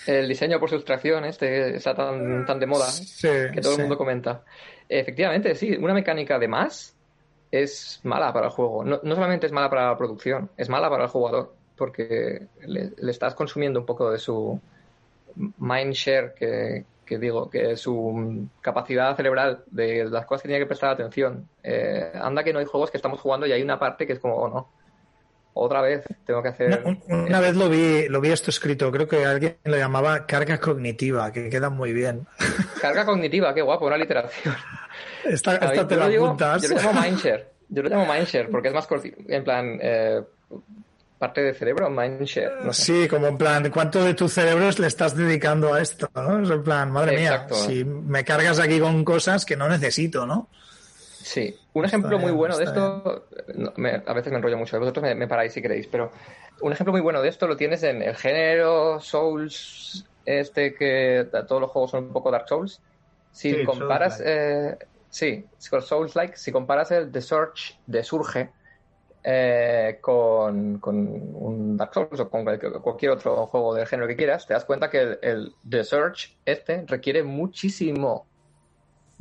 El 0.06 0.28
diseño 0.28 0.60
por 0.60 0.70
sustracción, 0.70 1.26
este 1.26 1.76
está 1.76 1.93
tan, 1.95 2.45
tan 2.45 2.60
de 2.60 2.66
moda, 2.66 2.86
Sí, 2.88 3.28
que 3.54 3.62
todo 3.62 3.74
sí. 3.74 3.82
el 3.82 3.84
mundo 3.88 3.97
comenta. 3.97 4.43
Efectivamente, 4.89 5.56
sí, 5.56 5.76
una 5.78 5.93
mecánica 5.93 6.39
de 6.39 6.47
más 6.47 6.95
es 7.52 7.99
mala 8.04 8.34
para 8.34 8.47
el 8.47 8.52
juego. 8.52 8.84
No, 8.84 8.99
no 9.04 9.16
solamente 9.16 9.45
es 9.45 9.52
mala 9.52 9.70
para 9.70 9.89
la 9.89 9.97
producción, 9.97 10.49
es 10.58 10.70
mala 10.70 10.89
para 10.89 11.04
el 11.04 11.10
jugador, 11.10 11.54
porque 11.78 12.47
le, 12.66 12.91
le 12.97 13.12
estás 13.12 13.36
consumiendo 13.36 13.80
un 13.80 13.86
poco 13.86 14.12
de 14.12 14.18
su 14.18 14.60
mindshare, 15.60 16.34
que, 16.34 16.86
que 17.06 17.18
digo, 17.18 17.49
que 17.49 17.76
su 17.78 18.47
capacidad 18.62 19.16
cerebral 19.16 19.64
de 19.68 20.06
las 20.06 20.26
cosas 20.26 20.43
que 20.43 20.47
tiene 20.49 20.64
que 20.64 20.68
prestar 20.68 20.91
atención. 20.91 21.47
Eh, 21.64 22.12
anda 22.16 22.43
que 22.43 22.54
no 22.54 22.60
hay 22.60 22.66
juegos 22.66 22.91
que 22.91 22.97
estamos 22.97 23.20
jugando 23.20 23.45
y 23.45 23.52
hay 23.52 23.62
una 23.62 23.78
parte 23.80 24.06
que 24.08 24.14
es 24.14 24.20
como, 24.20 24.36
oh 24.36 24.49
no, 24.49 24.70
otra 25.54 25.82
vez 25.82 26.04
tengo 26.26 26.41
que 26.41 26.49
hacer... 26.49 26.68
Una, 26.86 26.97
un- 27.08 27.22
una 27.26 27.39
vez 27.39 27.56
lo 27.56 27.70
vi, 27.70 28.08
lo 28.08 28.22
vi 28.22 28.30
esto 28.30 28.49
escrito, 28.49 28.91
creo 28.91 29.08
que 29.08 29.26
alguien 29.26 29.58
lo 29.66 29.78
llamaba 29.78 30.26
carga 30.26 30.60
cognitiva, 30.60 31.32
que 31.32 31.49
queda 31.49 31.70
muy 31.70 31.93
bien. 31.93 32.26
Carga 32.82 33.06
cognitiva, 33.06 33.54
qué 33.54 33.62
guapo, 33.62 33.86
una 33.88 33.97
literación. 33.97 34.56
Esta, 35.24 35.54
esta 35.54 35.68
ver, 35.70 35.88
te 35.88 35.95
la 35.95 36.08
digo- 36.08 36.26
apuntas. 36.28 36.62
yo 36.64 36.70
lo 36.70 36.76
llamo 36.82 37.02
mindshare. 37.04 37.47
Yo 37.70 37.84
lo 37.84 37.89
llamo 37.89 38.12
mindshare 38.12 38.49
porque 38.49 38.68
es 38.70 38.74
más 38.74 38.88
corti, 38.88 39.14
en 39.28 39.43
plan, 39.43 39.78
eh, 39.82 40.22
parte 41.20 41.41
del 41.43 41.56
cerebro, 41.56 41.89
mindshare. 41.89 42.54
No 42.64 42.74
sé. 42.74 43.04
Sí, 43.04 43.08
como 43.08 43.28
en 43.28 43.38
plan, 43.38 43.70
¿cuánto 43.70 44.04
de 44.04 44.14
tu 44.16 44.28
cerebro 44.28 44.68
le 44.78 44.88
estás 44.88 45.16
dedicando 45.16 45.74
a 45.74 45.80
esto? 45.82 46.10
¿no? 46.16 46.41
Es 46.41 46.49
en 46.49 46.64
plan, 46.64 46.91
madre 46.91 47.22
Exacto. 47.24 47.54
mía, 47.56 47.64
si 47.68 47.86
me 47.86 48.26
cargas 48.26 48.60
aquí 48.60 48.80
con 48.80 49.06
cosas 49.06 49.45
que 49.45 49.56
no 49.56 49.70
necesito, 49.70 50.26
¿no? 50.26 50.49
Sí. 51.24 51.59
Un 51.74 51.86
ejemplo 51.86 52.19
muy 52.19 52.32
bueno 52.32 52.57
de 52.57 52.63
esto, 52.63 53.28
me- 53.78 54.03
a 54.05 54.13
veces 54.13 54.32
me 54.32 54.38
enrollo 54.38 54.57
mucho, 54.57 54.80
vosotros 54.80 55.03
me, 55.03 55.15
me 55.15 55.28
paráis 55.28 55.53
si 55.53 55.61
queréis, 55.61 55.88
pero 55.88 56.11
un 56.61 56.74
ejemplo 56.74 56.91
muy 56.91 57.01
bueno 57.01 57.22
de 57.22 57.30
esto 57.30 57.47
lo 57.47 57.55
tienes 57.57 57.84
en 57.84 58.01
el 58.01 58.15
género 58.15 58.99
Souls, 58.99 60.09
este 60.26 60.74
que 60.74 61.28
todos 61.47 61.61
los 61.61 61.72
juegos 61.72 61.91
son 61.91 62.05
un 62.05 62.13
poco 62.13 62.32
Dark 62.32 62.47
Souls. 62.47 62.82
Si 63.32 63.49
Sí, 63.55 63.63
comparas, 63.63 64.22
eh, 64.26 64.78
sí, 65.09 65.49
Souls 65.57 66.15
like, 66.15 66.36
si 66.38 66.51
comparas 66.51 66.91
el 66.91 67.11
The 67.11 67.22
Surge 67.22 67.76
de 67.86 68.03
Surge 68.03 68.53
eh, 69.24 69.99
con, 70.01 70.80
con 70.80 70.97
un 70.97 71.78
Dark 71.78 71.93
Souls 71.93 72.19
o 72.19 72.30
con 72.30 72.43
cualquier, 72.82 73.11
otro 73.11 73.47
juego 73.47 73.76
del 73.76 73.88
género 73.88 74.07
que 74.07 74.15
quieras, 74.17 74.47
te 74.47 74.53
das 74.53 74.65
cuenta 74.65 74.89
que 74.89 74.99
el, 75.01 75.19
el 75.22 75.57
The 75.69 75.84
Surge 75.84 76.39
este 76.45 76.86
requiere 76.88 77.24
muchísimo 77.24 78.30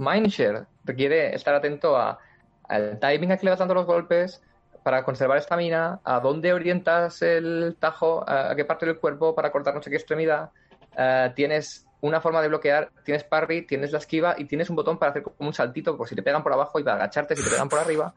mindshare, 0.01 0.67
requiere 0.85 1.35
estar 1.35 1.55
atento 1.55 1.97
a, 1.97 2.19
al 2.65 2.99
timing 2.99 3.33
a 3.33 3.37
que 3.37 3.45
le 3.45 3.51
vas 3.51 3.59
dando 3.59 3.75
los 3.75 3.87
golpes 3.87 4.43
para 4.83 5.05
conservar 5.05 5.39
estamina, 5.39 6.01
a 6.05 6.21
dónde 6.21 6.53
orientas 6.53 7.23
el 7.23 7.77
tajo, 7.79 8.25
a, 8.27 8.51
a 8.51 8.57
qué 8.57 8.65
parte 8.65 8.87
del 8.87 8.99
cuerpo 8.99 9.35
para 9.35 9.53
cortar 9.53 9.75
no 9.75 9.83
sé 9.83 9.91
qué 9.91 9.97
extremidad. 9.97 10.51
Eh, 10.97 11.33
tienes 11.37 11.87
una 12.01 12.21
forma 12.21 12.41
de 12.41 12.49
bloquear, 12.49 12.91
tienes 13.05 13.25
parry, 13.25 13.67
tienes 13.67 13.93
la 13.93 13.99
esquiva 13.99 14.35
y 14.39 14.47
tienes 14.47 14.71
un 14.71 14.77
botón 14.77 14.99
para 14.99 15.11
hacer 15.11 15.23
como 15.23 15.37
un 15.39 15.53
saltito 15.53 15.97
por 15.97 16.09
si 16.09 16.15
te 16.15 16.23
pegan 16.23 16.43
por 16.43 16.53
abajo 16.53 16.81
y 16.81 16.83
para 16.83 16.97
agacharte 16.97 17.37
si 17.37 17.45
te 17.45 17.51
pegan 17.51 17.69
por 17.69 17.79
arriba. 17.79 18.15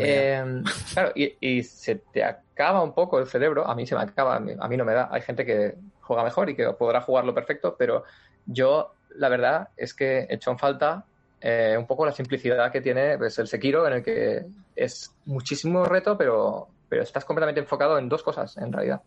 Eh, 0.00 0.62
claro, 0.92 1.12
y, 1.14 1.36
y 1.40 1.62
se 1.62 1.96
te 1.96 2.24
acaba 2.24 2.82
un 2.82 2.94
poco 2.94 3.18
el 3.18 3.26
cerebro. 3.26 3.66
A 3.68 3.74
mí 3.74 3.86
se 3.86 3.94
me 3.94 4.02
acaba, 4.02 4.36
a 4.36 4.40
mí, 4.40 4.52
a 4.58 4.66
mí 4.66 4.76
no 4.76 4.84
me 4.84 4.94
da. 4.94 5.08
Hay 5.12 5.20
gente 5.20 5.44
que 5.44 5.76
juega 6.00 6.24
mejor 6.24 6.48
y 6.48 6.56
que 6.56 6.66
podrá 6.72 7.02
jugarlo 7.02 7.34
perfecto, 7.34 7.76
pero 7.78 8.04
yo, 8.46 8.94
la 9.10 9.28
verdad, 9.28 9.68
es 9.76 9.92
que 9.92 10.20
he 10.20 10.34
hecho 10.34 10.50
en 10.50 10.58
falta 10.58 11.04
eh, 11.40 11.76
un 11.78 11.86
poco 11.86 12.04
la 12.04 12.12
simplicidad 12.12 12.72
que 12.72 12.80
tiene 12.80 13.16
pues, 13.16 13.38
el 13.38 13.46
Sekiro, 13.46 13.86
en 13.86 13.94
el 13.94 14.02
que 14.02 14.44
es 14.74 15.12
muchísimo 15.24 15.84
reto, 15.84 16.16
pero, 16.18 16.68
pero 16.88 17.02
estás 17.02 17.24
completamente 17.24 17.60
enfocado 17.60 17.98
en 17.98 18.08
dos 18.08 18.22
cosas, 18.22 18.56
en 18.56 18.72
realidad. 18.72 19.00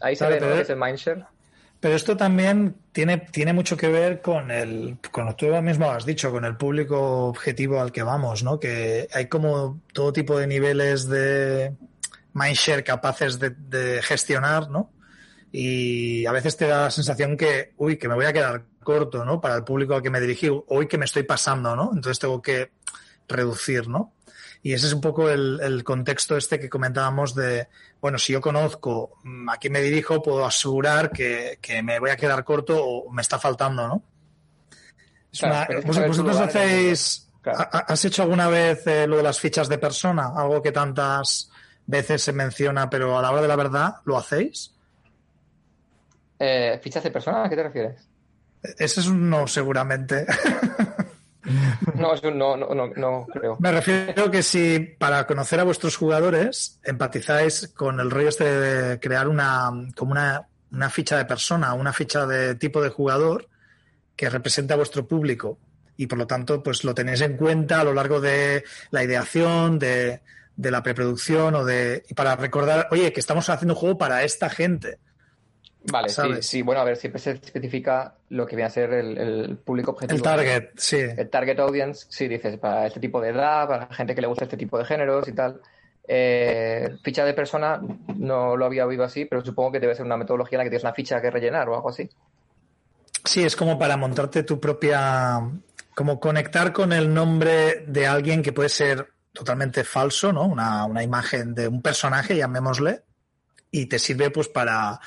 Ahí 0.00 0.16
se 0.16 0.26
Claro, 0.26 0.54
es 0.54 0.70
el 0.70 0.76
mindshare. 0.76 1.24
Pero 1.80 1.96
esto 1.96 2.16
también 2.16 2.76
tiene, 2.92 3.18
tiene 3.18 3.52
mucho 3.52 3.76
que 3.76 3.88
ver 3.88 4.22
con 4.22 4.50
el, 4.50 4.96
con 5.10 5.26
lo 5.26 5.36
que 5.36 5.46
tú 5.46 5.62
mismo 5.62 5.90
has 5.90 6.06
dicho, 6.06 6.30
con 6.30 6.46
el 6.46 6.56
público 6.56 7.26
objetivo 7.26 7.80
al 7.80 7.92
que 7.92 8.02
vamos, 8.02 8.42
¿no? 8.42 8.58
Que 8.58 9.06
hay 9.12 9.26
como 9.26 9.82
todo 9.92 10.12
tipo 10.12 10.38
de 10.38 10.46
niveles 10.46 11.08
de 11.08 11.74
mindshare 12.32 12.84
capaces 12.84 13.38
de, 13.38 13.50
de 13.50 14.00
gestionar, 14.00 14.70
¿no? 14.70 14.90
Y 15.52 16.24
a 16.26 16.32
veces 16.32 16.56
te 16.56 16.66
da 16.66 16.84
la 16.84 16.90
sensación 16.90 17.36
que, 17.36 17.74
uy, 17.76 17.98
que 17.98 18.08
me 18.08 18.14
voy 18.14 18.24
a 18.24 18.32
quedar 18.32 18.64
corto, 18.84 19.24
¿no? 19.24 19.40
Para 19.40 19.56
el 19.56 19.64
público 19.64 19.94
al 19.94 20.02
que 20.02 20.10
me 20.10 20.20
dirigí, 20.20 20.48
hoy 20.68 20.86
que 20.86 20.98
me 20.98 21.06
estoy 21.06 21.24
pasando, 21.24 21.74
¿no? 21.74 21.90
Entonces 21.94 22.18
tengo 22.20 22.40
que 22.40 22.70
reducir, 23.26 23.88
¿no? 23.88 24.12
Y 24.62 24.72
ese 24.72 24.86
es 24.86 24.92
un 24.94 25.00
poco 25.00 25.28
el, 25.28 25.60
el 25.62 25.82
contexto 25.84 26.36
este 26.36 26.58
que 26.60 26.70
comentábamos 26.70 27.34
de, 27.34 27.68
bueno, 28.00 28.18
si 28.18 28.32
yo 28.32 28.40
conozco 28.40 29.16
mm, 29.24 29.48
a 29.50 29.56
quién 29.58 29.72
me 29.74 29.80
dirijo, 29.82 30.22
puedo 30.22 30.44
asegurar 30.46 31.10
que, 31.10 31.58
que 31.60 31.82
me 31.82 31.98
voy 31.98 32.10
a 32.10 32.16
quedar 32.16 32.44
corto 32.44 32.82
o 32.82 33.10
me 33.12 33.20
está 33.22 33.38
faltando, 33.38 33.86
¿no? 33.88 34.02
Es 35.32 35.40
Claro, 35.40 35.66
una- 35.78 35.86
vos- 35.86 36.06
¿Vosotros 36.06 36.36
hacéis, 36.40 37.28
Claro. 37.42 37.68
has 37.72 38.04
hecho 38.06 38.22
alguna 38.22 38.48
vez 38.48 38.86
eh, 38.86 39.06
lo 39.06 39.18
de 39.18 39.22
las 39.22 39.38
fichas 39.38 39.68
de 39.68 39.76
persona? 39.76 40.32
Algo 40.34 40.62
que 40.62 40.72
tantas 40.72 41.50
veces 41.86 42.22
se 42.22 42.32
menciona, 42.32 42.88
pero 42.88 43.18
a 43.18 43.22
la 43.22 43.30
hora 43.32 43.42
de 43.42 43.48
la 43.48 43.56
verdad, 43.56 43.96
¿lo 44.06 44.16
hacéis? 44.16 44.74
Eh, 46.38 46.80
¿Fichas 46.82 47.02
de 47.04 47.10
persona? 47.10 47.44
¿A 47.44 47.48
qué 47.50 47.56
te 47.56 47.62
refieres? 47.64 48.08
Ese 48.78 49.00
es 49.00 49.06
un 49.06 49.28
no, 49.28 49.46
seguramente. 49.46 50.26
No, 51.94 52.14
eso 52.14 52.30
no, 52.30 52.56
no, 52.56 52.74
no, 52.74 52.86
no 52.96 53.26
creo. 53.30 53.56
Me 53.60 53.70
refiero 53.70 54.30
que 54.30 54.42
si 54.42 54.80
para 54.80 55.26
conocer 55.26 55.60
a 55.60 55.64
vuestros 55.64 55.96
jugadores 55.96 56.80
empatizáis 56.82 57.68
con 57.68 58.00
el 58.00 58.10
rollo 58.10 58.30
este 58.30 58.44
de 58.44 58.98
crear 58.98 59.28
una 59.28 59.70
como 59.94 60.12
una, 60.12 60.48
una 60.72 60.88
ficha 60.88 61.18
de 61.18 61.26
persona, 61.26 61.74
una 61.74 61.92
ficha 61.92 62.26
de 62.26 62.54
tipo 62.54 62.80
de 62.80 62.88
jugador 62.88 63.48
que 64.16 64.30
represente 64.30 64.72
a 64.72 64.76
vuestro 64.76 65.06
público 65.06 65.58
y 65.96 66.06
por 66.06 66.18
lo 66.18 66.26
tanto 66.26 66.62
pues 66.62 66.82
lo 66.82 66.94
tenéis 66.94 67.20
en 67.20 67.36
cuenta 67.36 67.80
a 67.80 67.84
lo 67.84 67.92
largo 67.92 68.20
de 68.20 68.64
la 68.90 69.04
ideación, 69.04 69.78
de, 69.78 70.22
de 70.56 70.70
la 70.70 70.82
preproducción 70.82 71.54
o 71.54 71.64
de 71.64 72.04
y 72.08 72.14
para 72.14 72.36
recordar, 72.36 72.88
oye, 72.90 73.12
que 73.12 73.20
estamos 73.20 73.48
haciendo 73.50 73.74
un 73.74 73.80
juego 73.80 73.98
para 73.98 74.24
esta 74.24 74.48
gente. 74.48 74.98
Vale, 75.86 76.08
sí, 76.08 76.22
sí, 76.40 76.62
bueno, 76.62 76.80
a 76.80 76.84
ver, 76.84 76.96
siempre 76.96 77.20
se 77.20 77.32
especifica 77.32 78.14
lo 78.30 78.46
que 78.46 78.56
viene 78.56 78.68
a 78.68 78.70
ser 78.70 78.92
el, 78.94 79.18
el 79.18 79.56
público 79.58 79.90
objetivo. 79.90 80.16
El 80.16 80.22
target, 80.22 80.70
sí. 80.76 80.96
El 80.96 81.28
target 81.28 81.58
audience, 81.60 82.06
sí, 82.08 82.26
dices, 82.26 82.58
para 82.58 82.86
este 82.86 83.00
tipo 83.00 83.20
de 83.20 83.28
edad, 83.30 83.68
para 83.68 83.86
gente 83.94 84.14
que 84.14 84.22
le 84.22 84.26
gusta 84.26 84.44
este 84.44 84.56
tipo 84.56 84.78
de 84.78 84.86
géneros 84.86 85.28
y 85.28 85.32
tal. 85.32 85.60
Eh, 86.08 86.96
ficha 87.02 87.24
de 87.24 87.34
persona, 87.34 87.80
no 88.16 88.56
lo 88.56 88.64
había 88.64 88.86
oído 88.86 89.04
así, 89.04 89.26
pero 89.26 89.44
supongo 89.44 89.72
que 89.72 89.80
debe 89.80 89.94
ser 89.94 90.06
una 90.06 90.16
metodología 90.16 90.56
en 90.56 90.58
la 90.60 90.64
que 90.64 90.70
tienes 90.70 90.84
una 90.84 90.94
ficha 90.94 91.20
que 91.20 91.30
rellenar 91.30 91.68
o 91.68 91.74
algo 91.74 91.90
así. 91.90 92.08
Sí, 93.24 93.42
es 93.42 93.54
como 93.54 93.78
para 93.78 93.96
montarte 93.96 94.42
tu 94.42 94.58
propia. 94.58 95.40
como 95.94 96.18
conectar 96.18 96.72
con 96.72 96.92
el 96.94 97.12
nombre 97.12 97.84
de 97.86 98.06
alguien 98.06 98.42
que 98.42 98.52
puede 98.52 98.70
ser 98.70 99.08
totalmente 99.32 99.84
falso, 99.84 100.32
¿no? 100.32 100.44
Una, 100.46 100.86
una 100.86 101.02
imagen 101.02 101.54
de 101.54 101.68
un 101.68 101.82
personaje, 101.82 102.36
llamémosle, 102.36 103.02
y 103.70 103.86
te 103.86 103.98
sirve 103.98 104.30
pues 104.30 104.48
para, 104.48 105.00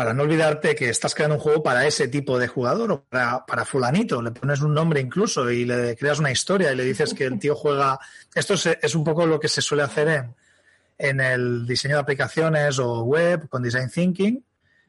para 0.00 0.14
no 0.14 0.22
olvidarte 0.22 0.74
que 0.74 0.88
estás 0.88 1.14
creando 1.14 1.34
un 1.36 1.42
juego 1.42 1.62
para 1.62 1.86
ese 1.86 2.08
tipo 2.08 2.38
de 2.38 2.48
jugador 2.48 2.90
o 2.90 3.02
para, 3.04 3.44
para 3.44 3.66
fulanito. 3.66 4.22
Le 4.22 4.30
pones 4.30 4.62
un 4.62 4.72
nombre 4.72 4.98
incluso 4.98 5.50
y 5.50 5.66
le 5.66 5.94
creas 5.94 6.18
una 6.18 6.30
historia 6.30 6.72
y 6.72 6.76
le 6.76 6.84
dices 6.84 7.12
que 7.12 7.24
el 7.24 7.38
tío 7.38 7.54
juega. 7.54 7.98
Esto 8.34 8.54
es, 8.54 8.64
es 8.80 8.94
un 8.94 9.04
poco 9.04 9.26
lo 9.26 9.38
que 9.38 9.48
se 9.48 9.60
suele 9.60 9.82
hacer 9.82 10.08
en, 10.08 10.34
en 10.96 11.20
el 11.20 11.66
diseño 11.66 11.96
de 11.96 12.00
aplicaciones 12.00 12.78
o 12.78 13.02
web 13.02 13.46
con 13.50 13.62
design 13.62 13.90
thinking 13.90 14.42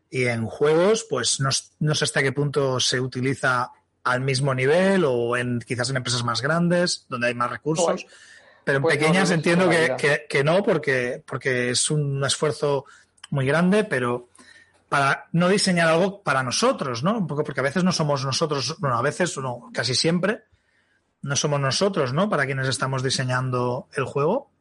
y 0.10 0.28
en 0.28 0.46
juegos, 0.46 1.06
pues 1.10 1.42
no, 1.42 1.50
no 1.80 1.94
sé 1.94 2.06
hasta 2.06 2.24
qué 2.24 2.32
punto 2.32 2.80
se 2.80 3.02
utiliza 3.02 3.70
al 4.06 4.22
mismo 4.22 4.56
nivel 4.56 5.04
o 5.04 5.36
en 5.36 5.60
quizás 5.60 5.90
en 5.90 5.98
empresas 5.98 6.24
más 6.24 6.42
grandes 6.42 7.06
donde 7.10 7.28
hay 7.28 7.34
más 7.34 7.52
recursos. 7.52 8.06
Pero 8.64 8.78
en 8.78 8.82
Pues 8.84 8.98
pequeñas 8.98 9.28
no, 9.28 9.36
entiendo 9.36 9.66
no, 9.66 9.72
que, 9.72 9.90
no. 9.90 9.98
que- 9.98 10.26
que 10.30 10.44
no, 10.46 10.64
porque, 10.64 11.22
porque 11.28 11.72
es 11.72 11.92
un 11.92 12.24
esfuerzo 12.24 12.86
muy 13.30 13.46
grande, 13.46 13.86
pero 13.86 14.28
para 14.92 15.30
no 15.32 15.48
diseñar 15.48 15.88
algo 15.88 16.22
para 16.22 16.44
nosotros, 16.44 17.02
¿no? 17.02 17.18
Un 17.18 17.26
poco 17.26 17.46
porque 17.46 17.62
a 17.62 17.64
veces 17.64 17.86
no 17.86 17.94
somos 17.94 18.26
nosotros, 18.26 18.76
bueno, 18.80 18.98
a 18.98 19.02
veces 19.02 19.38
no, 19.38 19.70
casi 19.74 19.96
siempre 19.96 20.42
no 21.22 21.38
somos 21.38 21.62
nosotros, 21.62 22.12
¿no? 22.12 22.30
Para 22.30 22.46
quienes 22.46 22.68
estamos 22.68 23.02
diseñando 23.02 23.88
el 23.96 24.04
juego. 24.04 24.52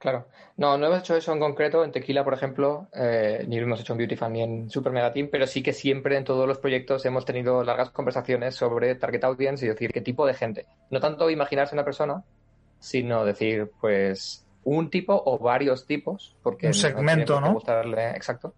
Claro. 0.00 0.26
No, 0.56 0.76
no 0.76 0.86
hemos 0.88 0.98
hecho 0.98 1.14
eso 1.14 1.32
en 1.32 1.38
concreto 1.38 1.84
en 1.84 1.92
Tequila, 1.92 2.24
por 2.24 2.34
ejemplo, 2.34 2.88
eh, 2.94 3.44
ni 3.46 3.60
lo 3.60 3.66
hemos 3.66 3.80
hecho 3.80 3.92
en 3.92 3.98
Beauty 3.98 4.16
Fan 4.16 4.32
ni 4.32 4.42
en 4.42 4.70
Super 4.70 4.90
Mega 4.90 5.12
Team, 5.12 5.28
pero 5.30 5.46
sí 5.46 5.62
que 5.62 5.72
siempre 5.72 6.16
en 6.16 6.24
todos 6.24 6.48
los 6.48 6.58
proyectos 6.58 7.06
hemos 7.06 7.24
tenido 7.24 7.62
largas 7.62 7.90
conversaciones 7.90 8.56
sobre 8.56 8.96
target 8.96 9.22
audience 9.22 9.64
y 9.64 9.68
decir 9.68 9.92
qué 9.92 10.00
tipo 10.00 10.26
de 10.26 10.34
gente. 10.34 10.66
No 10.90 10.98
tanto 10.98 11.30
imaginarse 11.30 11.76
una 11.76 11.84
persona, 11.84 12.24
sino 12.80 13.24
decir, 13.24 13.70
pues, 13.80 14.44
un 14.64 14.90
tipo 14.90 15.22
o 15.24 15.38
varios 15.38 15.86
tipos, 15.86 16.34
porque 16.42 16.66
Un 16.66 16.74
segmento, 16.74 17.40
¿no? 17.40 17.52
gustarle, 17.52 18.10
exacto. 18.10 18.54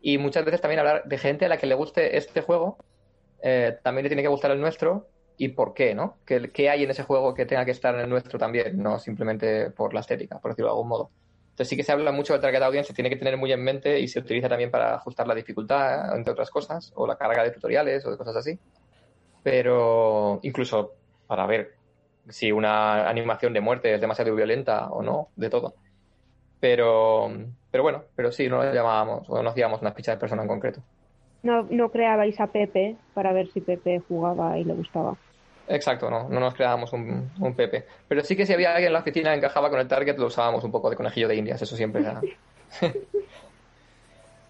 Y 0.00 0.18
muchas 0.18 0.44
veces 0.44 0.60
también 0.60 0.80
hablar 0.80 1.04
de 1.04 1.18
gente 1.18 1.46
a 1.46 1.48
la 1.48 1.56
que 1.56 1.66
le 1.66 1.74
guste 1.74 2.16
este 2.16 2.40
juego, 2.40 2.78
eh, 3.42 3.78
también 3.82 4.04
le 4.04 4.08
tiene 4.08 4.22
que 4.22 4.28
gustar 4.28 4.50
el 4.50 4.60
nuestro 4.60 5.08
y 5.36 5.48
por 5.48 5.74
qué, 5.74 5.94
¿no? 5.94 6.16
¿Qué, 6.26 6.50
qué 6.50 6.70
hay 6.70 6.84
en 6.84 6.90
ese 6.90 7.04
juego 7.04 7.34
que 7.34 7.46
tenga 7.46 7.64
que 7.64 7.70
estar 7.70 7.94
en 7.94 8.00
el 8.00 8.08
nuestro 8.08 8.38
también, 8.38 8.82
no 8.82 8.98
simplemente 8.98 9.70
por 9.70 9.94
la 9.94 10.00
estética, 10.00 10.38
por 10.38 10.52
decirlo 10.52 10.68
de 10.68 10.72
algún 10.72 10.88
modo. 10.88 11.10
Entonces 11.50 11.70
sí 11.70 11.76
que 11.76 11.82
se 11.82 11.90
habla 11.90 12.12
mucho 12.12 12.32
del 12.32 12.42
target 12.42 12.62
audience, 12.62 12.88
se 12.88 12.94
tiene 12.94 13.10
que 13.10 13.16
tener 13.16 13.36
muy 13.36 13.50
en 13.52 13.62
mente 13.62 13.98
y 13.98 14.06
se 14.06 14.20
utiliza 14.20 14.48
también 14.48 14.70
para 14.70 14.94
ajustar 14.94 15.26
la 15.26 15.34
dificultad, 15.34 16.16
entre 16.16 16.32
otras 16.32 16.50
cosas, 16.50 16.92
o 16.94 17.04
la 17.04 17.16
carga 17.16 17.42
de 17.42 17.50
tutoriales 17.50 18.06
o 18.06 18.12
de 18.12 18.16
cosas 18.16 18.36
así. 18.36 18.58
Pero 19.42 20.38
incluso 20.42 20.92
para 21.26 21.46
ver 21.46 21.74
si 22.28 22.52
una 22.52 23.08
animación 23.08 23.52
de 23.52 23.60
muerte 23.60 23.92
es 23.94 24.00
demasiado 24.00 24.34
violenta 24.34 24.88
o 24.90 25.02
no, 25.02 25.30
de 25.34 25.50
todo. 25.50 25.74
Pero, 26.60 27.30
pero 27.70 27.82
bueno, 27.82 28.04
pero 28.16 28.32
sí, 28.32 28.48
no 28.48 28.62
lo 28.62 28.72
llamábamos 28.72 29.28
o 29.28 29.42
no 29.42 29.50
hacíamos 29.50 29.80
una 29.80 29.92
ficha 29.92 30.12
de 30.12 30.18
persona 30.18 30.42
en 30.42 30.48
concreto. 30.48 30.80
No, 31.42 31.66
no 31.70 31.90
creabais 31.90 32.38
a 32.40 32.48
Pepe 32.48 32.96
para 33.14 33.32
ver 33.32 33.48
si 33.52 33.60
Pepe 33.60 34.02
jugaba 34.08 34.58
y 34.58 34.64
le 34.64 34.74
gustaba. 34.74 35.16
Exacto, 35.68 36.10
no, 36.10 36.28
no 36.28 36.40
nos 36.40 36.54
creábamos 36.54 36.92
un, 36.92 37.30
un 37.38 37.54
Pepe. 37.54 37.84
Pero 38.08 38.24
sí 38.24 38.34
que 38.34 38.46
si 38.46 38.52
había 38.52 38.70
alguien 38.70 38.88
en 38.88 38.92
la 38.94 39.00
oficina 39.00 39.30
que 39.30 39.36
encajaba 39.36 39.70
con 39.70 39.78
el 39.78 39.86
target, 39.86 40.16
lo 40.16 40.26
usábamos 40.26 40.64
un 40.64 40.72
poco 40.72 40.90
de 40.90 40.96
conejillo 40.96 41.28
de 41.28 41.36
indias, 41.36 41.62
eso 41.62 41.76
siempre 41.76 42.02
era. 42.02 42.20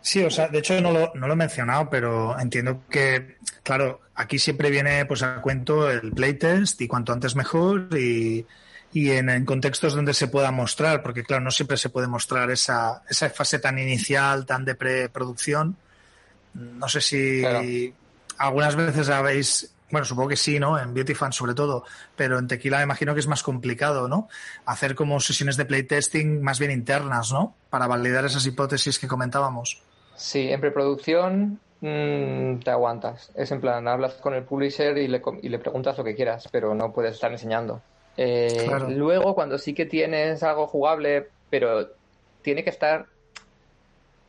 Sí, 0.00 0.24
o 0.24 0.30
sea, 0.30 0.48
de 0.48 0.60
hecho 0.60 0.80
no 0.80 0.92
lo, 0.92 1.12
no 1.14 1.26
lo 1.26 1.34
he 1.34 1.36
mencionado, 1.36 1.90
pero 1.90 2.38
entiendo 2.38 2.82
que, 2.88 3.36
claro, 3.62 4.00
aquí 4.14 4.38
siempre 4.38 4.70
viene 4.70 5.04
pues 5.04 5.22
a 5.22 5.42
cuento 5.42 5.90
el 5.90 6.12
playtest 6.12 6.80
y 6.80 6.88
cuanto 6.88 7.12
antes 7.12 7.36
mejor 7.36 7.88
y, 7.98 8.46
y 8.92 9.10
en, 9.10 9.28
en 9.28 9.44
contextos 9.44 9.94
donde 9.94 10.14
se 10.14 10.28
pueda 10.28 10.50
mostrar, 10.50 11.02
porque 11.02 11.22
claro, 11.22 11.42
no 11.44 11.50
siempre 11.50 11.76
se 11.76 11.90
puede 11.90 12.06
mostrar 12.06 12.50
esa, 12.50 13.02
esa 13.08 13.28
fase 13.30 13.58
tan 13.58 13.78
inicial, 13.78 14.46
tan 14.46 14.64
de 14.64 14.74
preproducción. 14.74 15.76
No 16.54 16.88
sé 16.88 17.00
si 17.00 17.40
Claro. 17.40 17.60
algunas 18.38 18.76
veces 18.76 19.08
habéis, 19.10 19.72
bueno, 19.90 20.04
supongo 20.06 20.30
que 20.30 20.36
sí, 20.36 20.58
¿no? 20.58 20.78
En 20.78 20.94
Beauty 20.94 21.14
Fan 21.14 21.32
sobre 21.32 21.54
todo, 21.54 21.84
pero 22.16 22.38
en 22.38 22.48
Tequila 22.48 22.78
me 22.78 22.84
imagino 22.84 23.12
que 23.14 23.20
es 23.20 23.26
más 23.26 23.42
complicado, 23.42 24.08
¿no? 24.08 24.28
Hacer 24.64 24.94
como 24.94 25.20
sesiones 25.20 25.56
de 25.56 25.66
playtesting 25.66 26.42
más 26.42 26.58
bien 26.58 26.70
internas, 26.70 27.30
¿no? 27.32 27.54
Para 27.70 27.86
validar 27.86 28.24
esas 28.24 28.46
hipótesis 28.46 28.98
que 28.98 29.06
comentábamos. 29.06 29.82
Sí, 30.16 30.48
en 30.50 30.60
preproducción 30.60 31.60
mm, 31.80 32.60
te 32.60 32.70
aguantas. 32.70 33.30
Es 33.36 33.52
en 33.52 33.60
plan, 33.60 33.86
hablas 33.86 34.14
con 34.14 34.34
el 34.34 34.42
publisher 34.44 34.96
y 34.98 35.08
le, 35.08 35.22
y 35.42 35.48
le 35.48 35.58
preguntas 35.58 35.96
lo 35.98 36.04
que 36.04 36.14
quieras, 36.16 36.48
pero 36.50 36.74
no 36.74 36.92
puedes 36.92 37.14
estar 37.14 37.30
enseñando. 37.30 37.82
Eh, 38.18 38.66
Claro. 38.66 38.90
Luego, 38.90 39.34
cuando 39.34 39.58
sí 39.58 39.74
que 39.74 39.86
tienes 39.86 40.42
algo 40.42 40.66
jugable, 40.66 41.28
pero 41.48 41.88
tiene 42.42 42.64
que 42.64 42.70
estar... 42.70 43.06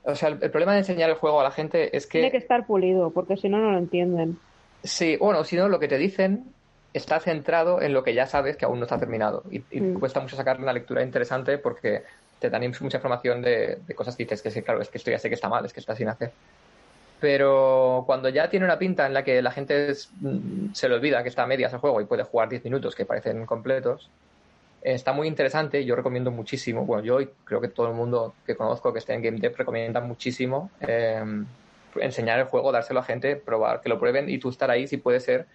O 0.04 0.16
sea, 0.16 0.30
el, 0.30 0.40
el 0.42 0.52
problema 0.52 0.74
de 0.74 0.80
enseñar 0.80 1.10
el 1.10 1.16
juego 1.18 1.42
a 1.42 1.44
la 1.44 1.52
gente 1.52 1.96
es 1.96 2.08
Tiene 2.08 2.32
que 2.32 2.38
estar 2.38 2.66
pulido, 2.66 3.12
porque 3.12 3.36
si 3.38 3.50
no, 3.50 3.58
no 3.60 3.72
lo 3.72 3.80
entienden. 3.80 4.40
Sí, 4.84 5.18
bueno, 5.18 5.44
si 5.44 5.58
no, 5.58 5.68
lo 5.68 5.80
que 5.80 5.88
te 5.88 5.98
dicen 5.98 6.56
está 6.94 7.20
centrado 7.20 7.82
en 7.82 7.94
lo 7.94 8.04
que 8.04 8.14
ya 8.14 8.26
sabes 8.26 8.58
que 8.58 8.66
aún 8.66 8.80
no 8.80 8.86
está 8.86 8.98
terminado. 8.98 9.44
Y, 9.52 9.58
y 9.76 9.82
Mm. 9.82 10.00
cuesta 10.00 10.20
mucho 10.20 10.36
sacarle 10.36 10.64
una 10.64 10.74
lectura 10.74 11.04
interesante 11.04 11.58
porque 11.58 12.04
te 12.40 12.50
dan 12.50 12.64
mucha 12.82 12.98
información 12.98 13.42
de, 13.42 13.78
de 13.82 13.96
cosas 13.96 14.16
que 14.16 14.24
dices 14.24 14.42
que 14.42 14.52
sí, 14.52 14.62
claro, 14.64 14.82
es 14.82 14.90
que 14.90 14.98
esto 14.98 15.12
ya 15.12 15.20
sé 15.20 15.28
que 15.30 15.36
está 15.36 15.50
mal, 15.50 15.66
es 15.66 15.74
que 15.74 15.82
está 15.82 15.96
sin 15.96 16.08
hacer. 16.08 16.34
Pero 17.20 18.04
cuando 18.06 18.30
ya 18.30 18.50
tiene 18.50 18.66
una 18.66 18.80
pinta 18.80 19.06
en 19.06 19.14
la 19.14 19.24
que 19.24 19.42
la 19.42 19.52
gente 19.52 19.94
mm, 20.22 20.74
se 20.74 20.88
le 20.88 20.96
olvida 20.96 21.22
que 21.22 21.30
está 21.30 21.44
a 21.44 21.48
medias 21.48 21.74
el 21.74 21.80
juego 21.80 22.00
y 22.00 22.06
puede 22.06 22.24
jugar 22.24 22.50
10 22.50 22.64
minutos 22.64 22.96
que 22.96 23.06
parecen 23.06 23.46
completos, 23.46 24.10
está 24.82 25.12
muy 25.12 25.28
interesante. 25.28 25.84
Yo 25.84 25.96
recomiendo 25.96 26.32
muchísimo. 26.32 26.86
Bueno, 26.86 27.04
yo 27.04 27.22
y 27.22 27.30
creo 27.44 27.60
que 27.60 27.68
todo 27.68 27.88
el 27.88 27.94
mundo 27.94 28.36
que 28.46 28.56
conozco 28.56 28.94
que 28.94 29.00
esté 29.00 29.14
en 29.14 29.22
Game 29.22 29.40
Dev 29.40 29.56
recomienda 29.58 30.00
muchísimo 30.00 30.72
eh, 30.82 31.24
enseñar 31.96 32.40
el 32.40 32.46
juego, 32.46 32.72
dárselo 32.72 33.02
a 33.02 33.04
gente, 33.04 33.36
probar, 33.36 33.82
que 33.82 33.90
lo 33.90 34.00
prueben 34.00 34.30
y 34.30 34.38
tú 34.38 34.50
estar 34.50 34.72
ahí 34.72 34.88
si 34.88 34.98
puede 34.98 35.20
ser. 35.20 35.48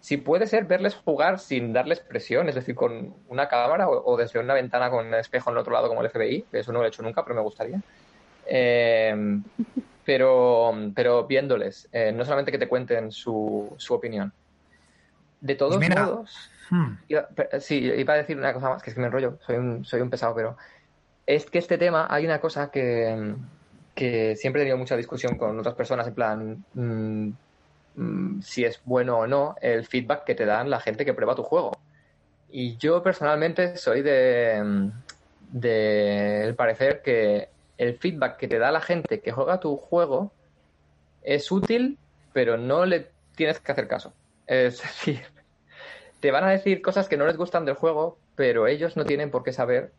Si 0.00 0.18
puede 0.18 0.46
ser 0.46 0.66
verles 0.66 0.94
jugar 0.94 1.40
sin 1.40 1.72
darles 1.72 2.00
presión, 2.00 2.48
es 2.48 2.54
decir, 2.54 2.74
con 2.74 3.14
una 3.28 3.48
cámara 3.48 3.88
o, 3.88 4.12
o 4.12 4.16
desde 4.16 4.38
una 4.38 4.54
ventana 4.54 4.88
con 4.88 5.06
un 5.06 5.14
espejo 5.14 5.50
en 5.50 5.56
el 5.56 5.60
otro 5.60 5.72
lado 5.72 5.88
como 5.88 6.00
el 6.02 6.10
FBI, 6.10 6.42
que 6.50 6.60
eso 6.60 6.72
no 6.72 6.78
lo 6.78 6.84
he 6.84 6.88
hecho 6.88 7.02
nunca, 7.02 7.24
pero 7.24 7.34
me 7.34 7.40
gustaría. 7.42 7.80
Eh, 8.46 9.40
pero, 10.06 10.72
pero 10.94 11.26
viéndoles, 11.26 11.88
eh, 11.92 12.12
no 12.12 12.24
solamente 12.24 12.52
que 12.52 12.58
te 12.58 12.68
cuenten 12.68 13.10
su, 13.12 13.74
su 13.78 13.94
opinión. 13.94 14.32
De 15.40 15.54
todos 15.54 15.76
Pues 15.76 15.90
mira, 15.90 16.02
modos, 16.02 16.32
Hmm. 16.70 16.94
Iba- 17.08 17.28
sí, 17.60 17.78
iba 17.78 18.14
a 18.14 18.16
decir 18.16 18.36
una 18.36 18.52
cosa 18.52 18.68
más, 18.70 18.82
que 18.82 18.90
es 18.90 18.94
que 18.94 19.00
me 19.00 19.06
enrollo, 19.06 19.38
soy 19.40 19.56
un, 19.56 19.84
soy 19.84 20.00
un 20.00 20.10
pesado, 20.10 20.34
pero 20.34 20.56
es 21.26 21.46
que 21.50 21.58
este 21.58 21.78
tema 21.78 22.06
hay 22.10 22.24
una 22.26 22.40
cosa 22.40 22.70
que, 22.70 23.36
que 23.94 24.36
siempre 24.36 24.62
he 24.62 24.64
tenido 24.64 24.78
mucha 24.78 24.96
discusión 24.96 25.36
con 25.38 25.58
otras 25.58 25.74
personas, 25.76 26.08
en 26.08 26.14
plan, 26.14 26.66
mm, 26.72 27.30
mm, 27.94 28.40
si 28.42 28.64
es 28.64 28.80
bueno 28.84 29.18
o 29.20 29.26
no 29.28 29.56
el 29.60 29.86
feedback 29.86 30.24
que 30.24 30.34
te 30.34 30.46
dan 30.46 30.70
la 30.70 30.80
gente 30.80 31.04
que 31.04 31.14
prueba 31.14 31.34
tu 31.36 31.42
juego. 31.44 31.72
Y 32.48 32.76
yo 32.78 33.02
personalmente 33.02 33.76
soy 33.76 34.02
de, 34.02 34.62
mm, 34.64 34.90
de 35.40 36.44
el 36.44 36.56
parecer 36.56 37.02
que 37.02 37.50
el 37.78 37.98
feedback 37.98 38.36
que 38.36 38.48
te 38.48 38.58
da 38.58 38.70
la 38.70 38.80
gente 38.80 39.20
que 39.20 39.32
juega 39.32 39.60
tu 39.60 39.76
juego 39.76 40.32
es 41.22 41.50
útil, 41.50 41.98
pero 42.32 42.56
no 42.56 42.86
le 42.86 43.10
tienes 43.34 43.60
que 43.60 43.72
hacer 43.72 43.88
caso. 43.88 44.12
Es 44.46 44.82
decir, 44.82 45.22
te 46.20 46.30
van 46.30 46.44
a 46.44 46.50
decir 46.50 46.82
cosas 46.82 47.08
que 47.08 47.16
no 47.16 47.26
les 47.26 47.36
gustan 47.36 47.64
del 47.64 47.74
juego, 47.74 48.18
pero 48.34 48.66
ellos 48.66 48.96
no 48.96 49.04
tienen 49.04 49.30
por 49.30 49.42
qué 49.42 49.52
saber 49.52 49.92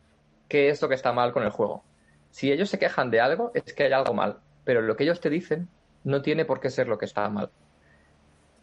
qué 0.48 0.70
es 0.70 0.80
lo 0.82 0.88
que 0.88 0.94
está 0.94 1.12
mal 1.12 1.32
con 1.32 1.42
el 1.42 1.50
juego. 1.50 1.84
Si 2.30 2.52
ellos 2.52 2.70
se 2.70 2.78
quejan 2.78 3.10
de 3.10 3.20
algo, 3.20 3.52
es 3.54 3.72
que 3.72 3.84
hay 3.84 3.92
algo 3.92 4.14
mal, 4.14 4.38
pero 4.64 4.82
lo 4.82 4.96
que 4.96 5.04
ellos 5.04 5.20
te 5.20 5.30
dicen 5.30 5.68
no 6.04 6.22
tiene 6.22 6.44
por 6.44 6.60
qué 6.60 6.70
ser 6.70 6.88
lo 6.88 6.98
que 6.98 7.04
está 7.04 7.28
mal. 7.28 7.50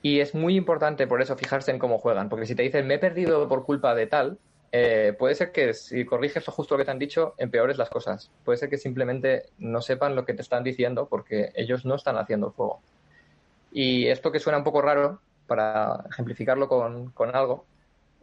Y 0.02 0.20
es 0.20 0.36
muy 0.36 0.56
importante 0.56 1.08
por 1.08 1.22
eso 1.22 1.36
fijarse 1.36 1.72
en 1.72 1.80
cómo 1.80 1.98
juegan, 1.98 2.30
porque 2.30 2.46
si 2.46 2.56
te 2.56 2.64
dicen 2.64 2.88
me 2.88 2.96
he 2.96 3.00
perdido 3.00 3.48
por 3.48 3.66
culpa 3.66 3.96
de 3.96 4.08
tal, 4.08 4.38
eh, 4.78 5.14
puede 5.14 5.36
ser 5.36 5.54
que 5.54 5.74
si 5.74 6.04
corriges 6.04 6.46
justo 6.48 6.74
lo 6.74 6.80
que 6.80 6.86
te 6.86 6.92
han 6.92 7.00
dicho, 7.00 7.34
empeores 7.38 7.78
las 7.78 7.90
cosas. 7.90 8.30
Puede 8.44 8.58
ser 8.58 8.70
que 8.70 8.78
simplemente 8.78 9.44
no 9.58 9.82
sepan 9.82 10.16
lo 10.18 10.26
que 10.26 10.34
te 10.34 10.42
están 10.42 10.66
diciendo 10.66 11.08
porque 11.08 11.52
ellos 11.56 11.86
no 11.86 11.96
están 11.96 12.18
haciendo 12.18 12.48
el 12.48 12.54
juego. 12.54 12.82
Y 13.72 14.08
esto 14.08 14.34
que 14.34 14.40
suena 14.42 14.58
un 14.58 14.66
poco 14.66 14.82
raro, 14.82 15.22
para 15.48 16.04
ejemplificarlo 16.12 16.68
con, 16.68 17.12
con 17.12 17.34
algo, 17.34 17.64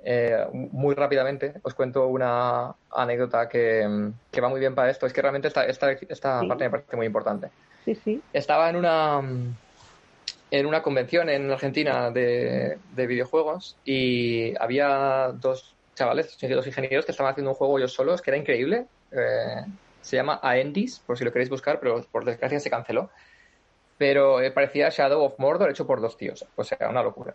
eh, 0.04 0.44
muy 0.52 0.94
rápidamente 0.94 1.54
os 1.62 1.72
cuento 1.74 2.06
una 2.08 2.74
anécdota 2.90 3.48
que, 3.48 4.10
que, 4.30 4.40
va 4.42 4.50
muy 4.50 4.60
bien 4.60 4.74
para 4.74 4.90
esto. 4.90 5.06
Es 5.06 5.14
que 5.14 5.22
realmente 5.22 5.48
esta, 5.48 5.64
esta, 5.64 5.92
esta 5.92 6.40
Sí. 6.40 6.48
parte 6.48 6.64
me 6.64 6.70
parece 6.70 6.96
muy 6.96 7.06
importante. 7.06 7.48
Sí, 7.86 7.94
sí. 7.94 8.22
Estaba 8.34 8.68
en 8.68 8.76
una 8.76 9.22
en 10.50 10.66
una 10.66 10.82
convención 10.82 11.30
en 11.30 11.50
Argentina 11.50 12.10
de, 12.10 12.76
de 12.94 13.06
videojuegos 13.06 13.78
y 13.86 14.54
había 14.58 15.32
dos 15.34 15.74
chavales, 15.94 16.36
dos 16.40 16.66
ingenieros 16.66 17.04
que 17.04 17.12
estaban 17.12 17.32
haciendo 17.32 17.50
un 17.50 17.56
juego 17.56 17.78
ellos 17.78 17.92
solos 17.92 18.22
que 18.22 18.30
era 18.30 18.38
increíble. 18.38 18.86
Eh, 19.10 19.64
se 20.00 20.16
llama 20.16 20.40
Aendis, 20.42 20.98
por 21.00 21.16
si 21.16 21.24
lo 21.24 21.32
queréis 21.32 21.50
buscar, 21.50 21.78
pero 21.80 22.02
por 22.10 22.24
desgracia 22.24 22.60
se 22.60 22.70
canceló. 22.70 23.10
Pero 23.98 24.40
eh, 24.40 24.50
parecía 24.50 24.88
Shadow 24.88 25.22
of 25.22 25.38
Mordor 25.38 25.70
hecho 25.70 25.86
por 25.86 26.00
dos 26.00 26.16
tíos. 26.16 26.44
O 26.56 26.64
sea, 26.64 26.88
una 26.88 27.02
locura. 27.02 27.34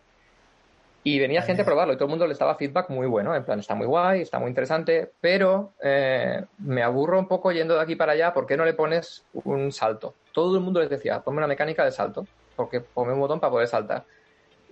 Y 1.04 1.20
venía 1.20 1.42
gente 1.42 1.62
a 1.62 1.66
probarlo 1.66 1.94
y 1.94 1.96
todo 1.96 2.06
el 2.06 2.10
mundo 2.10 2.28
les 2.28 2.38
daba 2.38 2.56
feedback 2.56 2.90
muy 2.90 3.08
bueno. 3.08 3.34
En 3.34 3.46
plan, 3.46 3.60
está 3.60 3.76
muy 3.76 3.88
guay, 3.88 4.22
está 4.22 4.40
muy 4.40 4.50
interesante, 4.50 5.10
pero 5.22 5.72
eh, 5.82 6.44
me 6.58 6.84
aburro 6.84 7.18
un 7.18 7.30
poco 7.30 7.54
yendo 7.54 7.76
de 7.76 7.82
aquí 7.82 7.96
para 7.96 8.12
allá. 8.12 8.34
¿Por 8.34 8.46
qué 8.46 8.58
no 8.58 8.66
le 8.66 8.74
pones 8.74 9.24
un 9.34 9.72
salto? 9.72 10.16
Todo 10.34 10.58
el 10.58 10.64
mundo 10.64 10.82
les 10.82 10.90
decía, 10.90 11.22
ponme 11.22 11.38
una 11.38 11.48
mecánica 11.48 11.86
de 11.86 11.92
salto, 11.94 12.28
porque 12.58 12.82
ponme 12.82 13.14
un 13.14 13.20
botón 13.22 13.40
para 13.40 13.52
poder 13.52 13.70
saltar. 13.70 14.04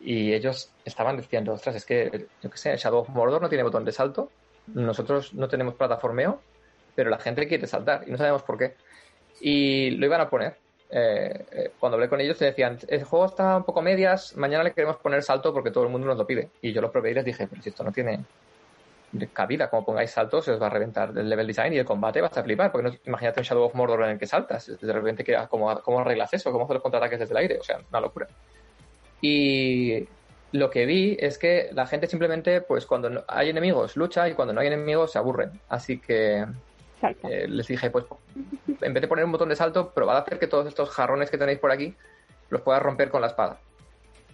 Y 0.01 0.33
ellos 0.33 0.69
estaban 0.83 1.17
diciendo, 1.17 1.53
ostras, 1.53 1.75
es 1.75 1.85
que, 1.85 2.27
yo 2.41 2.49
qué 2.49 2.57
sé, 2.57 2.75
Shadow 2.77 2.99
of 2.99 3.09
Mordor 3.09 3.41
no 3.41 3.49
tiene 3.49 3.63
botón 3.63 3.85
de 3.85 3.91
salto, 3.91 4.29
nosotros 4.67 5.33
no 5.33 5.47
tenemos 5.47 5.73
plataformeo, 5.75 6.41
pero 6.95 7.09
la 7.09 7.17
gente 7.17 7.47
quiere 7.47 7.65
saltar 7.67 8.03
y 8.07 8.11
no 8.11 8.17
sabemos 8.17 8.43
por 8.43 8.57
qué. 8.57 8.75
Y 9.41 9.91
lo 9.91 10.05
iban 10.05 10.21
a 10.21 10.29
poner. 10.29 10.57
Eh, 10.89 11.45
eh, 11.51 11.71
cuando 11.79 11.95
hablé 11.95 12.07
con 12.07 12.21
ellos 12.21 12.37
te 12.37 12.45
decían, 12.45 12.77
el 12.87 13.03
juego 13.03 13.25
está 13.25 13.57
un 13.57 13.63
poco 13.63 13.81
medias, 13.81 14.35
mañana 14.37 14.63
le 14.63 14.71
queremos 14.71 14.97
poner 14.97 15.23
salto 15.23 15.51
porque 15.51 15.71
todo 15.71 15.83
el 15.83 15.89
mundo 15.89 16.07
nos 16.07 16.17
lo 16.17 16.27
pide. 16.27 16.49
Y 16.61 16.71
yo 16.71 16.81
lo 16.81 16.91
probé 16.91 17.11
y 17.11 17.13
les 17.15 17.25
dije, 17.25 17.47
pero 17.47 17.61
si 17.61 17.69
esto 17.69 17.83
no 17.83 17.91
tiene 17.91 18.23
cabida, 19.33 19.69
como 19.69 19.85
pongáis 19.85 20.11
salto, 20.11 20.41
se 20.41 20.51
os 20.51 20.61
va 20.61 20.67
a 20.67 20.69
reventar 20.69 21.09
el 21.17 21.29
level 21.29 21.47
design 21.47 21.73
y 21.73 21.77
el 21.77 21.85
combate 21.85 22.19
vas 22.21 22.37
a 22.37 22.43
flipar, 22.43 22.71
porque 22.71 22.89
no, 22.89 22.95
imagínate 23.05 23.39
un 23.39 23.45
Shadow 23.45 23.63
of 23.63 23.73
Mordor 23.75 24.03
en 24.03 24.09
el 24.11 24.19
que 24.19 24.27
saltas, 24.27 24.67
de 24.79 24.93
repente, 24.93 25.23
¿qué- 25.23 25.37
¿cómo, 25.49 25.79
¿cómo 25.81 25.99
arreglas 26.01 26.33
eso? 26.33 26.51
¿Cómo 26.51 26.65
haces 26.65 26.75
los 26.75 26.83
contraataques 26.83 27.19
desde 27.19 27.33
el 27.33 27.37
aire? 27.37 27.57
O 27.59 27.63
sea, 27.63 27.79
una 27.89 28.01
locura. 28.01 28.27
Y 29.21 30.07
lo 30.51 30.69
que 30.69 30.85
vi 30.85 31.17
es 31.19 31.37
que 31.37 31.69
la 31.73 31.87
gente 31.87 32.07
simplemente, 32.07 32.61
pues 32.61 32.85
cuando 32.85 33.23
hay 33.27 33.49
enemigos, 33.49 33.95
lucha 33.97 34.27
y 34.29 34.33
cuando 34.33 34.53
no 34.53 34.61
hay 34.61 34.67
enemigos, 34.67 35.11
se 35.11 35.17
aburren. 35.17 35.51
Así 35.69 35.99
que 35.99 36.45
eh, 37.29 37.47
les 37.47 37.67
dije, 37.67 37.89
pues 37.89 38.05
en 38.81 38.93
vez 38.93 39.01
de 39.01 39.07
poner 39.07 39.25
un 39.25 39.31
botón 39.31 39.49
de 39.49 39.55
salto, 39.55 39.91
probad 39.91 40.17
a 40.17 40.19
hacer 40.21 40.39
que 40.39 40.47
todos 40.47 40.67
estos 40.67 40.89
jarrones 40.89 41.29
que 41.29 41.37
tenéis 41.37 41.59
por 41.59 41.71
aquí 41.71 41.93
los 42.49 42.61
puedas 42.61 42.81
romper 42.81 43.09
con 43.09 43.21
la 43.21 43.27
espada. 43.27 43.59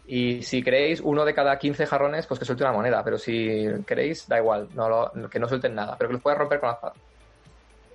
Y 0.07 0.41
si 0.43 0.61
queréis 0.61 0.99
uno 0.99 1.23
de 1.23 1.33
cada 1.33 1.57
15 1.57 1.85
jarrones, 1.85 2.27
pues 2.27 2.39
que 2.39 2.45
suelte 2.45 2.63
una 2.63 2.73
moneda. 2.73 3.03
Pero 3.03 3.17
si 3.17 3.65
queréis, 3.87 4.27
da 4.27 4.37
igual, 4.39 4.67
no 4.75 4.89
lo- 4.89 5.29
que 5.29 5.39
no 5.39 5.47
suelten 5.47 5.73
nada, 5.73 5.95
pero 5.97 6.09
que 6.09 6.13
los 6.13 6.21
puedas 6.21 6.37
romper 6.39 6.59
con 6.59 6.67
la 6.69 6.73
espada. 6.75 6.93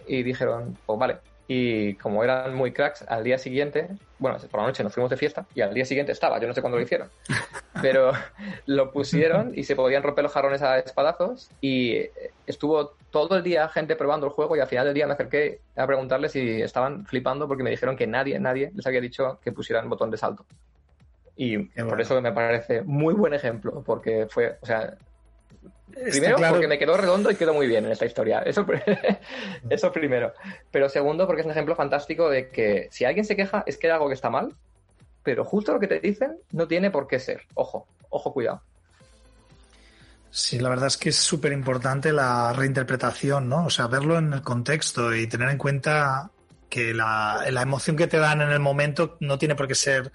Y 0.06 0.22
dijeron, 0.22 0.76
pues 0.86 0.98
vale. 0.98 1.18
Y 1.48 1.94
como 1.94 2.24
eran 2.24 2.54
muy 2.54 2.72
cracks, 2.72 3.04
al 3.06 3.22
día 3.22 3.38
siguiente, 3.38 3.88
bueno, 4.18 4.36
por 4.50 4.60
la 4.60 4.66
noche 4.66 4.82
nos 4.82 4.92
fuimos 4.92 5.10
de 5.10 5.16
fiesta 5.16 5.46
y 5.54 5.60
al 5.60 5.72
día 5.72 5.84
siguiente 5.84 6.10
estaba, 6.10 6.40
yo 6.40 6.48
no 6.48 6.54
sé 6.54 6.60
cuándo 6.60 6.76
lo 6.76 6.82
hicieron, 6.82 7.08
pero 7.80 8.12
lo 8.66 8.90
pusieron 8.90 9.52
y 9.54 9.62
se 9.62 9.76
podían 9.76 10.02
romper 10.02 10.24
los 10.24 10.32
jarrones 10.32 10.62
a 10.62 10.78
espadazos 10.78 11.50
y 11.60 12.00
estuvo 12.46 12.94
todo 13.10 13.36
el 13.36 13.44
día 13.44 13.68
gente 13.68 13.94
probando 13.94 14.26
el 14.26 14.32
juego 14.32 14.56
y 14.56 14.60
al 14.60 14.66
final 14.66 14.86
del 14.86 14.94
día 14.94 15.06
me 15.06 15.12
acerqué 15.12 15.60
a 15.76 15.86
preguntarles 15.86 16.32
si 16.32 16.60
estaban 16.62 17.06
flipando 17.06 17.46
porque 17.46 17.62
me 17.62 17.70
dijeron 17.70 17.96
que 17.96 18.08
nadie, 18.08 18.40
nadie 18.40 18.72
les 18.74 18.86
había 18.86 19.00
dicho 19.00 19.38
que 19.42 19.52
pusieran 19.52 19.88
botón 19.88 20.10
de 20.10 20.16
salto. 20.16 20.44
Y 21.36 21.68
Qué 21.68 21.82
por 21.82 21.90
bueno. 21.90 22.02
eso 22.02 22.20
me 22.22 22.32
parece 22.32 22.82
muy 22.82 23.14
buen 23.14 23.34
ejemplo, 23.34 23.82
porque 23.84 24.26
fue, 24.28 24.56
o 24.62 24.66
sea, 24.66 24.96
Primero, 25.92 26.36
claro- 26.36 26.54
porque 26.54 26.68
me 26.68 26.78
quedó 26.78 26.96
redondo 26.96 27.30
y 27.30 27.36
quedó 27.36 27.54
muy 27.54 27.66
bien 27.66 27.84
en 27.86 27.92
esta 27.92 28.06
historia. 28.06 28.40
Eso, 28.40 28.66
eso 29.70 29.92
primero. 29.92 30.32
Pero 30.70 30.88
segundo, 30.88 31.26
porque 31.26 31.40
es 31.40 31.46
un 31.46 31.52
ejemplo 31.52 31.74
fantástico 31.76 32.28
de 32.28 32.48
que 32.48 32.88
si 32.90 33.04
alguien 33.04 33.24
se 33.24 33.36
queja 33.36 33.62
es 33.66 33.78
que 33.78 33.86
hay 33.86 33.92
algo 33.92 34.08
que 34.08 34.14
está 34.14 34.28
mal, 34.30 34.54
pero 35.22 35.44
justo 35.44 35.72
lo 35.72 35.80
que 35.80 35.86
te 35.88 36.00
dicen 36.00 36.38
no 36.52 36.66
tiene 36.68 36.90
por 36.90 37.06
qué 37.06 37.18
ser. 37.18 37.42
Ojo, 37.54 37.86
ojo, 38.10 38.32
cuidado. 38.32 38.62
Sí, 40.30 40.58
la 40.58 40.68
verdad 40.68 40.88
es 40.88 40.96
que 40.98 41.08
es 41.08 41.16
súper 41.16 41.52
importante 41.52 42.12
la 42.12 42.52
reinterpretación, 42.52 43.48
¿no? 43.48 43.66
O 43.66 43.70
sea, 43.70 43.86
verlo 43.86 44.18
en 44.18 44.32
el 44.34 44.42
contexto 44.42 45.14
y 45.14 45.26
tener 45.26 45.48
en 45.48 45.56
cuenta 45.56 46.30
que 46.68 46.92
la, 46.92 47.44
la 47.50 47.62
emoción 47.62 47.96
que 47.96 48.06
te 48.06 48.18
dan 48.18 48.42
en 48.42 48.50
el 48.50 48.60
momento 48.60 49.16
no 49.20 49.38
tiene 49.38 49.54
por 49.54 49.66
qué 49.66 49.74
ser 49.74 50.12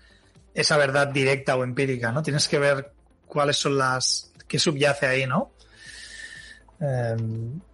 esa 0.54 0.78
verdad 0.78 1.08
directa 1.08 1.56
o 1.56 1.64
empírica, 1.64 2.12
¿no? 2.12 2.22
Tienes 2.22 2.48
que 2.48 2.60
ver 2.60 2.92
cuáles 3.26 3.58
son 3.58 3.78
las... 3.78 4.32
qué 4.48 4.60
subyace 4.60 5.08
ahí, 5.08 5.26
¿no? 5.26 5.54
Eh, 6.82 7.16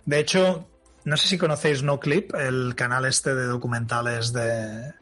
de 0.05 0.19
hecho, 0.19 0.67
no 1.05 1.15
sé 1.17 1.27
si 1.27 1.37
conocéis 1.37 1.81
NoClip, 1.81 2.35
el 2.35 2.75
canal 2.75 3.05
este 3.05 3.33
de 3.33 3.45
documentales 3.45 4.33
de, 4.33 4.93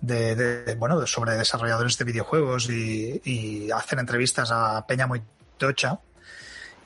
de, 0.00 0.34
de- 0.34 0.74
bueno, 0.76 1.06
sobre 1.06 1.36
desarrolladores 1.36 1.98
de 1.98 2.04
videojuegos 2.04 2.70
y, 2.70 3.20
y 3.24 3.70
hacen 3.70 3.98
entrevistas 3.98 4.50
a 4.50 4.86
Peña 4.86 5.06
muy 5.06 5.22
tocha. 5.58 5.98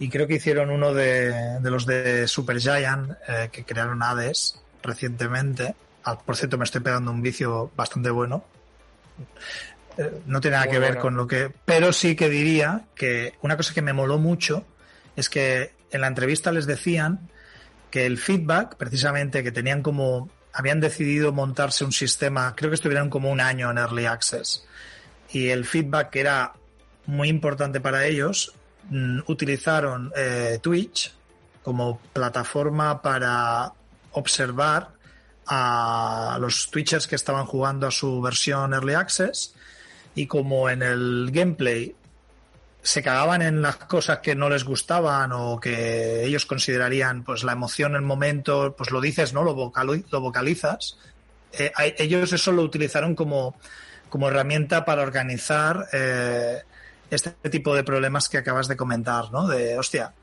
Y 0.01 0.09
creo 0.09 0.27
que 0.27 0.35
hicieron 0.37 0.71
uno 0.71 0.95
de, 0.95 1.61
de 1.61 1.71
los 1.71 1.85
de 1.87 2.27
Supergiant, 2.27 3.13
eh, 3.29 3.51
que 3.53 3.65
crearon 3.65 4.03
Hades 4.03 4.59
recientemente. 4.83 5.75
Ah, 6.05 6.19
por 6.19 6.37
cierto, 6.37 6.57
me 6.57 6.65
estoy 6.65 6.81
pegando 6.81 7.11
un 7.11 7.21
vicio 7.21 7.71
bastante 7.77 8.09
bueno. 8.11 8.43
Eh, 9.99 10.23
no 10.25 10.41
tiene 10.41 10.57
nada 10.57 10.67
Muy 10.67 10.75
que 10.75 10.79
ver 10.81 10.97
con 10.99 11.17
lo 11.17 11.27
que... 11.27 11.53
Pero 11.67 11.93
sí 11.93 12.17
que 12.17 12.31
diría 12.31 12.87
que 12.95 13.35
una 13.43 13.59
cosa 13.59 13.75
que 13.75 13.83
me 13.83 13.93
moló 13.93 14.17
mucho 14.17 14.65
es 15.17 15.29
que 15.29 15.75
en 15.91 16.01
la 16.01 16.07
entrevista 16.07 16.53
les 16.53 16.67
decían 16.67 17.29
que 17.91 18.07
el 18.07 18.19
feedback, 18.19 18.77
precisamente, 18.77 19.43
que 19.43 19.53
tenían 19.53 19.83
como... 19.83 20.31
Habían 20.53 20.81
decidido 20.81 21.33
montarse 21.33 21.85
un 21.85 21.93
sistema, 21.93 22.55
creo 22.57 22.71
que 22.71 22.75
estuvieron 22.75 23.09
como 23.09 23.31
un 23.31 23.41
año 23.41 23.71
en 23.71 23.79
Early 23.79 24.07
Access. 24.07 24.65
Y 25.31 25.49
el 25.49 25.65
feedback 25.65 26.11
que 26.11 26.21
era 26.21 26.55
muy 27.07 27.29
importante 27.29 27.81
para 27.81 28.05
ellos, 28.07 28.53
mm, 28.89 29.21
utilizaron 29.27 30.13
eh, 30.17 30.59
Twitch 30.61 31.15
como 31.63 32.01
plataforma 32.13 33.01
para 33.01 33.73
observar 34.13 34.89
a 35.47 36.37
los 36.41 36.71
Twitchers 36.71 37.07
que 37.07 37.17
estaban 37.17 37.47
jugando 37.47 37.87
a 37.87 37.91
su 37.91 38.21
versión 38.21 38.73
Early 38.73 38.95
Access 38.95 39.55
y 40.15 40.27
como 40.27 40.69
en 40.69 40.83
el 40.83 41.31
gameplay 41.33 41.95
se 42.83 43.03
cagaban 43.03 43.43
en 43.43 43.61
las 43.63 43.77
cosas 43.77 44.19
que 44.21 44.35
no 44.35 44.49
les 44.49 44.65
gustaban 44.65 45.33
o 45.33 45.61
que 45.61 46.25
ellos 46.25 46.47
considerarían 46.47 47.25
pues 47.25 47.45
la 47.45 47.53
emoción 47.53 47.95
el 47.95 48.03
momento, 48.03 48.75
pues 48.77 48.91
lo 48.91 49.01
dices, 49.01 49.33
¿no? 49.33 49.43
Lo, 49.45 49.55
vocali- 49.55 50.05
lo 50.11 50.21
vocalizas. 50.21 50.97
Eh, 51.53 51.73
ellos 51.99 52.33
eso 52.33 52.53
lo 52.53 52.63
utilizaron 52.63 53.15
como, 53.15 53.57
como 54.09 54.29
herramienta 54.29 54.85
para 54.85 55.03
organizar 55.03 55.89
eh, 55.93 56.63
este 57.11 57.31
tipo 57.51 57.75
de 57.75 57.85
problemas 57.85 58.29
que 58.29 58.39
acabas 58.39 58.69
de 58.69 58.77
comentar, 58.77 59.31
¿no? 59.33 59.47
De, 59.49 59.77
hostia, 59.77 60.15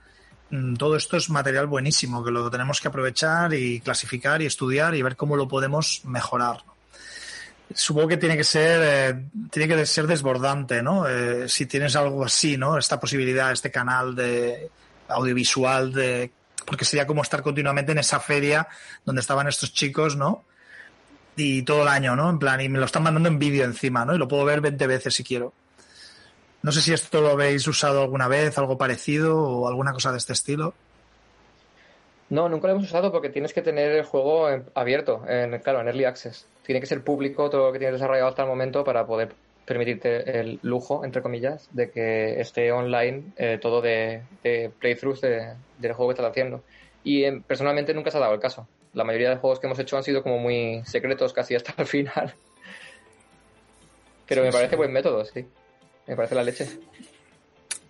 mm, 0.49 0.75
todo 0.75 0.95
esto 0.95 1.17
es 1.17 1.29
material 1.29 1.67
buenísimo, 1.67 2.23
que 2.23 2.31
lo 2.31 2.49
tenemos 2.49 2.79
que 2.81 2.87
aprovechar 2.87 3.53
y 3.53 3.81
clasificar 3.81 4.41
y 4.41 4.45
estudiar 4.45 4.95
y 4.95 5.01
ver 5.01 5.15
cómo 5.15 5.35
lo 5.35 5.47
podemos 5.47 6.01
mejorar. 6.05 6.63
¿no? 6.65 6.76
Supongo 7.73 8.07
que 8.07 8.17
tiene 8.17 8.37
que 8.37 8.43
ser, 8.43 8.81
eh, 8.83 9.25
tiene 9.51 9.67
que 9.67 9.85
ser 9.85 10.07
desbordante, 10.07 10.81
¿no? 10.81 11.07
Eh, 11.07 11.49
si 11.49 11.65
tienes 11.65 11.95
algo 11.95 12.23
así, 12.23 12.57
¿no? 12.57 12.77
Esta 12.77 12.99
posibilidad, 12.99 13.51
este 13.51 13.71
canal 13.71 14.15
de 14.15 14.69
audiovisual, 15.09 15.93
de 15.93 16.31
porque 16.65 16.85
sería 16.85 17.07
como 17.07 17.21
estar 17.21 17.41
continuamente 17.41 17.93
en 17.93 17.97
esa 17.97 18.19
feria 18.19 18.67
donde 19.05 19.21
estaban 19.21 19.47
estos 19.47 19.73
chicos, 19.73 20.17
¿no? 20.17 20.43
Y 21.35 21.61
todo 21.63 21.83
el 21.83 21.87
año, 21.87 22.15
¿no? 22.15 22.29
En 22.29 22.39
plan, 22.39 22.59
y 22.59 22.67
me 22.67 22.79
lo 22.79 22.85
están 22.85 23.03
mandando 23.03 23.29
en 23.29 23.39
vídeo 23.39 23.63
encima, 23.63 24.03
¿no? 24.03 24.15
Y 24.15 24.17
lo 24.17 24.27
puedo 24.27 24.43
ver 24.43 24.59
20 24.59 24.85
veces 24.87 25.13
si 25.13 25.23
quiero. 25.23 25.53
No 26.63 26.71
sé 26.71 26.81
si 26.81 26.91
esto 26.91 27.21
lo 27.21 27.29
habéis 27.29 27.65
usado 27.67 28.01
alguna 28.01 28.27
vez, 28.27 28.57
algo 28.57 28.77
parecido 28.77 29.37
o 29.37 29.67
alguna 29.67 29.93
cosa 29.93 30.11
de 30.11 30.17
este 30.17 30.33
estilo. 30.33 30.73
No, 32.29 32.49
nunca 32.49 32.67
lo 32.67 32.73
hemos 32.73 32.85
usado 32.85 33.11
porque 33.11 33.29
tienes 33.29 33.53
que 33.53 33.61
tener 33.61 33.91
el 33.93 34.03
juego 34.03 34.47
abierto, 34.73 35.23
en, 35.27 35.57
claro, 35.59 35.79
en 35.79 35.87
Early 35.87 36.03
Access. 36.03 36.45
Tiene 36.67 36.79
que 36.81 36.85
ser 36.85 37.01
público 37.03 37.49
todo 37.49 37.67
lo 37.67 37.73
que 37.73 37.79
tienes 37.79 37.93
desarrollado 37.93 38.27
hasta 38.27 38.43
el 38.43 38.47
momento 38.49 38.83
para 38.83 39.07
poder 39.07 39.33
permitirte 39.65 40.39
el 40.39 40.59
lujo, 40.61 41.03
entre 41.03 41.21
comillas, 41.21 41.67
de 41.71 41.89
que 41.89 42.39
esté 42.39 42.71
online 42.71 43.23
eh, 43.37 43.57
todo 43.61 43.81
de, 43.81 44.21
de 44.43 44.69
playthroughs 44.79 45.21
de- 45.21 45.55
del 45.79 45.93
juego 45.93 46.09
que 46.09 46.13
estás 46.15 46.29
haciendo. 46.31 46.63
Y 47.03 47.23
eh, 47.23 47.41
personalmente 47.47 47.93
nunca 47.93 48.11
se 48.11 48.17
ha 48.17 48.21
dado 48.21 48.33
el 48.33 48.39
caso. 48.39 48.67
La 48.93 49.03
mayoría 49.03 49.29
de 49.29 49.37
juegos 49.37 49.59
que 49.59 49.67
hemos 49.67 49.79
hecho 49.79 49.97
han 49.97 50.03
sido 50.03 50.21
como 50.23 50.37
muy 50.39 50.81
secretos 50.85 51.33
casi 51.33 51.55
hasta 51.55 51.73
el 51.77 51.85
final. 51.87 52.33
Pero 54.27 54.41
Sí, 54.41 54.45
me 54.45 54.51
parece 54.51 54.71
sí. 54.71 54.75
buen 54.77 54.91
método, 54.91 55.25
sí. 55.25 55.47
Me 56.05 56.15
parece 56.15 56.35
la 56.35 56.43
leche. 56.43 56.67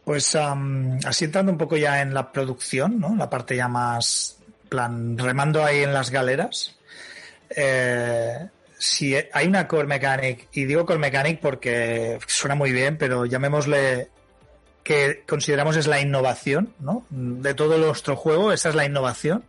Pues 0.04 0.36
am, 0.36 1.00
así 1.06 1.26
entrando 1.26 1.52
un 1.52 1.58
poco 1.58 1.78
ya 1.78 2.02
en 2.02 2.14
la 2.14 2.32
producción, 2.32 3.00
¿no? 3.00 3.16
La 3.16 3.30
parte 3.30 3.56
ya 3.56 3.68
más, 3.68 4.38
plan, 4.70 5.18
remando 5.18 5.64
ahí 5.64 5.84
en 5.84 5.94
las 5.94 6.12
galeras. 6.12 6.76
Eh, 7.50 8.48
si 8.78 9.16
hay 9.16 9.48
una 9.48 9.68
core 9.68 9.88
mechanic, 9.88 10.48
y 10.52 10.66
digo 10.66 10.86
core 10.86 11.00
mechanic 11.00 11.40
porque 11.40 12.20
suena 12.28 12.56
muy 12.56 12.72
bien, 12.72 12.98
pero 12.98 13.26
llamémosle 13.26 14.10
que 14.84 15.24
consideramos 15.28 15.76
es 15.76 15.88
la 15.88 16.00
innovación, 16.00 16.74
¿no? 16.80 17.06
De 17.10 17.54
todo 17.54 17.78
nuestro 17.78 18.16
juego, 18.16 18.52
esa 18.52 18.70
es 18.70 18.76
la 18.76 18.86
innovación. 18.86 19.44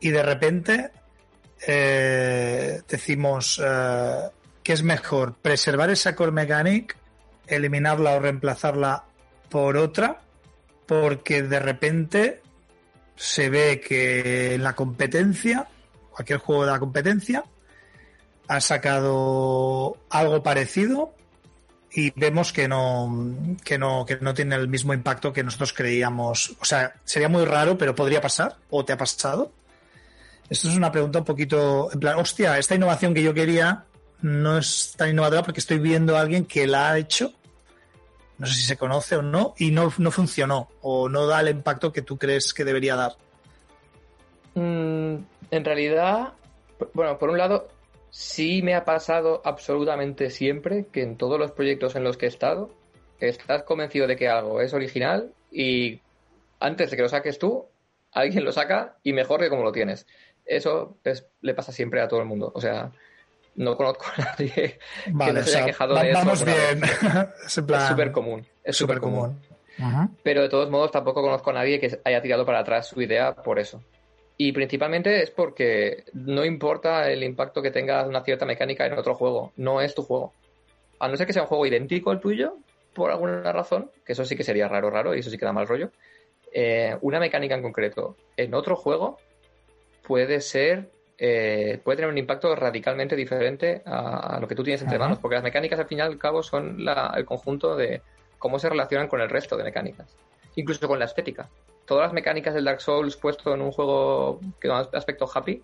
Y 0.00 0.10
de 0.10 0.22
repente 0.22 0.90
eh, 1.66 2.80
decimos 2.88 3.60
eh, 3.62 4.30
que 4.62 4.72
es 4.72 4.82
mejor 4.82 5.34
preservar 5.34 5.90
esa 5.90 6.14
core 6.14 6.32
mechanic, 6.32 6.96
eliminarla 7.46 8.12
o 8.12 8.20
reemplazarla 8.20 9.04
por 9.50 9.76
otra, 9.76 10.20
porque 10.86 11.42
de 11.42 11.58
repente 11.58 12.40
se 13.16 13.50
ve 13.50 13.80
que 13.86 14.54
en 14.54 14.62
la 14.62 14.74
competencia, 14.74 15.68
cualquier 16.10 16.38
juego 16.38 16.64
de 16.64 16.72
la 16.72 16.78
competencia, 16.78 17.44
ha 18.50 18.60
sacado 18.60 19.96
algo 20.10 20.42
parecido 20.42 21.14
y 21.92 22.10
vemos 22.18 22.52
que 22.52 22.66
no, 22.66 23.56
que 23.64 23.78
no, 23.78 24.04
que 24.04 24.16
no 24.16 24.34
tiene 24.34 24.56
el 24.56 24.66
mismo 24.66 24.92
impacto 24.92 25.32
que 25.32 25.44
nosotros 25.44 25.72
creíamos. 25.72 26.56
O 26.60 26.64
sea, 26.64 26.94
sería 27.04 27.28
muy 27.28 27.44
raro, 27.44 27.78
pero 27.78 27.94
podría 27.94 28.20
pasar, 28.20 28.56
o 28.68 28.84
te 28.84 28.92
ha 28.92 28.96
pasado. 28.96 29.52
Esto 30.48 30.66
es 30.66 30.76
una 30.76 30.90
pregunta 30.90 31.20
un 31.20 31.24
poquito, 31.24 31.90
en 31.92 32.00
plan, 32.00 32.18
hostia, 32.18 32.58
esta 32.58 32.74
innovación 32.74 33.14
que 33.14 33.22
yo 33.22 33.32
quería 33.32 33.84
no 34.20 34.58
es 34.58 34.94
tan 34.96 35.10
innovadora 35.10 35.44
porque 35.44 35.60
estoy 35.60 35.78
viendo 35.78 36.16
a 36.16 36.20
alguien 36.20 36.44
que 36.44 36.66
la 36.66 36.90
ha 36.90 36.98
hecho, 36.98 37.32
no 38.38 38.48
sé 38.48 38.54
si 38.54 38.62
se 38.62 38.76
conoce 38.76 39.14
o 39.14 39.22
no, 39.22 39.54
y 39.58 39.70
no, 39.70 39.92
no 39.98 40.10
funcionó, 40.10 40.70
o 40.80 41.08
no 41.08 41.28
da 41.28 41.38
el 41.38 41.50
impacto 41.50 41.92
que 41.92 42.02
tú 42.02 42.18
crees 42.18 42.52
que 42.52 42.64
debería 42.64 42.96
dar. 42.96 43.12
Mm, 44.56 45.18
en 45.52 45.64
realidad, 45.64 46.32
bueno, 46.94 47.16
por 47.16 47.30
un 47.30 47.38
lado, 47.38 47.68
sí 48.10 48.62
me 48.62 48.74
ha 48.74 48.84
pasado 48.84 49.40
absolutamente 49.44 50.30
siempre 50.30 50.86
que 50.92 51.02
en 51.02 51.16
todos 51.16 51.38
los 51.38 51.52
proyectos 51.52 51.96
en 51.96 52.04
los 52.04 52.16
que 52.16 52.26
he 52.26 52.28
estado, 52.28 52.70
estás 53.18 53.62
convencido 53.64 54.06
de 54.06 54.16
que 54.16 54.28
algo 54.28 54.60
es 54.60 54.72
original 54.74 55.32
y 55.50 56.00
antes 56.58 56.90
de 56.90 56.96
que 56.96 57.02
lo 57.02 57.08
saques 57.08 57.38
tú, 57.38 57.66
alguien 58.12 58.44
lo 58.44 58.52
saca 58.52 58.96
y 59.02 59.12
mejor 59.12 59.40
que 59.40 59.48
como 59.48 59.62
lo 59.62 59.72
tienes. 59.72 60.06
Eso 60.44 60.96
es- 61.04 61.26
le 61.40 61.54
pasa 61.54 61.72
siempre 61.72 62.00
a 62.00 62.08
todo 62.08 62.20
el 62.20 62.26
mundo. 62.26 62.50
O 62.54 62.60
sea, 62.60 62.90
no 63.54 63.76
conozco 63.76 64.06
a 64.16 64.22
nadie 64.22 64.78
que 65.26 65.32
no 65.32 65.42
se 65.42 65.50
haya 65.56 65.66
quejado 65.66 65.94
de 65.94 66.10
eso. 66.10 66.18
vamos 66.20 66.44
bien. 66.44 66.80
es 67.82 67.88
súper 67.88 68.12
común. 68.12 68.46
Es 68.64 68.76
súper 68.76 69.00
común. 69.00 69.40
Pero 70.22 70.42
de 70.42 70.48
todos 70.48 70.68
modos 70.70 70.90
tampoco 70.90 71.22
conozco 71.22 71.50
a 71.50 71.54
nadie 71.54 71.78
que 71.80 72.00
haya 72.04 72.20
tirado 72.20 72.44
para 72.44 72.60
atrás 72.60 72.88
su 72.88 73.00
idea 73.00 73.34
por 73.34 73.58
eso. 73.58 73.82
Y 74.42 74.52
principalmente 74.52 75.22
es 75.22 75.30
porque 75.30 76.04
no 76.14 76.46
importa 76.46 77.10
el 77.10 77.22
impacto 77.24 77.60
que 77.60 77.70
tenga 77.70 78.06
una 78.06 78.24
cierta 78.24 78.46
mecánica 78.46 78.86
en 78.86 78.94
otro 78.94 79.14
juego, 79.14 79.52
no 79.56 79.82
es 79.82 79.94
tu 79.94 80.02
juego. 80.02 80.32
A 80.98 81.08
no 81.08 81.16
ser 81.18 81.26
que 81.26 81.34
sea 81.34 81.42
un 81.42 81.48
juego 81.48 81.66
idéntico 81.66 82.10
al 82.10 82.20
tuyo, 82.20 82.56
por 82.94 83.10
alguna 83.10 83.52
razón, 83.52 83.90
que 84.02 84.12
eso 84.14 84.24
sí 84.24 84.36
que 84.36 84.42
sería 84.42 84.66
raro, 84.66 84.88
raro, 84.88 85.14
y 85.14 85.18
eso 85.18 85.28
sí 85.28 85.36
que 85.36 85.44
da 85.44 85.52
mal 85.52 85.68
rollo. 85.68 85.90
eh, 86.54 86.96
una 87.02 87.20
mecánica 87.20 87.54
en 87.54 87.60
concreto 87.60 88.16
en 88.38 88.54
otro 88.54 88.76
juego 88.76 89.18
puede 90.06 90.40
ser, 90.40 90.90
eh, 91.18 91.78
puede 91.84 91.96
tener 91.96 92.10
un 92.10 92.16
impacto 92.16 92.56
radicalmente 92.56 93.16
diferente 93.16 93.82
a, 93.84 94.36
a 94.36 94.40
lo 94.40 94.48
que 94.48 94.54
tú 94.54 94.64
tienes 94.64 94.80
entre 94.80 94.96
Ajá. 94.96 95.04
manos, 95.04 95.18
porque 95.18 95.34
las 95.34 95.44
mecánicas 95.44 95.78
al 95.80 95.86
fin 95.86 95.98
y 95.98 96.00
al 96.00 96.16
cabo 96.16 96.42
son 96.42 96.82
la- 96.82 97.12
el 97.14 97.26
conjunto 97.26 97.76
de 97.76 98.00
cómo 98.38 98.58
se 98.58 98.70
relacionan 98.70 99.06
con 99.06 99.20
el 99.20 99.28
resto 99.28 99.58
de 99.58 99.64
mecánicas, 99.64 100.16
incluso 100.56 100.88
con 100.88 100.98
la 100.98 101.04
estética. 101.04 101.50
Todas 101.86 102.04
las 102.04 102.12
mecánicas 102.12 102.54
del 102.54 102.64
Dark 102.64 102.80
Souls 102.80 103.16
puesto 103.16 103.52
en 103.54 103.62
un 103.62 103.72
juego 103.72 104.40
que 104.60 104.68
da 104.68 104.88
aspecto 104.92 105.28
happy 105.32 105.62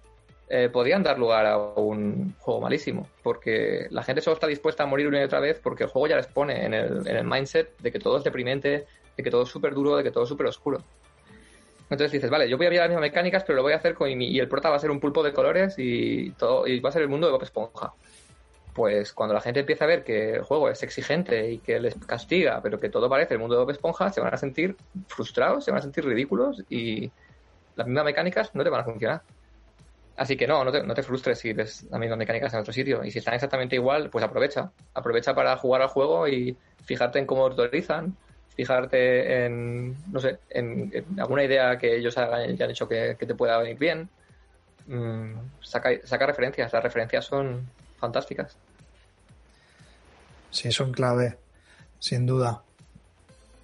eh, 0.48 0.68
podrían 0.72 1.02
dar 1.02 1.18
lugar 1.18 1.46
a 1.46 1.56
un 1.58 2.34
juego 2.38 2.60
malísimo, 2.60 3.08
porque 3.22 3.86
la 3.90 4.02
gente 4.02 4.22
solo 4.22 4.34
está 4.34 4.46
dispuesta 4.46 4.82
a 4.82 4.86
morir 4.86 5.08
una 5.08 5.20
y 5.20 5.24
otra 5.24 5.40
vez 5.40 5.60
porque 5.60 5.84
el 5.84 5.90
juego 5.90 6.06
ya 6.06 6.16
les 6.16 6.26
pone 6.26 6.64
en 6.64 6.74
el, 6.74 7.06
en 7.06 7.16
el 7.16 7.24
mindset 7.24 7.76
de 7.78 7.90
que 7.92 7.98
todo 7.98 8.18
es 8.18 8.24
deprimente, 8.24 8.86
de 9.16 9.22
que 9.22 9.30
todo 9.30 9.42
es 9.42 9.48
súper 9.48 9.74
duro, 9.74 9.96
de 9.96 10.02
que 10.04 10.10
todo 10.10 10.24
es 10.24 10.28
súper 10.28 10.46
oscuro. 10.46 10.82
Entonces 11.88 12.10
dices, 12.10 12.30
vale, 12.30 12.48
yo 12.48 12.56
voy 12.56 12.66
a 12.66 12.70
ver 12.70 12.78
las 12.80 12.88
mismas 12.88 13.02
mecánicas, 13.02 13.44
pero 13.44 13.56
lo 13.56 13.62
voy 13.62 13.72
a 13.72 13.76
hacer 13.76 13.94
con 13.94 14.08
mi- 14.16 14.28
y 14.28 14.40
el 14.40 14.48
prota 14.48 14.70
va 14.70 14.76
a 14.76 14.80
ser 14.80 14.90
un 14.90 14.98
pulpo 14.98 15.22
de 15.22 15.32
colores 15.32 15.76
y 15.78 16.30
todo 16.32 16.66
y 16.66 16.80
va 16.80 16.88
a 16.88 16.92
ser 16.92 17.02
el 17.02 17.08
mundo 17.08 17.26
de 17.28 17.32
Bob 17.32 17.42
Esponja. 17.44 17.92
Pues 18.76 19.14
cuando 19.14 19.34
la 19.34 19.40
gente 19.40 19.60
empieza 19.60 19.86
a 19.86 19.88
ver 19.88 20.04
que 20.04 20.34
el 20.34 20.42
juego 20.42 20.68
es 20.68 20.82
exigente 20.82 21.50
y 21.50 21.58
que 21.60 21.80
les 21.80 21.94
castiga, 21.94 22.60
pero 22.62 22.78
que 22.78 22.90
todo 22.90 23.08
parece 23.08 23.32
el 23.32 23.40
mundo 23.40 23.64
de 23.64 23.72
Esponja, 23.72 24.12
se 24.12 24.20
van 24.20 24.34
a 24.34 24.36
sentir 24.36 24.76
frustrados, 25.08 25.64
se 25.64 25.70
van 25.70 25.78
a 25.78 25.82
sentir 25.82 26.04
ridículos 26.04 26.62
y 26.68 27.10
las 27.74 27.86
mismas 27.86 28.04
mecánicas 28.04 28.54
no 28.54 28.62
te 28.62 28.68
van 28.68 28.82
a 28.82 28.84
funcionar. 28.84 29.22
Así 30.14 30.36
que 30.36 30.46
no, 30.46 30.62
no 30.62 30.70
te, 30.70 30.82
no 30.82 30.92
te 30.92 31.02
frustres 31.02 31.38
si 31.38 31.54
ves 31.54 31.86
las 31.90 31.98
mismas 31.98 32.18
mecánicas 32.18 32.52
en 32.52 32.60
otro 32.60 32.74
sitio. 32.74 33.02
Y 33.02 33.10
si 33.10 33.20
están 33.20 33.32
exactamente 33.32 33.76
igual, 33.76 34.10
pues 34.10 34.22
aprovecha. 34.22 34.70
Aprovecha 34.92 35.34
para 35.34 35.56
jugar 35.56 35.80
al 35.80 35.88
juego 35.88 36.28
y 36.28 36.54
fijarte 36.84 37.18
en 37.18 37.24
cómo 37.24 37.48
tutorizan, 37.48 38.14
fijarte 38.54 39.46
en, 39.46 39.96
no 40.12 40.20
sé, 40.20 40.38
en, 40.50 40.92
alguna 41.18 41.44
idea 41.44 41.78
que 41.78 41.96
ellos 41.96 42.18
han 42.18 42.70
hecho 42.70 42.86
que, 42.86 43.16
que 43.18 43.24
te 43.24 43.34
pueda 43.34 43.56
venir 43.56 43.78
bien. 43.78 44.10
Mm, 44.86 45.32
saca, 45.62 45.90
saca 46.04 46.26
referencias, 46.26 46.70
las 46.74 46.82
referencias 46.82 47.24
son 47.24 47.66
fantásticas. 47.98 48.58
Sí, 50.56 50.72
son 50.72 50.92
clave, 50.92 51.38
sin 51.98 52.24
duda. 52.26 52.64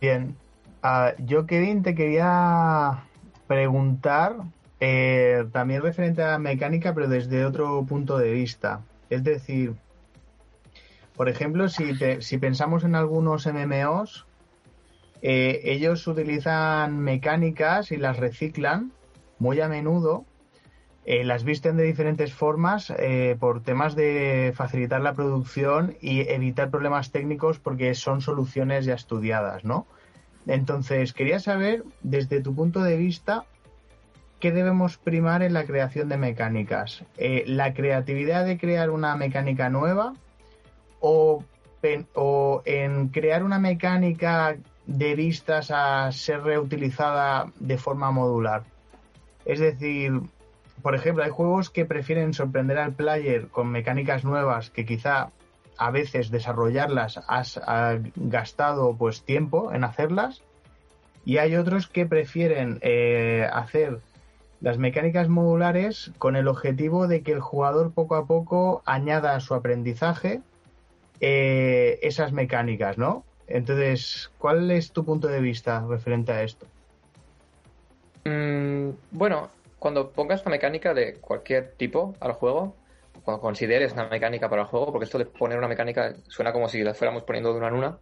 Bien. 0.01 0.37
Ah, 0.83 1.15
yo, 1.21 1.47
Kevin, 1.47 1.83
te 1.83 1.95
quería 1.95 3.05
preguntar 3.47 4.37
eh, 4.81 5.45
también 5.53 5.81
referente 5.83 6.23
a 6.23 6.33
la 6.33 6.39
mecánica, 6.39 6.93
pero 6.95 7.09
desde 7.09 7.45
otro 7.47 7.85
punto 7.87 8.19
de 8.19 8.33
vista. 8.33 8.85
Es 9.09 9.25
decir, 9.25 9.75
por 11.17 11.29
ejemplo, 11.29 11.69
si, 11.69 11.97
te- 11.99 12.21
si 12.21 12.37
pensamos 12.39 12.85
en 12.85 12.95
algunos 12.95 13.47
MMOs, 13.47 14.27
eh, 15.23 15.61
ellos 15.65 16.07
utilizan 16.07 16.99
mecánicas 16.99 17.93
y 17.93 17.97
las 17.97 18.17
reciclan 18.19 18.93
muy 19.39 19.61
a 19.61 19.69
menudo. 19.69 20.27
Eh, 21.05 21.25
las 21.25 21.43
visten 21.43 21.77
de 21.77 21.83
diferentes 21.83 22.33
formas 22.33 22.93
eh, 22.97 23.37
por 23.41 23.61
temas 23.63 23.97
de 23.97 24.53
facilitar 24.55 25.01
la 25.01 25.15
producción 25.15 25.97
y 26.01 26.21
evitar 26.21 26.71
problemas 26.71 27.11
técnicos 27.11 27.59
porque 27.59 27.95
son 27.95 28.21
soluciones 28.21 28.85
ya 28.85 28.95
estudiadas, 28.95 29.65
¿no? 29.65 29.87
Entonces, 30.47 31.13
quería 31.13 31.41
saber, 31.41 31.85
desde 32.03 32.41
tu 32.41 32.55
punto 32.55 32.83
de 32.83 32.97
vista, 32.97 33.45
¿qué 34.39 34.53
debemos 34.53 34.97
primar 34.97 35.43
en 35.43 35.55
la 35.55 35.65
creación 35.65 36.09
de 36.09 36.19
mecánicas? 36.19 37.05
Eh, 37.17 37.45
¿La 37.47 37.75
creatividad 37.75 38.45
de 38.45 38.59
crear 38.59 38.91
una 38.91 39.17
mecánica 39.17 39.71
nueva 39.71 40.15
o, 41.01 41.45
o 42.15 42.63
en 42.65 43.09
crear 43.09 43.43
una 43.43 43.59
mecánica 43.59 44.57
de 44.87 45.15
vistas 45.17 45.73
a 45.73 46.11
ser 46.13 46.43
reutilizada 46.43 47.53
de 47.59 47.77
forma 47.77 48.13
modular? 48.13 48.63
Es 49.45 49.59
decir, 49.59 50.21
por 50.83 50.95
ejemplo, 50.95 51.25
hay 51.25 51.31
juegos 51.31 51.71
que 51.71 51.85
prefieren 51.85 52.35
sorprender 52.35 52.79
al 52.79 52.93
player 52.93 53.49
con 53.49 53.69
mecánicas 53.69 54.25
nuevas 54.25 54.71
que 54.71 54.85
quizá 54.85 55.31
a 55.79 55.91
veces 55.91 56.31
desarrollarlas 56.31 57.21
has 57.29 57.61
gastado 58.17 58.95
pues 58.97 59.23
tiempo 59.23 59.73
en 59.73 59.85
hacerlas 59.85 60.43
y 61.25 61.39
hay 61.39 61.57
otros 61.57 61.87
que 61.87 62.07
prefieren 62.07 62.79
eh, 62.83 63.49
hacer 63.53 64.01
las 64.61 64.79
mecánicas 64.79 65.29
modulares 65.29 66.13
con 66.19 66.37
el 66.37 66.47
objetivo 66.47 67.09
de 67.09 67.23
que 67.23 67.33
el 67.33 67.41
jugador 67.41 67.93
poco 67.93 68.15
a 68.17 68.27
poco 68.27 68.83
añada 68.87 69.35
a 69.35 69.41
su 69.41 69.55
aprendizaje 69.55 70.41
eh, 71.21 71.99
esas 72.03 72.33
mecánicas, 72.33 72.99
¿no? 72.99 73.25
Entonces, 73.47 74.31
¿cuál 74.39 74.71
es 74.71 74.93
tu 74.93 75.05
punto 75.05 75.29
de 75.29 75.41
vista 75.41 75.85
referente 75.89 76.33
a 76.33 76.43
esto? 76.43 76.67
Mm, 78.25 78.91
bueno, 79.11 79.51
cuando 79.83 80.13
pongas 80.13 80.43
una 80.43 80.53
mecánica 80.53 80.95
de 80.95 81.21
cualquier 81.21 81.75
tipo 81.77 82.15
al 82.21 82.35
juego, 82.35 82.77
cuando 83.25 83.41
consideres 83.43 83.93
una 83.93 84.09
mecánica 84.09 84.49
para 84.49 84.63
el 84.63 84.69
juego, 84.69 84.93
porque 84.93 85.07
esto 85.07 85.19
de 85.19 85.27
poner 85.27 85.59
una 85.59 85.67
mecánica 85.67 86.15
suena 86.29 86.53
como 86.53 86.69
si 86.69 86.83
la 86.85 86.95
fuéramos 86.95 87.25
poniendo 87.25 87.53
de 87.53 87.59
una 87.59 87.69
en 87.69 87.75
una, 87.75 87.99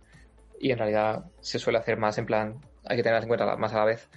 y 0.60 0.72
en 0.72 0.78
realidad 0.78 1.24
se 1.40 1.58
suele 1.58 1.78
hacer 1.78 1.96
más 1.98 2.18
en 2.18 2.26
plan, 2.26 2.60
hay 2.84 2.96
que 2.98 3.02
tenerlas 3.02 3.24
en 3.24 3.28
cuenta 3.28 3.56
más 3.56 3.72
a 3.72 3.78
la 3.78 3.84
vez. 3.86 4.10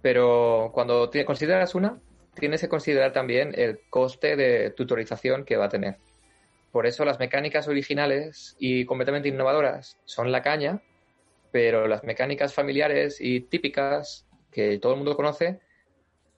Pero 0.00 0.70
cuando 0.72 1.10
te- 1.10 1.26
consideras 1.26 1.74
una, 1.74 2.00
tienes 2.34 2.62
que 2.62 2.68
considerar 2.70 3.12
también 3.12 3.52
el 3.56 3.80
coste 3.90 4.36
de 4.36 4.70
tutorización 4.70 5.44
que 5.44 5.56
va 5.58 5.66
a 5.66 5.68
tener. 5.68 5.98
Por 6.70 6.86
eso 6.86 7.04
las 7.04 7.18
mecánicas 7.18 7.68
originales 7.68 8.56
y 8.58 8.86
completamente 8.86 9.28
innovadoras 9.28 9.98
son 10.04 10.32
la 10.32 10.42
caña, 10.42 10.82
pero 11.50 11.88
las 11.88 12.04
mecánicas 12.04 12.54
familiares 12.54 13.18
y 13.20 13.42
típicas 13.42 14.26
que 14.50 14.78
todo 14.78 14.92
el 14.92 14.98
mundo 14.98 15.16
conoce 15.16 15.60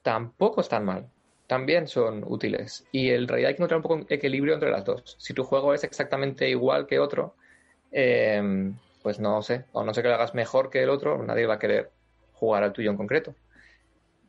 tampoco 0.05 0.61
están 0.61 0.84
mal. 0.84 1.11
También 1.48 1.88
son 1.88 2.24
útiles. 2.26 2.86
Y 2.92 3.11
en 3.11 3.26
realidad 3.26 3.48
hay 3.48 3.55
que 3.55 3.62
encontrar 3.62 3.78
un 3.78 3.82
poco 3.82 4.07
equilibrio 4.09 4.55
entre 4.55 4.70
las 4.70 4.84
dos. 4.84 5.16
Si 5.18 5.34
tu 5.34 5.44
juego 5.44 5.74
es 5.74 5.82
exactamente 5.84 6.48
igual 6.48 6.86
que 6.86 7.00
otro, 7.00 7.34
eh, 7.90 8.72
pues 9.02 9.18
no 9.20 9.42
sé, 9.42 9.64
o 9.72 9.84
no 9.84 9.92
sé 9.94 10.02
que 10.02 10.09
lo 10.09 10.14
hagas 10.14 10.34
mejor 10.34 10.70
que 10.70 10.82
el 10.82 10.90
otro, 10.90 11.22
nadie 11.24 11.46
va 11.46 11.55
a 11.55 11.59
querer 11.59 11.90
jugar 12.34 12.62
al 12.64 12.72
tuyo 12.72 12.90
en 12.90 12.96
concreto. 12.96 13.34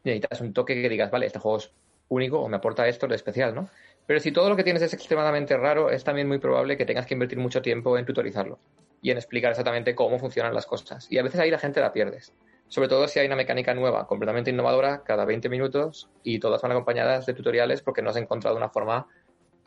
Necesitas 0.03 0.41
un 0.41 0.53
toque 0.53 0.81
que 0.81 0.89
digas, 0.89 1.11
vale, 1.11 1.25
este 1.25 1.39
juego 1.39 1.57
es 1.57 1.71
único 2.09 2.39
o 2.39 2.47
me 2.49 2.57
aporta 2.57 2.87
esto 2.87 3.07
de 3.07 3.15
especial, 3.15 3.53
¿no? 3.55 3.69
Pero 4.05 4.19
si 4.19 4.31
todo 4.31 4.49
lo 4.49 4.55
que 4.55 4.63
tienes 4.63 4.83
es 4.83 4.93
extremadamente 4.93 5.57
raro, 5.57 5.89
es 5.89 6.03
también 6.03 6.27
muy 6.27 6.37
probable 6.39 6.77
que 6.77 6.85
tengas 6.85 7.05
que 7.07 7.15
invertir 7.15 7.39
mucho 7.39 7.61
tiempo 7.61 7.97
en 7.97 8.05
tutorizarlo. 8.05 8.59
y 9.01 9.11
en 9.11 9.17
explicar 9.17 9.51
exactamente 9.51 9.93
cómo 9.95 10.17
funcionan 10.19 10.53
las 10.53 10.65
cosas. 10.65 11.07
Y 11.11 11.19
a 11.19 11.23
veces 11.23 11.39
ahí 11.39 11.51
la 11.51 11.59
gente 11.59 11.79
la 11.79 11.93
pierdes. 11.93 12.33
Sobre 12.67 12.87
todo 12.89 13.07
si 13.07 13.19
hay 13.19 13.27
una 13.27 13.35
mecánica 13.35 13.73
nueva, 13.73 14.07
completamente 14.07 14.49
innovadora, 14.49 15.03
cada 15.03 15.23
20 15.25 15.49
minutos 15.49 16.09
y 16.23 16.39
todas 16.39 16.61
van 16.61 16.71
acompañadas 16.71 17.25
de 17.25 17.33
tutoriales 17.33 17.81
porque 17.81 18.01
no 18.01 18.09
has 18.09 18.15
encontrado 18.17 18.57
una 18.57 18.69
forma 18.69 19.07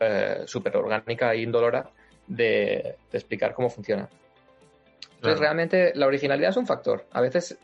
eh, 0.01 0.42
súper 0.46 0.76
orgánica 0.76 1.32
e 1.32 1.42
indolora 1.42 1.90
de, 2.26 2.96
de 3.11 3.18
explicar 3.18 3.55
cómo 3.55 3.70
funciona. 3.70 4.09
Entonces, 5.03 5.20
Claro. 5.20 5.40
realmente 5.40 5.92
la 5.94 6.07
originalidad 6.07 6.51
es 6.51 6.57
un 6.57 6.66
factor. 6.66 7.07
A 7.12 7.20
veces 7.20 7.59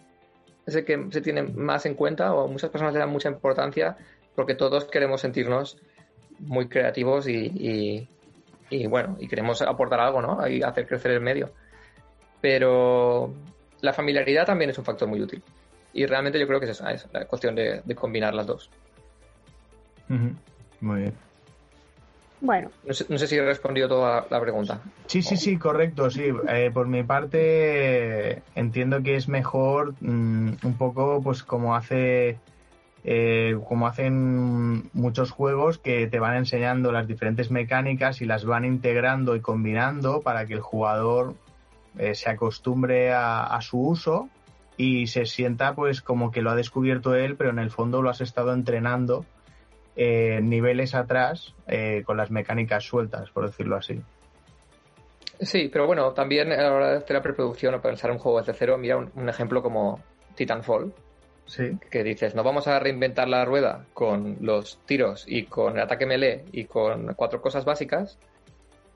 es 0.66 0.74
el 0.74 0.84
que 0.84 1.06
se 1.10 1.20
tiene 1.20 1.42
más 1.42 1.84
en 1.86 1.94
cuenta 1.94 2.32
o 2.34 2.48
muchas 2.48 2.70
personas 2.70 2.94
le 2.94 3.00
dan 3.00 3.10
mucha 3.10 3.28
importancia 3.28 3.96
porque 4.34 4.54
todos 4.54 4.86
queremos 4.86 5.20
sentirnos 5.20 5.76
muy 6.40 6.68
creativos 6.68 7.28
y, 7.28 7.46
y- 7.54 8.08
y, 8.70 8.86
bueno, 8.86 9.16
y 9.20 9.28
queremos 9.28 9.60
aportar 9.62 10.00
algo, 10.00 10.22
¿no? 10.22 10.48
Y 10.48 10.62
hacer 10.62 10.86
crecer 10.86 11.12
el 11.12 11.20
medio. 11.20 11.52
Pero 12.40 13.32
la 13.84 13.92
familiaridad 13.92 14.46
también 14.46 14.70
es 14.70 14.78
un 14.78 14.84
factor 14.84 15.06
muy 15.06 15.20
útil. 15.20 15.42
Y 15.92 16.06
realmente 16.06 16.40
yo 16.40 16.46
creo 16.46 16.58
que 16.58 16.66
es 16.66 16.72
esa, 16.72 16.90
es 16.92 17.06
la 17.12 17.26
cuestión 17.26 17.54
de, 17.54 17.82
de 17.84 17.94
combinar 17.94 18.34
las 18.34 18.46
dos. 18.46 18.70
Muy 20.80 21.00
bien. 21.00 21.14
Bueno, 22.40 22.70
No 22.86 22.92
sé, 22.92 23.06
no 23.08 23.16
sé 23.18 23.26
si 23.26 23.36
he 23.36 23.44
respondido 23.44 23.88
toda 23.88 24.26
la 24.28 24.40
pregunta. 24.40 24.80
Sí, 25.06 25.22
sí, 25.22 25.36
sí, 25.36 25.56
correcto, 25.56 26.10
sí. 26.10 26.24
Eh, 26.48 26.70
por 26.72 26.88
mi 26.88 27.02
parte, 27.02 28.42
entiendo 28.54 29.02
que 29.02 29.16
es 29.16 29.28
mejor 29.28 29.94
mm, 30.00 30.48
un 30.62 30.74
poco, 30.76 31.22
pues 31.22 31.42
como 31.42 31.74
hace, 31.74 32.38
eh, 33.04 33.56
como 33.66 33.86
hacen 33.86 34.90
muchos 34.92 35.30
juegos 35.30 35.78
que 35.78 36.06
te 36.06 36.18
van 36.18 36.36
enseñando 36.36 36.90
las 36.92 37.06
diferentes 37.06 37.50
mecánicas 37.50 38.20
y 38.20 38.26
las 38.26 38.44
van 38.44 38.64
integrando 38.64 39.36
y 39.36 39.40
combinando 39.40 40.20
para 40.20 40.44
que 40.44 40.54
el 40.54 40.60
jugador 40.60 41.34
eh, 41.98 42.14
se 42.14 42.30
acostumbre 42.30 43.12
a, 43.12 43.44
a 43.44 43.60
su 43.60 43.78
uso 43.80 44.28
y 44.76 45.06
se 45.06 45.26
sienta, 45.26 45.74
pues, 45.74 46.02
como 46.02 46.30
que 46.30 46.42
lo 46.42 46.50
ha 46.50 46.56
descubierto 46.56 47.14
él, 47.14 47.36
pero 47.36 47.50
en 47.50 47.58
el 47.58 47.70
fondo 47.70 48.02
lo 48.02 48.10
has 48.10 48.20
estado 48.20 48.52
entrenando 48.52 49.24
eh, 49.96 50.40
niveles 50.42 50.94
atrás 50.94 51.54
eh, 51.68 52.02
con 52.04 52.16
las 52.16 52.30
mecánicas 52.30 52.84
sueltas, 52.84 53.30
por 53.30 53.46
decirlo 53.46 53.76
así. 53.76 54.00
Sí, 55.40 55.68
pero 55.72 55.86
bueno, 55.86 56.12
también 56.12 56.52
a 56.52 56.56
la 56.62 56.72
hora 56.72 56.90
de 56.90 56.96
hacer 56.98 57.16
la 57.16 57.22
preproducción 57.22 57.74
o 57.74 57.80
pensar 57.80 58.10
un 58.10 58.18
juego 58.18 58.38
desde 58.38 58.54
cero, 58.54 58.78
mira 58.78 58.96
un, 58.96 59.10
un 59.14 59.28
ejemplo 59.28 59.62
como 59.62 60.00
Titanfall, 60.34 60.92
Sí. 61.46 61.78
que 61.90 62.02
dices, 62.02 62.34
no 62.34 62.42
vamos 62.42 62.66
a 62.68 62.78
reinventar 62.78 63.28
la 63.28 63.44
rueda 63.44 63.84
con 63.92 64.38
los 64.40 64.78
tiros 64.86 65.26
y 65.28 65.44
con 65.44 65.76
el 65.76 65.82
ataque 65.82 66.06
melee 66.06 66.46
y 66.52 66.64
con 66.64 67.12
cuatro 67.14 67.42
cosas 67.42 67.66
básicas, 67.66 68.18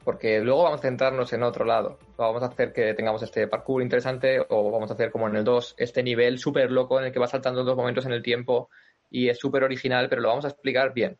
porque 0.09 0.41
luego 0.41 0.63
vamos 0.63 0.81
a 0.81 0.83
centrarnos 0.85 1.31
en 1.35 1.43
otro 1.43 1.67
lado. 1.67 1.99
Vamos 2.17 2.43
a 2.43 2.47
hacer 2.47 2.73
que 2.73 2.95
tengamos 2.95 3.23
este 3.23 3.47
parkour 3.47 3.83
interesante 3.83 4.41
o 4.49 4.71
vamos 4.71 4.91
a 4.91 4.95
hacer 4.95 5.11
como 5.11 5.29
en 5.29 5.37
el 5.37 5.45
2 5.45 5.75
este 5.77 6.03
nivel 6.03 6.39
súper 6.39 6.71
loco 6.71 6.99
en 6.99 7.05
el 7.05 7.13
que 7.13 7.19
va 7.19 7.27
saltando 7.27 7.63
dos 7.63 7.77
momentos 7.77 8.07
en 8.07 8.13
el 8.13 8.23
tiempo 8.23 8.71
y 9.11 9.29
es 9.29 9.39
súper 9.39 9.65
original, 9.65 10.09
pero 10.09 10.23
lo 10.23 10.29
vamos 10.29 10.47
a 10.47 10.49
explicar 10.49 10.95
bien. 10.95 11.19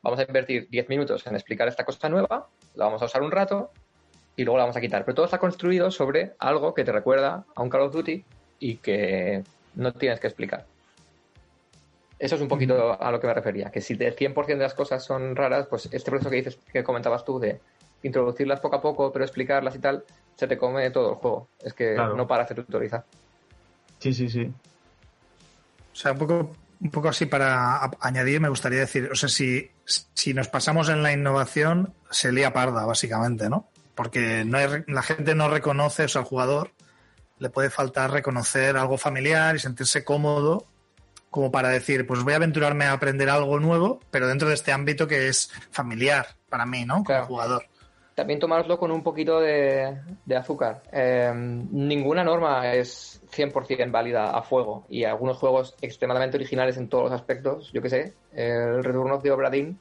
Vamos 0.00 0.20
a 0.20 0.22
invertir 0.22 0.68
10 0.70 0.88
minutos 0.88 1.26
en 1.26 1.34
explicar 1.34 1.66
esta 1.66 1.84
cosa 1.84 2.08
nueva, 2.08 2.46
la 2.76 2.84
vamos 2.84 3.02
a 3.02 3.06
usar 3.06 3.20
un 3.22 3.32
rato 3.32 3.72
y 4.36 4.44
luego 4.44 4.58
la 4.58 4.62
vamos 4.62 4.76
a 4.76 4.80
quitar. 4.80 5.04
Pero 5.04 5.16
todo 5.16 5.24
está 5.24 5.38
construido 5.38 5.90
sobre 5.90 6.34
algo 6.38 6.72
que 6.72 6.84
te 6.84 6.92
recuerda 6.92 7.46
a 7.52 7.62
un 7.62 7.68
Call 7.68 7.80
of 7.80 7.92
Duty 7.92 8.24
y 8.60 8.76
que 8.76 9.42
no 9.74 9.92
tienes 9.92 10.20
que 10.20 10.28
explicar. 10.28 10.66
Eso 12.16 12.36
es 12.36 12.42
un 12.42 12.48
poquito 12.48 13.02
a 13.02 13.10
lo 13.10 13.18
que 13.18 13.26
me 13.26 13.34
refería, 13.34 13.72
que 13.72 13.80
si 13.80 13.94
el 13.94 14.14
100% 14.14 14.46
de 14.46 14.56
las 14.56 14.74
cosas 14.74 15.04
son 15.04 15.34
raras, 15.34 15.66
pues 15.66 15.88
este 15.90 16.10
proceso 16.12 16.30
que 16.30 16.36
dices, 16.36 16.60
que 16.72 16.84
comentabas 16.84 17.24
tú 17.24 17.40
de 17.40 17.58
introducirlas 18.02 18.60
poco 18.60 18.76
a 18.76 18.80
poco, 18.82 19.12
pero 19.12 19.24
explicarlas 19.24 19.74
y 19.76 19.78
tal, 19.78 20.04
se 20.36 20.46
te 20.46 20.56
come 20.58 20.90
todo 20.90 21.10
el 21.10 21.14
juego. 21.16 21.48
Es 21.62 21.74
que 21.74 21.94
Claro. 21.94 22.16
no 22.16 22.26
paras 22.26 22.48
de 22.48 22.54
tutorizar. 22.56 23.04
Sí, 23.98 24.14
sí, 24.14 24.28
sí. 24.28 24.50
O 25.92 25.96
sea, 25.96 26.12
un 26.12 26.18
poco, 26.18 26.56
un 26.80 26.90
poco 26.90 27.08
así 27.08 27.26
para 27.26 27.90
añadir, 28.00 28.40
me 28.40 28.48
gustaría 28.48 28.80
decir, 28.80 29.08
o 29.12 29.14
sea, 29.14 29.28
si, 29.28 29.70
si 29.84 30.32
nos 30.32 30.48
pasamos 30.48 30.88
en 30.88 31.02
la 31.02 31.12
innovación, 31.12 31.92
se 32.10 32.32
lía 32.32 32.52
parda, 32.52 32.86
básicamente, 32.86 33.50
¿no? 33.50 33.68
Porque 33.94 34.44
no 34.46 34.56
hay 34.56 34.66
re- 34.66 34.84
la 34.88 35.02
gente 35.02 35.34
no 35.34 35.48
reconoce, 35.50 36.04
o 36.04 36.08
sea, 36.08 36.22
al 36.22 36.26
jugador 36.28 36.70
le 37.38 37.50
puede 37.50 37.70
faltar 37.70 38.10
reconocer 38.10 38.76
algo 38.76 38.96
familiar 38.98 39.56
y 39.56 39.58
sentirse 39.58 40.04
cómodo 40.04 40.66
como 41.30 41.50
para 41.52 41.68
decir, 41.68 42.06
pues 42.06 42.22
voy 42.24 42.32
a 42.32 42.36
aventurarme 42.36 42.86
a 42.86 42.92
aprender 42.92 43.28
algo 43.30 43.60
nuevo, 43.60 44.00
pero 44.10 44.26
dentro 44.26 44.48
de 44.48 44.54
este 44.54 44.72
ámbito 44.72 45.06
que 45.06 45.28
es 45.28 45.50
familiar 45.70 46.26
para 46.48 46.66
mí, 46.66 46.84
¿no? 46.84 46.94
Como 46.96 47.04
Claro. 47.04 47.26
jugador. 47.26 47.66
También 48.20 48.38
tomároslo 48.38 48.78
con 48.78 48.90
un 48.90 49.02
poquito 49.02 49.40
de, 49.40 49.96
de 50.26 50.36
azúcar. 50.36 50.82
Eh, 50.92 51.32
ninguna 51.34 52.22
norma 52.22 52.70
es 52.74 53.22
100% 53.34 53.90
válida 53.90 54.30
a 54.30 54.42
fuego 54.42 54.84
y 54.90 55.04
algunos 55.04 55.38
juegos 55.38 55.74
extremadamente 55.80 56.36
originales 56.36 56.76
en 56.76 56.88
todos 56.88 57.04
los 57.04 57.12
aspectos, 57.12 57.72
yo 57.72 57.80
que 57.80 57.88
sé, 57.88 58.12
el 58.34 58.84
Return 58.84 59.12
of 59.12 59.22
the 59.22 59.30
Obra 59.30 59.48
Dinn 59.48 59.78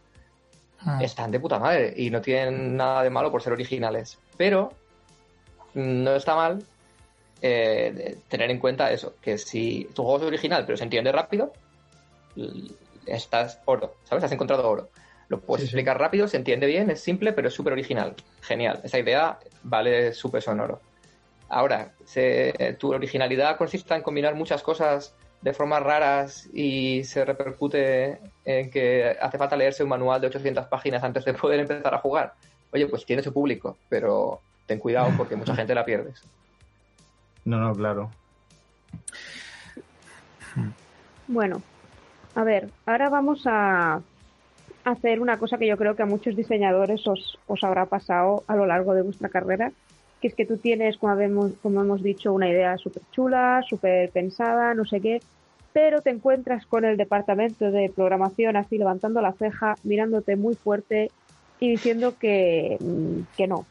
Mm. 0.81 1.01
están 1.01 1.31
de 1.31 1.39
puta 1.39 1.59
madre 1.59 1.93
y 1.95 2.09
no 2.09 2.21
tienen 2.21 2.77
nada 2.77 3.03
de 3.03 3.09
malo 3.09 3.31
por 3.31 3.41
ser 3.41 3.53
originales. 3.53 4.17
Pero 4.37 4.71
no 5.73 6.15
está 6.15 6.35
mal 6.35 6.63
eh, 7.41 8.17
tener 8.29 8.49
en 8.49 8.59
cuenta 8.59 8.91
eso, 8.91 9.15
que 9.21 9.37
si 9.37 9.89
tu 9.93 10.03
juego 10.03 10.19
es 10.19 10.23
original 10.25 10.65
pero 10.65 10.77
se 10.77 10.83
entiende 10.85 11.11
rápido, 11.11 11.51
estás 13.05 13.59
oro, 13.65 13.95
¿sabes? 14.03 14.23
Has 14.23 14.31
encontrado 14.31 14.69
oro. 14.69 14.89
Lo 15.29 15.39
puedes 15.39 15.61
Sí, 15.61 15.67
sí. 15.67 15.75
explicar 15.75 15.99
rápido, 15.99 16.27
se 16.27 16.37
entiende 16.37 16.65
bien, 16.67 16.89
es 16.89 17.01
simple, 17.01 17.33
pero 17.33 17.47
es 17.47 17.53
súper 17.53 17.73
original. 17.73 18.15
Genial. 18.41 18.81
Esa 18.83 18.97
idea 18.99 19.37
vale 19.63 20.11
su 20.13 20.29
peso 20.31 20.51
en 20.51 20.59
oro. 20.59 20.81
Ahora, 21.49 21.93
se- 22.05 22.75
tu 22.79 22.93
originalidad 22.93 23.57
consiste 23.57 23.93
en 23.93 24.01
combinar 24.01 24.35
muchas 24.35 24.61
cosas 24.63 25.15
de 25.41 25.53
formas 25.53 25.81
raras 25.83 26.49
y 26.53 27.03
se 27.03 27.23
repercute 27.25 28.19
en 28.43 28.69
que 28.69 29.15
hace 29.21 29.37
falta 29.37 29.55
leerse 29.55 29.83
un 29.83 29.89
manual 29.89 30.19
de 30.19 30.27
800 30.27 30.65
páginas 30.67 31.03
antes 31.03 31.23
de 31.25 31.33
poder 31.33 31.59
empezar 31.61 31.93
a 31.93 31.99
jugar. 31.99 32.33
Oye, 32.71 32.87
pues 32.87 33.05
tiene 33.05 33.21
su 33.23 33.31
público, 33.33 33.77
pero 33.87 34.41
ten 34.65 34.79
cuidado 34.79 35.11
porque 35.15 35.35
mucha 35.35 35.55
gente 35.55 35.73
la 35.73 35.85
pierdes. 35.85 36.23
No, 37.45 37.57
no, 37.59 37.73
claro. 37.73 38.11
Bueno, 41.27 41.61
a 42.35 42.43
ver, 42.43 42.69
ahora 42.85 43.09
vamos 43.09 43.43
a 43.45 44.01
hacer 44.91 45.19
una 45.19 45.37
cosa 45.37 45.57
que 45.57 45.67
yo 45.67 45.77
creo 45.77 45.95
que 45.95 46.03
a 46.03 46.07
muchos 46.07 46.35
diseñadores 46.35 47.05
os, 47.07 47.37
os 47.47 47.63
habrá 47.63 47.85
pasado 47.85 48.43
a 48.47 48.55
lo 48.55 48.65
largo 48.65 48.93
de 48.93 49.01
vuestra 49.01 49.29
carrera, 49.29 49.71
que 50.21 50.27
es 50.27 50.35
que 50.35 50.45
tú 50.45 50.57
tienes, 50.57 50.97
como 50.97 51.19
hemos, 51.19 51.53
como 51.61 51.81
hemos 51.81 52.03
dicho, 52.03 52.33
una 52.33 52.49
idea 52.49 52.77
súper 52.77 53.03
chula, 53.11 53.63
súper 53.67 54.09
pensada, 54.11 54.73
no 54.73 54.85
sé 54.85 54.99
qué, 54.99 55.21
pero 55.73 56.01
te 56.01 56.09
encuentras 56.09 56.65
con 56.65 56.85
el 56.85 56.97
departamento 56.97 57.71
de 57.71 57.91
programación 57.93 58.55
así 58.55 58.77
levantando 58.77 59.21
la 59.21 59.33
ceja, 59.33 59.75
mirándote 59.83 60.35
muy 60.35 60.55
fuerte 60.55 61.11
y 61.59 61.69
diciendo 61.69 62.15
que, 62.17 62.77
mm, 62.79 63.35
que 63.37 63.47
no, 63.47 63.65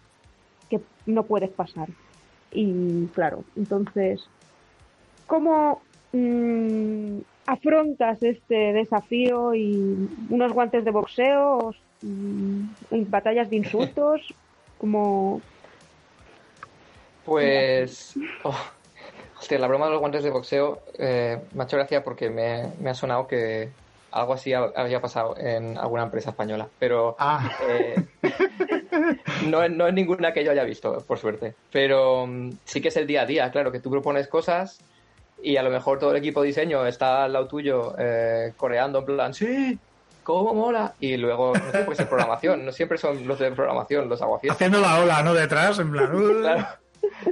que 0.70 0.80
no 1.06 1.24
puedes 1.24 1.50
pasar. 1.50 1.88
Y 2.52 3.06
claro, 3.08 3.44
entonces, 3.56 4.28
¿cómo 5.26 5.82
mm, 6.12 7.18
afrontas 7.48 8.22
este 8.22 8.72
desafío 8.74 9.54
y 9.54 9.96
unos 10.28 10.52
guantes 10.52 10.84
de 10.84 10.90
boxeo, 10.90 11.72
mm, 12.02 12.60
batallas 13.08 13.48
de 13.50 13.56
insultos? 13.56 14.20
como 14.78 15.40
Pues. 17.24 18.14
oh, 18.44 18.54
hostia, 19.40 19.58
la 19.58 19.66
broma 19.66 19.86
de 19.86 19.92
los 19.92 20.00
guantes 20.00 20.22
de 20.22 20.30
boxeo 20.30 20.78
eh, 20.98 21.38
me 21.52 21.62
ha 21.62 21.66
hecho 21.66 21.76
gracia 21.76 22.04
porque 22.04 22.30
me, 22.30 22.72
me 22.80 22.90
ha 22.90 22.94
sonado 22.94 23.26
que 23.26 23.70
algo 24.12 24.32
así 24.34 24.52
ha- 24.52 24.72
había 24.76 25.00
pasado 25.00 25.36
en 25.36 25.76
alguna 25.76 26.04
empresa 26.04 26.30
española. 26.30 26.70
Pero 26.78 27.16
Ah, 27.18 27.50
eh, 27.68 27.96
no, 29.46 29.62
es- 29.62 29.70
no 29.70 29.86
es 29.88 29.94
ninguna 29.94 30.32
que 30.32 30.44
yo 30.44 30.50
haya 30.52 30.64
visto, 30.64 31.04
por 31.06 31.18
suerte. 31.18 31.56
Pero 31.70 32.26
mm, 32.26 32.50
sí 32.64 32.80
que 32.80 32.88
es 32.88 32.96
el 32.96 33.06
día 33.06 33.22
a 33.22 33.26
día, 33.26 33.50
claro, 33.50 33.72
que 33.72 33.80
tú 33.80 33.90
propones 33.90 34.28
cosas 34.28 34.78
y 35.42 35.56
a 35.56 35.62
lo 35.62 35.70
mejor 35.70 35.98
todo 35.98 36.10
el 36.10 36.16
equipo 36.16 36.42
de 36.42 36.48
diseño 36.48 36.86
está 36.86 37.24
al 37.24 37.32
lado 37.32 37.46
tuyo 37.46 37.94
eh, 37.98 38.52
coreando 38.56 39.00
en 39.00 39.04
plan, 39.04 39.34
sí, 39.34 39.78
cómo 40.24 40.54
mola. 40.54 40.94
Y 41.00 41.16
luego, 41.16 41.52
no 41.54 41.70
sé, 41.72 41.78
pues 41.84 41.98
en 42.00 42.08
programación, 42.08 42.64
no 42.64 42.72
siempre 42.72 42.98
son 42.98 43.26
los 43.26 43.38
de 43.38 43.50
programación 43.52 44.08
los 44.08 44.20
aguafiestas. 44.20 44.56
Haciendo 44.56 44.80
la 44.80 45.00
ola, 45.00 45.22
¿no? 45.22 45.34
Detrás, 45.34 45.78
en 45.78 45.92
plan. 45.92 46.14
"Uh". 46.14 46.40
Claro. 46.40 46.66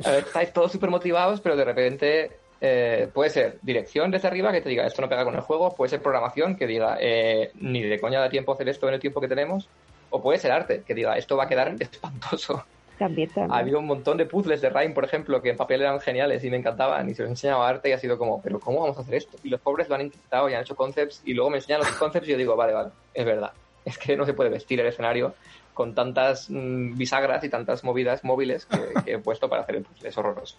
Ver, 0.04 0.24
estáis 0.24 0.52
todos 0.52 0.72
súper 0.72 0.90
motivados, 0.90 1.40
pero 1.40 1.56
de 1.56 1.64
repente 1.64 2.30
eh, 2.60 3.08
puede 3.12 3.30
ser 3.30 3.58
dirección 3.62 4.10
desde 4.10 4.28
arriba 4.28 4.52
que 4.52 4.60
te 4.60 4.68
diga 4.68 4.86
esto 4.86 5.02
no 5.02 5.08
pega 5.08 5.24
con 5.24 5.34
el 5.34 5.40
juego, 5.40 5.74
puede 5.74 5.90
ser 5.90 6.00
programación 6.00 6.56
que 6.56 6.66
diga 6.66 6.96
eh, 7.00 7.50
ni 7.60 7.82
de 7.82 8.00
coña 8.00 8.20
da 8.20 8.30
tiempo 8.30 8.52
hacer 8.52 8.68
esto 8.68 8.88
en 8.88 8.94
el 8.94 9.00
tiempo 9.00 9.20
que 9.20 9.28
tenemos, 9.28 9.68
o 10.10 10.22
puede 10.22 10.38
ser 10.38 10.52
arte 10.52 10.82
que 10.86 10.94
diga 10.94 11.18
esto 11.18 11.36
va 11.36 11.44
a 11.44 11.48
quedar 11.48 11.74
espantoso. 11.80 12.64
También, 12.98 13.28
también. 13.28 13.52
Ha 13.52 13.58
habido 13.58 13.78
un 13.78 13.86
montón 13.86 14.16
de 14.16 14.26
puzzles 14.26 14.60
de 14.60 14.70
Rhyme, 14.70 14.94
por 14.94 15.04
ejemplo, 15.04 15.40
que 15.40 15.50
en 15.50 15.56
papel 15.56 15.82
eran 15.82 16.00
geniales 16.00 16.42
y 16.44 16.50
me 16.50 16.56
encantaban 16.56 17.08
y 17.08 17.14
se 17.14 17.22
los 17.22 17.30
enseñaba 17.30 17.68
arte 17.68 17.88
y 17.88 17.92
ha 17.92 17.98
sido 17.98 18.18
como, 18.18 18.40
pero 18.42 18.60
¿cómo 18.60 18.80
vamos 18.80 18.98
a 18.98 19.00
hacer 19.00 19.14
esto? 19.14 19.36
Y 19.42 19.48
los 19.48 19.60
pobres 19.60 19.88
lo 19.88 19.94
han 19.94 20.02
intentado 20.02 20.48
y 20.48 20.54
han 20.54 20.62
hecho 20.62 20.76
concepts 20.76 21.22
y 21.24 21.34
luego 21.34 21.50
me 21.50 21.58
enseñan 21.58 21.80
los 21.80 21.90
concepts 21.92 22.28
y 22.28 22.32
yo 22.32 22.38
digo, 22.38 22.56
vale, 22.56 22.72
vale, 22.72 22.90
es 23.14 23.24
verdad. 23.24 23.52
Es 23.84 23.98
que 23.98 24.16
no 24.16 24.26
se 24.26 24.34
puede 24.34 24.50
vestir 24.50 24.80
el 24.80 24.86
escenario 24.86 25.34
con 25.72 25.94
tantas 25.94 26.50
mm, 26.50 26.96
bisagras 26.96 27.44
y 27.44 27.48
tantas 27.48 27.84
movidas 27.84 28.24
móviles 28.24 28.66
que, 28.66 29.04
que 29.04 29.12
he 29.12 29.18
puesto 29.18 29.48
para 29.48 29.62
hacer 29.62 29.76
el 29.76 29.82
puzzle. 29.82 30.08
Es 30.08 30.18
horroroso. 30.18 30.56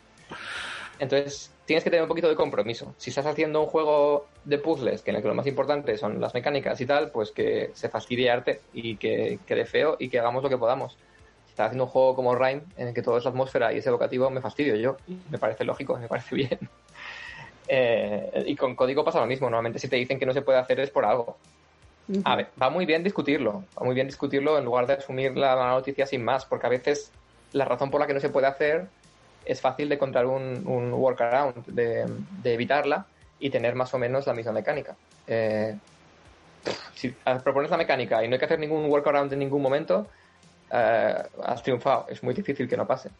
Entonces, 0.99 1.51
tienes 1.65 1.83
que 1.83 1.89
tener 1.89 2.03
un 2.03 2.07
poquito 2.07 2.29
de 2.29 2.35
compromiso. 2.35 2.93
Si 2.97 3.09
estás 3.09 3.25
haciendo 3.25 3.61
un 3.61 3.67
juego 3.67 4.27
de 4.45 4.57
puzzles, 4.57 5.01
que 5.01 5.11
en 5.11 5.17
el 5.17 5.21
que 5.21 5.27
lo 5.27 5.35
más 5.35 5.47
importante 5.47 5.97
son 5.97 6.19
las 6.19 6.33
mecánicas 6.33 6.79
y 6.81 6.85
tal, 6.85 7.11
pues 7.11 7.31
que 7.31 7.71
se 7.73 7.89
fastidie 7.89 8.31
arte 8.31 8.61
y 8.73 8.97
que 8.97 9.39
quede 9.45 9.65
feo 9.65 9.97
y 9.99 10.09
que 10.09 10.19
hagamos 10.19 10.43
lo 10.43 10.49
que 10.49 10.57
podamos. 10.57 10.97
Estás 11.57 11.69
haciendo 11.69 11.85
un 11.85 11.89
juego 11.89 12.15
como 12.15 12.35
Rhyme, 12.35 12.61
en 12.77 12.89
el 12.89 12.93
que 12.93 13.01
todo 13.01 13.17
es 13.17 13.25
atmósfera 13.25 13.73
y 13.73 13.79
es 13.79 13.87
evocativo, 13.87 14.29
me 14.29 14.41
fastidio 14.41 14.75
yo. 14.75 14.97
Me 15.31 15.39
parece 15.39 15.63
lógico, 15.63 15.97
me 15.97 16.07
parece 16.07 16.35
bien. 16.35 16.59
Eh, 17.69 18.45
y 18.47 18.55
con 18.55 18.77
código 18.77 19.03
pasa 19.03 19.19
lo 19.19 19.25
mismo. 19.25 19.49
Normalmente 19.49 19.77
si 19.77 19.89
te 19.89 19.97
dicen 19.97 20.17
que 20.17 20.25
no 20.25 20.31
se 20.31 20.41
puede 20.41 20.57
hacer 20.57 20.79
es 20.79 20.89
por 20.89 21.03
algo. 21.03 21.35
A 22.23 22.37
ver, 22.37 22.47
va 22.61 22.69
muy 22.69 22.85
bien 22.85 23.03
discutirlo. 23.03 23.65
Va 23.77 23.83
muy 23.83 23.93
bien 23.93 24.07
discutirlo 24.07 24.57
en 24.57 24.63
lugar 24.63 24.87
de 24.87 24.93
asumir 24.93 25.35
la 25.35 25.53
mala 25.53 25.71
noticia 25.71 26.05
sin 26.05 26.23
más, 26.23 26.45
porque 26.45 26.65
a 26.65 26.69
veces 26.69 27.11
la 27.51 27.65
razón 27.65 27.91
por 27.91 27.99
la 27.99 28.07
que 28.07 28.13
no 28.13 28.21
se 28.21 28.29
puede 28.29 28.47
hacer 28.47 28.87
es 29.43 29.59
fácil 29.59 29.89
de 29.89 29.95
encontrar 29.95 30.27
un, 30.27 30.63
un 30.65 30.93
workaround, 30.93 31.65
de, 31.65 32.05
de 32.41 32.53
evitarla 32.53 33.05
y 33.37 33.49
tener 33.49 33.75
más 33.75 33.93
o 33.93 33.97
menos 33.97 34.25
la 34.25 34.33
misma 34.33 34.53
mecánica. 34.53 34.95
Eh, 35.27 35.75
si 36.95 37.13
propones 37.43 37.69
la 37.69 37.75
mecánica 37.75 38.23
y 38.23 38.29
no 38.29 38.35
hay 38.35 38.39
que 38.39 38.45
hacer 38.45 38.59
ningún 38.59 38.85
workaround 38.85 39.33
en 39.33 39.39
ningún 39.39 39.61
momento, 39.61 40.07
eh, 40.71 41.15
has 41.43 41.63
triunfado. 41.63 42.07
Es 42.09 42.23
muy 42.23 42.33
difícil 42.33 42.67
que 42.67 42.77
no 42.77 42.87
pase. 42.87 43.11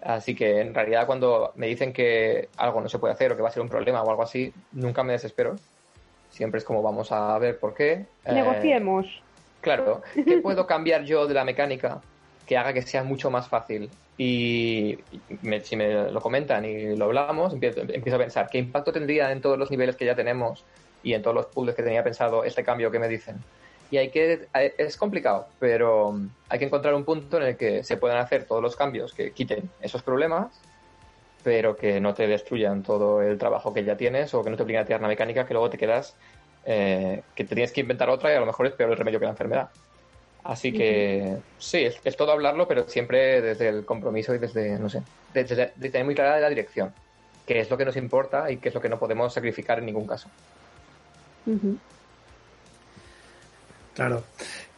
Así 0.00 0.34
que 0.34 0.60
en 0.60 0.74
realidad 0.74 1.06
cuando 1.06 1.52
me 1.56 1.66
dicen 1.66 1.92
que 1.92 2.48
algo 2.56 2.80
no 2.80 2.88
se 2.88 2.98
puede 2.98 3.12
hacer 3.14 3.32
o 3.32 3.36
que 3.36 3.42
va 3.42 3.48
a 3.48 3.52
ser 3.52 3.62
un 3.62 3.68
problema 3.68 4.02
o 4.02 4.10
algo 4.10 4.22
así, 4.22 4.52
nunca 4.72 5.02
me 5.04 5.12
desespero. 5.12 5.56
Siempre 6.28 6.58
es 6.58 6.64
como 6.64 6.82
vamos 6.82 7.12
a 7.12 7.38
ver 7.38 7.58
por 7.58 7.74
qué. 7.74 7.92
Eh, 8.24 8.32
Negociemos. 8.34 9.06
Claro, 9.60 10.02
¿qué 10.14 10.38
puedo 10.38 10.66
cambiar 10.66 11.04
yo 11.04 11.26
de 11.26 11.34
la 11.34 11.44
mecánica 11.44 12.00
que 12.46 12.56
haga 12.56 12.72
que 12.72 12.82
sea 12.82 13.04
mucho 13.04 13.30
más 13.30 13.48
fácil? 13.48 13.90
Y 14.16 14.96
me- 15.42 15.60
si 15.62 15.76
me 15.76 16.10
lo 16.10 16.20
comentan 16.20 16.64
y 16.64 16.96
lo 16.96 17.06
hablamos, 17.06 17.52
empiezo, 17.54 17.80
empiezo 17.82 18.16
a 18.16 18.20
pensar 18.20 18.48
qué 18.50 18.58
impacto 18.58 18.92
tendría 18.92 19.32
en 19.32 19.40
todos 19.40 19.58
los 19.58 19.70
niveles 19.70 19.96
que 19.96 20.04
ya 20.06 20.14
tenemos 20.14 20.66
y 21.02 21.14
en 21.14 21.22
todos 21.22 21.34
los 21.34 21.46
puzzles 21.48 21.74
que 21.74 21.82
tenía 21.82 22.04
pensado 22.04 22.44
este 22.44 22.62
cambio 22.64 22.90
que 22.90 22.98
me 22.98 23.08
dicen. 23.08 23.44
Y 23.90 23.98
hay 23.98 24.10
que, 24.10 24.46
es 24.78 24.96
complicado, 24.96 25.48
pero 25.58 26.16
hay 26.48 26.58
que 26.58 26.64
encontrar 26.64 26.94
un 26.94 27.04
punto 27.04 27.38
en 27.38 27.42
el 27.42 27.56
que 27.56 27.82
se 27.82 27.96
puedan 27.96 28.18
hacer 28.18 28.44
todos 28.44 28.62
los 28.62 28.76
cambios 28.76 29.12
que 29.12 29.32
quiten 29.32 29.68
esos 29.80 30.02
problemas, 30.02 30.60
pero 31.42 31.76
que 31.76 32.00
no 32.00 32.14
te 32.14 32.28
destruyan 32.28 32.82
todo 32.82 33.20
el 33.20 33.36
trabajo 33.36 33.74
que 33.74 33.84
ya 33.84 33.96
tienes 33.96 34.32
o 34.34 34.44
que 34.44 34.50
no 34.50 34.56
te 34.56 34.62
obliguen 34.62 34.82
a 34.82 34.84
tirar 34.84 35.00
una 35.00 35.08
mecánica 35.08 35.44
que 35.44 35.54
luego 35.54 35.70
te 35.70 35.78
quedas, 35.78 36.14
eh, 36.64 37.22
que 37.34 37.44
te 37.44 37.54
tienes 37.54 37.72
que 37.72 37.80
inventar 37.80 38.10
otra 38.10 38.32
y 38.32 38.36
a 38.36 38.40
lo 38.40 38.46
mejor 38.46 38.66
es 38.66 38.74
peor 38.74 38.90
el 38.90 38.96
remedio 38.96 39.18
que 39.18 39.24
la 39.24 39.32
enfermedad. 39.32 39.70
Así 40.44 40.72
que 40.72 41.36
sí, 41.58 41.84
es, 41.84 42.00
es 42.02 42.16
todo 42.16 42.32
hablarlo, 42.32 42.66
pero 42.66 42.88
siempre 42.88 43.42
desde 43.42 43.68
el 43.68 43.84
compromiso 43.84 44.34
y 44.34 44.38
desde, 44.38 44.78
no 44.78 44.88
sé, 44.88 45.02
desde, 45.34 45.72
desde 45.76 45.90
tener 45.90 46.04
muy 46.04 46.14
clara 46.14 46.40
la 46.40 46.48
dirección, 46.48 46.94
que 47.46 47.60
es 47.60 47.68
lo 47.70 47.76
que 47.76 47.84
nos 47.84 47.96
importa 47.96 48.50
y 48.50 48.56
que 48.56 48.68
es 48.68 48.74
lo 48.74 48.80
que 48.80 48.88
no 48.88 48.98
podemos 48.98 49.34
sacrificar 49.34 49.80
en 49.80 49.86
ningún 49.86 50.06
caso. 50.06 50.28
Claro. 53.94 54.24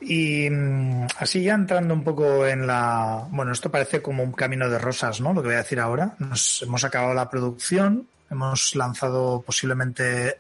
Y 0.01 0.49
mm, 0.51 1.07
así 1.19 1.43
ya 1.43 1.55
entrando 1.55 1.95
un 1.95 2.03
poco 2.03 2.47
en 2.47 2.67
la... 2.67 3.27
Bueno, 3.31 3.53
esto 3.53 3.71
parece 3.71 4.03
como 4.03 4.23
un 4.23 4.33
camino 4.33 4.69
de 4.69 4.79
rosas, 4.79 5.21
¿no? 5.21 5.33
Lo 5.33 5.43
que 5.43 5.49
voy 5.49 5.55
a 5.55 5.63
decir 5.63 5.81
ahora. 5.81 6.15
Nos 6.19 6.63
hemos 6.63 6.85
acabado 6.85 7.15
la 7.15 7.31
producción, 7.31 8.09
hemos 8.31 8.75
lanzado 8.75 9.43
posiblemente 9.43 10.39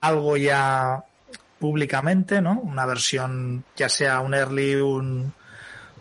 algo 0.00 0.36
ya 0.36 1.04
públicamente, 1.58 2.40
¿no? 2.40 2.58
Una 2.60 2.86
versión, 2.86 3.64
ya 3.76 3.88
sea 3.88 4.20
un 4.20 4.34
early, 4.34 4.76
un 4.76 5.32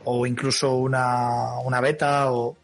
o 0.05 0.25
incluso 0.25 0.75
una, 0.75 1.59
una 1.59 1.81
beta 1.81 2.31
o, 2.31 2.55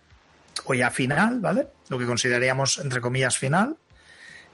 o 0.66 0.74
ya 0.74 0.90
final, 0.90 1.40
¿vale? 1.40 1.68
Lo 1.90 2.00
que 2.00 2.06
consideraríamos, 2.06 2.80
entre 2.80 3.02
comillas, 3.02 3.38
final. 3.38 3.76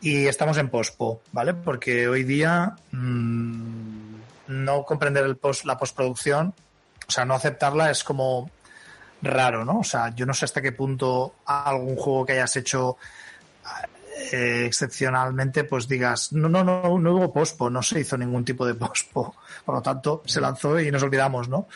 Y 0.01 0.25
estamos 0.25 0.57
en 0.57 0.69
pospo, 0.69 1.21
¿vale? 1.31 1.53
Porque 1.53 2.07
hoy 2.07 2.23
día 2.23 2.75
mmm, 2.91 4.10
no 4.51 4.83
comprender 4.83 5.25
el 5.25 5.37
post, 5.37 5.65
la 5.65 5.77
postproducción, 5.77 6.53
o 7.07 7.11
sea, 7.11 7.25
no 7.25 7.33
aceptarla 7.33 7.89
es 7.89 8.03
como 8.03 8.49
raro, 9.21 9.65
¿no? 9.65 9.79
O 9.79 9.83
sea, 9.83 10.13
yo 10.15 10.25
no 10.25 10.33
sé 10.33 10.45
hasta 10.45 10.61
qué 10.61 10.71
punto 10.71 11.35
algún 11.45 11.95
juego 11.95 12.25
que 12.25 12.33
hayas 12.33 12.55
hecho 12.57 12.97
eh, 14.31 14.65
excepcionalmente, 14.65 15.63
pues 15.63 15.87
digas, 15.87 16.33
no, 16.33 16.49
no, 16.49 16.63
no, 16.63 16.99
no 16.99 17.15
hubo 17.15 17.33
pospo, 17.33 17.69
no 17.69 17.81
se 17.81 17.99
hizo 17.99 18.17
ningún 18.17 18.45
tipo 18.45 18.65
de 18.65 18.75
pospo. 18.75 19.35
Por 19.65 19.75
lo 19.75 19.81
tanto, 19.81 20.23
se 20.25 20.41
lanzó 20.41 20.79
y 20.79 20.91
nos 20.91 21.03
olvidamos, 21.03 21.49
¿no? 21.49 21.67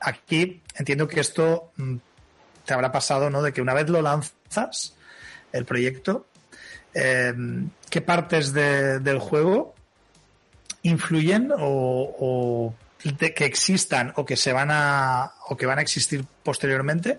Aquí 0.00 0.62
entiendo 0.74 1.08
que 1.08 1.20
esto 1.20 1.72
mm, 1.76 1.96
te 2.64 2.74
habrá 2.74 2.92
pasado, 2.92 3.30
¿no? 3.30 3.42
De 3.42 3.52
que 3.52 3.62
una 3.62 3.74
vez 3.74 3.88
lo 3.88 4.02
lanzas, 4.02 4.94
el 5.52 5.64
proyecto, 5.64 6.26
eh, 6.92 7.34
¿qué 7.88 8.00
partes 8.00 8.52
de, 8.52 9.00
del 9.00 9.18
juego 9.18 9.75
influyen 10.86 11.52
o, 11.58 12.74
que 13.18 13.44
existan 13.44 14.12
o 14.16 14.24
que 14.24 14.36
se 14.36 14.52
van 14.52 14.70
a 14.70 15.32
o 15.48 15.56
que 15.56 15.66
van 15.66 15.78
a 15.78 15.82
existir 15.82 16.24
posteriormente 16.42 17.18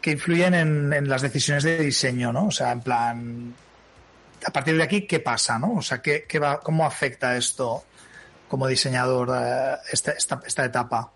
que 0.00 0.12
influyen 0.12 0.54
en, 0.54 0.92
en, 0.92 1.08
las 1.08 1.20
decisiones 1.20 1.62
de 1.62 1.78
diseño, 1.78 2.32
¿no? 2.32 2.46
O 2.46 2.50
sea, 2.50 2.72
en 2.72 2.80
plan, 2.80 3.54
a 4.46 4.50
partir 4.50 4.76
de 4.76 4.82
aquí, 4.82 5.06
¿qué 5.06 5.20
pasa, 5.20 5.58
no? 5.58 5.74
O 5.74 5.82
sea, 5.82 6.00
¿qué, 6.00 6.24
qué 6.26 6.38
va, 6.38 6.60
¿cómo 6.60 6.86
afecta 6.86 7.36
esto 7.36 7.84
como 8.48 8.66
diseñador 8.66 9.28
eh, 9.36 9.76
esta, 9.92 10.12
esta, 10.12 10.40
esta, 10.46 10.64
etapa? 10.64 11.12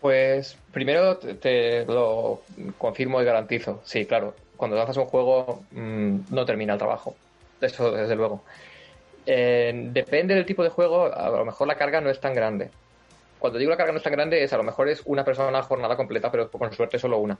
Pues 0.00 0.56
primero 0.72 1.18
te, 1.18 1.84
lo 1.86 2.42
confirmo 2.78 3.20
y 3.20 3.24
garantizo. 3.24 3.82
Sí, 3.84 4.06
claro, 4.06 4.36
cuando 4.56 4.76
lanzas 4.76 4.96
un 4.96 5.06
juego 5.06 5.64
mmm, 5.72 6.18
no 6.30 6.46
termina 6.46 6.74
el 6.74 6.78
trabajo. 6.78 7.16
Eso 7.60 7.90
desde 7.90 8.14
luego. 8.14 8.44
Eh, 9.26 9.72
depende 9.92 10.34
del 10.34 10.46
tipo 10.46 10.62
de 10.62 10.70
juego, 10.70 11.12
a 11.12 11.30
lo 11.30 11.44
mejor 11.44 11.66
la 11.68 11.76
carga 11.76 12.00
no 12.00 12.10
es 12.10 12.20
tan 12.20 12.34
grande. 12.34 12.70
Cuando 13.38 13.58
digo 13.58 13.70
la 13.70 13.76
carga 13.76 13.92
no 13.92 13.98
es 13.98 14.04
tan 14.04 14.12
grande, 14.12 14.42
es 14.42 14.52
a 14.52 14.56
lo 14.56 14.62
mejor 14.62 14.88
es 14.88 15.02
una 15.04 15.24
persona 15.24 15.62
jornada 15.62 15.96
completa, 15.96 16.30
pero 16.30 16.50
con 16.50 16.72
suerte 16.72 16.98
solo 16.98 17.18
una. 17.18 17.38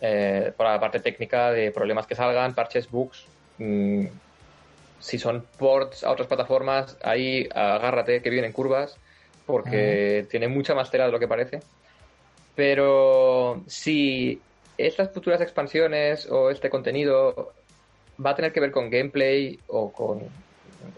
Eh, 0.00 0.52
por 0.56 0.66
la 0.66 0.80
parte 0.80 1.00
técnica 1.00 1.50
de 1.52 1.70
problemas 1.70 2.06
que 2.06 2.14
salgan, 2.14 2.54
parches, 2.54 2.90
bugs. 2.90 3.26
Mmm, 3.58 4.06
si 4.98 5.18
son 5.18 5.44
ports 5.58 6.04
a 6.04 6.10
otras 6.10 6.28
plataformas, 6.28 6.96
ahí 7.02 7.48
agárrate 7.54 8.22
que 8.22 8.30
vienen 8.30 8.52
curvas, 8.52 8.96
porque 9.46 10.22
uh 10.22 10.26
-huh. 10.26 10.30
tiene 10.30 10.48
mucha 10.48 10.74
más 10.74 10.90
tela 10.90 11.06
de 11.06 11.12
lo 11.12 11.18
que 11.18 11.28
parece. 11.28 11.60
Pero 12.54 13.62
si 13.66 14.40
estas 14.76 15.10
futuras 15.12 15.40
expansiones 15.40 16.30
o 16.30 16.50
este 16.50 16.68
contenido 16.70 17.52
va 18.24 18.30
a 18.30 18.34
tener 18.34 18.52
que 18.52 18.60
ver 18.60 18.70
con 18.70 18.90
gameplay 18.90 19.58
o 19.68 19.90
con 19.92 20.20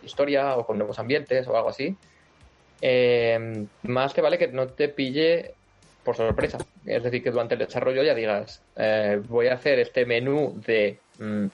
historia 0.02 0.56
o 0.56 0.66
con 0.66 0.78
nuevos 0.78 0.98
ambientes 0.98 1.46
o 1.48 1.56
algo 1.56 1.68
así, 1.68 1.96
eh, 2.80 3.66
más 3.82 4.12
que 4.12 4.20
vale 4.20 4.38
que 4.38 4.48
no 4.48 4.68
te 4.68 4.88
pille 4.88 5.54
por 6.04 6.16
sorpresa. 6.16 6.58
Es 6.84 7.02
decir, 7.02 7.22
que 7.22 7.30
durante 7.30 7.54
el 7.54 7.60
desarrollo 7.60 8.02
ya 8.02 8.14
digas, 8.14 8.60
eh, 8.76 9.20
voy 9.28 9.48
a 9.48 9.54
hacer 9.54 9.78
este 9.78 10.04
menú 10.04 10.60
de 10.66 10.98
mm, 11.18 11.46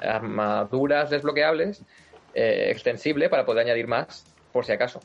armaduras 0.00 1.10
desbloqueables 1.10 1.82
eh, 2.34 2.68
extensible 2.70 3.28
para 3.28 3.44
poder 3.44 3.64
añadir 3.66 3.86
más 3.86 4.24
por 4.52 4.64
si 4.64 4.72
acaso. 4.72 5.00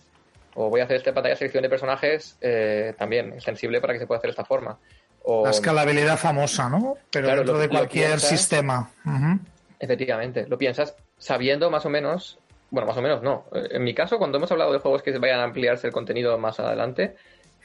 O 0.56 0.70
voy 0.70 0.82
a 0.82 0.86
hacer 0.86 0.98
esta 0.98 1.14
pantalla 1.14 1.34
de 1.34 1.40
selección 1.40 1.64
de 1.64 1.70
personajes 1.70 2.38
eh, 2.42 2.94
también 2.98 3.34
extensible 3.34 3.82
para 3.82 3.94
que 3.94 4.00
se 4.00 4.08
pueda 4.08 4.20
hacer 4.20 4.30
de 4.30 4.32
esta 4.32 4.46
forma. 4.46 4.78
O, 5.24 5.44
La 5.44 5.52
escalabilidad 5.52 6.18
famosa, 6.18 6.70
¿no? 6.70 6.98
Pero 7.12 7.26
claro, 7.26 7.42
dentro 7.42 7.56
lo, 7.56 7.60
de 7.60 7.70
cualquier 7.70 8.08
piensas, 8.08 8.30
sistema. 8.30 8.92
Uh 9.06 9.10
-huh. 9.10 9.40
Efectivamente, 9.80 10.48
lo 10.48 10.58
piensas 10.58 10.96
sabiendo 11.18 11.70
más 11.70 11.86
o 11.86 11.90
menos 11.90 12.40
bueno, 12.70 12.88
más 12.88 12.98
o 12.98 13.02
menos 13.02 13.22
no. 13.22 13.46
En 13.54 13.84
mi 13.84 13.94
caso, 13.94 14.18
cuando 14.18 14.38
hemos 14.38 14.52
hablado 14.52 14.74
de 14.74 14.80
juegos 14.80 15.02
que 15.02 15.18
vayan 15.18 15.40
a 15.40 15.44
ampliarse 15.44 15.88
el 15.88 15.94
contenido 15.94 16.38
más 16.38 16.60
adelante, 16.60 17.16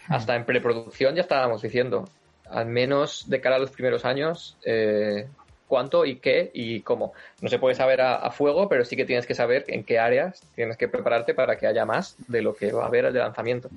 hasta 0.09 0.35
en 0.37 0.45
preproducción 0.45 1.15
ya 1.15 1.23
estábamos 1.23 1.63
diciendo, 1.63 2.09
al 2.49 2.67
menos 2.67 3.29
de 3.29 3.41
cara 3.41 3.57
a 3.57 3.59
los 3.59 3.71
primeros 3.71 4.05
años, 4.05 4.57
eh, 4.65 5.29
cuánto 5.67 6.05
y 6.05 6.17
qué 6.17 6.51
y 6.53 6.81
cómo. 6.81 7.13
No 7.41 7.49
se 7.49 7.59
puede 7.59 7.75
saber 7.75 8.01
a, 8.01 8.17
a, 8.17 8.31
fuego, 8.31 8.69
pero 8.69 8.85
sí 8.85 8.97
que 8.97 9.05
tienes 9.05 9.27
que 9.27 9.35
saber 9.35 9.65
en 9.69 9.85
qué 9.85 9.99
áreas 9.99 10.43
tienes 10.55 10.77
que 10.77 10.89
prepararte 10.89 11.35
para 11.35 11.57
que 11.57 11.67
haya 11.67 11.85
más 11.85 12.17
de 12.29 12.43
lo 12.43 12.55
que 12.55 12.73
va 12.73 12.85
a 12.85 12.87
haber 12.89 13.13
de 13.13 13.19
lanzamiento. 13.19 13.71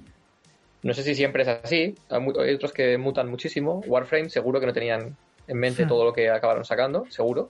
No 0.85 0.93
sé 0.93 1.01
si 1.01 1.15
siempre 1.15 1.41
es 1.41 1.47
así, 1.47 1.95
hay 2.09 2.53
otros 2.53 2.71
que 2.71 2.95
mutan 2.99 3.27
muchísimo. 3.27 3.81
Warframe 3.87 4.29
seguro 4.29 4.59
que 4.59 4.67
no 4.67 4.73
tenían 4.73 5.17
en 5.47 5.57
mente 5.57 5.81
sí. 5.81 5.89
todo 5.89 6.05
lo 6.05 6.13
que 6.13 6.29
acabaron 6.29 6.63
sacando, 6.63 7.05
seguro. 7.09 7.49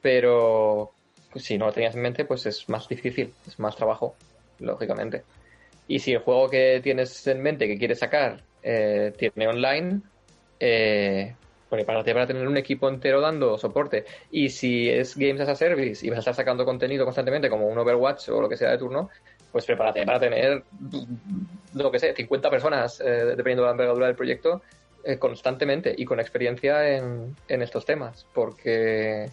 Pero 0.00 0.92
si 1.38 1.58
no 1.58 1.66
lo 1.66 1.72
tenías 1.72 1.94
en 1.94 2.02
mente, 2.02 2.24
pues 2.24 2.46
es 2.46 2.68
más 2.68 2.88
difícil, 2.88 3.32
es 3.46 3.58
más 3.58 3.76
trabajo, 3.76 4.14
lógicamente. 4.58 5.22
Y 5.88 6.00
si 6.00 6.12
el 6.12 6.18
juego 6.18 6.48
que 6.50 6.80
tienes 6.82 7.26
en 7.26 7.42
mente 7.42 7.68
que 7.68 7.78
quieres 7.78 8.00
sacar 8.00 8.42
eh, 8.62 9.12
tiene 9.16 9.46
online, 9.46 10.00
eh, 10.58 11.34
prepárate 11.68 12.12
para 12.12 12.26
tener 12.26 12.46
un 12.46 12.56
equipo 12.56 12.88
entero 12.88 13.20
dando 13.20 13.58
soporte. 13.58 14.04
Y 14.30 14.48
si 14.50 14.88
es 14.88 15.16
Games 15.16 15.40
as 15.40 15.48
a 15.48 15.54
Service 15.54 16.04
y 16.04 16.10
vas 16.10 16.18
a 16.18 16.20
estar 16.20 16.34
sacando 16.34 16.64
contenido 16.64 17.04
constantemente, 17.04 17.48
como 17.50 17.66
un 17.66 17.78
Overwatch 17.78 18.28
o 18.30 18.40
lo 18.40 18.48
que 18.48 18.56
sea 18.56 18.70
de 18.70 18.78
turno, 18.78 19.10
pues 19.52 19.64
prepárate 19.64 20.04
para 20.04 20.20
tener, 20.20 20.62
lo 21.74 21.90
que 21.90 21.98
sé, 21.98 22.14
50 22.14 22.50
personas, 22.50 23.00
eh, 23.00 23.04
dependiendo 23.04 23.62
de 23.62 23.66
la 23.66 23.72
envergadura 23.72 24.06
del 24.06 24.16
proyecto, 24.16 24.62
eh, 25.04 25.18
constantemente 25.18 25.94
y 25.96 26.04
con 26.04 26.20
experiencia 26.20 26.96
en, 26.96 27.36
en 27.48 27.62
estos 27.62 27.84
temas, 27.84 28.26
porque 28.34 29.30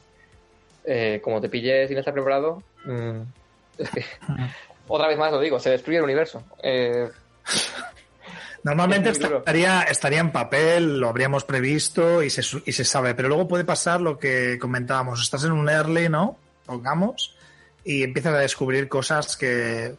eh, 0.86 1.20
como 1.24 1.42
te 1.42 1.50
pille 1.50 1.88
sin 1.88 1.98
estar 1.98 2.14
preparado, 2.14 2.64
mm, 2.86 3.22
es 3.78 3.90
que, 3.94 4.06
otra 4.88 5.08
vez 5.08 5.18
más 5.18 5.32
lo 5.32 5.40
digo, 5.40 5.60
se 5.60 5.70
destruye 5.70 5.98
el 5.98 6.04
universo. 6.04 6.44
Eh, 6.62 7.10
Normalmente 8.64 9.10
Es 9.10 9.20
estaría, 9.20 9.82
estaría 9.84 10.20
en 10.20 10.32
papel, 10.32 11.00
lo 11.00 11.10
habríamos 11.10 11.44
previsto 11.44 12.24
y 12.24 12.30
se, 12.30 12.42
y 12.66 12.72
se 12.72 12.86
sabe, 12.86 13.14
pero 13.14 13.28
luego 13.28 13.48
puede 13.48 13.66
pasar 13.66 14.00
lo 14.00 14.18
que 14.18 14.58
comentábamos, 14.60 15.22
estás 15.22 15.44
en 15.44 15.52
un 15.52 15.68
early, 15.70 16.08
¿no? 16.08 16.38
Pongamos, 16.66 17.36
y 17.84 18.04
empiezas 18.04 18.34
a 18.34 18.40
descubrir 18.40 18.88
cosas 18.88 19.36
que, 19.36 19.96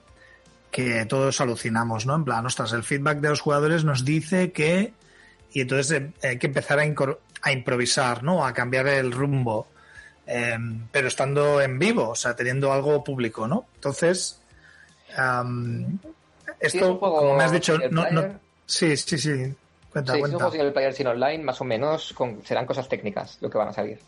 que 0.71 1.05
todos 1.05 1.43
alucinamos, 1.43 2.07
¿no? 2.07 2.15
En 2.15 2.25
plan, 2.25 2.47
ostras, 2.47 2.73
el 2.73 2.85
feedback 2.85 3.19
de 3.19 3.29
los 3.29 3.41
jugadores 3.41 3.85
nos 3.85 4.05
dice 4.05 4.51
que... 4.53 4.95
Y 5.53 5.61
entonces 5.61 6.01
eh, 6.01 6.27
hay 6.27 6.39
que 6.39 6.47
empezar 6.47 6.81
a, 6.81 6.85
a 7.43 7.53
improvisar, 7.53 8.23
¿no? 8.23 8.47
A 8.47 8.55
cambiar 8.55 8.89
el 8.89 9.13
rumbo, 9.13 9.69
eh, 10.27 10.57
pero 10.91 11.09
estando 11.09 11.61
en 11.61 11.79
vivo, 11.79 12.11
o 12.11 12.15
sea, 12.15 12.35
teniendo 12.35 12.73
algo 12.73 13.03
público, 13.05 13.47
¿no? 13.47 13.67
Entonces, 13.75 14.41
esto, 16.61 16.99
como 16.99 17.35
me 17.37 17.45
has 17.45 17.53
dicho, 17.53 17.73
single 17.73 17.91
no, 17.91 18.03
no- 18.11 18.21
player. 18.23 18.39
Sí, 18.67 18.97
sí, 18.97 19.19
sí. 19.19 19.55
Cuenta, 19.91 20.13
Sí, 20.15 20.19
si 20.51 20.59
es 20.59 20.65
un 20.65 20.73
player 20.73 20.93
sin 20.93 21.07
online, 21.07 21.45
más 21.45 21.61
o 21.61 21.65
menos 21.65 22.13
con- 22.15 22.45
serán 22.45 22.67
cosas 22.67 22.89
técnicas 22.89 23.39
lo 23.41 23.49
que 23.51 23.59
van 23.59 23.69
a 23.69 23.73
salir. 23.73 24.01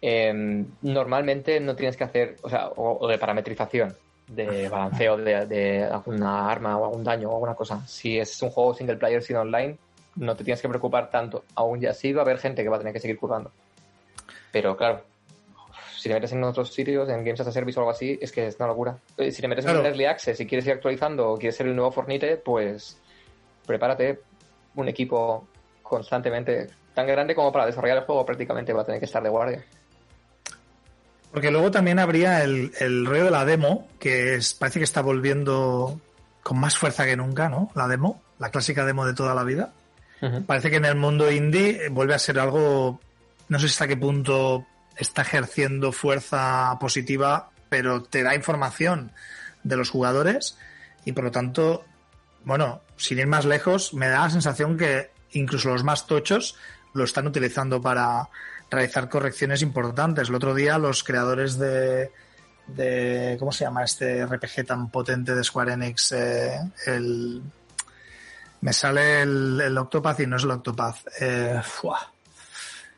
Eh, 0.00 0.64
normalmente 0.82 1.60
no 1.60 1.74
tienes 1.74 1.96
que 1.96 2.04
hacer, 2.04 2.36
o 2.42 2.48
sea, 2.48 2.68
o, 2.68 2.98
o 3.00 3.08
de 3.08 3.18
parametrización, 3.18 3.94
de 4.28 4.68
balanceo 4.68 5.16
de, 5.16 5.46
de 5.46 5.84
alguna 5.84 6.48
arma 6.50 6.76
o 6.78 6.84
algún 6.86 7.04
daño 7.04 7.28
o 7.30 7.34
alguna 7.34 7.54
cosa. 7.54 7.84
Si 7.86 8.18
es 8.18 8.40
un 8.42 8.50
juego 8.50 8.74
single 8.74 8.96
player 8.96 9.22
sin 9.22 9.36
online, 9.36 9.76
no 10.16 10.34
te 10.36 10.44
tienes 10.44 10.62
que 10.62 10.68
preocupar 10.68 11.10
tanto. 11.10 11.44
Aún 11.56 11.80
ya 11.80 11.92
sí 11.92 12.12
va 12.12 12.22
a 12.22 12.24
haber 12.24 12.38
gente 12.38 12.62
que 12.62 12.68
va 12.68 12.76
a 12.76 12.78
tener 12.78 12.94
que 12.94 13.00
seguir 13.00 13.18
currando. 13.18 13.50
Pero 14.52 14.76
claro, 14.76 15.02
si 15.98 16.08
te 16.08 16.14
metes 16.14 16.32
en 16.32 16.44
otros 16.44 16.72
sitios, 16.72 17.08
en 17.08 17.24
Games 17.24 17.40
as 17.40 17.48
a 17.48 17.52
Service 17.52 17.78
o 17.78 17.82
algo 17.82 17.90
así, 17.90 18.18
es 18.22 18.30
que 18.32 18.46
es 18.46 18.56
una 18.56 18.68
locura. 18.68 18.96
Eh, 19.16 19.32
Si 19.32 19.42
te 19.42 19.48
metes 19.48 19.64
Claro. 19.64 19.80
en 19.80 19.86
Early 19.86 20.04
Access 20.04 20.38
y 20.40 20.46
quieres 20.46 20.66
ir 20.66 20.72
actualizando 20.72 21.30
o 21.32 21.38
quieres 21.38 21.56
ser 21.56 21.66
el 21.66 21.74
nuevo 21.76 21.90
Fornite, 21.90 22.36
pues 22.36 22.98
prepárate 23.66 24.20
un 24.76 24.88
equipo 24.88 25.46
constantemente 25.82 26.68
tan 26.94 27.06
grande 27.06 27.34
como 27.34 27.50
para 27.52 27.66
desarrollar 27.66 27.98
el 27.98 28.04
juego 28.04 28.24
prácticamente 28.24 28.72
va 28.72 28.82
a 28.82 28.84
tener 28.84 29.00
que 29.00 29.06
estar 29.06 29.22
de 29.22 29.28
guardia. 29.28 29.64
Porque 31.32 31.50
luego 31.50 31.70
también 31.70 31.98
habría 31.98 32.42
el, 32.42 32.72
el 32.80 33.04
rollo 33.04 33.24
de 33.24 33.30
la 33.30 33.44
demo, 33.44 33.86
que 33.98 34.34
es, 34.36 34.54
parece 34.54 34.78
que 34.80 34.84
está 34.84 35.02
volviendo 35.02 36.00
con 36.42 36.58
más 36.58 36.76
fuerza 36.78 37.04
que 37.04 37.16
nunca, 37.16 37.48
¿no? 37.48 37.70
La 37.74 37.86
demo, 37.86 38.22
la 38.38 38.50
clásica 38.50 38.84
demo 38.86 39.04
de 39.04 39.14
toda 39.14 39.34
la 39.34 39.44
vida. 39.44 39.72
Parece 40.46 40.70
que 40.70 40.76
en 40.76 40.84
el 40.86 40.96
mundo 40.96 41.30
indie 41.30 41.88
vuelve 41.90 42.14
a 42.14 42.18
ser 42.18 42.38
algo, 42.40 42.98
no 43.48 43.58
sé 43.60 43.66
hasta 43.66 43.86
qué 43.86 43.96
punto 43.96 44.66
está 44.98 45.22
ejerciendo 45.22 45.92
fuerza 45.92 46.76
positiva, 46.80 47.50
pero 47.68 48.02
te 48.02 48.22
da 48.22 48.34
información 48.34 49.12
de 49.62 49.76
los 49.76 49.90
jugadores 49.90 50.58
y 51.04 51.12
por 51.12 51.24
lo 51.24 51.30
tanto, 51.30 51.84
bueno, 52.44 52.82
sin 52.96 53.18
ir 53.18 53.26
más 53.26 53.44
lejos, 53.44 53.94
me 53.94 54.08
da 54.08 54.20
la 54.20 54.30
sensación 54.30 54.76
que 54.76 55.10
incluso 55.32 55.68
los 55.68 55.84
más 55.84 56.06
tochos 56.06 56.56
lo 56.94 57.04
están 57.04 57.26
utilizando 57.26 57.80
para 57.80 58.28
realizar 58.70 59.08
correcciones 59.08 59.62
importantes. 59.62 60.28
El 60.28 60.34
otro 60.34 60.54
día 60.54 60.78
los 60.78 61.04
creadores 61.04 61.58
de, 61.58 62.10
de 62.66 63.36
¿cómo 63.38 63.52
se 63.52 63.64
llama 63.64 63.84
este 63.84 64.26
RPG 64.26 64.66
tan 64.66 64.90
potente 64.90 65.34
de 65.34 65.44
Square 65.44 65.74
Enix? 65.74 66.12
Eh, 66.12 66.58
el 66.86 67.42
me 68.60 68.72
sale 68.72 69.22
el, 69.22 69.60
el 69.60 69.78
Octopath 69.78 70.20
y 70.20 70.26
no 70.26 70.36
es 70.36 70.42
el 70.42 70.50
Octopath. 70.50 70.96
Eh. 71.20 71.60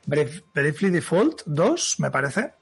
Brief- 0.06 0.42
Briefly 0.54 0.90
Default 0.90 1.42
2, 1.46 2.00
me 2.00 2.10
parece. 2.10 2.52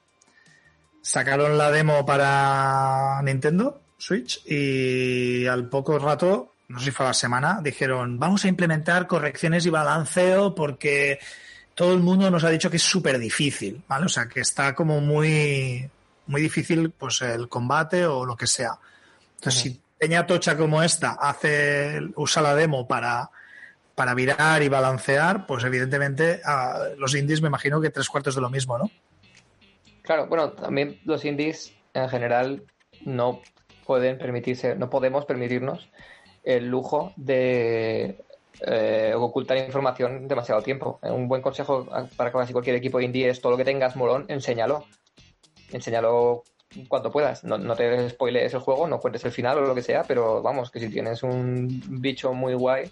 Sacaron 1.01 1.57
la 1.57 1.71
demo 1.71 2.05
para 2.05 3.21
Nintendo 3.23 3.81
Switch 3.97 4.41
y 4.45 5.45
al 5.47 5.67
poco 5.69 5.97
rato, 5.97 6.53
no 6.67 6.79
sé 6.79 6.85
si 6.85 6.91
fue 6.91 7.05
a 7.05 7.09
la 7.09 7.13
semana, 7.13 7.59
dijeron 7.63 8.19
vamos 8.19 8.45
a 8.45 8.47
implementar 8.49 9.07
correcciones 9.07 9.65
y 9.65 9.69
balanceo 9.69 10.53
porque 10.53 11.19
todo 11.73 11.93
el 11.93 12.01
mundo 12.01 12.29
nos 12.29 12.43
ha 12.43 12.49
dicho 12.49 12.69
que 12.69 12.77
es 12.77 12.83
súper 12.83 13.17
difícil, 13.17 13.81
¿vale? 13.87 14.05
O 14.05 14.09
sea, 14.09 14.27
que 14.27 14.41
está 14.41 14.75
como 14.75 14.99
muy, 14.99 15.89
muy 16.27 16.41
difícil 16.41 16.91
pues 16.91 17.21
el 17.21 17.47
combate 17.47 18.05
o 18.05 18.25
lo 18.25 18.35
que 18.35 18.47
sea. 18.47 18.77
Entonces, 19.35 19.61
si 19.61 19.81
Peña 19.97 20.27
Tocha 20.27 20.57
como 20.57 20.83
esta 20.83 21.11
hace, 21.11 22.01
usa 22.15 22.41
la 22.41 22.53
demo 22.55 22.85
para, 22.87 23.29
para 23.99 24.13
virar 24.13 24.63
y 24.63 24.69
balancear, 24.69 25.45
pues 25.45 25.65
evidentemente 25.65 26.39
a 26.45 26.87
los 26.97 27.13
indies 27.15 27.41
me 27.41 27.49
imagino 27.49 27.81
que 27.81 27.89
tres 27.89 28.07
cuartos 28.07 28.33
de 28.33 28.39
lo 28.39 28.49
mismo, 28.49 28.77
¿no? 28.77 28.89
Claro, 30.03 30.27
bueno, 30.27 30.53
también 30.53 31.01
los 31.03 31.25
indies 31.25 31.73
en 31.93 32.07
general 32.07 32.63
no 33.03 33.41
pueden 33.85 34.17
permitirse, 34.17 34.73
no 34.77 34.89
podemos 34.89 35.25
permitirnos 35.25 35.89
el 36.45 36.69
lujo 36.69 37.11
de 37.17 38.23
eh, 38.61 39.11
ocultar 39.17 39.57
información 39.57 40.29
demasiado 40.29 40.61
tiempo. 40.61 40.97
Un 41.01 41.27
buen 41.27 41.41
consejo 41.41 41.85
para 42.15 42.31
casi 42.31 42.53
cualquier 42.53 42.77
equipo 42.77 43.01
indie 43.01 43.27
es 43.27 43.41
todo 43.41 43.51
lo 43.51 43.57
que 43.57 43.65
tengas 43.65 43.97
molón, 43.97 44.23
enséñalo. 44.29 44.85
Enséñalo 45.73 46.45
cuanto 46.87 47.11
puedas. 47.11 47.43
No, 47.43 47.57
no 47.57 47.75
te 47.75 48.09
spoilees 48.11 48.53
el 48.53 48.61
juego, 48.61 48.87
no 48.87 49.01
cuentes 49.01 49.25
el 49.25 49.33
final 49.33 49.57
o 49.57 49.61
lo 49.67 49.75
que 49.75 49.83
sea, 49.83 50.03
pero 50.03 50.41
vamos, 50.41 50.71
que 50.71 50.79
si 50.79 50.87
tienes 50.87 51.21
un 51.21 51.81
bicho 51.99 52.33
muy 52.33 52.53
guay, 52.53 52.89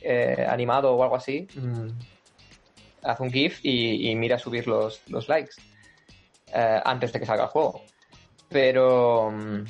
eh, 0.00 0.46
animado 0.48 0.94
o 0.94 1.02
algo 1.02 1.16
así, 1.16 1.46
mm, 1.54 1.88
haz 3.02 3.20
un 3.20 3.30
GIF 3.32 3.60
y, 3.62 4.10
y 4.10 4.14
mira 4.16 4.38
subir 4.38 4.66
los, 4.66 5.00
los 5.08 5.28
likes 5.28 5.54
eh, 6.54 6.80
antes 6.84 7.12
de 7.12 7.20
que 7.20 7.26
salga 7.26 7.44
el 7.44 7.50
juego. 7.50 7.82
Pero. 8.48 9.30
mm, 9.30 9.64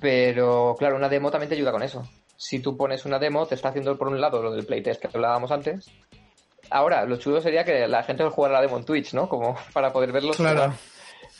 Pero, 0.00 0.74
claro, 0.78 0.96
una 0.96 1.08
demo 1.08 1.30
también 1.30 1.48
te 1.50 1.54
ayuda 1.56 1.72
con 1.72 1.82
eso. 1.82 2.08
Si 2.36 2.60
tú 2.60 2.76
pones 2.76 3.04
una 3.04 3.18
demo, 3.18 3.46
te 3.46 3.54
está 3.54 3.68
haciendo 3.68 3.98
por 3.98 4.08
un 4.08 4.20
lado 4.20 4.42
lo 4.42 4.50
del 4.52 4.64
playtest 4.64 5.00
que 5.02 5.08
hablábamos 5.12 5.50
antes. 5.52 5.90
Ahora, 6.70 7.04
lo 7.04 7.16
chulo 7.16 7.40
sería 7.42 7.64
que 7.64 7.86
la 7.86 8.02
gente 8.02 8.24
jugara 8.30 8.54
la 8.54 8.60
demo 8.62 8.78
en 8.78 8.84
Twitch, 8.84 9.12
¿no? 9.12 9.28
Como 9.28 9.56
para 9.74 9.92
poder 9.92 10.12
verlos 10.12 10.36
Claro. 10.36 10.62
jugar. 10.62 10.76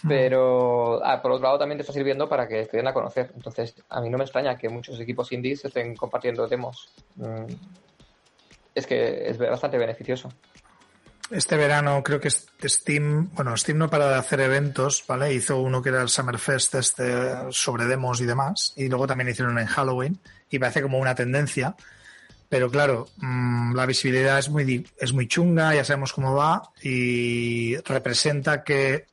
Pero 0.08 1.04
ah, 1.04 1.20
por 1.20 1.32
otro 1.32 1.44
lado 1.44 1.58
también 1.58 1.78
te 1.78 1.82
está 1.82 1.92
sirviendo 1.92 2.28
para 2.28 2.48
que 2.48 2.64
te 2.66 2.76
den 2.76 2.88
a 2.88 2.92
conocer. 2.94 3.30
Entonces, 3.34 3.74
a 3.88 4.00
mí 4.00 4.08
no 4.08 4.18
me 4.18 4.24
extraña 4.24 4.56
que 4.56 4.68
muchos 4.68 4.98
equipos 4.98 5.30
indies 5.32 5.64
estén 5.64 5.94
compartiendo 5.94 6.46
demos. 6.46 6.88
Mm, 7.16 7.46
Es 8.74 8.86
que 8.86 9.28
es 9.28 9.36
bastante 9.36 9.76
beneficioso. 9.78 10.30
Este 11.30 11.56
verano 11.56 12.02
creo 12.02 12.18
que 12.18 12.30
Steam, 12.30 13.30
bueno, 13.34 13.56
Steam 13.56 13.78
no 13.78 13.88
para 13.88 14.08
de 14.08 14.14
hacer 14.16 14.40
eventos, 14.40 15.04
¿vale? 15.06 15.32
Hizo 15.32 15.60
uno 15.60 15.80
que 15.80 15.90
era 15.90 16.02
el 16.02 16.08
Summerfest 16.08 16.74
este 16.74 17.52
sobre 17.52 17.84
demos 17.84 18.20
y 18.20 18.26
demás, 18.26 18.72
y 18.76 18.88
luego 18.88 19.06
también 19.06 19.28
hicieron 19.28 19.58
en 19.58 19.66
Halloween, 19.66 20.18
y 20.50 20.58
parece 20.58 20.82
como 20.82 20.98
una 20.98 21.14
tendencia. 21.14 21.76
Pero 22.48 22.68
claro, 22.68 23.06
mm, 23.18 23.76
la 23.76 23.86
visibilidad 23.86 24.40
es 24.40 24.48
muy, 24.48 24.84
es 24.98 25.12
muy 25.12 25.28
chunga, 25.28 25.72
ya 25.72 25.84
sabemos 25.84 26.12
cómo 26.12 26.34
va, 26.34 26.72
y 26.82 27.76
representa 27.82 28.64
que 28.64 29.06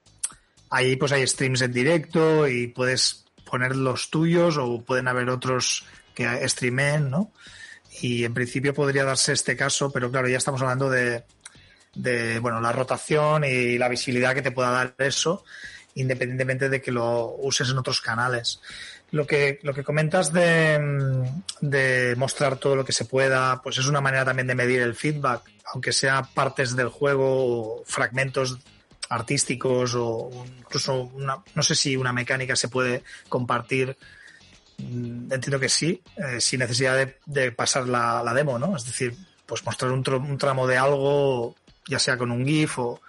ahí 0.69 0.95
pues 0.95 1.11
hay 1.11 1.25
streams 1.25 1.61
en 1.61 1.73
directo 1.73 2.47
y 2.47 2.67
puedes 2.67 3.25
poner 3.49 3.75
los 3.75 4.09
tuyos 4.09 4.57
o 4.57 4.81
pueden 4.83 5.07
haber 5.07 5.29
otros 5.29 5.85
que 6.13 6.47
streamen, 6.47 7.09
¿no? 7.09 7.31
Y 8.01 8.23
en 8.23 8.33
principio 8.33 8.73
podría 8.73 9.03
darse 9.03 9.33
este 9.33 9.55
caso, 9.55 9.91
pero 9.91 10.11
claro, 10.11 10.27
ya 10.27 10.37
estamos 10.37 10.61
hablando 10.61 10.89
de, 10.89 11.23
de 11.95 12.39
bueno, 12.39 12.61
la 12.61 12.71
rotación 12.71 13.43
y 13.43 13.77
la 13.77 13.89
visibilidad 13.89 14.33
que 14.33 14.41
te 14.41 14.51
pueda 14.51 14.71
dar 14.71 14.95
eso, 14.99 15.43
independientemente 15.95 16.69
de 16.69 16.81
que 16.81 16.91
lo 16.91 17.35
uses 17.37 17.69
en 17.69 17.77
otros 17.77 18.01
canales. 18.01 18.61
Lo 19.11 19.25
que, 19.25 19.59
lo 19.63 19.73
que 19.73 19.83
comentas 19.83 20.33
de, 20.33 21.23
de 21.61 22.15
mostrar 22.17 22.57
todo 22.57 22.75
lo 22.75 22.83
que 22.83 22.91
se 22.91 23.05
pueda, 23.05 23.61
pues 23.61 23.77
es 23.77 23.87
una 23.87 24.01
manera 24.01 24.25
también 24.25 24.47
de 24.47 24.55
medir 24.55 24.81
el 24.81 24.95
feedback, 24.95 25.43
aunque 25.73 25.93
sea 25.93 26.23
partes 26.23 26.75
del 26.75 26.89
juego 26.89 27.79
o 27.79 27.83
fragmentos 27.85 28.59
artísticos 29.09 29.95
o 29.95 30.29
incluso 30.59 31.03
una, 31.13 31.43
no 31.55 31.63
sé 31.63 31.75
si 31.75 31.95
una 31.95 32.13
mecánica 32.13 32.55
se 32.55 32.67
puede 32.69 33.03
compartir. 33.29 33.97
Mm, 34.77 35.31
Entiendo 35.33 35.59
que 35.59 35.69
sí, 35.69 36.01
eh, 36.17 36.39
sin 36.39 36.59
necesidad 36.59 37.07
de, 37.25 37.51
pasar 37.51 37.87
la, 37.87 38.33
demo, 38.33 38.59
¿no? 38.59 38.75
Es 38.75 38.85
decir, 38.85 39.15
pues 39.45 39.65
mostrar 39.65 39.91
un, 39.91 40.03
tro- 40.03 40.19
un 40.23 40.37
tramo 40.37 40.67
de 40.67 40.77
algo, 40.77 41.55
ya 41.87 41.99
sea 41.99 42.17
con 42.17 42.31
un 42.31 42.45
GIF 42.45 42.79
o 42.79 43.01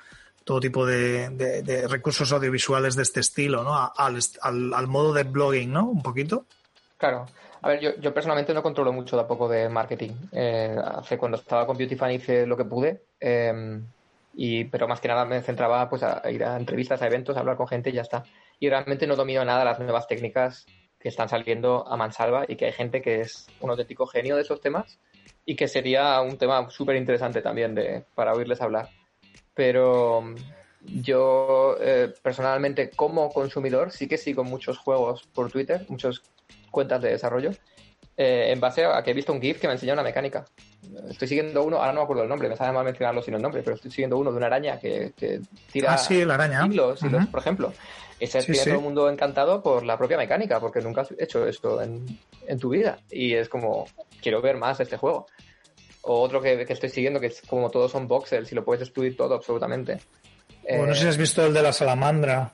todo 0.44 0.60
tipo 0.60 0.86
de, 0.86 1.86
recursos 1.88 2.32
audiovisuales 2.32 2.96
de 2.96 3.02
este 3.02 3.20
estilo, 3.20 3.64
¿no? 3.64 3.74
Al, 3.94 4.18
al, 4.40 4.72
al 4.74 4.86
modo 4.86 5.12
de 5.12 5.24
blogging, 5.24 5.70
¿no? 5.70 5.84
Un 5.84 6.02
poquito. 6.02 6.46
Claro. 6.96 7.26
A 7.60 7.68
ver, 7.68 7.80
yo, 7.80 7.90
yo 8.00 8.14
personalmente 8.14 8.54
no 8.54 8.62
controlo 8.62 8.92
mucho 8.92 9.16
tampoco 9.16 9.48
de 9.48 9.68
marketing. 9.68 10.12
Eh, 10.32 10.76
hace 10.94 11.18
cuando 11.18 11.36
estaba 11.38 11.66
con 11.66 11.76
Beauty 11.76 11.96
Fan 11.96 12.12
hice 12.12 12.46
lo 12.46 12.56
que 12.56 12.64
pude, 12.64 13.02
eh, 13.20 13.80
y, 14.40 14.66
pero 14.66 14.86
más 14.86 15.00
que 15.00 15.08
nada 15.08 15.24
me 15.24 15.42
centraba 15.42 15.90
pues, 15.90 16.04
a, 16.04 16.22
ir 16.30 16.44
a 16.44 16.56
entrevistas, 16.56 17.02
a 17.02 17.08
eventos, 17.08 17.36
a 17.36 17.40
hablar 17.40 17.56
con 17.56 17.66
gente 17.66 17.90
y 17.90 17.94
ya 17.94 18.02
está. 18.02 18.22
Y 18.60 18.68
realmente 18.68 19.04
no 19.04 19.16
domino 19.16 19.44
nada 19.44 19.64
las 19.64 19.80
nuevas 19.80 20.06
técnicas 20.06 20.64
que 21.00 21.08
están 21.08 21.28
saliendo 21.28 21.84
a 21.88 21.96
mansalva 21.96 22.44
y 22.46 22.54
que 22.54 22.66
hay 22.66 22.72
gente 22.72 23.02
que 23.02 23.20
es 23.20 23.48
un 23.58 23.70
auténtico 23.70 24.06
genio 24.06 24.36
de 24.36 24.42
esos 24.42 24.60
temas 24.60 25.00
y 25.44 25.56
que 25.56 25.66
sería 25.66 26.20
un 26.20 26.38
tema 26.38 26.70
súper 26.70 26.94
interesante 26.94 27.42
también 27.42 27.74
de, 27.74 28.04
para 28.14 28.32
oírles 28.32 28.60
hablar. 28.60 28.90
Pero 29.54 30.22
yo 30.84 31.76
eh, 31.80 32.14
personalmente 32.22 32.90
como 32.90 33.30
consumidor 33.30 33.90
sí 33.90 34.06
que 34.06 34.18
sigo 34.18 34.44
muchos 34.44 34.78
juegos 34.78 35.28
por 35.34 35.50
Twitter, 35.50 35.84
muchas 35.88 36.22
cuentas 36.70 37.02
de 37.02 37.10
desarrollo, 37.10 37.50
eh, 38.20 38.50
en 38.52 38.58
base 38.60 38.84
a 38.84 39.00
que 39.02 39.12
he 39.12 39.14
visto 39.14 39.32
un 39.32 39.40
GIF 39.40 39.60
que 39.60 39.68
me 39.68 39.74
enseña 39.74 39.92
una 39.94 40.02
mecánica. 40.02 40.44
Estoy 41.08 41.28
siguiendo 41.28 41.62
uno, 41.62 41.76
ahora 41.78 41.92
no 41.92 42.00
me 42.00 42.04
acuerdo 42.04 42.24
el 42.24 42.28
nombre, 42.28 42.48
me 42.48 42.56
sabe 42.56 42.72
mal 42.72 42.84
mencionarlo 42.84 43.22
sin 43.22 43.34
el 43.34 43.40
nombre, 43.42 43.62
pero 43.62 43.76
estoy 43.76 43.90
siguiendo 43.92 44.18
uno 44.18 44.30
de 44.32 44.36
una 44.38 44.46
araña 44.46 44.78
que, 44.78 45.12
que 45.16 45.40
tira 45.72 45.94
Ah, 45.94 45.98
sí, 45.98 46.24
la 46.24 46.34
araña. 46.34 46.66
hilos, 46.66 47.02
hilos, 47.02 47.22
Ujú. 47.22 47.30
por 47.30 47.40
ejemplo. 47.40 47.72
Sí, 48.20 48.26
tiene 48.28 48.54
sí. 48.58 48.64
todo 48.64 48.74
el 48.74 48.80
mundo 48.84 49.08
encantado 49.08 49.62
por 49.62 49.84
la 49.84 49.96
propia 49.96 50.16
mecánica, 50.18 50.58
porque 50.58 50.80
nunca 50.80 51.02
has 51.02 51.14
hecho 51.18 51.46
esto 51.46 51.80
en, 51.80 52.04
en 52.48 52.58
tu 52.58 52.70
vida. 52.70 52.98
Y 53.10 53.34
es 53.34 53.48
como, 53.48 53.86
quiero 54.20 54.42
ver 54.42 54.56
más 54.56 54.80
este 54.80 54.96
juego. 54.96 55.26
O 56.02 56.20
otro 56.22 56.40
que, 56.40 56.66
que 56.66 56.72
estoy 56.72 56.88
siguiendo, 56.88 57.20
que 57.20 57.28
es 57.28 57.40
como 57.42 57.70
todos 57.70 57.92
son 57.92 58.08
voxels 58.08 58.50
y 58.50 58.56
lo 58.56 58.64
puedes 58.64 58.80
destruir 58.80 59.16
todo 59.16 59.34
absolutamente. 59.36 59.98
O 60.68 60.84
no 60.84 60.94
sé 60.94 61.02
si 61.02 61.06
has 61.08 61.16
visto 61.16 61.46
el 61.46 61.54
de 61.54 61.62
la 61.62 61.72
salamandra. 61.72 62.50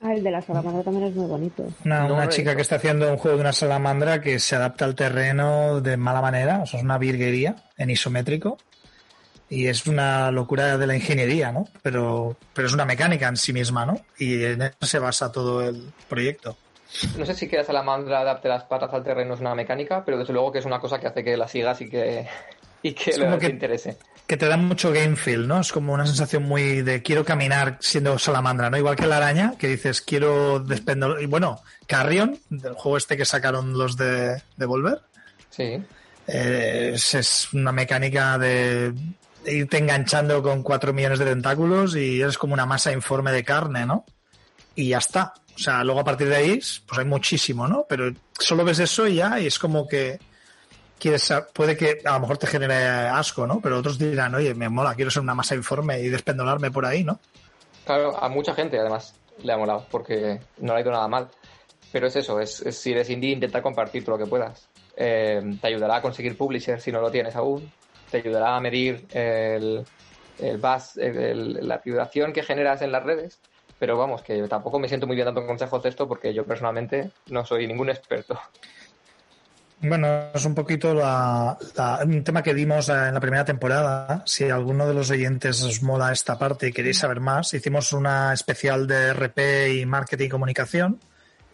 Ah, 0.00 0.14
el 0.14 0.22
de 0.22 0.30
la 0.30 0.40
salamandra 0.40 0.82
también 0.84 1.08
es 1.08 1.14
muy 1.14 1.26
bonito. 1.26 1.66
Una, 1.84 2.06
No, 2.06 2.14
una 2.14 2.28
chica 2.28 2.54
que 2.54 2.62
está 2.62 2.76
haciendo 2.76 3.10
un 3.10 3.16
juego 3.16 3.36
de 3.36 3.40
una 3.40 3.52
salamandra 3.52 4.20
que 4.20 4.38
se 4.38 4.54
adapta 4.54 4.84
al 4.84 4.94
terreno 4.94 5.80
de 5.80 5.96
mala 5.96 6.20
manera. 6.20 6.60
O 6.62 6.66
sea, 6.66 6.78
es 6.78 6.84
una 6.84 6.98
virguería 6.98 7.56
en 7.76 7.90
isométrico. 7.90 8.58
Y 9.50 9.66
es 9.66 9.86
una 9.86 10.30
locura 10.30 10.76
de 10.76 10.86
la 10.86 10.94
ingeniería, 10.94 11.50
¿no? 11.50 11.66
Pero, 11.82 12.36
pero 12.52 12.68
es 12.68 12.74
una 12.74 12.84
mecánica 12.84 13.28
en 13.28 13.36
sí 13.36 13.52
misma, 13.54 13.86
¿no? 13.86 13.98
Y 14.18 14.44
en 14.44 14.60
eso 14.60 14.76
se 14.82 14.98
basa 14.98 15.32
todo 15.32 15.66
el 15.66 15.90
proyecto. 16.06 16.56
No 17.16 17.24
sé 17.26 17.34
si 17.34 17.48
que 17.48 17.56
la 17.56 17.64
salamandra 17.64 18.20
adapte 18.20 18.48
las 18.48 18.64
patas 18.64 18.92
al 18.92 19.02
terreno 19.04 19.34
es 19.34 19.40
una 19.40 19.54
mecánica, 19.54 20.04
pero 20.04 20.18
desde 20.18 20.32
luego 20.32 20.52
que 20.52 20.58
es 20.58 20.64
una 20.64 20.80
cosa 20.80 20.98
que 21.00 21.06
hace 21.06 21.24
que 21.24 21.36
la 21.36 21.48
sigas 21.48 21.80
y 21.80 21.88
que, 21.88 22.26
y 22.82 22.92
que 22.92 23.10
Es 23.10 23.18
como 23.18 23.38
te 23.38 23.46
que- 23.46 23.52
interese. 23.52 23.96
Que 24.26 24.36
te 24.36 24.46
da 24.46 24.58
mucho 24.58 24.92
game 24.92 25.16
feel, 25.16 25.48
¿no? 25.48 25.58
Es 25.60 25.72
como 25.72 25.94
una 25.94 26.04
sensación 26.06 26.42
muy 26.42 26.82
de 26.82 27.02
quiero 27.02 27.24
caminar 27.24 27.78
siendo 27.80 28.18
salamandra, 28.18 28.68
¿no? 28.68 28.76
Igual 28.76 28.94
que 28.94 29.06
la 29.06 29.16
araña, 29.16 29.54
que 29.58 29.68
dices 29.68 30.02
quiero 30.02 30.60
despender. 30.60 31.22
Y 31.22 31.26
bueno, 31.26 31.62
Carrion, 31.86 32.38
del 32.50 32.74
juego 32.74 32.98
este 32.98 33.16
que 33.16 33.24
sacaron 33.24 33.72
los 33.78 33.96
de, 33.96 34.42
de 34.56 34.66
Volver, 34.66 35.00
Sí. 35.48 35.82
Eh, 36.26 36.90
es, 36.94 37.14
es 37.14 37.48
una 37.54 37.72
mecánica 37.72 38.36
de, 38.36 38.92
de 39.44 39.52
irte 39.54 39.78
enganchando 39.78 40.42
con 40.42 40.62
cuatro 40.62 40.92
millones 40.92 41.18
de 41.20 41.24
tentáculos 41.24 41.96
y 41.96 42.20
eres 42.20 42.36
como 42.36 42.52
una 42.52 42.66
masa 42.66 42.92
informe 42.92 43.32
de 43.32 43.42
carne, 43.44 43.86
¿no? 43.86 44.04
Y 44.74 44.88
ya 44.90 44.98
está. 44.98 45.32
O 45.54 45.58
sea, 45.58 45.82
luego 45.82 46.00
a 46.00 46.04
partir 46.04 46.28
de 46.28 46.36
ahí, 46.36 46.60
pues 46.86 46.98
hay 46.98 47.06
muchísimo, 47.06 47.66
¿no? 47.66 47.86
Pero 47.88 48.12
solo 48.38 48.62
ves 48.62 48.78
eso 48.78 49.06
y 49.06 49.14
ya, 49.16 49.40
y 49.40 49.46
es 49.46 49.58
como 49.58 49.88
que 49.88 50.18
quieres, 50.98 51.32
puede 51.52 51.76
que 51.76 52.00
a 52.04 52.12
lo 52.14 52.20
mejor 52.20 52.38
te 52.38 52.46
genere 52.46 52.74
asco, 52.74 53.46
¿no? 53.46 53.60
Pero 53.60 53.78
otros 53.78 53.98
dirán, 53.98 54.34
oye, 54.34 54.54
me 54.54 54.68
mola, 54.68 54.94
quiero 54.94 55.10
ser 55.10 55.22
una 55.22 55.34
masa 55.34 55.54
informe 55.54 56.00
y 56.00 56.08
despendolarme 56.08 56.70
por 56.70 56.84
ahí, 56.86 57.04
¿no? 57.04 57.18
Claro, 57.84 58.16
a 58.22 58.28
mucha 58.28 58.54
gente 58.54 58.78
además 58.78 59.14
le 59.42 59.52
ha 59.52 59.56
molado 59.56 59.86
porque 59.90 60.40
no 60.58 60.72
le 60.74 60.78
ha 60.78 60.82
ido 60.82 60.90
nada 60.92 61.08
mal. 61.08 61.28
Pero 61.90 62.06
es 62.08 62.16
eso, 62.16 62.38
es, 62.40 62.60
es- 62.60 62.78
si 62.78 62.92
eres 62.92 63.08
indie, 63.08 63.30
intenta 63.32 63.62
compartir 63.62 64.04
todo 64.04 64.18
lo 64.18 64.24
que 64.24 64.28
puedas. 64.28 64.68
Eh, 64.96 65.40
te 65.60 65.68
ayudará 65.68 65.96
a 65.96 66.02
conseguir 66.02 66.36
publisher 66.36 66.80
si 66.80 66.92
no 66.92 67.00
lo 67.00 67.10
tienes 67.10 67.34
aún. 67.36 67.70
Te 68.10 68.18
ayudará 68.18 68.56
a 68.56 68.60
medir 68.60 69.06
el, 69.12 69.84
el 70.38 70.58
buzz, 70.58 70.96
el- 70.98 71.16
el- 71.16 71.68
la 71.68 71.78
vibración 71.78 72.32
que 72.32 72.42
generas 72.42 72.82
en 72.82 72.92
las 72.92 73.04
redes. 73.04 73.38
Pero 73.78 73.96
vamos, 73.96 74.22
que 74.22 74.42
tampoco 74.48 74.78
me 74.78 74.88
siento 74.88 75.06
muy 75.06 75.14
bien 75.14 75.26
dando 75.26 75.46
consejos 75.46 75.82
de 75.82 75.88
esto 75.88 76.06
porque 76.08 76.34
yo 76.34 76.44
personalmente 76.44 77.10
no 77.28 77.44
soy 77.46 77.66
ningún 77.66 77.88
experto. 77.90 78.38
Bueno, 79.80 80.32
es 80.34 80.44
un 80.44 80.54
poquito 80.56 80.92
la- 80.92 81.56
un 82.04 82.24
tema 82.24 82.42
que 82.42 82.52
dimos 82.52 82.88
en 82.88 83.14
la 83.14 83.20
primera 83.20 83.44
temporada. 83.44 84.22
Si 84.26 84.50
alguno 84.50 84.88
de 84.88 84.94
los 84.94 85.08
oyentes 85.10 85.62
os 85.62 85.82
mola 85.84 86.10
esta 86.10 86.36
parte 86.36 86.68
y 86.68 86.72
queréis 86.72 86.98
saber 86.98 87.20
más, 87.20 87.54
hicimos 87.54 87.92
una 87.92 88.32
especial 88.32 88.88
de 88.88 89.10
RP 89.10 89.74
y 89.78 89.86
marketing 89.86 90.26
y 90.26 90.28
comunicación 90.28 91.00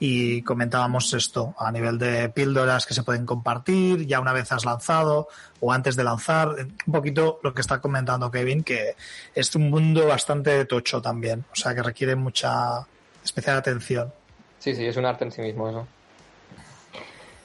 y 0.00 0.40
comentábamos 0.42 1.12
esto 1.12 1.54
a 1.58 1.70
nivel 1.70 1.98
de 1.98 2.30
píldoras 2.30 2.86
que 2.86 2.94
se 2.94 3.02
pueden 3.02 3.26
compartir 3.26 4.06
ya 4.06 4.20
una 4.20 4.32
vez 4.32 4.50
has 4.52 4.64
lanzado 4.64 5.28
o 5.60 5.70
antes 5.70 5.94
de 5.94 6.04
lanzar. 6.04 6.48
Un 6.86 6.92
poquito 6.92 7.40
lo 7.42 7.52
que 7.52 7.60
está 7.60 7.78
comentando 7.78 8.30
Kevin, 8.30 8.64
que 8.64 8.96
es 9.34 9.54
un 9.54 9.68
mundo 9.68 10.06
bastante 10.06 10.64
tocho 10.64 11.02
también, 11.02 11.44
o 11.52 11.54
sea 11.56 11.74
que 11.74 11.82
requiere 11.82 12.16
mucha 12.16 12.86
especial 13.22 13.58
atención. 13.58 14.10
Sí, 14.58 14.74
sí, 14.74 14.86
es 14.86 14.96
un 14.96 15.04
arte 15.04 15.24
en 15.26 15.32
sí 15.32 15.42
mismo 15.42 15.68
eso. 15.68 15.86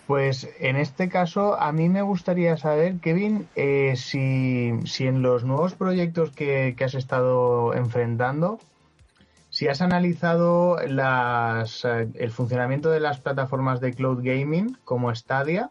Pues 0.09 0.49
en 0.59 0.75
este 0.75 1.07
caso, 1.07 1.53
a 1.61 1.71
mí 1.71 1.87
me 1.87 2.01
gustaría 2.01 2.57
saber, 2.57 2.95
Kevin, 2.99 3.47
eh, 3.55 3.93
si, 3.95 4.71
si 4.85 5.05
en 5.05 5.21
los 5.21 5.43
nuevos 5.43 5.75
proyectos 5.75 6.31
que, 6.31 6.73
que 6.75 6.83
has 6.83 6.95
estado 6.95 7.75
enfrentando, 7.75 8.57
si 9.51 9.67
has 9.67 9.83
analizado 9.83 10.79
eh, 10.81 12.07
el 12.15 12.31
funcionamiento 12.31 12.89
de 12.89 12.99
las 13.01 13.19
plataformas 13.19 13.81
de 13.81 13.93
cloud 13.93 14.23
gaming 14.23 14.79
como 14.83 15.13
Stadia 15.13 15.69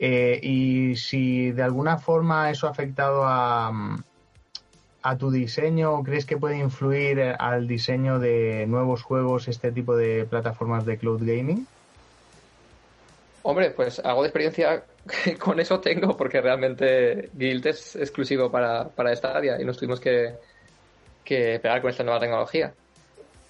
eh, 0.00 0.40
y 0.42 0.96
si 0.96 1.52
de 1.52 1.62
alguna 1.62 1.98
forma 1.98 2.50
eso 2.50 2.66
ha 2.66 2.70
afectado 2.70 3.22
a, 3.26 4.00
a 5.02 5.16
tu 5.18 5.30
diseño 5.30 5.92
o 5.92 6.02
crees 6.02 6.26
que 6.26 6.36
puede 6.36 6.58
influir 6.58 7.36
al 7.38 7.68
diseño 7.68 8.18
de 8.18 8.66
nuevos 8.66 9.04
juegos 9.04 9.46
este 9.46 9.70
tipo 9.70 9.94
de 9.94 10.24
plataformas 10.28 10.84
de 10.84 10.98
cloud 10.98 11.20
gaming. 11.24 11.68
Hombre, 13.42 13.70
pues 13.70 13.98
algo 14.00 14.22
de 14.22 14.28
experiencia 14.28 14.84
con 15.38 15.58
eso 15.60 15.80
tengo, 15.80 16.16
porque 16.16 16.40
realmente 16.40 17.30
Guild 17.32 17.66
es 17.66 17.96
exclusivo 17.96 18.50
para, 18.50 18.88
para 18.90 19.14
Stadia 19.16 19.60
y 19.60 19.64
nos 19.64 19.78
tuvimos 19.78 20.00
que, 20.00 20.34
que 21.24 21.58
pegar 21.60 21.80
con 21.80 21.90
esta 21.90 22.04
nueva 22.04 22.20
tecnología. 22.20 22.74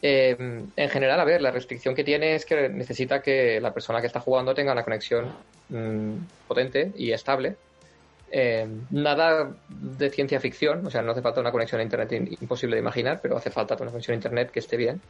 Eh, 0.02 0.36
en 0.38 0.88
general, 0.88 1.20
a 1.20 1.24
ver, 1.24 1.42
la 1.42 1.50
restricción 1.50 1.94
que 1.94 2.04
tiene 2.04 2.34
es 2.34 2.46
que 2.46 2.68
necesita 2.68 3.20
que 3.20 3.60
la 3.60 3.74
persona 3.74 4.00
que 4.00 4.06
está 4.06 4.20
jugando 4.20 4.54
tenga 4.54 4.72
una 4.72 4.84
conexión 4.84 5.44
mm, 5.68 6.16
potente 6.46 6.92
y 6.94 7.12
estable. 7.12 7.56
Eh, 8.32 8.66
nada 8.90 9.56
de 9.68 10.10
ciencia 10.10 10.38
ficción, 10.40 10.86
o 10.86 10.90
sea, 10.90 11.02
no 11.02 11.12
hace 11.12 11.22
falta 11.22 11.40
una 11.40 11.50
conexión 11.50 11.80
a 11.80 11.84
Internet 11.84 12.12
in- 12.12 12.28
imposible 12.40 12.76
de 12.76 12.80
imaginar, 12.80 13.18
pero 13.20 13.36
hace 13.36 13.50
falta 13.50 13.74
una 13.80 13.90
conexión 13.90 14.14
a 14.14 14.16
Internet 14.16 14.50
que 14.52 14.60
esté 14.60 14.76
bien. 14.76 15.02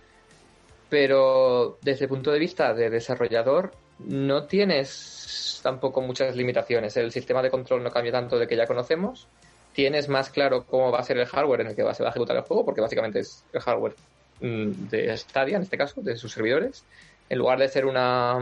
Pero 0.91 1.79
desde 1.83 2.05
el 2.05 2.09
punto 2.09 2.33
de 2.33 2.39
vista 2.39 2.75
de 2.75 2.91
desarrollador, 2.91 3.73
no 4.01 4.45
tienes 4.45 5.61
tampoco 5.63 6.01
muchas 6.01 6.35
limitaciones. 6.37 6.97
El 6.97 7.13
sistema 7.13 7.43
de 7.43 7.51
control 7.51 7.83
no 7.83 7.91
cambia 7.91 8.13
tanto 8.13 8.39
de 8.39 8.47
que 8.47 8.57
ya 8.57 8.67
conocemos. 8.67 9.29
Tienes 9.73 10.09
más 10.09 10.31
claro 10.31 10.65
cómo 10.67 10.91
va 10.91 10.99
a 10.99 11.05
ser 11.05 11.19
el 11.19 11.27
hardware 11.27 11.61
en 11.61 11.67
el 11.69 11.77
que 11.77 11.83
se 11.95 12.03
va 12.03 12.09
a 12.09 12.11
ejecutar 12.11 12.37
el 12.37 12.43
juego, 12.43 12.65
porque 12.65 12.81
básicamente 12.81 13.21
es 13.21 13.45
el 13.53 13.61
hardware 13.61 13.95
mm, 14.41 14.89
de 14.91 15.17
Stadia, 15.17 15.57
en 15.57 15.63
este 15.63 15.79
caso, 15.79 16.03
de 16.03 16.17
sus 16.17 16.33
servidores. 16.33 16.85
En 17.29 17.39
lugar 17.39 17.61
de 17.61 17.69
ser 17.69 17.87
una, 17.87 18.37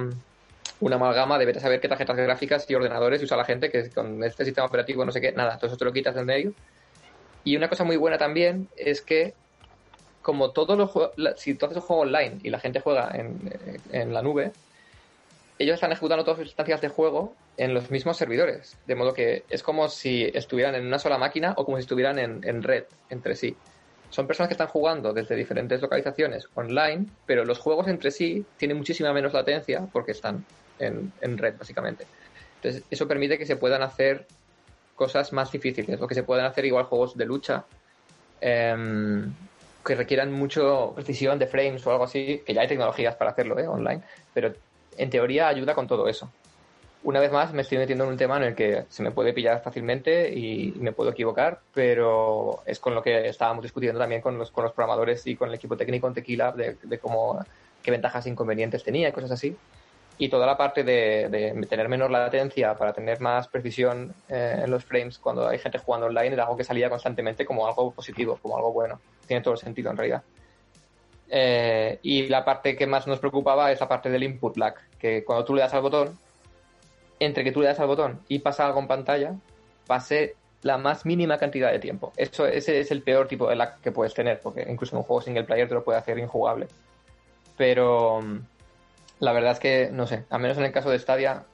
una 0.80 0.96
amalgama, 0.96 1.38
de 1.38 1.60
saber 1.60 1.80
qué 1.80 1.88
tarjetas 1.88 2.16
gráficas 2.16 2.70
y 2.70 2.74
ordenadores 2.74 3.22
usa 3.22 3.36
la 3.36 3.44
gente, 3.44 3.70
que 3.70 3.90
con 3.90 4.24
este 4.24 4.46
sistema 4.46 4.66
operativo 4.66 5.04
no 5.04 5.12
sé 5.12 5.20
qué, 5.20 5.32
nada, 5.32 5.58
todo 5.58 5.66
eso 5.66 5.76
te 5.76 5.84
lo 5.84 5.92
quitas 5.92 6.14
del 6.14 6.24
medio. 6.24 6.54
Y 7.44 7.56
una 7.56 7.68
cosa 7.68 7.84
muy 7.84 7.96
buena 7.96 8.16
también 8.16 8.68
es 8.76 9.02
que 9.02 9.34
como 10.28 10.50
todos 10.50 10.76
los 10.76 10.90
juegos, 10.90 11.14
si 11.36 11.55
tú 11.55 11.64
haces 11.64 11.78
un 11.78 11.84
juego 11.84 12.02
online 12.02 12.36
y 12.42 12.50
la 12.50 12.60
gente 12.60 12.80
juega 12.80 13.10
en, 13.14 13.50
en 13.92 14.12
la 14.12 14.20
nube, 14.20 14.52
ellos 15.59 15.72
están 15.72 15.90
ejecutando 15.90 16.22
todas 16.22 16.36
sus 16.36 16.48
instancias 16.48 16.82
de 16.82 16.88
juego 16.88 17.34
en 17.56 17.72
los 17.72 17.90
mismos 17.90 18.18
servidores. 18.18 18.76
De 18.86 18.94
modo 18.94 19.14
que 19.14 19.44
es 19.48 19.62
como 19.62 19.88
si 19.88 20.24
estuvieran 20.34 20.74
en 20.74 20.86
una 20.86 20.98
sola 20.98 21.16
máquina 21.16 21.55
o 21.56 21.64
como 21.64 21.78
si 21.78 21.84
estuvieran 21.84 22.18
en, 22.18 22.46
en 22.46 22.62
red 22.62 22.84
entre 23.09 23.36
sí. 23.36 23.56
Son 24.10 24.26
personas 24.26 24.48
que 24.48 24.52
están 24.52 24.66
jugando 24.66 25.14
desde 25.14 25.34
diferentes 25.34 25.80
localizaciones 25.80 26.46
online, 26.55 27.06
pero 27.24 27.46
los 27.46 27.59
juegos 27.59 27.88
entre 27.88 28.10
sí 28.10 28.44
tienen 28.59 28.76
muchísima 28.76 29.14
menos 29.14 29.32
latencia 29.32 29.88
porque 29.90 30.12
están 30.12 30.44
en, 30.78 31.10
en 31.22 31.38
red, 31.38 31.55
básicamente. 31.56 32.05
Entonces, 32.56 32.82
eso 32.90 33.09
permite 33.09 33.38
que 33.38 33.46
se 33.46 33.56
puedan 33.56 33.80
hacer 33.80 34.26
cosas 34.94 35.32
más 35.32 35.50
difíciles 35.50 35.98
o 35.98 36.06
que 36.06 36.14
se 36.14 36.22
puedan 36.22 36.44
hacer 36.44 36.66
igual 36.66 36.84
juegos 36.84 37.16
de 37.16 37.24
lucha 37.24 37.64
em, 38.42 39.32
que 39.89 39.94
requieran 39.94 40.31
mucho 40.31 40.93
precisión 40.94 41.39
de 41.39 41.47
frames 41.47 41.85
o 41.86 41.90
algo 41.90 42.05
así, 42.05 42.43
que 42.44 42.52
ya 42.52 42.60
hay 42.60 42.69
tecnologías 42.69 43.16
para 43.16 43.31
hacerlo 43.31 43.59
¿eh? 43.59 43.66
online, 43.66 44.02
pero 44.35 44.52
en 44.98 45.09
teoría 45.09 45.48
ayuda 45.48 45.74
con 45.74 45.86
todo 45.86 46.06
eso. 46.09 46.31
Una 47.05 47.20
vez 47.20 47.32
más 47.32 47.55
me 47.55 47.62
estoy 47.62 47.78
metiendo 47.78 48.05
en 48.05 48.10
un 48.10 48.19
tema 48.19 48.36
en 48.36 48.43
el 48.43 48.55
que 48.55 48.85
se 48.90 49.02
me 49.02 49.12
puede 49.12 49.32
pillar 49.32 49.62
fácilmente 49.62 50.28
y 50.28 50.74
me 50.78 50.93
puedo 50.93 51.10
equivocar, 51.10 51.60
pero 51.73 52.60
es 52.66 52.78
con 52.78 52.94
lo 52.94 53.02
que 53.02 53.28
estábamos 53.28 53.62
discutiendo 53.62 53.98
también 53.98 54.20
con 54.20 54.36
los, 54.36 54.51
con 54.51 54.65
los 54.65 54.74
programadores 54.74 55.27
y 55.27 55.36
con 55.36 55.48
el 55.48 55.55
equipo 55.55 55.74
técnico 55.74 56.06
en 56.06 56.12
Tequila 56.12 56.52
de, 56.52 56.77
de 56.82 56.98
cómo, 56.98 57.43
qué 57.82 57.90
ventajas 57.90 58.27
e 58.27 58.28
inconvenientes 58.28 58.85
tenía 58.85 59.09
y 59.09 59.12
cosas 59.12 59.31
así. 59.31 59.56
Y 60.18 60.28
toda 60.28 60.46
la 60.46 60.56
parte 60.56 60.82
de, 60.82 61.28
de 61.28 61.66
tener 61.68 61.88
menos 61.88 62.10
latencia 62.10 62.74
para 62.74 62.92
tener 62.92 63.20
más 63.20 63.46
precisión 63.46 64.12
eh, 64.28 64.62
en 64.64 64.70
los 64.70 64.84
frames 64.84 65.18
cuando 65.18 65.46
hay 65.46 65.58
gente 65.58 65.78
jugando 65.78 66.06
online 66.08 66.34
era 66.34 66.42
algo 66.42 66.56
que 66.56 66.64
salía 66.64 66.90
constantemente 66.90 67.46
como 67.46 67.66
algo 67.66 67.92
positivo, 67.92 68.38
como 68.42 68.56
algo 68.56 68.72
bueno. 68.72 69.00
Tiene 69.26 69.42
todo 69.42 69.54
el 69.54 69.60
sentido 69.60 69.90
en 69.90 69.96
realidad. 69.96 70.22
Eh, 71.30 71.98
y 72.02 72.26
la 72.26 72.44
parte 72.44 72.76
que 72.76 72.86
más 72.86 73.06
nos 73.06 73.18
preocupaba 73.18 73.70
es 73.70 73.80
la 73.80 73.88
parte 73.88 74.10
del 74.10 74.22
input 74.22 74.56
lag, 74.56 74.74
que 74.98 75.24
cuando 75.24 75.44
tú 75.44 75.54
le 75.54 75.60
das 75.60 75.74
al 75.74 75.82
botón, 75.82 76.18
entre 77.20 77.44
que 77.44 77.52
tú 77.52 77.60
le 77.60 77.68
das 77.68 77.80
al 77.80 77.86
botón 77.86 78.20
y 78.28 78.38
pasa 78.38 78.66
algo 78.66 78.80
en 78.80 78.88
pantalla, 78.88 79.34
pase 79.86 80.36
la 80.62 80.78
más 80.78 81.06
mínima 81.06 81.38
cantidad 81.38 81.70
de 81.70 81.78
tiempo. 81.78 82.12
Eso, 82.16 82.46
ese 82.46 82.80
es 82.80 82.90
el 82.90 83.02
peor 83.02 83.28
tipo 83.28 83.48
de 83.48 83.56
lag 83.56 83.80
que 83.80 83.92
puedes 83.92 84.14
tener, 84.14 84.40
porque 84.40 84.66
incluso 84.68 84.96
en 84.96 84.98
un 84.98 85.04
juego 85.04 85.22
single 85.22 85.44
player 85.44 85.68
te 85.68 85.74
lo 85.74 85.84
puede 85.84 85.98
hacer 85.98 86.18
injugable. 86.18 86.66
Pero 87.56 88.20
mm, 88.22 88.38
la 89.20 89.32
verdad 89.32 89.52
es 89.52 89.58
que, 89.58 89.90
no 89.92 90.06
sé, 90.06 90.24
al 90.30 90.40
menos 90.40 90.58
en 90.58 90.64
el 90.64 90.72
caso 90.72 90.90
de 90.90 90.98
Stadia, 90.98 91.44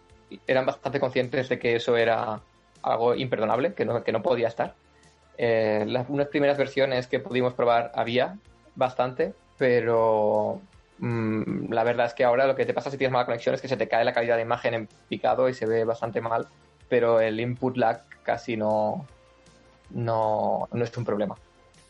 eran 0.46 0.66
bastante 0.66 1.00
conscientes 1.00 1.48
de 1.48 1.58
que 1.58 1.76
eso 1.76 1.96
era 1.96 2.40
algo 2.82 3.14
imperdonable, 3.14 3.74
que 3.74 3.84
no, 3.84 4.02
que 4.02 4.12
no 4.12 4.22
podía 4.22 4.48
estar. 4.48 4.74
Eh, 5.36 5.84
las 5.86 6.08
unas 6.08 6.28
primeras 6.28 6.58
versiones 6.58 7.06
que 7.06 7.18
pudimos 7.18 7.54
probar 7.54 7.90
había 7.94 8.36
bastante, 8.76 9.34
pero 9.58 10.60
mm, 10.98 11.72
la 11.72 11.84
verdad 11.84 12.06
es 12.06 12.14
que 12.14 12.24
ahora 12.24 12.46
lo 12.46 12.54
que 12.54 12.66
te 12.66 12.74
pasa 12.74 12.90
si 12.90 12.98
tienes 12.98 13.12
mala 13.12 13.26
conexión 13.26 13.54
es 13.54 13.60
que 13.60 13.68
se 13.68 13.76
te 13.76 13.88
cae 13.88 14.04
la 14.04 14.12
calidad 14.12 14.36
de 14.36 14.42
imagen 14.42 14.74
en 14.74 14.88
picado 15.08 15.48
y 15.48 15.54
se 15.54 15.66
ve 15.66 15.84
bastante 15.84 16.20
mal, 16.20 16.46
pero 16.88 17.20
el 17.20 17.40
input 17.40 17.76
lag 17.76 18.04
casi 18.22 18.56
no, 18.56 19.06
no, 19.90 20.68
no 20.70 20.84
es 20.84 20.96
un 20.96 21.04
problema. 21.04 21.36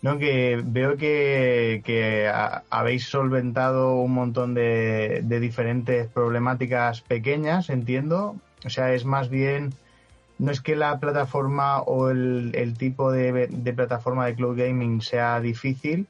No, 0.05 0.19
que 0.19 0.61
veo 0.63 0.99
que, 0.99 1.81
que 1.85 2.29
ha- 2.29 2.63
habéis 2.69 3.07
solventado 3.09 3.97
un 3.97 4.13
montón 4.13 4.53
de, 4.53 5.23
de 5.25 5.41
diferentes 5.41 6.09
problemáticas 6.09 7.01
pequeñas, 7.01 7.71
entiendo. 7.71 8.37
O 8.67 8.69
sea, 8.69 8.93
es 8.93 9.07
más 9.07 9.31
bien, 9.31 9.73
no 10.39 10.51
es 10.53 10.61
que 10.61 10.77
la 10.77 10.99
plataforma 11.01 11.81
o 11.81 12.11
el, 12.11 12.53
el 12.55 12.77
tipo 12.77 13.11
de, 13.13 13.47
de 13.49 13.73
plataforma 13.73 14.27
de 14.27 14.35
cloud 14.35 14.59
gaming 14.59 15.01
sea 15.01 15.41
difícil 15.41 16.07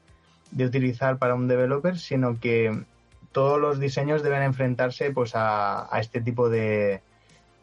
de 0.51 0.65
utilizar 0.65 1.17
para 1.17 1.35
un 1.35 1.47
developer, 1.47 1.97
sino 1.97 2.37
que 2.39 2.77
todos 3.31 3.61
los 3.61 3.79
diseños 3.79 4.23
deben 4.23 4.41
enfrentarse 4.43 5.11
pues 5.11 5.35
a, 5.35 5.87
a 5.93 5.99
este 6.01 6.19
tipo 6.19 6.49
de, 6.49 7.01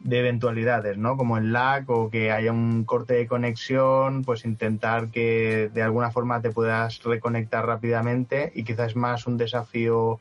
de 0.03 0.19
eventualidades, 0.19 0.97
¿no? 0.97 1.15
Como 1.15 1.37
el 1.37 1.53
lag 1.53 1.89
o 1.89 2.09
que 2.09 2.31
haya 2.31 2.51
un 2.51 2.83
corte 2.83 3.13
de 3.13 3.27
conexión, 3.27 4.23
pues 4.23 4.43
intentar 4.45 5.09
que 5.09 5.69
de 5.73 5.81
alguna 5.81 6.11
forma 6.11 6.41
te 6.41 6.51
puedas 6.51 7.01
reconectar 7.03 7.65
rápidamente 7.65 8.51
y 8.53 8.63
quizás 8.63 8.89
es 8.89 8.95
más 8.97 9.25
un 9.27 9.37
desafío 9.37 10.19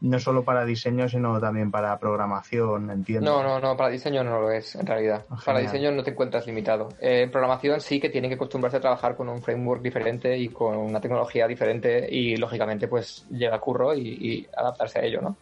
no 0.00 0.18
solo 0.18 0.42
para 0.42 0.64
diseño, 0.64 1.08
sino 1.08 1.38
también 1.38 1.70
para 1.70 1.96
programación, 2.00 2.90
entiendo. 2.90 3.30
No, 3.30 3.42
no, 3.44 3.60
no, 3.60 3.76
para 3.76 3.88
diseño 3.88 4.24
no 4.24 4.40
lo 4.40 4.50
es, 4.50 4.74
en 4.74 4.84
realidad. 4.84 5.24
Ah, 5.30 5.36
Para 5.44 5.60
diseño 5.60 5.92
no 5.92 6.02
te 6.02 6.10
encuentras 6.10 6.44
limitado. 6.44 6.88
Eh, 7.00 7.22
en 7.22 7.30
programación 7.30 7.80
sí 7.80 8.00
que 8.00 8.10
tienen 8.10 8.28
que 8.28 8.34
acostumbrarse 8.34 8.78
a 8.78 8.80
trabajar 8.80 9.14
con 9.14 9.28
un 9.28 9.40
framework 9.40 9.80
diferente 9.80 10.36
y 10.36 10.48
con 10.48 10.76
una 10.76 11.00
tecnología 11.00 11.46
diferente 11.46 12.08
y, 12.10 12.36
lógicamente, 12.36 12.88
pues 12.88 13.26
llega 13.30 13.60
curro 13.60 13.94
y, 13.94 14.00
y 14.00 14.48
adaptarse 14.56 14.98
a 14.98 15.04
ello, 15.04 15.20
¿no? 15.20 15.36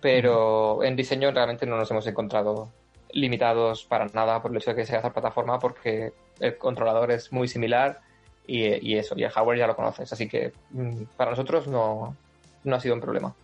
Pero 0.00 0.82
en 0.82 0.96
diseño 0.96 1.30
realmente 1.30 1.64
no 1.64 1.76
nos 1.76 1.88
hemos 1.92 2.06
encontrado 2.08 2.68
limitados 3.12 3.84
para 3.84 4.06
nada 4.06 4.40
por 4.40 4.50
el 4.50 4.56
hecho 4.58 4.70
de 4.70 4.76
que 4.76 4.86
sea 4.86 4.98
esa 5.00 5.12
plataforma 5.12 5.58
porque 5.58 6.12
el 6.38 6.56
controlador 6.56 7.10
es 7.10 7.32
muy 7.32 7.48
similar 7.48 8.00
y, 8.46 8.90
y 8.90 8.96
eso, 8.98 9.14
y 9.16 9.24
el 9.24 9.30
hardware 9.30 9.58
ya 9.58 9.66
lo 9.66 9.76
conoces. 9.76 10.12
Así 10.12 10.28
que 10.28 10.52
mm, 10.70 11.02
para 11.16 11.30
nosotros 11.30 11.66
no, 11.66 12.16
no 12.64 12.76
ha 12.76 12.80
sido 12.80 12.94
un 12.94 13.00
problema. 13.00 13.34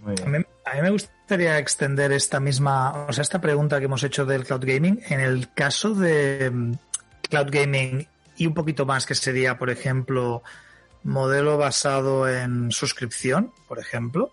Muy 0.00 0.12
A 0.12 0.14
bien. 0.14 0.30
mí, 0.30 0.38
a 0.64 0.74
mí 0.74 0.82
me 0.82 0.90
gustaría 0.90 1.58
extender 1.58 2.12
esta 2.12 2.40
misma, 2.40 3.06
o 3.08 3.12
sea, 3.12 3.22
esta 3.22 3.40
pregunta 3.40 3.78
que 3.78 3.86
hemos 3.86 4.02
hecho 4.04 4.24
del 4.24 4.44
cloud 4.44 4.64
gaming 4.64 5.00
en 5.08 5.20
el 5.20 5.52
caso 5.52 5.94
de 5.94 6.50
mm, 6.50 6.72
cloud 7.28 7.48
gaming 7.50 8.06
y 8.36 8.46
un 8.46 8.54
poquito 8.54 8.86
más 8.86 9.04
que 9.06 9.14
sería, 9.14 9.58
por 9.58 9.70
ejemplo, 9.70 10.42
modelo 11.02 11.58
basado 11.58 12.28
en 12.28 12.70
suscripción, 12.70 13.52
por 13.66 13.78
ejemplo, 13.78 14.30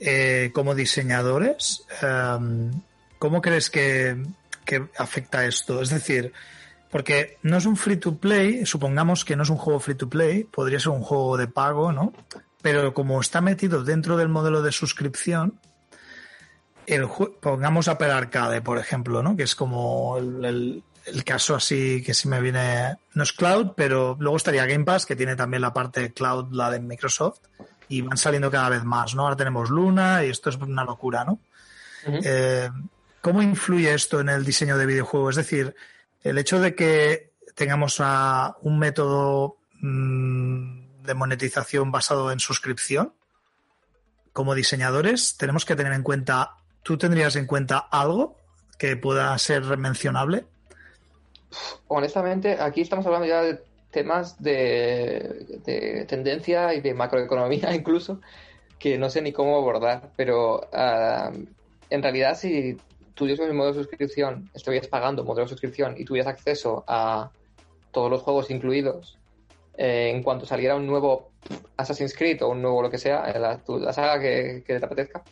eh, 0.00 0.50
como 0.52 0.74
diseñadores, 0.74 1.84
em, 2.02 2.70
¿cómo 3.18 3.40
crees 3.40 3.70
que, 3.70 4.16
afecta 4.98 5.46
esto? 5.46 5.80
Es 5.80 5.90
decir, 5.90 6.32
porque 6.90 7.38
no 7.42 7.56
es 7.56 7.66
un 7.66 7.76
free 7.76 7.96
to 7.96 8.16
play, 8.16 8.66
supongamos 8.66 9.24
que 9.24 9.36
no 9.36 9.42
es 9.42 9.50
un 9.50 9.56
juego 9.56 9.80
free 9.80 9.94
to 9.94 10.08
play, 10.08 10.44
podría 10.44 10.80
ser 10.80 10.90
un 10.90 11.02
juego 11.02 11.36
de 11.36 11.48
pago, 11.48 11.92
¿no? 11.92 12.12
Pero 12.62 12.92
como 12.92 13.20
está 13.20 13.40
metido 13.40 13.84
dentro 13.84 14.16
del 14.16 14.28
modelo 14.28 14.62
de 14.62 14.72
suscripción, 14.72 15.58
el 16.86 17.06
pongamos 17.40 17.88
Apple 17.88 18.10
Arcade, 18.10 18.62
por 18.62 18.78
ejemplo, 18.78 19.22
¿no? 19.22 19.36
Que 19.36 19.42
es 19.42 19.54
como 19.54 20.16
el, 20.16 20.82
caso 21.24 21.54
así 21.54 22.02
que 22.02 22.14
se 22.14 22.28
me 22.28 22.40
viene, 22.40 22.96
no 23.14 23.22
es 23.22 23.32
cloud, 23.32 23.72
pero 23.76 24.16
luego 24.18 24.36
estaría 24.36 24.66
Game 24.66 24.84
Pass, 24.84 25.06
que 25.06 25.16
tiene 25.16 25.36
también 25.36 25.62
la 25.62 25.72
parte 25.72 26.12
cloud, 26.12 26.52
la 26.52 26.70
de 26.70 26.80
Microsoft, 26.80 27.40
y 27.88 28.02
van 28.02 28.16
saliendo 28.16 28.50
cada 28.50 28.68
vez 28.68 28.84
más, 28.84 29.14
¿no? 29.14 29.22
Ahora 29.22 29.36
tenemos 29.36 29.70
Luna 29.70 30.24
y 30.24 30.30
esto 30.30 30.50
es 30.50 30.56
una 30.56 30.84
locura, 30.84 31.24
¿no? 31.24 31.38
Eh, 32.06 32.70
¿Cómo 33.20 33.42
influye 33.42 33.92
esto 33.92 34.20
en 34.20 34.28
el 34.28 34.44
diseño 34.44 34.78
de 34.78 34.86
videojuegos? 34.86 35.36
Es 35.36 35.44
decir, 35.44 35.74
el 36.22 36.38
hecho 36.38 36.60
de 36.60 36.74
que 36.74 37.32
tengamos 37.54 37.96
a 38.00 38.56
un 38.62 38.78
método 38.78 39.56
mm, 39.80 41.02
de 41.02 41.14
monetización 41.14 41.90
basado 41.90 42.30
en 42.30 42.38
suscripción, 42.38 43.12
como 44.32 44.54
diseñadores, 44.54 45.36
tenemos 45.36 45.64
que 45.64 45.74
tener 45.74 45.92
en 45.92 46.02
cuenta, 46.02 46.56
¿tú 46.82 46.96
tendrías 46.96 47.34
en 47.36 47.46
cuenta 47.46 47.78
algo 47.78 48.36
que 48.78 48.96
pueda 48.96 49.36
ser 49.38 49.76
mencionable? 49.76 50.46
Honestamente, 51.88 52.60
aquí 52.60 52.82
estamos 52.82 53.04
hablando 53.06 53.26
ya 53.26 53.42
de 53.42 53.67
temas 53.98 54.40
de, 54.40 55.60
de 55.64 56.04
tendencia 56.06 56.72
y 56.74 56.80
de 56.80 56.94
macroeconomía 56.94 57.74
incluso, 57.74 58.20
que 58.78 58.96
no 58.96 59.10
sé 59.10 59.22
ni 59.22 59.32
cómo 59.32 59.56
abordar, 59.56 60.12
pero 60.16 60.68
ah, 60.72 61.32
en 61.90 62.02
realidad 62.02 62.36
si 62.36 62.76
tuvieses 63.14 63.50
un 63.50 63.56
modelo 63.56 63.74
de 63.74 63.82
suscripción, 63.82 64.48
estuvieras 64.54 64.88
pagando 64.88 65.22
un 65.22 65.28
modelo 65.28 65.46
de 65.46 65.50
suscripción 65.50 65.96
y 65.98 66.04
tuvieras 66.04 66.32
acceso 66.32 66.84
a 66.86 67.32
todos 67.90 68.08
los 68.08 68.22
juegos 68.22 68.50
incluidos, 68.50 69.18
eh, 69.76 70.12
en 70.14 70.22
cuanto 70.22 70.46
saliera 70.46 70.76
un 70.76 70.86
nuevo 70.86 71.30
Assassin's 71.76 72.14
Creed 72.16 72.42
o 72.42 72.50
un 72.50 72.62
nuevo 72.62 72.82
lo 72.82 72.90
que 72.90 72.98
sea, 72.98 73.28
eh, 73.30 73.38
la, 73.40 73.60
la 73.66 73.92
saga 73.92 74.20
que, 74.20 74.62
te 74.64 74.76
apetezca, 74.76 75.24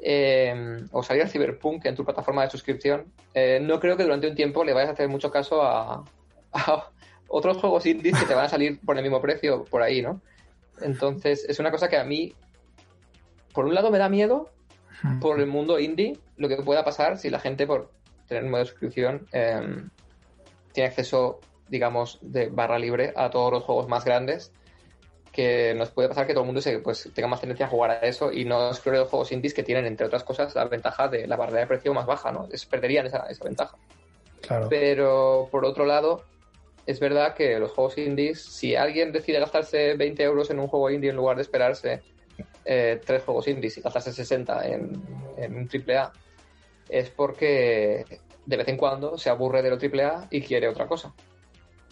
eh, 0.00 0.84
o 0.92 1.02
saliera 1.02 1.28
Cyberpunk 1.28 1.86
en 1.86 1.96
tu 1.96 2.04
plataforma 2.04 2.42
de 2.42 2.50
suscripción, 2.50 3.12
eh, 3.34 3.58
no 3.60 3.80
creo 3.80 3.96
que 3.96 4.04
durante 4.04 4.28
un 4.28 4.36
tiempo 4.36 4.62
le 4.62 4.72
vayas 4.74 4.90
a 4.90 4.92
hacer 4.92 5.08
mucho 5.08 5.32
caso 5.32 5.60
a 5.62 6.04
otros 7.28 7.58
juegos 7.58 7.86
indies 7.86 8.18
que 8.18 8.26
te 8.26 8.34
van 8.34 8.46
a 8.46 8.48
salir 8.48 8.80
por 8.80 8.96
el 8.96 9.02
mismo 9.02 9.20
precio 9.20 9.64
por 9.64 9.82
ahí, 9.82 10.02
¿no? 10.02 10.20
Entonces, 10.80 11.44
es 11.48 11.58
una 11.58 11.70
cosa 11.70 11.88
que 11.88 11.96
a 11.96 12.04
mí, 12.04 12.34
por 13.52 13.64
un 13.64 13.74
lado, 13.74 13.90
me 13.90 13.98
da 13.98 14.08
miedo 14.08 14.50
por 15.20 15.40
el 15.40 15.46
mundo 15.46 15.78
indie, 15.78 16.18
lo 16.36 16.48
que 16.48 16.56
pueda 16.56 16.84
pasar 16.84 17.18
si 17.18 17.30
la 17.30 17.40
gente, 17.40 17.66
por 17.66 17.90
tener 18.28 18.44
un 18.44 18.50
modo 18.50 18.60
de 18.60 18.66
suscripción, 18.66 19.26
eh, 19.32 19.84
tiene 20.72 20.88
acceso, 20.88 21.40
digamos, 21.68 22.18
de 22.22 22.48
barra 22.48 22.78
libre 22.78 23.12
a 23.16 23.30
todos 23.30 23.52
los 23.52 23.64
juegos 23.64 23.88
más 23.88 24.04
grandes 24.04 24.52
que 25.36 25.74
nos 25.74 25.90
puede 25.90 26.08
pasar 26.08 26.26
que 26.26 26.32
todo 26.32 26.44
el 26.44 26.46
mundo 26.46 26.62
se, 26.62 26.78
pues, 26.78 27.10
tenga 27.14 27.28
más 27.28 27.40
tendencia 27.40 27.66
a 27.66 27.68
jugar 27.68 27.90
a 27.90 27.98
eso 28.00 28.32
y 28.32 28.46
no 28.46 28.68
explore 28.68 29.00
los 29.00 29.10
juegos 29.10 29.30
indies 29.32 29.52
que 29.52 29.62
tienen, 29.62 29.84
entre 29.84 30.06
otras 30.06 30.24
cosas, 30.24 30.54
la 30.54 30.64
ventaja 30.64 31.08
de 31.08 31.26
la 31.26 31.36
barrera 31.36 31.60
de 31.60 31.66
precio 31.66 31.92
más 31.92 32.06
baja, 32.06 32.32
¿no? 32.32 32.48
Es, 32.50 32.64
perderían 32.64 33.04
esa, 33.04 33.26
esa 33.28 33.44
ventaja. 33.44 33.76
Claro. 34.40 34.68
Pero 34.70 35.48
por 35.50 35.66
otro 35.66 35.84
lado, 35.84 36.24
es 36.86 37.00
verdad 37.00 37.34
que 37.34 37.58
los 37.58 37.72
juegos 37.72 37.98
indies, 37.98 38.42
si 38.42 38.76
alguien 38.76 39.12
decide 39.12 39.40
gastarse 39.40 39.94
20 39.94 40.22
euros 40.22 40.50
en 40.50 40.60
un 40.60 40.68
juego 40.68 40.90
indie 40.90 41.10
en 41.10 41.16
lugar 41.16 41.36
de 41.36 41.42
esperarse 41.42 42.02
eh, 42.64 43.00
tres 43.04 43.22
juegos 43.24 43.48
indies 43.48 43.78
y 43.78 43.80
gastarse 43.80 44.12
60 44.12 44.66
en, 44.68 45.02
en 45.36 45.56
un 45.56 45.68
AAA, 45.68 46.12
es 46.88 47.10
porque 47.10 48.04
de 48.44 48.56
vez 48.56 48.68
en 48.68 48.76
cuando 48.76 49.18
se 49.18 49.30
aburre 49.30 49.62
de 49.62 49.70
lo 49.70 49.76
AAA 49.76 50.28
y 50.30 50.40
quiere 50.40 50.68
otra 50.68 50.86
cosa. 50.86 51.12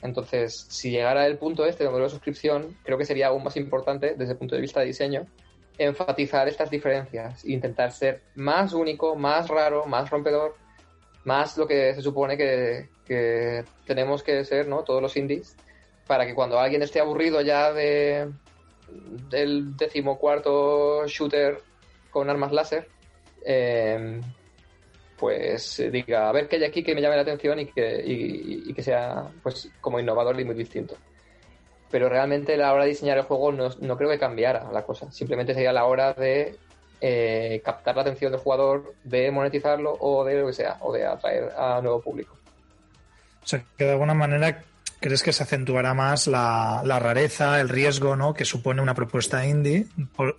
Entonces, 0.02 0.66
si 0.68 0.90
llegara 0.90 1.26
el 1.26 1.38
punto 1.38 1.64
este 1.64 1.82
de 1.82 1.90
modelo 1.90 2.04
de 2.04 2.10
suscripción, 2.10 2.76
creo 2.84 2.98
que 2.98 3.06
sería 3.06 3.28
aún 3.28 3.42
más 3.42 3.56
importante 3.56 4.14
desde 4.16 4.32
el 4.32 4.38
punto 4.38 4.54
de 4.54 4.60
vista 4.60 4.80
de 4.80 4.86
diseño 4.86 5.26
enfatizar 5.78 6.46
estas 6.46 6.70
diferencias, 6.70 7.44
intentar 7.44 7.90
ser 7.90 8.22
más 8.36 8.72
único, 8.72 9.16
más 9.16 9.48
raro, 9.48 9.86
más 9.86 10.08
rompedor, 10.10 10.56
más 11.24 11.56
lo 11.56 11.66
que 11.66 11.94
se 11.94 12.02
supone 12.02 12.36
que, 12.36 12.88
que 13.04 13.64
tenemos 13.86 14.22
que 14.22 14.44
ser, 14.44 14.68
¿no? 14.68 14.84
Todos 14.84 15.02
los 15.02 15.16
indies, 15.16 15.56
para 16.06 16.26
que 16.26 16.34
cuando 16.34 16.58
alguien 16.58 16.82
esté 16.82 17.00
aburrido 17.00 17.40
ya 17.40 17.72
de 17.72 18.30
del 19.30 19.76
decimocuarto 19.76 21.06
shooter 21.06 21.58
con 22.10 22.30
armas 22.30 22.52
láser, 22.52 22.88
eh, 23.44 24.20
pues 25.16 25.82
diga, 25.90 26.28
a 26.28 26.32
ver 26.32 26.48
qué 26.48 26.56
hay 26.56 26.64
aquí 26.64 26.82
que 26.82 26.94
me 26.94 27.00
llame 27.00 27.16
la 27.16 27.22
atención 27.22 27.58
y 27.58 27.66
que, 27.66 28.02
y, 28.04 28.72
que 28.72 28.82
sea 28.82 29.30
pues 29.42 29.70
como 29.80 29.98
innovador 29.98 30.38
y 30.38 30.44
muy 30.44 30.54
distinto. 30.54 30.96
Pero 31.90 32.08
realmente 32.08 32.56
la 32.56 32.72
hora 32.72 32.84
de 32.84 32.90
diseñar 32.90 33.18
el 33.18 33.24
juego 33.24 33.52
no, 33.52 33.70
no 33.80 33.96
creo 33.96 34.10
que 34.10 34.18
cambiara 34.18 34.70
la 34.72 34.84
cosa. 34.84 35.10
Simplemente 35.12 35.54
sería 35.54 35.72
la 35.72 35.84
hora 35.84 36.12
de 36.12 36.56
eh, 37.06 37.60
captar 37.62 37.96
la 37.96 38.00
atención 38.00 38.32
del 38.32 38.40
jugador, 38.40 38.94
de 39.04 39.30
monetizarlo 39.30 39.94
o 40.00 40.24
de 40.24 40.40
lo 40.40 40.46
que 40.46 40.54
sea, 40.54 40.78
o 40.80 40.90
de 40.90 41.04
atraer 41.04 41.52
a 41.54 41.82
nuevo 41.82 42.00
público. 42.00 42.34
O 43.42 43.46
sea, 43.46 43.62
que 43.76 43.84
de 43.84 43.90
alguna 43.90 44.14
manera 44.14 44.64
¿crees 45.04 45.22
que 45.22 45.34
se 45.34 45.42
acentuará 45.42 45.92
más 45.92 46.26
la, 46.28 46.80
rareza, 46.82 47.60
el 47.60 47.68
riesgo, 47.68 48.16
¿no? 48.16 48.32
Que 48.32 48.46
supone 48.46 48.80
una 48.80 48.94
propuesta 48.94 49.46
indie 49.46 49.86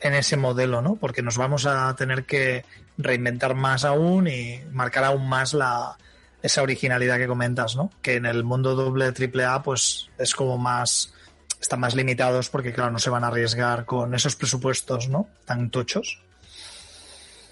en 0.02 0.14
ese 0.16 0.38
modelo, 0.38 0.82
¿no? 0.82 0.96
Porque 0.96 1.22
nos 1.22 1.38
vamos 1.38 1.68
a 1.68 1.96
tener 1.96 2.24
que 2.26 2.66
reinventar 2.98 3.54
más 3.54 3.86
aún 3.86 4.28
y 4.28 4.62
marcar 4.72 5.04
aún 5.04 5.30
más 5.30 5.54
la, 5.54 5.98
esa 6.42 6.64
originalidad 6.64 7.18
que 7.20 7.28
comentas, 7.28 7.76
¿no? 7.76 7.92
Que 8.02 8.16
en 8.16 8.26
el 8.26 8.44
mundo 8.44 8.74
doble 8.74 9.12
triple 9.12 9.46
A, 9.46 9.62
pues 9.62 10.10
es 10.18 10.34
como 10.34 10.58
más, 10.58 11.14
están 11.62 11.80
más 11.80 11.94
limitados 11.94 12.50
porque, 12.50 12.74
claro, 12.74 12.90
no 12.90 12.98
se 12.98 13.12
van 13.12 13.24
a 13.24 13.28
arriesgar 13.28 13.86
con 13.86 14.16
esos 14.16 14.36
presupuestos, 14.36 15.10
¿no? 15.10 15.28
Tan 15.46 15.70
tochos. 15.70 16.25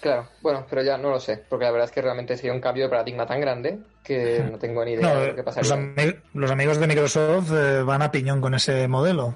Claro, 0.04 0.28
bueno, 0.42 0.66
pero 0.68 0.82
ya 0.82 0.98
no 0.98 1.08
lo 1.08 1.18
sé, 1.18 1.46
porque 1.48 1.64
la 1.64 1.70
verdad 1.70 1.86
es 1.86 1.90
que 1.90 2.02
realmente 2.02 2.36
sería 2.36 2.52
un 2.52 2.60
cambio 2.60 2.84
de 2.84 2.90
paradigma 2.90 3.26
tan 3.26 3.40
grande 3.40 3.78
que 4.02 4.44
no 4.52 4.58
tengo 4.58 4.84
ni 4.84 4.92
idea 4.92 5.14
No, 5.14 5.20
de 5.20 5.28
lo 5.28 5.34
que 5.34 5.42
los, 5.42 5.46
pasaría. 5.46 6.22
los 6.34 6.50
amigos 6.50 6.78
de 6.78 6.86
Microsoft 6.86 7.50
eh, 7.52 7.82
van 7.82 8.02
a 8.02 8.10
piñón 8.12 8.42
con 8.42 8.52
ese 8.54 8.86
modelo. 8.86 9.34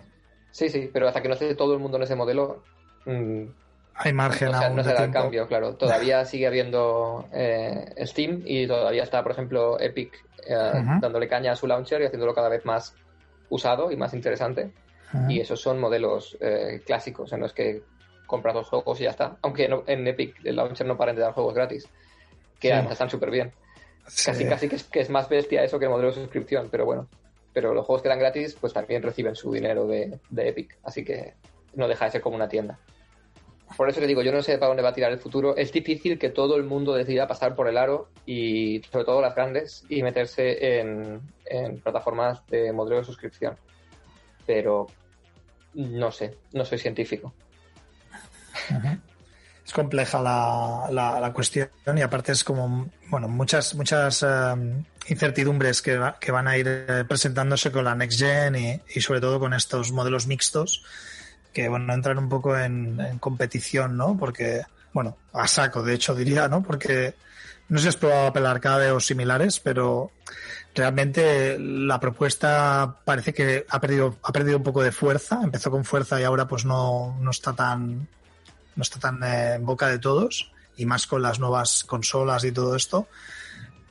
Sí, 0.51 0.69
sí, 0.69 0.91
pero 0.93 1.09
hasta 1.09 1.23
que 1.23 1.29
no 1.29 1.35
esté 1.35 1.55
todo 1.55 1.73
el 1.73 1.79
mundo 1.81 1.97
en 1.97 2.03
ese 2.03 2.17
modelo, 2.17 2.63
mm, 3.07 3.45
Hay 3.95 4.13
margen 4.13 4.51
no, 4.53 4.59
se- 4.59 4.65
aún 4.67 4.77
no 4.77 4.85
será 4.85 5.05
el 5.05 5.11
cambio, 5.11 5.47
claro. 5.49 5.75
Todavía 5.79 6.25
sigue 6.27 6.47
habiendo 6.47 7.29
eh, 7.33 7.95
Steam 8.07 8.43
y 8.45 8.67
todavía 8.67 9.05
está, 9.05 9.23
por 9.23 9.33
ejemplo, 9.33 9.81
Epic 9.81 10.15
eh, 10.47 10.55
dándole 11.01 11.29
caña 11.29 11.53
a 11.53 11.57
su 11.57 11.67
launcher 11.67 12.03
y 12.03 12.07
haciéndolo 12.07 12.35
cada 12.35 12.49
vez 12.51 12.65
más 12.67 12.95
usado 13.49 13.91
y 13.91 13.97
más 13.97 14.13
interesante. 14.15 14.75
Y 15.27 15.41
esos 15.41 15.61
son 15.61 15.81
modelos 15.81 16.37
eh, 16.41 16.83
clásicos 16.85 17.33
en 17.33 17.41
los 17.41 17.55
que 17.55 17.87
compras 18.29 18.55
los 18.55 18.69
juegos 18.69 19.01
y 19.01 19.05
ya 19.05 19.11
está. 19.11 19.37
Aunque 19.43 19.67
no- 19.69 19.83
en 19.89 20.07
Epic 20.07 20.37
el 20.45 20.55
launcher 20.55 20.87
no 20.87 20.97
paren 20.97 21.17
de 21.17 21.23
dar 21.23 21.33
juegos 21.33 21.55
gratis, 21.55 21.89
que 22.61 22.69
Sí. 22.69 22.73
además 22.73 22.93
están 22.93 23.11
súper 23.11 23.33
bien. 23.33 23.51
Casi, 24.05 24.35
Sí. 24.35 24.45
casi 24.49 24.69
que 24.69 24.77
es, 24.77 24.85
que 24.85 25.01
es 25.01 25.11
más 25.11 25.29
bestia 25.29 25.65
eso 25.65 25.79
que 25.81 25.87
el 25.87 25.91
modelo 25.91 26.09
de 26.11 26.15
suscripción, 26.15 26.69
pero 26.71 26.85
bueno. 26.85 27.09
Pero 27.53 27.75
los 27.75 27.85
juegos 27.85 28.03
que 28.03 28.09
dan 28.09 28.19
gratis, 28.21 28.57
pues 28.61 28.73
también 28.73 29.03
reciben 29.03 29.35
su 29.35 29.51
dinero 29.53 29.87
de, 29.89 30.21
de 30.31 30.49
Epic, 30.49 30.79
así 30.85 31.05
que 31.05 31.35
no 31.75 31.89
deja 31.89 32.05
de 32.05 32.13
ser 32.13 32.21
como 32.21 32.37
una 32.37 32.49
tienda. 32.49 32.79
Por 33.77 33.89
eso 33.91 34.01
que 34.01 34.07
digo, 34.07 34.23
yo 34.23 34.33
no 34.33 34.41
sé 34.43 34.57
para 34.57 34.69
dónde 34.69 34.83
va 34.83 34.91
a 34.91 34.95
tirar 34.95 35.13
el 35.13 35.19
futuro. 35.19 35.55
Es 35.57 35.71
difícil 35.73 36.19
que 36.19 36.31
todo 36.31 36.57
el 36.57 36.65
mundo 36.65 36.95
decida 36.95 37.27
pasar 37.27 37.55
por 37.55 37.69
el 37.69 37.77
aro 37.77 38.09
y 38.25 38.81
sobre 38.91 39.05
todo 39.05 39.21
las 39.21 39.35
grandes 39.35 39.85
y 39.91 40.03
meterse 40.03 40.79
en, 40.81 41.21
en 41.45 41.79
plataformas 41.81 42.47
de 42.47 42.73
modelo 42.73 42.97
de 42.99 43.05
suscripción. 43.05 43.57
Pero 44.47 44.87
no 45.75 46.11
sé, 46.11 46.35
no 46.55 46.65
soy 46.65 46.79
científico. 46.79 47.35
Es 49.65 49.73
compleja 49.75 50.21
la, 50.23 50.87
la, 50.91 51.31
cuestión 51.33 51.69
y 51.95 52.01
aparte 52.01 52.33
es 52.33 52.43
como, 52.43 52.89
bueno, 53.11 53.29
muchas, 53.29 53.75
muchas 53.75 54.25
eh, 54.27 54.55
incertidumbres 55.09 55.83
que, 55.83 55.99
va- 55.99 56.19
que 56.19 56.33
van 56.33 56.49
a 56.49 56.57
ir 56.57 56.67
eh, 56.69 57.05
presentándose 57.07 57.71
con 57.71 57.85
la 57.85 57.95
Next 57.95 58.19
Gen 58.19 58.57
y, 58.57 58.81
y 58.95 59.01
sobre 59.03 59.21
todo 59.21 59.39
con 59.39 59.53
estos 59.53 59.93
modelos 59.93 60.27
mixtos 60.27 60.83
que, 61.53 61.69
bueno, 61.69 61.93
entran 61.93 62.17
un 62.19 62.29
poco 62.31 62.57
en, 62.57 62.99
en 63.01 63.19
competición, 63.19 63.97
¿no? 63.97 64.17
Porque, 64.17 64.63
bueno, 64.95 65.19
a 65.35 65.47
saco, 65.47 65.83
de 65.83 65.95
hecho, 65.95 66.15
diría, 66.15 66.49
¿no? 66.49 66.63
Porque 66.63 67.15
no 67.69 67.79
sé 67.79 67.83
si 67.83 67.89
has 67.89 67.97
probado 67.97 68.29
Apple 68.29 68.47
Arcade 68.47 68.91
o 68.93 69.01
similares, 69.01 69.61
pero 69.61 70.11
realmente 70.75 71.59
la 71.59 72.01
propuesta 72.01 72.97
parece 73.05 73.35
que 73.35 73.67
ha 73.69 73.81
perdido, 73.81 74.17
ha 74.23 74.33
perdido 74.33 74.57
un 74.59 74.63
poco 74.63 74.83
de 74.83 74.93
fuerza, 74.93 75.41
empezó 75.43 75.71
con 75.71 75.85
fuerza 75.85 76.19
y 76.21 76.25
ahora 76.25 76.47
pues 76.49 76.65
no, 76.65 77.19
no 77.21 77.31
está 77.31 77.53
tan 77.53 78.07
no 78.79 78.83
está 78.83 79.01
tan 79.01 79.23
en 79.25 79.67
boca 79.67 79.89
de 79.89 79.99
todos 79.99 80.53
y 80.77 80.87
más 80.87 81.09
con 81.09 81.21
las 81.21 81.41
nuevas 81.41 81.83
consolas 81.85 82.45
y 82.45 82.53
todo 82.53 82.77
esto. 82.77 83.09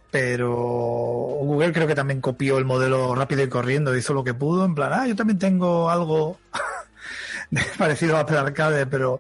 Pero 0.10 0.50
Google 0.56 1.74
creo 1.74 1.88
que 1.88 1.94
también 1.94 2.22
copió 2.22 2.58
el 2.58 2.64
modelo 2.64 3.14
rápido 3.14 3.44
y 3.44 3.50
corriendo, 3.50 3.96
hizo 3.96 4.14
lo 4.14 4.24
que 4.24 4.34
pudo, 4.34 4.64
en 4.64 4.74
plan, 4.74 4.94
ah, 4.94 5.06
yo 5.06 5.16
también 5.16 5.38
tengo 5.38 5.90
algo 5.90 6.40
parecido 7.78 8.16
a 8.16 8.22
Apple 8.22 8.38
Arcade, 8.38 8.88
pero 8.88 9.20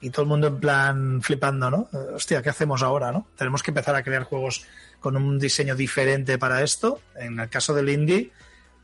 y 0.00 0.10
todo 0.10 0.22
el 0.22 0.28
mundo 0.28 0.46
en 0.46 0.60
plan 0.60 1.20
flipando, 1.20 1.68
¿no? 1.68 1.88
Hostia, 2.14 2.40
¿qué 2.40 2.50
hacemos 2.50 2.84
ahora, 2.84 3.10
no? 3.10 3.26
Tenemos 3.36 3.64
que 3.64 3.72
empezar 3.72 3.96
a 3.96 4.04
crear 4.04 4.22
juegos 4.22 4.64
con 5.00 5.16
un 5.16 5.40
diseño 5.40 5.74
diferente 5.74 6.38
para 6.38 6.62
esto. 6.62 7.00
En 7.16 7.40
el 7.40 7.48
caso 7.48 7.74
del 7.74 7.88
indie 7.88 8.30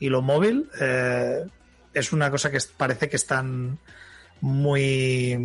y 0.01 0.09
lo 0.09 0.21
móvil, 0.21 0.69
eh, 0.81 1.45
es 1.93 2.13
una 2.13 2.33
cosa 2.33 2.51
que 2.51 2.59
parece 2.77 3.09
que 3.09 3.15
están 3.15 3.79
muy 4.41 5.39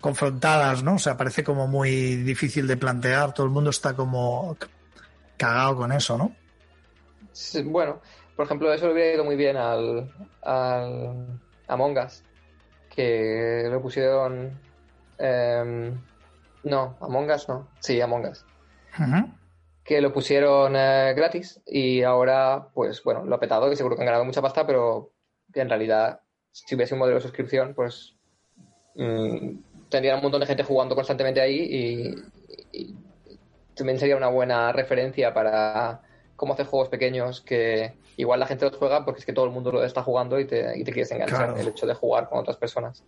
confrontadas, 0.00 0.82
¿no? 0.82 0.94
O 0.94 0.98
sea, 0.98 1.16
parece 1.16 1.44
como 1.44 1.66
muy 1.66 2.16
difícil 2.16 2.66
de 2.66 2.76
plantear. 2.76 3.32
Todo 3.34 3.46
el 3.46 3.52
mundo 3.52 3.70
está 3.70 3.94
como 3.94 4.56
cagado 5.36 5.76
con 5.76 5.92
eso, 5.92 6.16
¿no? 6.18 6.34
Sí, 7.32 7.62
Bueno, 7.62 8.00
por 8.36 8.46
ejemplo, 8.46 8.72
eso 8.72 8.86
le 8.86 8.92
hubiera 8.92 9.14
ido 9.14 9.24
muy 9.24 9.36
bien 9.36 9.56
al, 9.56 10.10
al 10.42 11.40
Among 11.68 11.98
Us, 11.98 12.22
que 12.94 13.68
lo 13.70 13.80
pusieron... 13.80 14.58
em, 15.18 15.98
no, 16.64 16.96
Among 17.00 17.30
Us 17.30 17.48
no. 17.48 17.68
Sí, 17.80 18.00
Among 18.00 18.26
Us. 18.26 18.44
Que 19.84 20.00
lo 20.00 20.12
pusieron 20.12 20.74
eh, 20.76 21.14
gratis 21.14 21.60
y 21.66 22.02
ahora, 22.02 22.68
pues 22.74 23.02
bueno, 23.02 23.24
lo 23.24 23.34
ha 23.34 23.40
petado, 23.40 23.68
que 23.68 23.76
seguro 23.76 23.96
que 23.96 24.02
han 24.02 24.06
ganado 24.06 24.24
mucha 24.24 24.42
pasta, 24.42 24.66
pero 24.66 25.12
que 25.52 25.60
en 25.60 25.68
realidad, 25.68 26.20
si 26.52 26.74
hubiese 26.74 26.94
un 26.94 27.00
modelo 27.00 27.16
de 27.16 27.22
suscripción, 27.22 27.74
pues 27.74 28.14
mm, 28.94 29.56
tendrían 29.90 30.16
un 30.16 30.22
montón 30.22 30.40
de 30.40 30.46
gente 30.46 30.62
jugando 30.62 30.94
constantemente 30.94 31.40
ahí 31.40 32.14
y, 32.72 32.78
y 32.78 32.94
también 33.74 33.98
sería 33.98 34.16
una 34.16 34.28
buena 34.28 34.72
referencia 34.72 35.34
para 35.34 36.00
cómo 36.36 36.54
hacer 36.54 36.66
juegos 36.66 36.88
pequeños 36.88 37.42
que 37.42 37.92
igual 38.16 38.40
la 38.40 38.46
gente 38.46 38.64
los 38.64 38.76
juega 38.76 39.04
porque 39.04 39.20
es 39.20 39.26
que 39.26 39.32
todo 39.32 39.44
el 39.44 39.50
mundo 39.50 39.72
lo 39.72 39.84
está 39.84 40.02
jugando 40.02 40.38
y 40.40 40.46
te, 40.46 40.78
y 40.78 40.84
te 40.84 40.92
quieres 40.92 41.10
enganchar 41.10 41.38
Claro. 41.48 41.56
el 41.58 41.68
hecho 41.68 41.86
de 41.86 41.94
jugar 41.94 42.28
con 42.28 42.38
otras 42.38 42.56
personas. 42.56 43.02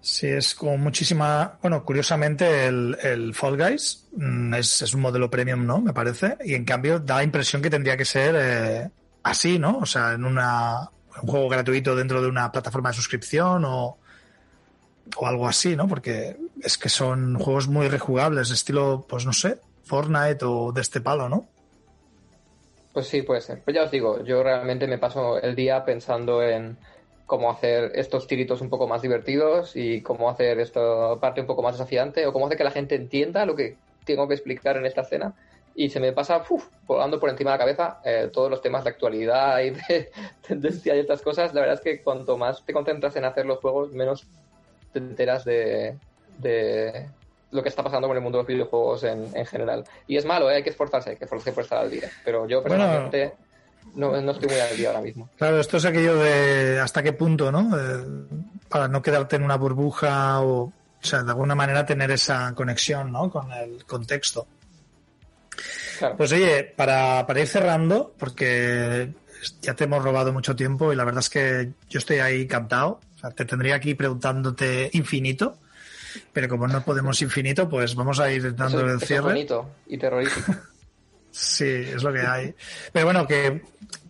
Sí, 0.00 0.28
es 0.28 0.54
como 0.54 0.78
muchísima. 0.78 1.58
Bueno, 1.60 1.84
curiosamente, 1.84 2.66
el, 2.66 2.96
el 3.02 3.34
Fall 3.34 3.56
Guys 3.56 4.08
mm, 4.16 4.54
es, 4.54 4.82
es 4.82 4.94
un 4.94 5.00
modelo 5.00 5.28
premium, 5.28 5.66
¿no? 5.66 5.80
Me 5.80 5.92
parece. 5.92 6.36
Y 6.44 6.54
en 6.54 6.64
cambio, 6.64 7.00
da 7.00 7.16
la 7.16 7.24
impresión 7.24 7.60
que 7.60 7.68
tendría 7.68 7.96
que 7.96 8.04
ser 8.04 8.34
eh, 8.38 8.90
así, 9.24 9.58
¿no? 9.58 9.78
O 9.78 9.86
sea, 9.86 10.12
en 10.12 10.24
una, 10.24 10.88
un 11.22 11.28
juego 11.28 11.48
gratuito 11.48 11.96
dentro 11.96 12.22
de 12.22 12.28
una 12.28 12.50
plataforma 12.52 12.90
de 12.90 12.96
suscripción 12.96 13.64
o, 13.66 13.97
o 15.16 15.26
algo 15.26 15.48
así, 15.48 15.76
¿no? 15.76 15.88
Porque 15.88 16.36
es 16.62 16.78
que 16.78 16.88
son 16.88 17.38
juegos 17.38 17.68
muy 17.68 17.88
rejugables, 17.88 18.50
estilo, 18.50 19.06
pues 19.08 19.26
no 19.26 19.32
sé, 19.32 19.60
Fortnite 19.84 20.44
o 20.44 20.72
de 20.72 20.80
este 20.80 21.00
palo, 21.00 21.28
¿no? 21.28 21.46
Pues 22.92 23.06
sí, 23.06 23.22
puede 23.22 23.40
ser. 23.40 23.62
Pues 23.62 23.74
ya 23.74 23.84
os 23.84 23.90
digo, 23.90 24.24
yo 24.24 24.42
realmente 24.42 24.86
me 24.86 24.98
paso 24.98 25.40
el 25.40 25.54
día 25.54 25.84
pensando 25.84 26.42
en 26.42 26.76
cómo 27.26 27.50
hacer 27.50 27.92
estos 27.94 28.26
tiritos 28.26 28.60
un 28.60 28.70
poco 28.70 28.88
más 28.88 29.02
divertidos 29.02 29.76
y 29.76 30.00
cómo 30.02 30.30
hacer 30.30 30.58
esta 30.60 31.14
parte 31.20 31.42
un 31.42 31.46
poco 31.46 31.62
más 31.62 31.74
desafiante 31.74 32.26
o 32.26 32.32
cómo 32.32 32.46
hacer 32.46 32.58
que 32.58 32.64
la 32.64 32.70
gente 32.70 32.94
entienda 32.94 33.44
lo 33.44 33.54
que 33.54 33.76
tengo 34.04 34.26
que 34.26 34.34
explicar 34.34 34.76
en 34.78 34.86
esta 34.86 35.02
escena. 35.02 35.34
Y 35.74 35.90
se 35.90 36.00
me 36.00 36.12
pasa 36.12 36.42
uf, 36.48 36.66
volando 36.86 37.20
por 37.20 37.30
encima 37.30 37.52
de 37.52 37.54
la 37.54 37.64
cabeza 37.64 38.00
eh, 38.04 38.30
todos 38.32 38.50
los 38.50 38.62
temas 38.62 38.82
de 38.82 38.90
actualidad 38.90 39.60
y 39.60 39.70
de 39.70 40.10
tendencia 40.48 40.96
y 40.96 41.00
estas 41.00 41.22
cosas. 41.22 41.54
La 41.54 41.60
verdad 41.60 41.76
es 41.76 41.82
que 41.82 42.02
cuanto 42.02 42.36
más 42.36 42.64
te 42.64 42.72
concentras 42.72 43.14
en 43.16 43.26
hacer 43.26 43.46
los 43.46 43.58
juegos, 43.58 43.92
menos 43.92 44.26
te 45.00 45.06
enteras 45.06 45.44
de, 45.44 45.96
de 46.38 47.08
lo 47.50 47.62
que 47.62 47.68
está 47.68 47.82
pasando 47.82 48.08
con 48.08 48.16
el 48.16 48.22
mundo 48.22 48.38
de 48.38 48.42
los 48.42 48.48
videojuegos 48.48 49.04
en, 49.04 49.30
en 49.34 49.46
general. 49.46 49.84
Y 50.06 50.16
es 50.16 50.24
malo, 50.24 50.50
¿eh? 50.50 50.56
hay 50.56 50.62
que 50.62 50.70
esforzarse, 50.70 51.10
hay 51.10 51.16
que 51.16 51.24
esforzarse 51.24 51.52
por 51.52 51.64
estar 51.64 51.78
al 51.78 51.90
día. 51.90 52.10
Pero 52.24 52.46
yo 52.46 52.60
Bueno. 52.62 52.76
personalmente 52.76 53.34
no, 53.94 54.20
no 54.20 54.32
estoy 54.32 54.48
muy 54.48 54.58
al 54.58 54.76
día 54.76 54.88
ahora 54.88 55.00
mismo. 55.00 55.28
Claro, 55.38 55.58
esto 55.60 55.78
es 55.78 55.84
aquello 55.84 56.16
de 56.16 56.78
hasta 56.80 57.02
qué 57.02 57.12
punto, 57.12 57.50
¿no? 57.50 57.70
Eh, 57.78 58.04
para 58.68 58.86
no 58.88 59.00
quedarte 59.00 59.36
en 59.36 59.44
una 59.44 59.56
burbuja 59.56 60.40
o, 60.42 60.64
o 60.64 60.72
sea, 61.00 61.22
de 61.22 61.30
alguna 61.30 61.54
manera 61.54 61.86
tener 61.86 62.10
esa 62.10 62.52
conexión, 62.54 63.10
¿no? 63.12 63.30
Con 63.30 63.50
el 63.52 63.84
contexto. 63.86 64.46
Claro. 65.98 66.16
Pues 66.16 66.30
oye, 66.32 66.64
para, 66.76 67.26
para 67.26 67.40
ir 67.40 67.46
cerrando, 67.48 68.14
porque 68.18 69.12
ya 69.62 69.74
te 69.74 69.84
hemos 69.84 70.02
robado 70.04 70.32
mucho 70.32 70.54
tiempo 70.54 70.92
y 70.92 70.96
la 70.96 71.04
verdad 71.04 71.20
es 71.20 71.30
que 71.30 71.72
yo 71.88 71.98
estoy 71.98 72.18
ahí 72.18 72.46
captado. 72.46 73.00
O 73.18 73.20
sea, 73.20 73.30
te 73.30 73.44
tendría 73.44 73.74
aquí 73.74 73.94
preguntándote 73.94 74.90
infinito, 74.92 75.58
pero 76.32 76.48
como 76.48 76.68
no 76.68 76.84
podemos 76.84 77.20
infinito, 77.20 77.68
pues 77.68 77.96
vamos 77.96 78.20
a 78.20 78.30
ir 78.30 78.54
dando 78.54 78.78
eso, 78.78 78.80
el 78.80 78.86
eso 78.86 78.98
es 79.02 79.08
cierre. 79.08 79.22
bonito 79.24 79.70
y 79.88 79.98
terrorífico. 79.98 80.54
Sí, 81.30 81.66
es 81.66 82.02
lo 82.02 82.12
que 82.12 82.20
hay. 82.20 82.54
Pero 82.90 83.04
bueno, 83.04 83.26
que, 83.26 83.62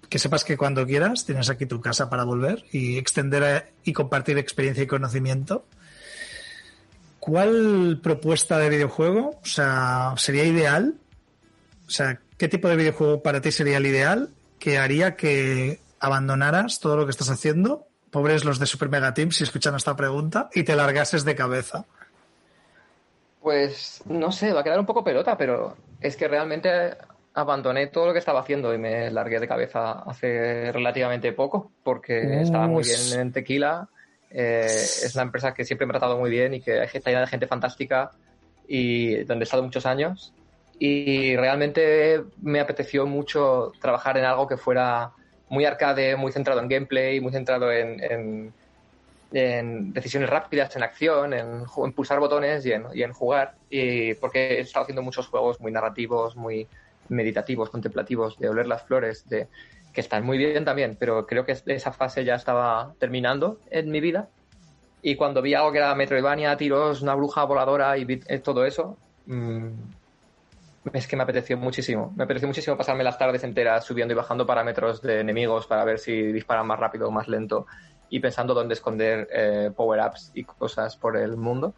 que 0.09 0.19
sepas 0.19 0.45
que 0.45 0.57
cuando 0.57 0.87
quieras 0.87 1.27
tienes 1.27 1.51
aquí 1.51 1.67
tu 1.67 1.81
casa 1.81 2.09
para 2.09 2.25
volver 2.25 2.65
y 2.73 2.97
extender 2.97 3.43
eh, 3.43 3.73
y 3.85 3.93
compartir 3.93 4.39
experiencia 4.39 4.85
y 4.85 4.87
conocimiento. 4.87 5.67
¿Cuál 7.19 8.01
propuesta 8.03 8.59
de 8.59 8.71
videojuego, 8.71 9.41
o 9.43 9.47
sea, 9.47 10.15
sería 10.17 10.45
ideal? 10.45 10.95
O 11.87 11.91
sea, 11.91 12.21
¿qué 12.39 12.49
tipo 12.49 12.69
de 12.69 12.77
videojuego 12.77 13.23
para 13.23 13.43
ti 13.43 13.53
sería 13.53 13.77
el 13.77 13.87
ideal 13.87 14.31
que 14.59 14.79
haría 14.79 15.17
que 15.17 15.81
abandonaras 16.01 16.81
todo 16.81 16.97
lo 16.97 17.05
que 17.05 17.11
estás 17.11 17.29
haciendo? 17.29 17.88
Pobres 18.11 18.45
los 18.45 18.59
de 18.59 18.67
Super 18.67 18.89
Mega 18.89 19.13
Team 19.15 19.31
si 19.31 19.45
escuchan 19.45 19.75
esta 19.75 19.97
pregunta 19.97 20.49
y 20.55 20.63
te 20.63 20.75
largases 20.75 21.25
de 21.25 21.35
cabeza. 21.35 21.85
Pues 23.41 24.03
no 24.07 24.33
sé, 24.33 24.53
va 24.53 24.61
a 24.61 24.65
quedar 24.65 24.81
un 24.81 24.87
poco 24.87 25.05
pelota, 25.05 25.37
pero 25.37 25.77
es 26.01 26.17
que 26.17 26.29
realmente 26.29 26.97
abandoné 27.35 27.87
todo 27.87 28.07
lo 28.07 28.13
que 28.13 28.19
estaba 28.19 28.41
haciendo 28.41 28.75
y 28.75 28.79
me 28.79 29.11
largué 29.11 29.39
de 29.39 29.47
cabeza 29.47 29.93
hace 30.01 30.73
relativamente 30.73 31.33
poco 31.33 31.71
porque 31.83 32.21
Uh, 32.21 32.43
estaba 32.43 32.67
muy 32.67 32.83
bien 32.83 33.21
en 33.21 33.33
Tequila. 33.33 33.89
Eh, 34.31 34.67
es 34.67 35.15
una 35.15 35.23
empresa 35.25 35.55
que 35.55 35.65
siempre 35.65 35.87
me 35.87 35.93
ha 35.93 35.99
tratado 35.99 36.19
muy 36.19 36.31
bien 36.31 36.55
y 36.55 36.61
que 36.61 36.83
está 36.83 37.11
llena 37.11 37.23
de 37.23 37.29
gente 37.29 37.47
fantástica 37.47 38.11
y 38.67 39.25
donde 39.25 39.45
he 39.45 39.45
estado 39.45 39.63
muchos 39.63 39.87
años. 39.87 40.35
Y 40.79 41.37
realmente 41.37 42.23
me 42.43 42.61
apeteció 42.61 43.07
mucho 43.07 43.73
trabajar 43.81 44.17
en 44.19 44.25
algo 44.25 44.47
que 44.47 44.57
fuera 44.57 45.13
muy 45.49 45.65
arcade, 45.65 46.17
muy 46.17 46.33
centrado 46.33 46.61
en 46.61 46.69
gameplay, 46.69 47.21
muy 47.21 47.33
centrado 47.33 47.73
en, 47.73 48.03
en- 48.03 48.57
en 49.31 49.93
decisiones 49.93 50.31
rápidas, 50.31 50.75
en 50.77 50.83
acción, 50.83 51.35
en, 51.35 51.65
en 51.85 51.93
pulsar 51.95 52.19
botones 52.21 52.65
y 52.67 52.71
y 52.95 53.03
en 53.03 53.13
jugar. 53.13 53.59
Y 53.69 54.15
porque 54.15 54.41
he 54.59 54.61
estado 54.61 54.85
haciendo 54.85 55.03
muchos 55.03 55.29
juegos 55.29 55.61
muy 55.61 55.73
narrativos, 55.73 56.37
muy 56.37 56.71
meditativos, 57.09 57.71
contemplativos, 57.71 58.39
de 58.39 58.49
oler 58.49 58.67
las 58.67 58.85
flores, 58.87 59.29
de 59.29 59.51
que 59.93 60.01
están 60.01 60.25
muy 60.25 60.39
bien 60.39 60.65
también, 60.65 60.97
pero 60.99 61.27
creo 61.27 61.45
que 61.47 61.57
esa 61.67 61.93
fase 61.93 62.25
ya 62.25 62.35
estaba 62.37 62.95
terminando 62.99 63.63
en 63.67 63.91
mi 63.91 64.01
vida. 64.01 64.31
Y 65.01 65.17
cuando 65.17 65.43
vi 65.43 65.55
algo 65.55 65.73
que 65.73 65.79
era 65.79 65.95
Metroidvania, 65.95 66.57
tiros, 66.57 67.03
una 67.03 67.15
bruja 67.15 67.45
voladora 67.45 67.99
y 67.99 68.07
eh, 68.29 68.41
todo 68.41 68.65
eso, 68.67 69.01
mm, 69.27 69.93
es 70.93 71.07
que 71.07 71.17
me 71.17 71.23
apeteció 71.23 71.57
muchísimo. 71.57 72.13
Me 72.17 72.25
apeteció 72.25 72.49
muchísimo 72.49 72.77
pasarme 72.77 73.05
las 73.05 73.19
tardes 73.19 73.45
enteras 73.45 73.85
subiendo 73.85 74.13
y 74.15 74.17
bajando 74.17 74.47
parámetros 74.47 75.03
de 75.03 75.21
enemigos 75.21 75.67
para 75.67 75.85
ver 75.85 75.99
si 75.99 76.33
disparan 76.33 76.67
más 76.67 76.79
rápido 76.79 77.09
o 77.09 77.11
más 77.11 77.29
lento 77.29 77.67
y 78.11 78.21
pensando 78.21 78.55
dónde 78.55 78.75
esconder 78.75 79.29
eh, 79.33 79.71
power-ups 79.75 80.33
y 80.35 80.45
cosas 80.45 80.97
por 80.97 81.17
el 81.17 81.37
mundo. 81.37 81.75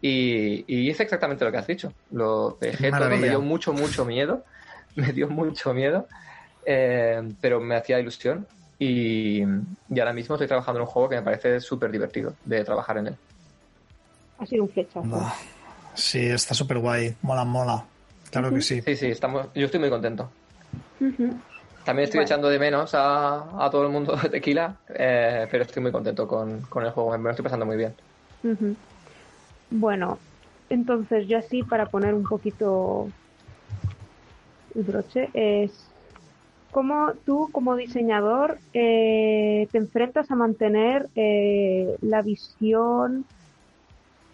Y, 0.00 0.64
y 0.66 0.90
hice 0.90 1.02
exactamente 1.02 1.44
lo 1.44 1.50
que 1.50 1.58
has 1.58 1.66
dicho. 1.66 1.92
Lo 2.10 2.56
dejé 2.60 2.90
todo, 2.90 3.08
me 3.08 3.28
dio 3.28 3.40
mucho, 3.40 3.72
mucho 3.72 4.04
miedo. 4.04 4.44
Me 4.96 5.12
dio 5.12 5.28
mucho 5.28 5.74
miedo, 5.74 6.08
eh, 6.64 7.22
pero 7.42 7.60
me 7.60 7.76
hacía 7.76 8.00
ilusión. 8.00 8.46
Y, 8.78 9.42
y 9.42 10.00
ahora 10.00 10.14
mismo 10.14 10.36
estoy 10.36 10.48
trabajando 10.48 10.80
en 10.80 10.86
un 10.86 10.90
juego 10.90 11.10
que 11.10 11.16
me 11.16 11.22
parece 11.22 11.60
súper 11.60 11.90
divertido 11.90 12.32
de 12.46 12.64
trabajar 12.64 12.96
en 12.96 13.08
él. 13.08 13.16
Ha 14.38 14.46
sido 14.46 14.62
un 14.62 14.70
flechazo. 14.70 15.02
Sí, 15.92 16.24
está 16.24 16.54
súper 16.54 16.78
guay. 16.78 17.14
Mola, 17.20 17.44
mola. 17.44 17.84
Claro 18.36 18.52
que 18.52 18.60
sí. 18.60 18.82
Sí, 18.82 18.96
sí, 18.96 19.06
estamos, 19.08 19.48
yo 19.54 19.64
estoy 19.66 19.80
muy 19.80 19.90
contento. 19.90 20.36
También 21.82 22.04
estoy 22.04 22.18
Bueno. 22.18 22.24
echando 22.24 22.48
de 22.48 22.58
menos 22.58 22.94
a, 22.94 23.64
a 23.64 23.70
todo 23.70 23.84
el 23.84 23.90
mundo 23.92 24.16
de 24.16 24.28
tequila, 24.28 24.82
eh, 24.88 25.46
pero 25.50 25.64
estoy 25.64 25.82
muy 25.82 25.92
contento 25.92 26.26
con, 26.26 26.62
con 26.62 26.84
el 26.84 26.90
juego, 26.92 27.10
me 27.16 27.24
lo 27.24 27.30
estoy 27.30 27.44
pasando 27.44 27.64
muy 27.66 27.76
bien. 27.76 27.96
Bueno, 29.70 30.24
entonces 30.68 31.26
yo 31.28 31.38
así 31.38 31.62
para 31.62 31.88
poner 31.90 32.14
un 32.14 32.26
poquito 32.26 33.14
el 34.74 34.82
broche 34.84 35.30
es 35.34 35.94
cómo 36.70 37.14
tú 37.24 37.50
como 37.52 37.76
diseñador 37.76 38.62
eh, 38.72 39.68
te 39.72 39.78
enfrentas 39.78 40.30
a 40.30 40.36
mantener 40.36 41.10
eh, 41.16 41.96
la 42.02 42.22
visión 42.22 43.28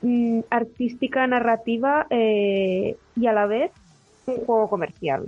mm, 0.00 0.40
artística 0.50 1.26
narrativa 1.26 2.06
eh, 2.10 2.98
y 3.14 3.26
a 3.26 3.32
la 3.32 3.46
vez 3.46 3.72
un 4.26 4.44
juego 4.44 4.68
comercial. 4.68 5.26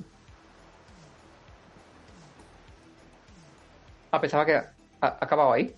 Ah, 4.11 4.21
pensaba 4.21 4.47
que 4.47 4.61
acabado 5.01 5.53
ahí. 5.53 5.75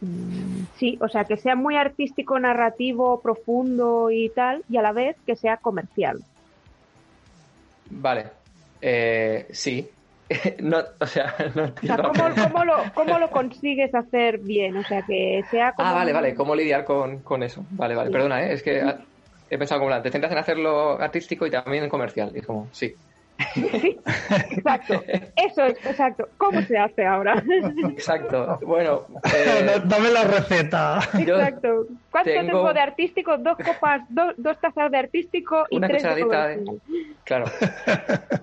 Mm, 0.00 0.64
Sí, 0.76 0.98
o 1.00 1.08
sea, 1.08 1.24
que 1.24 1.36
sea 1.36 1.54
muy 1.54 1.76
artístico, 1.76 2.38
narrativo, 2.38 3.20
profundo 3.22 4.10
y 4.10 4.30
tal, 4.30 4.64
y 4.68 4.76
a 4.76 4.82
la 4.82 4.92
vez 4.92 5.16
que 5.26 5.36
sea 5.36 5.56
comercial. 5.58 6.18
Vale. 7.88 8.26
Eh, 8.80 9.46
sí. 9.50 9.88
no, 10.60 10.78
o 11.00 11.06
sea, 11.06 11.34
no 11.54 11.64
O 11.64 11.66
sea, 11.80 11.96
entiendo. 11.96 12.12
¿cómo, 12.12 12.34
cómo 12.34 12.64
lo, 12.64 12.74
¿cómo 12.94 13.18
lo 13.18 13.30
consigues 13.30 13.94
hacer 13.94 14.38
bien? 14.38 14.76
O 14.76 14.82
sea, 14.84 15.02
que 15.02 15.42
sea 15.50 15.72
como... 15.72 15.88
Ah, 15.88 15.92
vale, 15.92 16.12
vale. 16.12 16.34
¿Cómo 16.34 16.54
lidiar 16.54 16.84
con, 16.84 17.22
con 17.22 17.42
eso? 17.42 17.64
Vale, 17.70 17.94
vale. 17.94 18.08
Sí. 18.08 18.12
Perdona, 18.12 18.44
¿eh? 18.44 18.52
es 18.54 18.62
que 18.62 18.82
he 19.54 19.58
pensado 19.58 19.80
como 19.80 19.90
la- 19.90 20.02
te 20.02 20.10
centras 20.10 20.32
en 20.32 20.38
hacerlo 20.38 21.00
artístico 21.00 21.46
y 21.46 21.50
también 21.50 21.84
en 21.84 21.90
comercial. 21.90 22.30
Y 22.34 22.38
es 22.38 22.46
como, 22.46 22.68
sí. 22.72 22.94
Sí, 23.54 23.98
exacto. 24.50 25.02
Eso 25.34 25.64
es, 25.64 25.74
exacto. 25.84 26.28
¿Cómo 26.36 26.60
se 26.62 26.78
hace 26.78 27.04
ahora? 27.04 27.42
Exacto. 27.90 28.58
Bueno, 28.64 29.06
eh, 29.34 29.80
Dame 29.84 30.10
la 30.10 30.22
receta. 30.24 31.00
Exacto. 31.18 31.86
¿Cuánto 32.10 32.30
tengo- 32.30 32.46
tengo 32.46 32.72
de 32.72 32.80
artístico? 32.80 33.38
Dos 33.38 33.56
copas, 33.56 34.02
dos, 34.10 34.34
dos 34.36 34.58
tazas 34.60 34.90
de 34.92 34.98
artístico 34.98 35.66
y 35.70 35.76
Una 35.78 35.88
tres 35.88 36.02
de 36.02 36.08
cucharadita 36.22 36.46
de- 36.48 36.64
comercial. 36.64 37.16
Claro. 37.24 37.44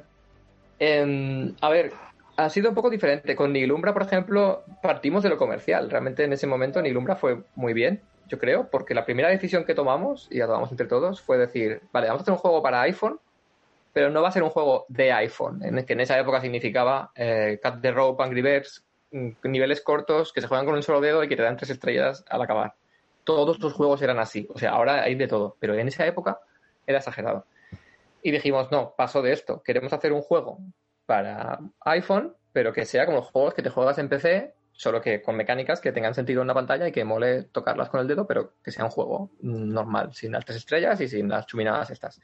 Em, 0.80 1.54
a 1.62 1.70
ver, 1.70 1.92
ha 2.38 2.50
sido 2.50 2.70
un 2.70 2.76
poco 2.76 2.90
diferente. 2.90 3.36
Con 3.36 3.52
Nilumbra, 3.54 3.94
por 3.94 4.04
ejemplo, 4.04 4.64
partimos 4.82 5.24
de 5.24 5.30
lo 5.30 5.38
comercial. 5.38 5.90
Realmente 5.90 6.24
en 6.24 6.34
ese 6.34 6.48
momento 6.48 6.82
Nilumbra 6.82 7.16
fue 7.16 7.40
muy 7.56 7.74
bien, 7.74 8.02
yo 8.30 8.40
creo, 8.40 8.70
porque 8.70 8.94
la 8.94 9.06
primera 9.06 9.30
decisión 9.30 9.66
que 9.66 9.74
tomamos, 9.74 10.28
y 10.32 10.38
la 10.38 10.46
tomamos 10.46 10.72
entre 10.72 10.88
todos, 10.88 11.22
fue 11.22 11.38
decir, 11.38 11.82
vale, 11.92 12.08
vamos 12.08 12.22
a 12.22 12.24
hacer 12.24 12.32
un 12.34 12.38
juego 12.38 12.62
para 12.62 12.82
iPhone, 12.82 13.20
pero 13.92 14.10
no 14.10 14.22
va 14.22 14.30
a 14.30 14.32
ser 14.32 14.44
un 14.44 14.52
juego 14.52 14.86
de 14.88 15.12
iPhone, 15.12 15.64
en 15.64 15.80
el 15.80 15.86
que 15.86 15.94
en 15.94 16.02
esa 16.02 16.18
época 16.18 16.40
significaba 16.40 17.12
eh, 17.16 17.60
Cut 17.62 17.82
the 17.82 17.92
Rope, 17.92 18.24
Angry 18.24 18.42
Birds, 18.42 18.86
mm, 19.12 19.30
niveles 19.44 19.82
cortos 19.82 20.32
que 20.32 20.42
se 20.42 20.48
juegan 20.48 20.66
con 20.66 20.76
un 20.76 20.84
solo 20.84 21.02
dedo 21.02 21.24
y 21.24 21.28
que 21.28 21.36
te 21.36 21.42
dan 21.42 21.58
tres 21.58 21.72
estrellas 21.72 22.24
al 22.30 22.42
acabar. 22.42 22.76
Todos 23.24 23.60
los 23.60 23.74
juegos 23.74 24.02
eran 24.02 24.20
así. 24.20 24.48
O 24.54 24.60
sea, 24.60 24.72
ahora 24.72 25.04
hay 25.04 25.16
de 25.16 25.28
todo, 25.28 25.58
pero 25.60 25.76
en 25.76 25.88
esa 25.88 26.06
época 26.06 26.40
era 26.86 27.00
exagerado. 27.00 27.46
Y 28.22 28.32
dijimos, 28.32 28.72
no, 28.72 28.94
paso 28.96 29.22
de 29.22 29.34
esto. 29.34 29.62
Queremos 29.64 29.92
hacer 29.94 30.14
un 30.14 30.22
juego 30.22 30.60
para 31.06 31.60
iPhone, 31.82 32.36
pero 32.54 32.74
que 32.74 32.86
sea 32.86 33.06
como 33.06 33.18
los 33.18 33.28
juegos 33.28 33.54
que 33.54 33.64
te 33.64 33.70
juegas 33.70 33.98
en 33.98 34.10
PC, 34.10 34.54
solo 34.80 35.02
que 35.02 35.22
con 35.22 35.36
mecánicas 35.36 35.82
que 35.82 35.92
tengan 35.92 36.14
sentido 36.16 36.42
en 36.42 36.48
la 36.48 36.54
pantalla 36.54 36.88
y 36.88 36.94
que 36.94 37.04
mole 37.04 37.44
tocarlas 37.52 37.90
con 37.90 38.00
el 38.00 38.08
dedo, 38.08 38.26
pero 38.26 38.54
que 38.64 38.72
sea 38.72 38.86
un 38.86 38.92
juego 38.92 39.30
normal, 39.42 40.14
sin 40.14 40.32
las 40.32 40.46
tres 40.46 40.60
estrellas 40.60 41.02
y 41.02 41.10
sin 41.10 41.28
las 41.28 41.46
chuminadas 41.48 41.90
estas. 41.90 42.22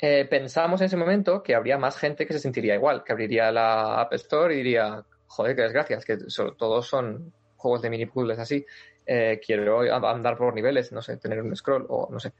Eh, 0.00 0.26
pensamos 0.28 0.80
en 0.80 0.86
ese 0.86 0.96
momento 0.96 1.40
que 1.40 1.54
habría 1.54 1.78
más 1.78 1.96
gente 1.96 2.26
que 2.26 2.32
se 2.32 2.40
sentiría 2.40 2.74
igual, 2.74 3.04
que 3.04 3.12
abriría 3.12 3.52
la 3.52 4.00
App 4.00 4.12
Store 4.14 4.52
y 4.52 4.56
diría, 4.56 5.04
joder, 5.28 5.54
qué 5.54 5.62
desgracias, 5.62 6.04
que 6.04 6.18
so- 6.28 6.54
todos 6.54 6.88
son 6.88 7.32
juegos 7.56 7.82
de 7.82 7.90
mini 7.90 8.06
puzzles 8.06 8.40
así. 8.40 8.66
Eh, 9.06 9.40
quiero 9.44 9.80
andar 9.94 10.36
por 10.36 10.52
niveles, 10.54 10.90
no 10.90 11.02
sé, 11.02 11.18
tener 11.18 11.40
un 11.40 11.54
scroll 11.54 11.86
o 11.88 12.08
no 12.10 12.18
sé. 12.18 12.32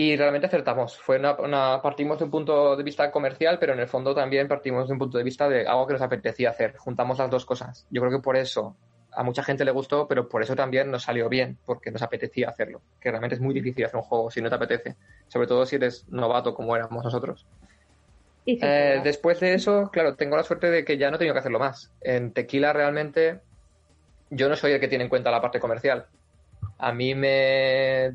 Y 0.00 0.16
realmente 0.16 0.46
acertamos. 0.46 0.96
Fue 0.96 1.18
una, 1.18 1.34
una- 1.40 1.82
partimos 1.82 2.18
de 2.18 2.24
un 2.26 2.30
punto 2.30 2.76
de 2.76 2.84
vista 2.84 3.10
comercial, 3.10 3.58
pero 3.58 3.72
en 3.72 3.80
el 3.80 3.88
fondo 3.88 4.14
también 4.14 4.46
partimos 4.46 4.86
de 4.86 4.92
un 4.92 4.98
punto 5.00 5.18
de 5.18 5.24
vista 5.24 5.48
de 5.48 5.66
algo 5.66 5.88
que 5.88 5.94
nos 5.94 6.02
apetecía 6.02 6.50
hacer. 6.50 6.76
Juntamos 6.76 7.18
las 7.18 7.28
dos 7.28 7.44
cosas. 7.44 7.84
Yo 7.90 8.00
creo 8.02 8.12
que 8.12 8.22
por 8.22 8.36
eso 8.36 8.76
a 9.10 9.24
mucha 9.24 9.42
gente 9.42 9.64
le 9.64 9.72
gustó, 9.72 10.06
pero 10.06 10.28
por 10.28 10.40
eso 10.40 10.54
también 10.54 10.88
nos 10.92 11.02
salió 11.02 11.28
bien, 11.28 11.58
porque 11.66 11.90
nos 11.90 12.00
apetecía 12.02 12.48
hacerlo. 12.48 12.80
Que 13.00 13.10
realmente 13.10 13.34
es 13.34 13.40
muy 13.40 13.52
difícil 13.52 13.84
hacer 13.86 13.96
un 13.96 14.02
juego 14.04 14.30
si 14.30 14.40
no 14.40 14.48
te 14.48 14.54
apetece. 14.54 14.94
Sobre 15.26 15.48
todo 15.48 15.66
si 15.66 15.74
eres 15.74 16.08
novato 16.08 16.54
como 16.54 16.76
éramos 16.76 17.02
nosotros. 17.02 17.44
Y 18.44 18.56
Eh, 18.62 19.00
después 19.02 19.40
de 19.40 19.54
eso, 19.54 19.90
claro, 19.92 20.14
tengo 20.14 20.36
la 20.36 20.44
suerte 20.44 20.70
de 20.70 20.84
que 20.84 20.96
ya 20.96 21.10
no 21.10 21.16
he 21.16 21.18
tenido 21.18 21.34
que 21.34 21.40
hacerlo 21.40 21.58
más. 21.58 21.90
En 22.02 22.32
Tequila 22.32 22.72
realmente 22.72 23.40
yo 24.30 24.48
no 24.48 24.54
soy 24.54 24.70
el 24.74 24.80
que 24.80 24.86
tiene 24.86 25.02
en 25.02 25.10
cuenta 25.10 25.32
la 25.32 25.40
parte 25.40 25.58
comercial. 25.58 26.06
A 26.78 26.92
mí 26.92 27.16
me 27.16 28.12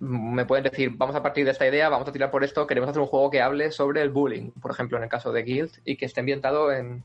me 0.00 0.46
pueden 0.46 0.64
decir, 0.64 0.90
vamos 0.96 1.14
a 1.14 1.22
partir 1.22 1.44
de 1.44 1.52
esta 1.52 1.66
idea, 1.66 1.88
vamos 1.88 2.08
a 2.08 2.12
tirar 2.12 2.30
por 2.30 2.42
esto, 2.42 2.66
queremos 2.66 2.90
hacer 2.90 3.02
un 3.02 3.08
juego 3.08 3.30
que 3.30 3.42
hable 3.42 3.70
sobre 3.70 4.02
el 4.02 4.10
bullying, 4.10 4.50
por 4.52 4.70
ejemplo, 4.70 4.96
en 4.96 5.04
el 5.04 5.10
caso 5.10 5.30
de 5.32 5.42
Guild, 5.42 5.70
y 5.84 5.96
que 5.96 6.06
esté 6.06 6.20
ambientado 6.20 6.72
en, 6.72 7.04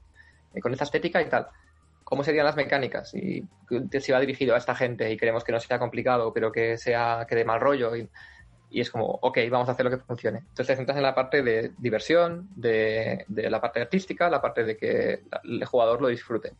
en- 0.53 0.61
con 0.61 0.71
esta 0.71 0.85
estética 0.85 1.21
y 1.21 1.25
tal. 1.29 1.47
¿Cómo 2.05 2.23
serían 2.23 2.45
las 2.45 2.55
mecánicas? 2.55 3.13
Y 3.15 3.43
si 3.99 4.11
va 4.11 4.19
dirigido 4.19 4.53
a 4.55 4.59
esta 4.59 4.75
gente 4.75 5.11
y 5.11 5.17
queremos 5.17 5.43
que 5.43 5.51
no 5.51 5.59
sea 5.59 5.79
complicado, 5.79 6.31
pero 6.33 6.51
que 6.51 6.77
sea 6.77 7.25
que 7.27 7.35
dé 7.35 7.43
mal 7.43 7.59
rollo. 7.59 7.95
Y, 7.95 8.07
y 8.69 8.81
es 8.81 8.91
como, 8.91 9.05
ok, 9.05 9.39
vamos 9.49 9.69
a 9.69 9.71
hacer 9.71 9.85
lo 9.85 9.91
que 9.91 9.97
funcione. 9.97 10.39
Entonces 10.39 10.67
te 10.67 10.75
centras 10.75 10.97
en 10.97 11.03
la 11.03 11.15
parte 11.15 11.41
de 11.41 11.71
diversión, 11.79 12.47
de, 12.55 13.25
de 13.27 13.49
la 13.49 13.59
parte 13.59 13.81
artística, 13.81 14.29
la 14.29 14.39
parte 14.39 14.63
de 14.63 14.77
que 14.77 15.23
el 15.43 15.65
jugador 15.65 15.99
lo 15.99 16.07
disfrute. 16.09 16.53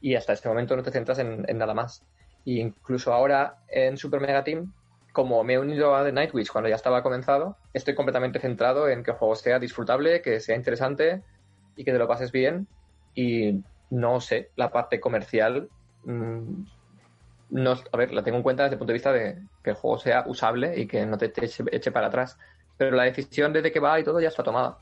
Y 0.00 0.14
hasta 0.14 0.32
este 0.32 0.48
momento 0.48 0.74
no 0.74 0.82
te 0.82 0.90
centras 0.90 1.18
en, 1.18 1.44
en 1.46 1.58
nada 1.58 1.74
más. 1.74 2.02
Y 2.46 2.60
incluso 2.60 3.12
ahora 3.12 3.58
en 3.68 3.98
Super 3.98 4.20
Mega 4.22 4.42
Team, 4.44 4.72
como 5.12 5.42
me 5.44 5.54
he 5.54 5.58
unido 5.58 5.94
a 5.94 6.04
The 6.04 6.12
Nightwish 6.12 6.50
cuando 6.50 6.68
ya 6.68 6.76
estaba 6.76 7.02
comenzado, 7.02 7.56
estoy 7.72 7.94
completamente 7.94 8.38
centrado 8.38 8.88
en 8.88 9.02
que 9.02 9.12
el 9.12 9.16
juego 9.16 9.34
sea 9.34 9.58
disfrutable, 9.58 10.22
que 10.22 10.40
sea 10.40 10.56
interesante 10.56 11.22
y 11.76 11.84
que 11.84 11.92
te 11.92 11.98
lo 11.98 12.08
pases 12.08 12.32
bien. 12.32 12.68
Y 13.14 13.62
no 13.90 14.20
sé, 14.20 14.50
la 14.56 14.70
parte 14.70 15.00
comercial, 15.00 15.68
mm, 16.04 16.62
no, 17.50 17.74
a 17.92 17.96
ver, 17.96 18.12
la 18.12 18.22
tengo 18.22 18.36
en 18.36 18.42
cuenta 18.42 18.62
desde 18.62 18.74
el 18.74 18.78
punto 18.78 18.92
de 18.92 18.94
vista 18.94 19.12
de 19.12 19.42
que 19.62 19.70
el 19.70 19.76
juego 19.76 19.98
sea 19.98 20.24
usable 20.26 20.78
y 20.78 20.86
que 20.86 21.04
no 21.06 21.18
te, 21.18 21.26
eche, 21.26 21.64
eche 21.72 21.90
para 21.90 22.06
atrás. 22.06 22.38
Pero 22.76 22.96
la 22.96 23.04
decisión 23.04 23.52
de 23.52 23.72
qué 23.72 23.80
va 23.80 23.98
y 23.98 24.04
todo 24.04 24.20
ya 24.20 24.28
está 24.28 24.42
tomada. 24.42 24.78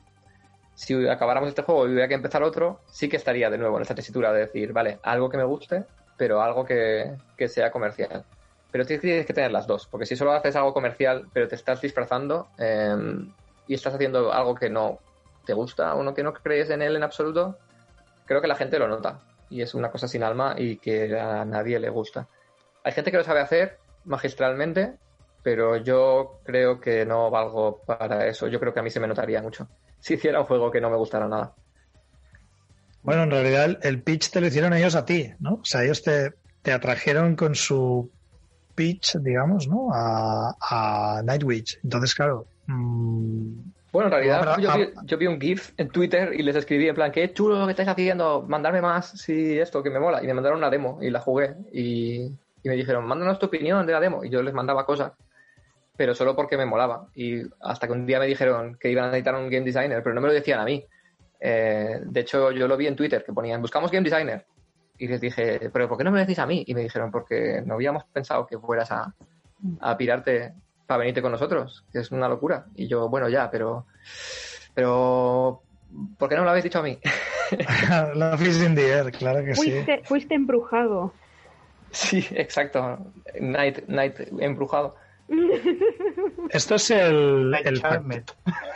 Si 0.74 1.08
acabáramos 1.08 1.48
este 1.48 1.62
juego 1.62 1.88
y 1.88 1.92
hubiera 1.92 2.06
que 2.06 2.14
empezar 2.14 2.42
otro, 2.42 2.80
sí 2.86 3.08
que 3.08 3.16
estaría 3.16 3.50
de 3.50 3.58
nuevo 3.58 3.76
en 3.76 3.82
esta 3.82 3.94
tesitura 3.94 4.32
de 4.32 4.40
decir, 4.40 4.72
vale, 4.72 5.00
algo 5.02 5.28
que 5.28 5.36
me 5.36 5.44
guste, 5.44 5.84
pero 6.16 6.40
algo 6.40 6.64
que, 6.64 7.16
que 7.36 7.48
sea 7.48 7.70
comercial. 7.72 8.24
Pero 8.70 8.84
tienes 8.84 9.26
que- 9.26 9.32
tener 9.34 9.52
las 9.52 9.66
dos, 9.66 9.88
porque 9.90 10.06
si 10.06 10.16
solo 10.16 10.32
haces 10.32 10.56
algo 10.56 10.74
comercial, 10.74 11.28
pero 11.32 11.48
te 11.48 11.54
estás 11.54 11.80
disfrazando, 11.80 12.50
eh, 12.58 12.94
y 13.66 13.74
estás 13.74 13.94
haciendo 13.94 14.32
algo 14.32 14.54
que 14.54 14.70
no 14.70 15.00
te 15.44 15.52
gusta 15.54 15.94
o 15.94 16.02
no 16.02 16.14
que 16.14 16.22
no 16.22 16.32
crees 16.32 16.70
en 16.70 16.82
él 16.82 16.96
en 16.96 17.02
absoluto, 17.02 17.58
creo 18.26 18.40
que 18.40 18.48
la 18.48 18.56
gente 18.56 18.78
lo 18.78 18.88
nota 18.88 19.22
y 19.48 19.62
es 19.62 19.74
una 19.74 19.90
cosa 19.90 20.08
sin 20.08 20.22
alma 20.22 20.54
y 20.58 20.78
que 20.78 21.18
a 21.18 21.44
nadie 21.44 21.78
le 21.78 21.88
gusta. 21.88 22.28
Hay 22.82 22.92
gente 22.92 23.10
que 23.10 23.16
lo 23.18 23.24
sabe 23.24 23.40
hacer 23.40 23.78
magistralmente, 24.04 24.98
pero 25.42 25.76
yo 25.76 26.40
creo 26.44 26.80
que 26.80 27.04
no 27.06 27.30
valgo 27.30 27.82
para 27.86 28.26
eso. 28.26 28.48
Yo 28.48 28.60
creo 28.60 28.72
que 28.74 28.80
a 28.80 28.82
mí 28.82 28.90
se 28.90 29.00
me 29.00 29.06
notaría 29.06 29.42
mucho 29.42 29.68
si 30.00 30.14
hiciera 30.14 30.40
un 30.40 30.46
juego 30.46 30.70
que 30.70 30.80
no 30.80 30.90
me 30.90 30.96
gustara 30.96 31.28
nada. 31.28 31.54
Bueno, 33.02 33.22
en 33.22 33.30
realidad 33.30 33.78
el 33.82 34.02
pitch 34.02 34.30
te 34.30 34.40
lo 34.40 34.48
hicieron 34.48 34.74
ellos 34.74 34.94
a 34.94 35.04
ti, 35.04 35.30
¿no? 35.38 35.54
O 35.54 35.64
sea, 35.64 35.84
ellos 35.84 36.02
te, 36.02 36.34
te 36.62 36.72
atrajeron 36.72 37.36
con 37.36 37.54
su 37.54 38.12
pitch, 38.78 39.16
digamos, 39.18 39.66
¿no? 39.68 39.88
A, 39.92 40.54
a 40.60 41.22
Nightwitch. 41.24 41.80
Entonces, 41.82 42.14
claro. 42.14 42.46
mm, 42.66 43.52
Bueno, 43.92 44.06
en 44.08 44.12
realidad 44.12 44.56
yo, 44.60 44.70
vi, 44.76 44.88
yo 45.04 45.18
vi 45.18 45.26
un 45.26 45.40
GIF 45.40 45.72
en 45.76 45.88
Twitter 45.88 46.32
y 46.32 46.42
les 46.42 46.54
escribí 46.56 46.88
en 46.88 46.94
plan, 46.94 47.10
qué 47.10 47.32
chulo 47.32 47.58
lo 47.58 47.64
que 47.66 47.72
estáis 47.72 47.88
haciendo, 47.88 48.44
mandarme 48.46 48.80
más, 48.80 49.10
sí, 49.10 49.58
esto, 49.58 49.82
que 49.82 49.90
me 49.90 49.98
mola. 49.98 50.22
Y 50.22 50.26
me 50.26 50.34
mandaron 50.34 50.58
una 50.58 50.70
demo 50.70 50.98
y 51.02 51.10
la 51.10 51.20
jugué. 51.20 51.56
Y, 51.72 52.26
y 52.62 52.68
me 52.68 52.76
dijeron, 52.76 53.04
mándanos 53.06 53.38
tu 53.38 53.46
opinión 53.46 53.84
de 53.86 53.92
la 53.92 54.00
demo. 54.00 54.24
Y 54.24 54.30
yo 54.30 54.42
les 54.42 54.54
mandaba 54.54 54.84
cosas, 54.86 55.12
pero 55.96 56.14
solo 56.14 56.36
porque 56.36 56.56
me 56.56 56.66
molaba. 56.66 57.08
Y 57.14 57.42
hasta 57.60 57.86
que 57.86 57.92
un 57.94 58.06
día 58.06 58.20
me 58.20 58.26
dijeron 58.26 58.76
que 58.78 58.90
iban 58.90 59.04
a 59.04 59.08
necesitar 59.08 59.34
un 59.34 59.50
game 59.50 59.64
designer, 59.64 60.02
pero 60.02 60.14
no 60.14 60.20
me 60.20 60.28
lo 60.28 60.34
decían 60.34 60.60
a 60.60 60.64
mí. 60.64 60.84
Eh, 61.40 62.00
de 62.04 62.20
hecho, 62.20 62.50
yo 62.52 62.68
lo 62.68 62.76
vi 62.76 62.86
en 62.86 62.96
Twitter, 62.96 63.24
que 63.24 63.32
ponían, 63.32 63.60
buscamos 63.62 63.90
game 63.90 64.04
designer. 64.08 64.44
Y 64.98 65.08
les 65.08 65.20
dije, 65.20 65.70
pero 65.72 65.88
¿por 65.88 65.96
qué 65.96 66.04
no 66.04 66.10
me 66.10 66.18
lo 66.18 66.24
decís 66.24 66.38
a 66.38 66.46
mí? 66.46 66.64
Y 66.66 66.74
me 66.74 66.82
dijeron, 66.82 67.10
porque 67.10 67.62
no 67.64 67.74
habíamos 67.74 68.04
pensado 68.04 68.46
que 68.46 68.58
fueras 68.58 68.90
a, 68.90 69.14
a 69.80 69.96
pirarte 69.96 70.54
para 70.86 70.98
venirte 70.98 71.22
con 71.22 71.32
nosotros, 71.32 71.84
que 71.92 72.00
es 72.00 72.10
una 72.10 72.28
locura. 72.28 72.66
Y 72.74 72.88
yo, 72.88 73.08
bueno, 73.08 73.28
ya, 73.28 73.50
pero... 73.50 73.86
Pero... 74.74 75.62
¿Por 76.18 76.28
qué 76.28 76.34
no 76.34 76.42
me 76.42 76.46
lo 76.46 76.50
habéis 76.50 76.64
dicho 76.64 76.80
a 76.80 76.82
mí? 76.82 76.98
Love 78.14 78.42
is 78.42 78.62
in 78.62 78.74
the 78.74 78.86
air, 78.86 79.10
claro 79.12 79.44
que 79.44 79.54
sí. 79.54 79.70
Fuiste, 79.70 80.02
fuiste 80.04 80.34
embrujado. 80.34 81.12
sí, 81.90 82.26
exacto. 82.32 82.98
Night, 83.40 83.86
Night 83.88 84.16
embrujado. 84.38 84.96
Esto 86.50 86.76
es 86.76 86.90
el, 86.90 87.54
el, 87.64 87.82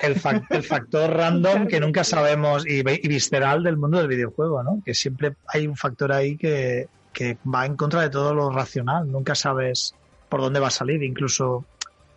el 0.03 0.17
fac- 0.17 0.47
el 0.51 0.63
factor 0.63 1.11
random 1.11 1.67
que 1.67 1.81
nunca 1.81 2.05
sabemos 2.05 2.67
y 2.67 2.83
visceral 2.83 3.63
del 3.63 3.77
mundo 3.79 3.99
del 3.99 4.09
videojuego, 4.09 4.63
¿no? 4.63 4.83
Que 4.85 4.95
siempre 4.95 5.35
hay 5.47 5.67
un 5.67 5.77
factor 5.77 6.13
ahí 6.13 6.37
que, 6.37 6.89
que 7.13 7.39
va 7.43 7.65
en 7.65 7.77
contra 7.77 8.03
de 8.03 8.11
todo 8.11 8.35
lo 8.35 8.51
racional. 8.51 9.11
Nunca 9.11 9.35
sabes 9.35 9.95
por 10.29 10.41
dónde 10.41 10.61
va 10.61 10.69
a 10.69 10.71
salir, 10.71 11.03
incluso 11.03 11.65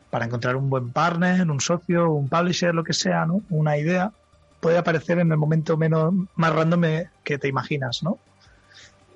para 0.10 0.26
encontrar 0.26 0.56
un 0.56 0.70
buen 0.70 0.92
partner, 0.92 1.50
un 1.50 1.60
socio, 1.60 2.10
un 2.12 2.30
publisher, 2.30 2.74
lo 2.74 2.84
que 2.84 2.94
sea, 2.94 3.26
¿no? 3.26 3.42
Una 3.50 3.78
idea 3.78 4.12
puede 4.60 4.78
aparecer 4.78 5.20
en 5.20 5.32
el 5.32 5.38
momento 5.38 5.78
menos 5.78 6.14
más 6.36 6.54
random 6.54 6.84
eh, 6.86 7.10
que 7.24 7.38
te 7.38 7.48
imaginas, 7.48 8.02
¿no? 8.04 8.18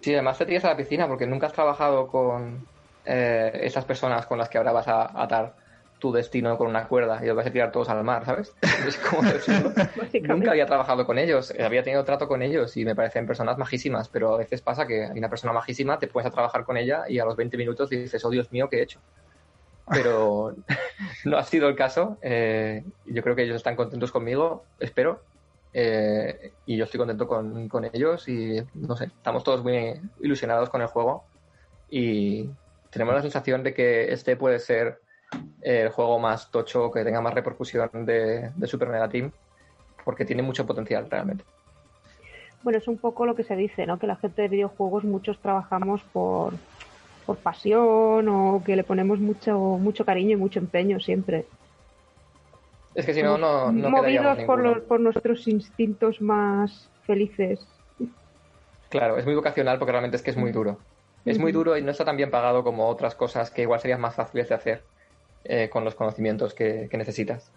Sí, 0.02 0.14
además 0.14 0.38
te 0.38 0.46
tiras 0.46 0.64
a 0.66 0.70
la 0.70 0.78
piscina 0.78 1.08
porque 1.08 1.28
nunca 1.28 1.48
has 1.48 1.54
trabajado 1.54 2.08
con 2.08 2.66
eh, 3.10 3.52
esas 3.64 3.86
personas 3.86 4.26
con 4.28 4.38
las 4.38 4.50
que 4.50 4.58
ahora 4.60 4.72
vas 4.72 4.88
a 4.88 5.22
atar 5.22 5.56
tu 6.00 6.12
destino 6.14 6.58
con 6.58 6.68
una 6.68 6.88
cuerda 6.88 7.20
y 7.22 7.28
los 7.28 7.36
vas 7.36 7.48
a 7.48 7.52
tirar 7.52 7.72
todos 7.72 7.90
al 7.90 8.04
mar, 8.04 8.24
¿sabes? 8.26 8.56
Es 8.88 8.98
como. 8.98 9.24
Nunca 10.24 10.52
había 10.52 10.66
trabajado 10.66 11.06
con 11.06 11.18
ellos, 11.18 11.54
había 11.60 11.84
tenido 11.84 12.06
trato 12.06 12.28
con 12.28 12.42
ellos 12.42 12.78
y 12.78 12.86
me 12.86 12.96
parecen 12.96 13.26
personas 13.28 13.58
majísimas, 13.58 14.10
pero 14.10 14.34
a 14.36 14.38
veces 14.38 14.62
pasa 14.62 14.88
que 14.88 15.06
hay 15.06 15.18
una 15.20 15.30
persona 15.30 15.54
majísima, 15.54 16.00
te 16.00 16.08
puedes 16.08 16.28
a 16.28 16.32
trabajar 16.32 16.64
con 16.64 16.78
ella 16.78 17.04
y 17.10 17.20
a 17.20 17.26
los 17.26 17.36
20 17.36 17.58
minutos 17.58 17.90
dices, 17.90 18.24
oh 18.24 18.30
Dios 18.30 18.52
mío, 18.52 18.70
¿qué 18.70 18.78
he 18.80 18.84
hecho? 18.84 19.02
Pero 19.92 20.56
no 21.26 21.38
ha 21.38 21.44
sido 21.44 21.68
el 21.68 21.76
caso. 21.76 22.18
eh, 22.22 22.84
yo 23.06 23.24
creo 23.24 23.36
que 23.36 23.44
ellos 23.44 23.58
están 23.58 23.76
contentos 23.76 24.12
conmigo, 24.12 24.70
espero. 24.80 25.26
eh, 25.74 26.54
y 26.66 26.78
yo 26.78 26.86
estoy 26.86 26.98
contento 27.00 27.28
con, 27.28 27.68
con 27.70 27.86
ellos 27.86 28.28
y 28.30 28.62
no 28.74 28.96
sé, 28.96 29.06
estamos 29.06 29.44
todos 29.44 29.64
muy 29.64 30.00
ilusionados 30.22 30.70
con 30.70 30.82
el 30.82 30.88
juego 30.88 31.30
y 31.90 32.50
tenemos 32.90 33.14
la 33.14 33.22
sensación 33.22 33.64
de 33.64 33.74
que 33.74 34.12
este 34.12 34.36
puede 34.36 34.60
ser 34.60 35.00
el 35.62 35.90
juego 35.90 36.20
más 36.20 36.50
tocho, 36.52 36.92
que 36.92 37.04
tenga 37.04 37.22
más 37.22 37.34
repercusión 37.34 37.90
de, 38.06 38.52
de 38.56 38.68
Super 38.68 38.90
Mega 38.90 39.10
Team, 39.10 39.32
porque 40.04 40.26
tiene 40.26 40.42
mucho 40.42 40.66
potencial 40.66 41.10
realmente. 41.10 41.44
Bueno, 42.64 42.80
es 42.80 42.88
un 42.88 42.98
poco 42.98 43.26
lo 43.26 43.36
que 43.36 43.44
se 43.44 43.56
dice, 43.56 43.86
¿no? 43.86 44.00
Que 44.00 44.08
la 44.08 44.16
gente 44.18 44.42
de 44.42 44.48
videojuegos 44.50 45.04
muchos 45.04 45.40
trabajamos 45.40 46.02
por, 46.12 46.54
por 47.26 47.38
pasión 47.38 48.28
o 48.28 48.62
que 48.66 48.76
le 48.76 48.84
ponemos 48.84 49.20
mucho, 49.20 49.58
mucho 49.58 50.04
cariño 50.04 50.32
y 50.32 50.36
mucho 50.36 50.60
empeño 50.60 51.00
siempre. 51.00 51.46
Es 52.96 53.06
que 53.06 53.14
si 53.14 53.22
no, 53.22 53.38
no, 53.38 53.72
no 53.72 53.90
Movidos 53.90 54.40
por, 54.44 54.60
los, 54.60 54.80
por 54.82 55.00
nuestros 55.00 55.48
instintos 55.48 56.22
más 56.22 56.90
felices. 57.06 57.66
Claro, 58.90 59.18
es 59.18 59.26
muy 59.26 59.36
vocacional 59.36 59.78
porque 59.78 59.92
realmente 59.92 60.18
es 60.18 60.24
que 60.24 60.32
es 60.32 60.38
muy 60.38 60.52
duro. 60.52 60.80
Es 61.26 61.38
muy 61.38 61.52
duro 61.52 61.78
y 61.78 61.82
no 61.82 61.92
está 61.92 62.06
tan 62.06 62.18
bien 62.18 62.32
pagado 62.32 62.64
como 62.64 62.88
otras 62.88 63.16
cosas 63.16 63.52
que 63.52 63.64
igual 63.64 63.80
serían 63.80 64.02
más 64.02 64.16
fáciles 64.16 64.50
de 64.50 64.56
hacer 64.56 64.84
eh, 65.44 65.70
con 65.70 65.84
los 65.84 65.96
conocimientos 65.96 66.54
que, 66.54 66.88
que 66.90 66.98
necesitas. 66.98 67.52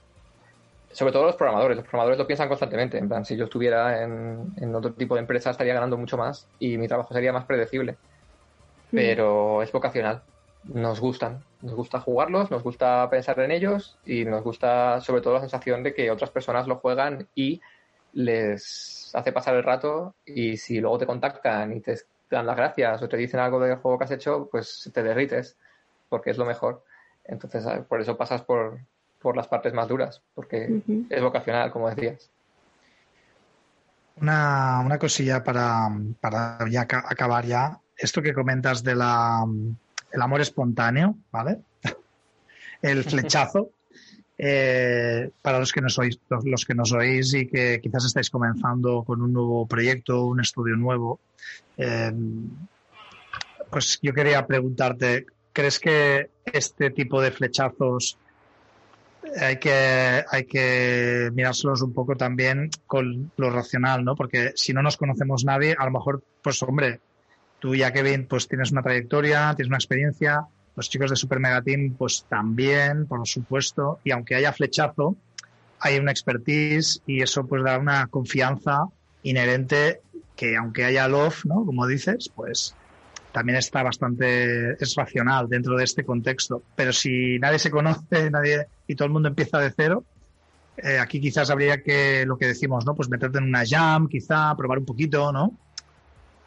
Sobre 0.91 1.13
todo 1.13 1.25
los 1.25 1.37
programadores. 1.37 1.77
Los 1.77 1.85
programadores 1.85 2.19
lo 2.19 2.27
piensan 2.27 2.49
constantemente. 2.49 2.99
En 2.99 3.09
plan, 3.09 3.25
si 3.25 3.37
yo 3.37 3.45
estuviera 3.45 4.03
en, 4.03 4.53
en 4.57 4.75
otro 4.75 4.93
tipo 4.93 5.15
de 5.15 5.21
empresa 5.21 5.51
estaría 5.51 5.75
ganando 5.75 5.97
mucho 5.97 6.17
más 6.17 6.47
y 6.59 6.77
mi 6.77 6.87
trabajo 6.87 7.15
sería 7.15 7.33
más 7.33 7.47
predecible. 7.47 7.97
Pero 8.91 9.63
es 9.63 9.73
vocacional. 9.73 10.23
Nos 10.65 11.01
gustan. 11.01 11.43
Nos 11.63 11.75
gusta 11.75 12.01
jugarlos, 12.01 12.51
nos 12.51 12.63
gusta 12.63 13.09
pensar 13.09 13.39
en 13.41 13.53
ellos 13.53 13.97
y 14.05 14.25
nos 14.25 14.43
gusta 14.43 15.01
sobre 15.01 15.23
todo 15.23 15.35
la 15.35 15.41
sensación 15.41 15.83
de 15.83 15.95
que 15.95 16.11
otras 16.11 16.31
personas 16.31 16.67
lo 16.67 16.77
juegan 16.77 17.29
y 17.35 17.61
les 18.13 19.11
hace 19.15 19.33
pasar 19.33 19.55
el 19.55 19.63
rato 19.63 20.15
y 20.27 20.57
si 20.57 20.81
luego 20.81 20.99
te 20.99 21.07
contactan 21.07 21.73
y 21.73 21.81
te 21.81 21.97
dan 22.37 22.47
las 22.47 22.57
gracias 22.57 23.03
o 23.03 23.09
te 23.09 23.17
dicen 23.17 23.41
algo 23.41 23.61
del 23.61 23.77
juego 23.77 23.99
que 23.99 24.05
has 24.05 24.11
hecho, 24.11 24.49
pues 24.51 24.91
te 24.93 25.03
derrites 25.03 25.57
porque 26.09 26.31
es 26.31 26.39
lo 26.39 26.45
mejor. 26.45 26.85
Entonces, 27.25 27.65
ah, 27.67 27.85
por 27.89 28.01
eso 28.01 28.17
pasas 28.17 28.43
por, 28.43 28.81
por 29.21 29.37
las 29.37 29.49
partes 29.49 29.73
más 29.73 29.89
duras, 29.89 30.23
porque 30.35 30.83
es 31.09 31.23
vocacional, 31.23 31.71
como 31.71 31.89
decías. 31.89 32.31
Una, 34.17 34.81
una 34.85 34.99
cosilla 34.99 35.43
para, 35.43 35.89
para 36.21 36.59
ya 36.69 36.87
ca- 36.87 37.05
acabar 37.09 37.45
ya. 37.47 37.79
Esto 37.97 38.21
que 38.23 38.35
comentas 38.35 38.83
de 38.83 38.95
la 38.95 39.45
el 40.11 40.21
amor 40.21 40.41
espontáneo, 40.43 41.17
¿vale? 41.31 41.61
El 42.83 43.03
flechazo. 43.05 43.71
Eh, 44.45 45.31
para 45.41 45.61
los 45.61 45.71
que 45.71 45.81
nos 45.81 45.97
oís, 46.01 46.19
los, 46.29 46.65
que 46.65 46.75
nos 46.75 46.91
oís 46.91 47.33
y 47.33 47.47
que 47.47 47.81
quizás 47.81 48.07
estáis 48.07 48.29
comenzando 48.29 49.05
con 49.05 49.23
un 49.23 49.33
nuevo 49.33 49.69
proyecto, 49.69 50.27
un 50.27 50.41
estudio 50.41 50.75
nuevo, 50.75 51.21
eh, 51.77 52.11
pues 53.71 54.01
yo 54.03 54.13
quería 54.13 54.45
preguntarte, 54.45 55.27
¿crees 55.53 55.79
que 55.79 56.31
este 56.45 56.91
tipo 56.91 57.23
de 57.23 57.31
flechazos 57.31 58.19
hay 59.41 59.61
que, 59.61 60.25
hay 60.29 60.45
que 60.45 61.31
mirárselos 61.33 61.81
un 61.83 61.93
poco 61.93 62.17
también 62.17 62.69
con 62.89 63.31
lo 63.37 63.49
racional, 63.49 64.05
¿no? 64.05 64.17
Porque 64.17 64.55
si 64.57 64.73
no 64.73 64.83
nos 64.83 64.97
conocemos 64.97 65.45
nadie, 65.45 65.77
a 65.79 65.85
lo 65.85 65.93
mejor, 65.93 66.21
pues 66.43 66.61
hombre, 66.65 66.99
tú 67.61 67.77
ya 67.77 67.93
Kevin, 67.93 68.27
pues 68.27 68.49
tienes 68.49 68.73
una 68.73 68.83
trayectoria, 68.83 69.55
tienes 69.55 69.69
una 69.69 69.77
experiencia, 69.77 70.49
los 70.77 70.89
chicos 70.89 71.11
de 71.11 71.17
Super 71.17 71.39
Mega 71.39 71.63
Team, 71.63 71.95
pues 71.97 72.25
también, 72.29 73.07
por 73.07 73.27
supuesto, 73.27 74.01
y 74.05 74.11
aunque 74.11 74.35
haya 74.35 74.53
flechazo, 74.53 75.17
hay 75.81 75.99
una 75.99 76.13
expertise 76.13 77.03
y 77.07 77.23
eso 77.23 77.47
pues 77.47 77.63
da 77.65 77.79
una 77.79 78.07
confianza 78.07 78.87
inherente 79.23 80.01
que 80.37 80.57
aunque 80.57 80.85
haya 80.85 81.09
love, 81.09 81.45
¿no? 81.45 81.65
Como 81.67 81.87
dices, 81.87 82.31
pues 82.35 82.75
también 83.33 83.59
está 83.59 83.83
bastante, 83.83 84.73
es 84.83 84.95
racional 84.95 85.49
dentro 85.49 85.77
de 85.77 85.85
este 85.85 86.05
contexto. 86.05 86.63
Pero 86.77 86.93
si 86.93 87.39
nadie 87.39 87.59
se 87.59 87.71
conoce, 87.71 88.31
nadie, 88.31 88.67
y 88.87 88.95
todo 88.95 89.07
el 89.07 89.13
mundo 89.13 89.29
empieza 89.29 89.59
de 89.59 89.73
cero, 89.75 90.05
eh, 90.77 90.99
aquí 90.99 91.21
quizás 91.21 91.51
habría 91.51 91.83
que, 91.83 92.25
lo 92.27 92.37
que 92.37 92.47
decimos, 92.47 92.87
¿no? 92.87 92.95
Pues 92.95 93.09
meterte 93.09 93.39
en 93.39 93.45
una 93.45 93.65
jam, 93.67 94.09
quizá, 94.09 94.55
probar 94.57 94.79
un 94.79 94.85
poquito, 94.85 95.33
¿no? 95.33 95.59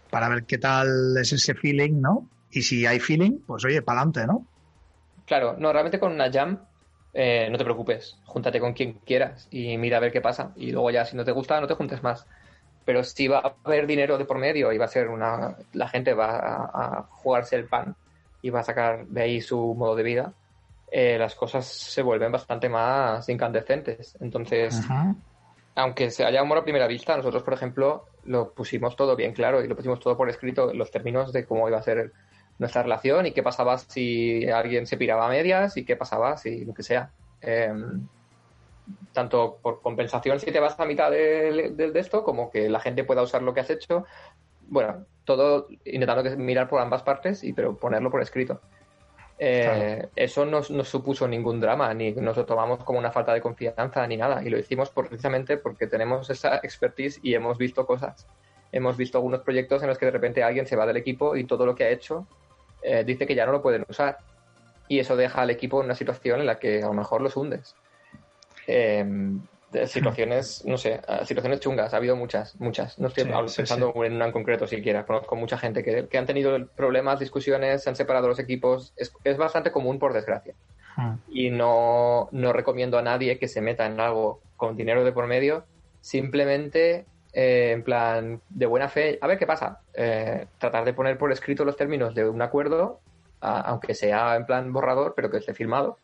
Para 0.09 0.29
ver 0.29 0.45
qué 0.45 0.57
tal 0.57 1.17
es 1.17 1.33
ese 1.33 1.55
feeling, 1.55 1.99
¿no? 2.01 2.29
Y 2.55 2.61
si 2.61 2.85
hay 2.85 2.99
feeling, 2.99 3.39
pues 3.45 3.65
oye, 3.65 3.81
para 3.81 3.99
adelante, 3.99 4.25
¿no? 4.25 4.45
Claro, 5.25 5.55
no, 5.57 5.71
realmente 5.73 5.99
con 5.99 6.13
una 6.13 6.31
jam 6.31 6.59
eh, 7.13 7.47
no 7.51 7.57
te 7.57 7.63
preocupes, 7.63 8.17
júntate 8.25 8.59
con 8.59 8.73
quien 8.73 8.93
quieras 9.05 9.47
y 9.51 9.77
mira 9.77 9.97
a 9.97 9.99
ver 9.99 10.11
qué 10.11 10.21
pasa. 10.21 10.53
Y 10.55 10.71
luego 10.71 10.89
ya 10.89 11.05
si 11.05 11.15
no 11.15 11.25
te 11.25 11.31
gusta, 11.31 11.59
no 11.59 11.67
te 11.67 11.75
juntes 11.75 12.01
más. 12.01 12.25
Pero 12.85 13.03
si 13.03 13.27
va 13.27 13.39
a 13.39 13.55
haber 13.63 13.87
dinero 13.87 14.17
de 14.17 14.25
por 14.25 14.37
medio 14.37 14.71
y 14.71 14.77
va 14.77 14.85
a 14.85 14.89
ser 14.89 15.09
una... 15.09 15.57
La 15.73 15.89
gente 15.89 16.13
va 16.13 16.37
a, 16.37 16.99
a 16.99 17.03
jugarse 17.09 17.55
el 17.55 17.65
pan 17.65 17.95
y 18.41 18.51
va 18.51 18.59
a 18.59 18.63
sacar 18.63 19.07
de 19.07 19.21
ahí 19.21 19.41
su 19.41 19.73
modo 19.73 19.95
de 19.95 20.03
vida, 20.03 20.33
eh, 20.91 21.17
las 21.17 21.35
cosas 21.35 21.65
se 21.65 22.01
vuelven 22.01 22.31
bastante 22.31 22.69
más 22.69 23.27
incandescentes. 23.27 24.15
Entonces, 24.21 24.79
Ajá. 24.79 25.15
aunque 25.75 26.11
se 26.11 26.23
haya 26.23 26.41
amor 26.41 26.59
a 26.59 26.63
primera 26.63 26.87
vista, 26.87 27.17
nosotros, 27.17 27.43
por 27.43 27.53
ejemplo, 27.53 28.05
lo 28.23 28.53
pusimos 28.53 28.95
todo 28.95 29.15
bien 29.15 29.33
claro 29.33 29.63
y 29.63 29.67
lo 29.67 29.75
pusimos 29.75 29.99
todo 29.99 30.15
por 30.15 30.29
escrito, 30.29 30.73
los 30.73 30.91
términos 30.91 31.33
de 31.33 31.45
cómo 31.45 31.67
iba 31.67 31.79
a 31.79 31.81
ser 31.81 32.13
nuestra 32.57 32.83
relación 32.83 33.25
y 33.25 33.31
qué 33.31 33.43
pasaba 33.43 33.77
si 33.77 34.47
alguien 34.49 34.87
se 34.87 34.97
piraba 34.97 35.25
a 35.25 35.29
medias 35.29 35.77
y 35.77 35.85
qué 35.85 35.95
pasaba 35.95 36.37
si 36.37 36.65
lo 36.65 36.73
que 36.73 36.83
sea. 36.83 37.11
Eh, 37.41 37.73
tanto 39.13 39.57
por 39.61 39.81
compensación 39.81 40.39
si 40.39 40.51
te 40.51 40.59
vas 40.59 40.79
a 40.79 40.85
mitad 40.85 41.09
del 41.11 41.75
de, 41.75 41.91
de, 41.91 41.99
esto, 41.99 42.23
como 42.23 42.51
que 42.51 42.69
la 42.69 42.79
gente 42.79 43.03
pueda 43.03 43.21
usar 43.21 43.41
lo 43.41 43.53
que 43.53 43.61
has 43.61 43.69
hecho. 43.69 44.05
Bueno, 44.67 45.05
todo 45.23 45.67
intentando 45.85 46.23
que- 46.23 46.35
mirar 46.35 46.69
por 46.69 46.81
ambas 46.81 47.03
partes, 47.03 47.43
y 47.43 47.53
pero 47.53 47.75
ponerlo 47.75 48.11
por 48.11 48.21
escrito. 48.21 48.61
Eh, 49.37 50.07
Eso 50.15 50.45
no 50.45 50.61
nos 50.69 50.87
supuso 50.87 51.27
ningún 51.27 51.59
drama, 51.59 51.93
ni 51.93 52.13
nos 52.13 52.37
lo 52.37 52.45
tomamos 52.45 52.83
como 52.83 52.99
una 52.99 53.11
falta 53.11 53.33
de 53.33 53.41
confianza, 53.41 54.05
ni 54.07 54.17
nada. 54.17 54.43
Y 54.43 54.49
lo 54.49 54.57
hicimos 54.57 54.89
por- 54.89 55.09
precisamente 55.09 55.57
porque 55.57 55.87
tenemos 55.87 56.29
esa 56.29 56.57
expertise 56.57 57.19
y 57.21 57.33
hemos 57.33 57.57
visto 57.57 57.85
cosas. 57.85 58.27
Hemos 58.71 58.97
visto 58.97 59.17
algunos 59.17 59.41
proyectos 59.41 59.81
en 59.81 59.89
los 59.89 59.97
que 59.97 60.05
de 60.05 60.11
repente 60.11 60.43
alguien 60.43 60.65
se 60.67 60.75
va 60.75 60.85
del 60.85 60.97
equipo 60.97 61.35
y 61.35 61.45
todo 61.45 61.65
lo 61.65 61.75
que 61.75 61.85
ha 61.85 61.89
hecho 61.89 62.27
eh, 62.85 63.03
dice 63.03 63.25
que 63.27 63.35
ya 63.35 63.45
no 63.45 63.51
lo 63.51 63.61
pueden 63.61 63.85
usar. 63.89 64.17
Y 64.87 64.99
eso 64.99 65.15
deja 65.15 65.41
al 65.41 65.49
equipo 65.49 65.79
en 65.79 65.85
una 65.85 65.95
situación 65.95 66.39
en 66.41 66.45
la 66.45 66.59
que 66.59 66.83
a 66.83 66.87
lo 66.87 66.93
mejor 66.93 67.21
los 67.21 67.35
hundes. 67.35 67.75
Eh, 68.67 69.05
de 69.71 69.87
situaciones, 69.87 70.63
no 70.65 70.77
sé, 70.77 71.01
eh, 71.07 71.25
situaciones 71.25 71.59
chungas, 71.59 71.93
ha 71.93 71.97
habido 71.97 72.15
muchas, 72.15 72.55
muchas. 72.59 72.97
No 72.99 73.07
estoy 73.07 73.23
Sí, 73.25 73.29
hablo- 73.31 73.47
sí, 73.47 73.57
pensando 73.57 73.93
en 74.03 74.13
una 74.13 74.25
en 74.27 74.31
concreto 74.31 74.67
siquiera. 74.67 75.05
Conozco 75.05 75.35
mucha 75.35 75.57
gente 75.57 75.83
que, 75.83 76.07
que 76.07 76.17
han 76.17 76.25
tenido 76.25 76.67
problemas, 76.75 77.19
discusiones, 77.19 77.83
se 77.83 77.89
han 77.89 77.95
separado 77.95 78.27
los 78.27 78.39
equipos. 78.39 78.93
Es, 78.95 79.11
es 79.23 79.37
bastante 79.37 79.71
común, 79.71 79.99
por 79.99 80.13
desgracia. 80.13 80.55
Ah, 80.97 81.17
Y 81.27 81.49
no, 81.49 82.29
no 82.31 82.53
recomiendo 82.53 82.97
a 82.97 83.01
nadie 83.01 83.39
que 83.39 83.47
se 83.47 83.61
meta 83.61 83.85
en 83.85 83.99
algo 83.99 84.43
con 84.55 84.77
dinero 84.77 85.03
de 85.03 85.11
por 85.11 85.27
medio, 85.27 85.67
simplemente 85.99 87.07
eh, 87.37 87.71
en 87.73 87.83
plan 87.83 88.41
de 88.47 88.65
buena 88.65 88.87
fe, 88.87 89.19
a 89.21 89.27
ver 89.27 89.37
qué 89.37 89.45
pasa. 89.45 89.81
Eh, 89.93 90.47
tratar 90.57 90.85
de 90.85 90.93
poner 90.93 91.17
por 91.17 91.33
escrito 91.33 91.65
los 91.65 91.75
términos 91.75 92.15
de 92.15 92.29
un 92.29 92.41
acuerdo, 92.41 93.01
aunque 93.41 93.93
sea 93.93 94.37
en 94.37 94.45
plan 94.45 94.71
borrador, 94.71 95.13
pero 95.15 95.29
que 95.29 95.37
esté 95.37 95.53
firmado. 95.53 95.97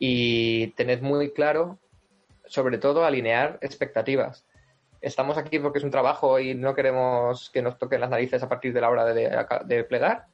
Y 0.00 0.72
tened 0.72 1.00
muy 1.00 1.30
claro, 1.30 1.78
sobre 2.44 2.78
todo, 2.78 3.04
alinear 3.04 3.58
expectativas. 3.60 4.44
Estamos 5.00 5.38
aquí 5.38 5.60
porque 5.60 5.78
es 5.78 5.84
un 5.84 5.92
trabajo 5.92 6.40
y 6.40 6.56
no 6.56 6.74
queremos 6.74 7.50
que 7.50 7.62
nos 7.62 7.78
toquen 7.78 8.00
las 8.00 8.10
narices 8.10 8.42
a 8.42 8.48
partir 8.48 8.72
de 8.72 8.80
la 8.80 8.90
hora 8.90 9.04
de, 9.04 9.46
de 9.64 9.84
plegar. 9.84 10.26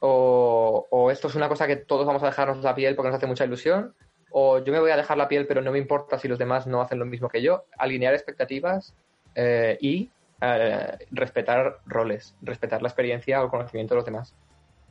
O, 0.00 0.88
o 0.90 1.12
esto 1.12 1.28
es 1.28 1.36
una 1.36 1.48
cosa 1.48 1.68
que 1.68 1.76
todos 1.76 2.04
vamos 2.06 2.24
a 2.24 2.26
dejarnos 2.26 2.58
la 2.64 2.74
piel 2.74 2.96
porque 2.96 3.10
nos 3.10 3.18
hace 3.18 3.28
mucha 3.28 3.44
ilusión. 3.44 3.94
O 4.32 4.58
yo 4.58 4.72
me 4.72 4.80
voy 4.80 4.90
a 4.90 4.96
dejar 4.96 5.16
la 5.16 5.28
piel, 5.28 5.46
pero 5.46 5.62
no 5.62 5.70
me 5.70 5.78
importa 5.78 6.18
si 6.18 6.26
los 6.26 6.40
demás 6.40 6.66
no 6.66 6.80
hacen 6.80 6.98
lo 6.98 7.06
mismo 7.06 7.28
que 7.28 7.40
yo. 7.40 7.66
Alinear 7.78 8.14
expectativas 8.14 8.96
eh, 9.34 9.76
y 9.80 10.10
eh, 10.40 10.98
respetar 11.10 11.78
roles, 11.86 12.36
respetar 12.42 12.82
la 12.82 12.88
experiencia 12.88 13.40
o 13.40 13.44
el 13.44 13.50
conocimiento 13.50 13.94
de 13.94 13.96
los 13.96 14.04
demás. 14.04 14.34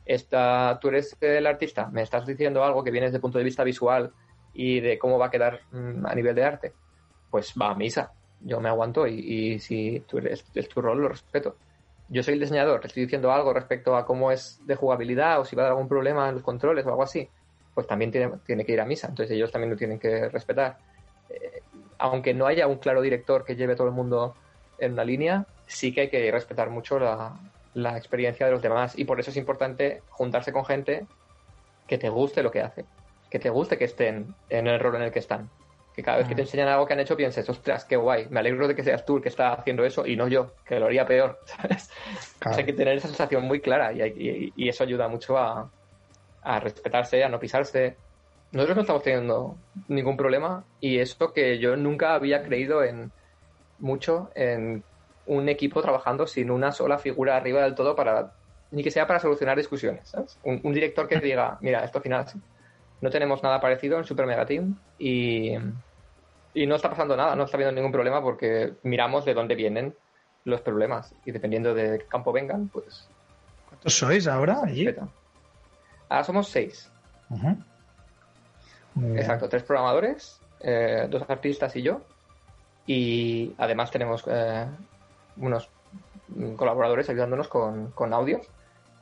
Esta, 0.04 0.78
tú 0.80 0.88
eres 0.88 1.16
el 1.20 1.46
artista, 1.46 1.88
me 1.90 2.02
estás 2.02 2.26
diciendo 2.26 2.62
algo 2.64 2.84
que 2.84 2.90
viene 2.90 3.06
desde 3.06 3.16
el 3.16 3.22
punto 3.22 3.38
de 3.38 3.44
vista 3.44 3.64
visual 3.64 4.12
y 4.52 4.80
de 4.80 4.98
cómo 4.98 5.18
va 5.18 5.26
a 5.26 5.30
quedar 5.30 5.60
mm, 5.72 6.06
a 6.06 6.14
nivel 6.14 6.34
de 6.34 6.44
arte. 6.44 6.72
Pues 7.30 7.54
va 7.60 7.70
a 7.70 7.74
misa, 7.74 8.12
yo 8.40 8.60
me 8.60 8.68
aguanto 8.68 9.06
y, 9.06 9.14
y 9.14 9.58
si 9.58 10.00
tú 10.06 10.18
eres, 10.18 10.44
es 10.54 10.68
tu 10.68 10.80
rol, 10.80 11.00
lo 11.00 11.08
respeto. 11.08 11.56
Yo 12.08 12.22
soy 12.22 12.34
el 12.34 12.40
diseñador, 12.40 12.80
te 12.80 12.88
estoy 12.88 13.04
diciendo 13.04 13.32
algo 13.32 13.54
respecto 13.54 13.96
a 13.96 14.04
cómo 14.04 14.30
es 14.30 14.60
de 14.66 14.76
jugabilidad 14.76 15.40
o 15.40 15.44
si 15.44 15.56
va 15.56 15.62
a 15.62 15.64
dar 15.64 15.72
algún 15.72 15.88
problema 15.88 16.28
en 16.28 16.34
los 16.34 16.44
controles 16.44 16.84
o 16.84 16.90
algo 16.90 17.02
así, 17.02 17.28
pues 17.74 17.86
también 17.86 18.10
tiene, 18.10 18.30
tiene 18.46 18.64
que 18.64 18.72
ir 18.72 18.80
a 18.80 18.84
misa, 18.84 19.08
entonces 19.08 19.34
ellos 19.34 19.50
también 19.50 19.70
lo 19.70 19.76
tienen 19.76 19.98
que 19.98 20.28
respetar. 20.28 20.78
Eh, 21.30 21.62
aunque 22.04 22.34
no 22.34 22.46
haya 22.46 22.66
un 22.66 22.78
claro 22.78 23.00
director 23.02 23.44
que 23.44 23.56
lleve 23.56 23.76
todo 23.76 23.86
el 23.88 23.94
mundo 23.94 24.38
en 24.78 24.92
una 24.92 25.04
línea, 25.04 25.46
sí 25.66 25.92
que 25.94 26.02
hay 26.02 26.10
que 26.10 26.30
respetar 26.30 26.70
mucho 26.70 26.98
la, 26.98 27.38
la 27.72 27.96
experiencia 27.96 28.46
de 28.46 28.52
los 28.52 28.62
demás 28.62 28.98
y 28.98 29.04
por 29.04 29.20
eso 29.20 29.30
es 29.30 29.36
importante 29.36 30.04
juntarse 30.08 30.52
con 30.52 30.64
gente 30.64 31.08
que 31.86 31.98
te 31.98 32.08
guste 32.08 32.42
lo 32.42 32.50
que 32.50 32.60
hace, 32.62 32.88
que 33.30 33.38
te 33.38 33.50
guste 33.50 33.78
que 33.78 33.84
estén 33.84 34.36
en 34.48 34.66
el 34.66 34.80
rol 34.80 34.96
en 34.96 35.02
el 35.02 35.12
que 35.12 35.18
están. 35.20 35.50
Que 35.92 36.02
cada 36.02 36.18
vez 36.18 36.26
que 36.28 36.34
te 36.34 36.42
enseñan 36.42 36.68
algo 36.68 36.86
que 36.86 36.92
han 36.94 37.00
hecho 37.00 37.16
pienses, 37.16 37.48
ostras, 37.48 37.84
qué 37.84 37.96
guay, 37.96 38.28
me 38.28 38.40
alegro 38.40 38.66
de 38.66 38.74
que 38.74 38.82
seas 38.82 39.04
tú 39.04 39.16
el 39.18 39.22
que 39.22 39.28
está 39.28 39.52
haciendo 39.52 39.84
eso 39.84 40.04
y 40.06 40.16
no 40.16 40.26
yo, 40.28 40.56
que 40.64 40.80
lo 40.80 40.86
haría 40.86 41.06
peor, 41.06 41.38
¿sabes? 41.46 41.88
Claro. 42.40 42.58
hay 42.58 42.64
que 42.66 42.72
tener 42.72 42.96
esa 42.96 43.08
sensación 43.08 43.44
muy 43.44 43.60
clara 43.60 43.92
y, 43.92 44.02
y- 44.02 44.52
y 44.56 44.68
eso 44.68 44.82
ayuda 44.84 45.08
mucho 45.08 45.38
a, 45.38 45.70
a 46.42 46.60
respetarse, 46.60 47.24
a 47.24 47.28
no 47.28 47.38
pisarse. 47.40 48.00
Nosotros 48.54 48.76
no 48.76 48.82
estamos 48.82 49.02
teniendo 49.02 49.56
ningún 49.88 50.16
problema 50.16 50.64
y 50.80 50.98
eso 50.98 51.32
que 51.32 51.58
yo 51.58 51.76
nunca 51.76 52.14
había 52.14 52.44
creído 52.44 52.84
en 52.84 53.10
mucho 53.80 54.30
en 54.36 54.84
un 55.26 55.48
equipo 55.48 55.82
trabajando 55.82 56.26
sin 56.28 56.52
una 56.52 56.70
sola 56.70 56.98
figura 56.98 57.36
arriba 57.36 57.62
del 57.62 57.74
todo 57.74 57.96
para 57.96 58.32
ni 58.70 58.84
que 58.84 58.92
sea 58.92 59.08
para 59.08 59.18
solucionar 59.18 59.56
discusiones, 59.56 60.08
¿sabes? 60.08 60.38
Un, 60.44 60.60
un 60.62 60.72
director 60.72 61.08
que 61.08 61.18
diga, 61.18 61.58
mira, 61.62 61.84
esto 61.84 61.98
al 61.98 62.02
final. 62.02 62.26
No 63.00 63.10
tenemos 63.10 63.42
nada 63.42 63.60
parecido 63.60 63.98
en 63.98 64.04
Super 64.04 64.24
Mega 64.24 64.46
Team 64.46 64.78
y, 64.98 65.54
y 66.54 66.66
no 66.66 66.76
está 66.76 66.88
pasando 66.88 67.16
nada, 67.16 67.34
no 67.34 67.44
está 67.44 67.56
habiendo 67.56 67.74
ningún 67.74 67.92
problema 67.92 68.22
porque 68.22 68.74
miramos 68.84 69.24
de 69.24 69.34
dónde 69.34 69.56
vienen 69.56 69.96
los 70.44 70.60
problemas 70.60 71.12
y 71.24 71.32
dependiendo 71.32 71.74
de 71.74 71.98
qué 71.98 72.06
campo 72.06 72.32
vengan, 72.32 72.68
pues 72.68 73.08
¿Cuántos 73.68 73.94
sois 73.94 74.28
ahora 74.28 74.60
allí? 74.64 74.88
Ahora 76.08 76.22
somos 76.22 76.48
seis, 76.48 76.88
bien. 77.30 77.73
Exacto, 79.16 79.48
tres 79.48 79.62
programadores, 79.62 80.40
eh, 80.60 81.06
dos 81.10 81.22
artistas 81.28 81.74
y 81.76 81.82
yo. 81.82 82.00
Y 82.86 83.54
además 83.58 83.90
tenemos 83.90 84.24
eh, 84.26 84.66
unos 85.36 85.68
mm, 86.28 86.54
colaboradores 86.54 87.08
ayudándonos 87.08 87.48
con, 87.48 87.92
con 87.92 88.12
audio. 88.12 88.40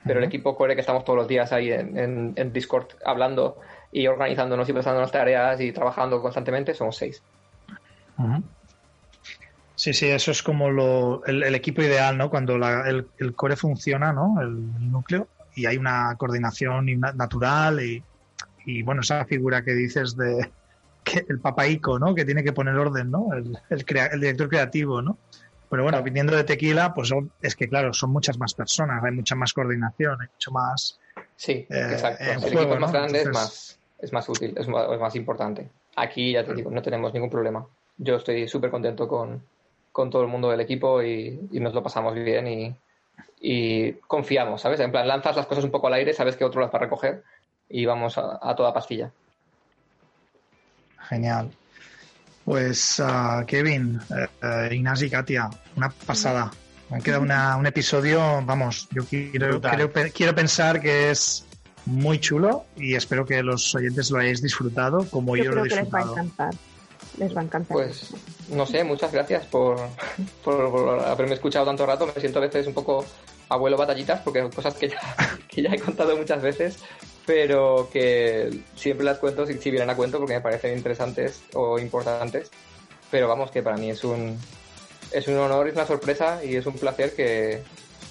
Pero 0.04 0.18
el 0.18 0.24
equipo 0.24 0.56
core 0.56 0.74
que 0.74 0.80
estamos 0.80 1.04
todos 1.04 1.16
los 1.16 1.28
días 1.28 1.52
ahí 1.52 1.70
en, 1.70 1.96
en- 1.96 2.32
en 2.36 2.52
Discord 2.52 2.88
hablando 3.04 3.58
y 3.92 4.06
organizándonos 4.08 4.68
y 4.68 4.72
pasándonos 4.72 5.12
tareas 5.12 5.60
y 5.60 5.70
trabajando 5.72 6.20
constantemente 6.20 6.74
somos 6.74 6.96
seis. 6.96 7.22
Sí, 9.76 9.92
sí, 9.92 10.06
eso 10.08 10.30
es 10.32 10.42
como 10.42 10.70
lo, 10.70 11.24
el, 11.24 11.42
el 11.42 11.54
equipo 11.54 11.82
ideal, 11.82 12.18
¿no? 12.18 12.30
Cuando 12.30 12.58
la- 12.58 12.88
el, 12.88 13.08
el 13.18 13.34
core 13.34 13.56
funciona, 13.56 14.12
¿no? 14.12 14.40
El, 14.40 14.48
el 14.48 14.90
núcleo, 14.90 15.28
y 15.54 15.66
hay 15.66 15.76
una 15.76 16.14
coordinación 16.18 16.86
natural 17.14 17.80
y, 17.80 18.04
y, 18.66 18.82
bueno, 18.82 19.00
esa 19.02 19.24
figura 19.24 19.62
que 19.64 19.72
dices 19.72 20.16
de 20.16 20.50
que 21.04 21.24
el 21.28 21.40
papaico, 21.40 21.98
¿no? 21.98 22.14
Que 22.14 22.24
tiene 22.24 22.44
que 22.44 22.52
poner 22.52 22.74
orden, 22.76 23.10
¿no? 23.10 23.32
El, 23.32 23.58
el, 23.70 23.84
crea- 23.84 24.06
el 24.12 24.20
director 24.20 24.48
creativo, 24.48 25.02
¿no? 25.02 25.18
Pero 25.68 25.82
bueno, 25.84 26.02
viniendo 26.02 26.36
de 26.36 26.44
tequila, 26.44 26.92
pues 26.94 27.08
son- 27.08 27.32
es 27.40 27.56
que 27.56 27.68
claro, 27.68 27.92
son 27.92 28.10
muchas 28.10 28.38
más 28.38 28.54
personas, 28.54 29.02
hay 29.02 29.12
mucha 29.12 29.34
más 29.34 29.52
coordinación, 29.52 30.20
hay 30.20 30.28
mucho 30.28 30.50
más... 30.52 30.98
Sí, 31.36 31.66
Eh, 31.68 31.88
exacto. 31.92 32.22
el 32.24 32.38
juego, 32.40 32.58
equipo 32.60 32.74
es 32.74 32.80
más 32.80 32.92
¿no? 32.92 32.98
grande, 32.98 33.22
es, 33.22 33.28
más, 33.30 33.78
es 33.98 34.12
más 34.12 34.28
útil, 34.28 34.54
es 34.56 34.68
más, 34.68 34.86
es 34.92 35.00
más 35.00 35.16
importante. 35.16 35.68
Aquí, 35.96 36.32
ya 36.32 36.44
te 36.44 36.54
digo, 36.54 36.70
no 36.70 36.82
tenemos 36.82 37.12
ningún 37.12 37.30
problema. 37.30 37.66
Yo 37.96 38.16
estoy 38.16 38.46
súper 38.48 38.70
contento 38.70 39.08
con, 39.08 39.42
con 39.90 40.08
todo 40.10 40.22
el 40.22 40.28
mundo 40.28 40.50
del 40.50 40.60
equipo 40.60 41.02
y, 41.02 41.40
y 41.50 41.58
nos 41.60 41.74
lo 41.74 41.82
pasamos 41.82 42.14
bien 42.14 42.46
y, 42.46 42.76
y 43.40 43.92
confiamos, 44.06 44.60
¿sabes? 44.62 44.78
En 44.80 44.92
plan, 44.92 45.08
lanzas 45.08 45.36
las 45.36 45.46
cosas 45.46 45.64
un 45.64 45.70
poco 45.70 45.88
al 45.88 45.94
aire, 45.94 46.12
sabes 46.12 46.36
que 46.36 46.44
otro 46.44 46.60
las 46.60 46.70
va 46.72 46.78
a 46.78 46.82
recoger 46.82 47.24
y 47.72 47.84
vamos 47.86 48.16
a, 48.18 48.38
a 48.40 48.54
toda 48.54 48.72
pastilla. 48.72 49.10
Genial. 51.08 51.50
Pues 52.44 53.00
ah, 53.00 53.44
Kevin, 53.46 54.00
eh, 54.10 54.26
eh, 54.42 54.74
Ignasi 54.74 55.06
y 55.06 55.10
Katia, 55.10 55.48
una 55.76 55.90
pasada. 55.90 56.50
Me 56.90 57.00
queda 57.00 57.18
una, 57.20 57.56
un 57.56 57.66
episodio, 57.66 58.20
vamos, 58.44 58.88
yo 58.90 59.04
quiero, 59.06 59.60
quiero, 59.60 59.90
quiero 60.12 60.34
pensar 60.34 60.80
que 60.80 61.10
es 61.10 61.46
muy 61.86 62.20
chulo 62.20 62.66
y 62.76 62.94
espero 62.94 63.24
que 63.24 63.42
los 63.42 63.74
oyentes 63.74 64.10
lo 64.10 64.18
hayáis 64.18 64.42
disfrutado 64.42 65.08
como 65.08 65.36
yo, 65.36 65.44
Yo 65.44 65.50
lo 65.52 65.64
he 65.64 65.68
creo 65.68 65.78
que 65.78 65.84
les 65.84 65.94
va 65.94 65.98
a 65.98 66.02
disfrutado. 66.02 66.26
encantar. 66.26 66.54
Les 67.18 67.36
va 67.36 67.40
a 67.40 67.44
encantar. 67.44 67.72
Pues 67.76 68.10
no 68.50 68.66
sé, 68.66 68.84
muchas 68.84 69.10
gracias 69.12 69.46
por, 69.46 69.78
por- 70.44 70.70
por 70.70 71.00
haberme 71.00 71.34
escuchado 71.34 71.64
tanto 71.66 71.86
rato. 71.86 72.06
Me 72.06 72.20
siento 72.20 72.38
a 72.40 72.42
veces 72.42 72.66
un 72.66 72.74
poco 72.74 73.04
abuelo 73.48 73.76
batallitas 73.76 74.20
porque 74.20 74.48
cosas 74.50 74.74
que 74.74 74.88
ya, 74.90 75.00
que 75.48 75.62
ya 75.62 75.70
he 75.70 75.78
contado 75.78 76.14
muchas 76.16 76.42
veces, 76.42 76.78
pero 77.26 77.88
que 77.92 78.62
siempre 78.76 79.04
las 79.04 79.18
cuento 79.18 79.46
si, 79.46 79.54
si 79.54 79.70
vienen 79.70 79.90
a 79.90 79.96
cuento 79.96 80.18
porque 80.18 80.34
me 80.34 80.40
parecen 80.40 80.76
interesantes 80.76 81.42
o 81.54 81.78
importantes. 81.78 82.50
Pero 83.10 83.28
vamos, 83.28 83.50
que 83.50 83.62
para 83.62 83.76
mí 83.76 83.90
es 83.90 84.04
un, 84.04 84.38
es 85.12 85.28
un 85.28 85.36
honor, 85.38 85.68
es 85.68 85.74
una 85.74 85.86
sorpresa 85.86 86.44
y 86.44 86.56
es 86.56 86.66
un 86.66 86.74
placer 86.74 87.14
que 87.14 87.62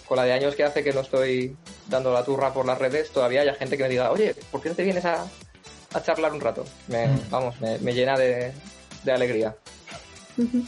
con 0.08 0.18
la 0.18 0.24
de 0.24 0.34
años 0.34 0.56
que 0.56 0.64
hace 0.64 0.84
que 0.84 0.94
no 0.94 1.02
estoy 1.02 1.56
dando 1.88 2.14
la 2.14 2.24
turra 2.24 2.54
por 2.54 2.66
las 2.66 2.78
redes, 2.78 3.12
todavía 3.12 3.42
haya 3.42 3.54
gente 3.56 3.78
que 3.78 3.84
me 3.84 3.90
diga, 3.90 4.12
oye, 4.12 4.36
¿por 4.52 4.62
qué 4.62 4.70
no 4.70 4.76
te 4.76 4.84
vienes 4.84 5.06
a, 5.06 5.26
a 5.94 6.04
charlar 6.04 6.34
un 6.34 6.42
rato? 6.42 6.66
Me, 6.88 7.08
Mm. 7.08 7.30
Vamos, 7.30 7.60
me, 7.62 7.78
me 7.80 7.94
llena 7.94 8.18
de, 8.18 8.52
de 9.04 9.12
alegría. 9.12 9.56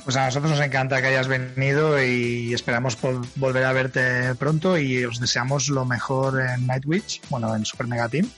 Pues 0.03 0.15
a 0.15 0.25
nosotros 0.25 0.51
nos 0.51 0.59
encanta 0.61 1.01
que 1.01 1.07
hayas 1.07 1.27
venido 1.27 2.01
y 2.03 2.53
esperamos 2.53 2.99
vol- 3.01 3.25
volver 3.35 3.63
a 3.65 3.73
verte 3.73 4.35
pronto 4.35 4.77
y 4.77 5.03
os 5.05 5.19
deseamos 5.19 5.69
lo 5.69 5.85
mejor 5.85 6.41
en 6.41 6.67
Nightwitch, 6.67 7.21
bueno, 7.29 7.55
en 7.55 7.65
Super 7.65 7.87
Mega 7.87 8.09
Team 8.09 8.29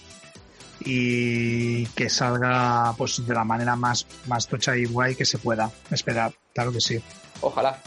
y 0.81 1.85
que 1.87 2.09
salga 2.09 2.93
pues 2.97 3.25
de 3.25 3.33
la 3.33 3.43
manera 3.43 3.75
más, 3.75 4.05
más 4.27 4.47
tocha 4.47 4.75
y 4.77 4.85
guay 4.85 5.15
que 5.15 5.25
se 5.25 5.37
pueda 5.37 5.71
esperar, 5.91 6.33
claro 6.53 6.71
que 6.71 6.81
sí. 6.81 7.01
Ojalá. 7.41 7.79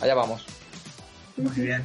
Allá 0.00 0.14
vamos. 0.14 0.44
Muy 1.36 1.52
bien. 1.66 1.84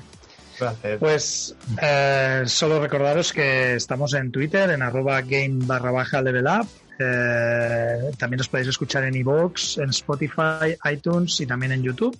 Placer. 0.57 0.99
Pues 0.99 1.55
eh, 1.81 2.43
solo 2.45 2.79
recordaros 2.79 3.33
que 3.33 3.75
estamos 3.75 4.13
en 4.13 4.31
Twitter, 4.31 4.69
en 4.69 4.83
arroba 4.83 5.21
game 5.21 5.65
barra 5.65 5.91
baja 5.91 6.21
level 6.21 6.45
up, 6.45 6.67
Eh, 6.99 8.11
también 8.17 8.41
os 8.41 8.49
podéis 8.49 8.69
escuchar 8.69 9.03
en 9.03 9.15
iVoox, 9.15 9.77
en 9.79 9.89
Spotify, 9.89 10.75
iTunes 10.91 11.39
y 11.41 11.45
también 11.45 11.71
en 11.71 11.83
YouTube. 11.83 12.17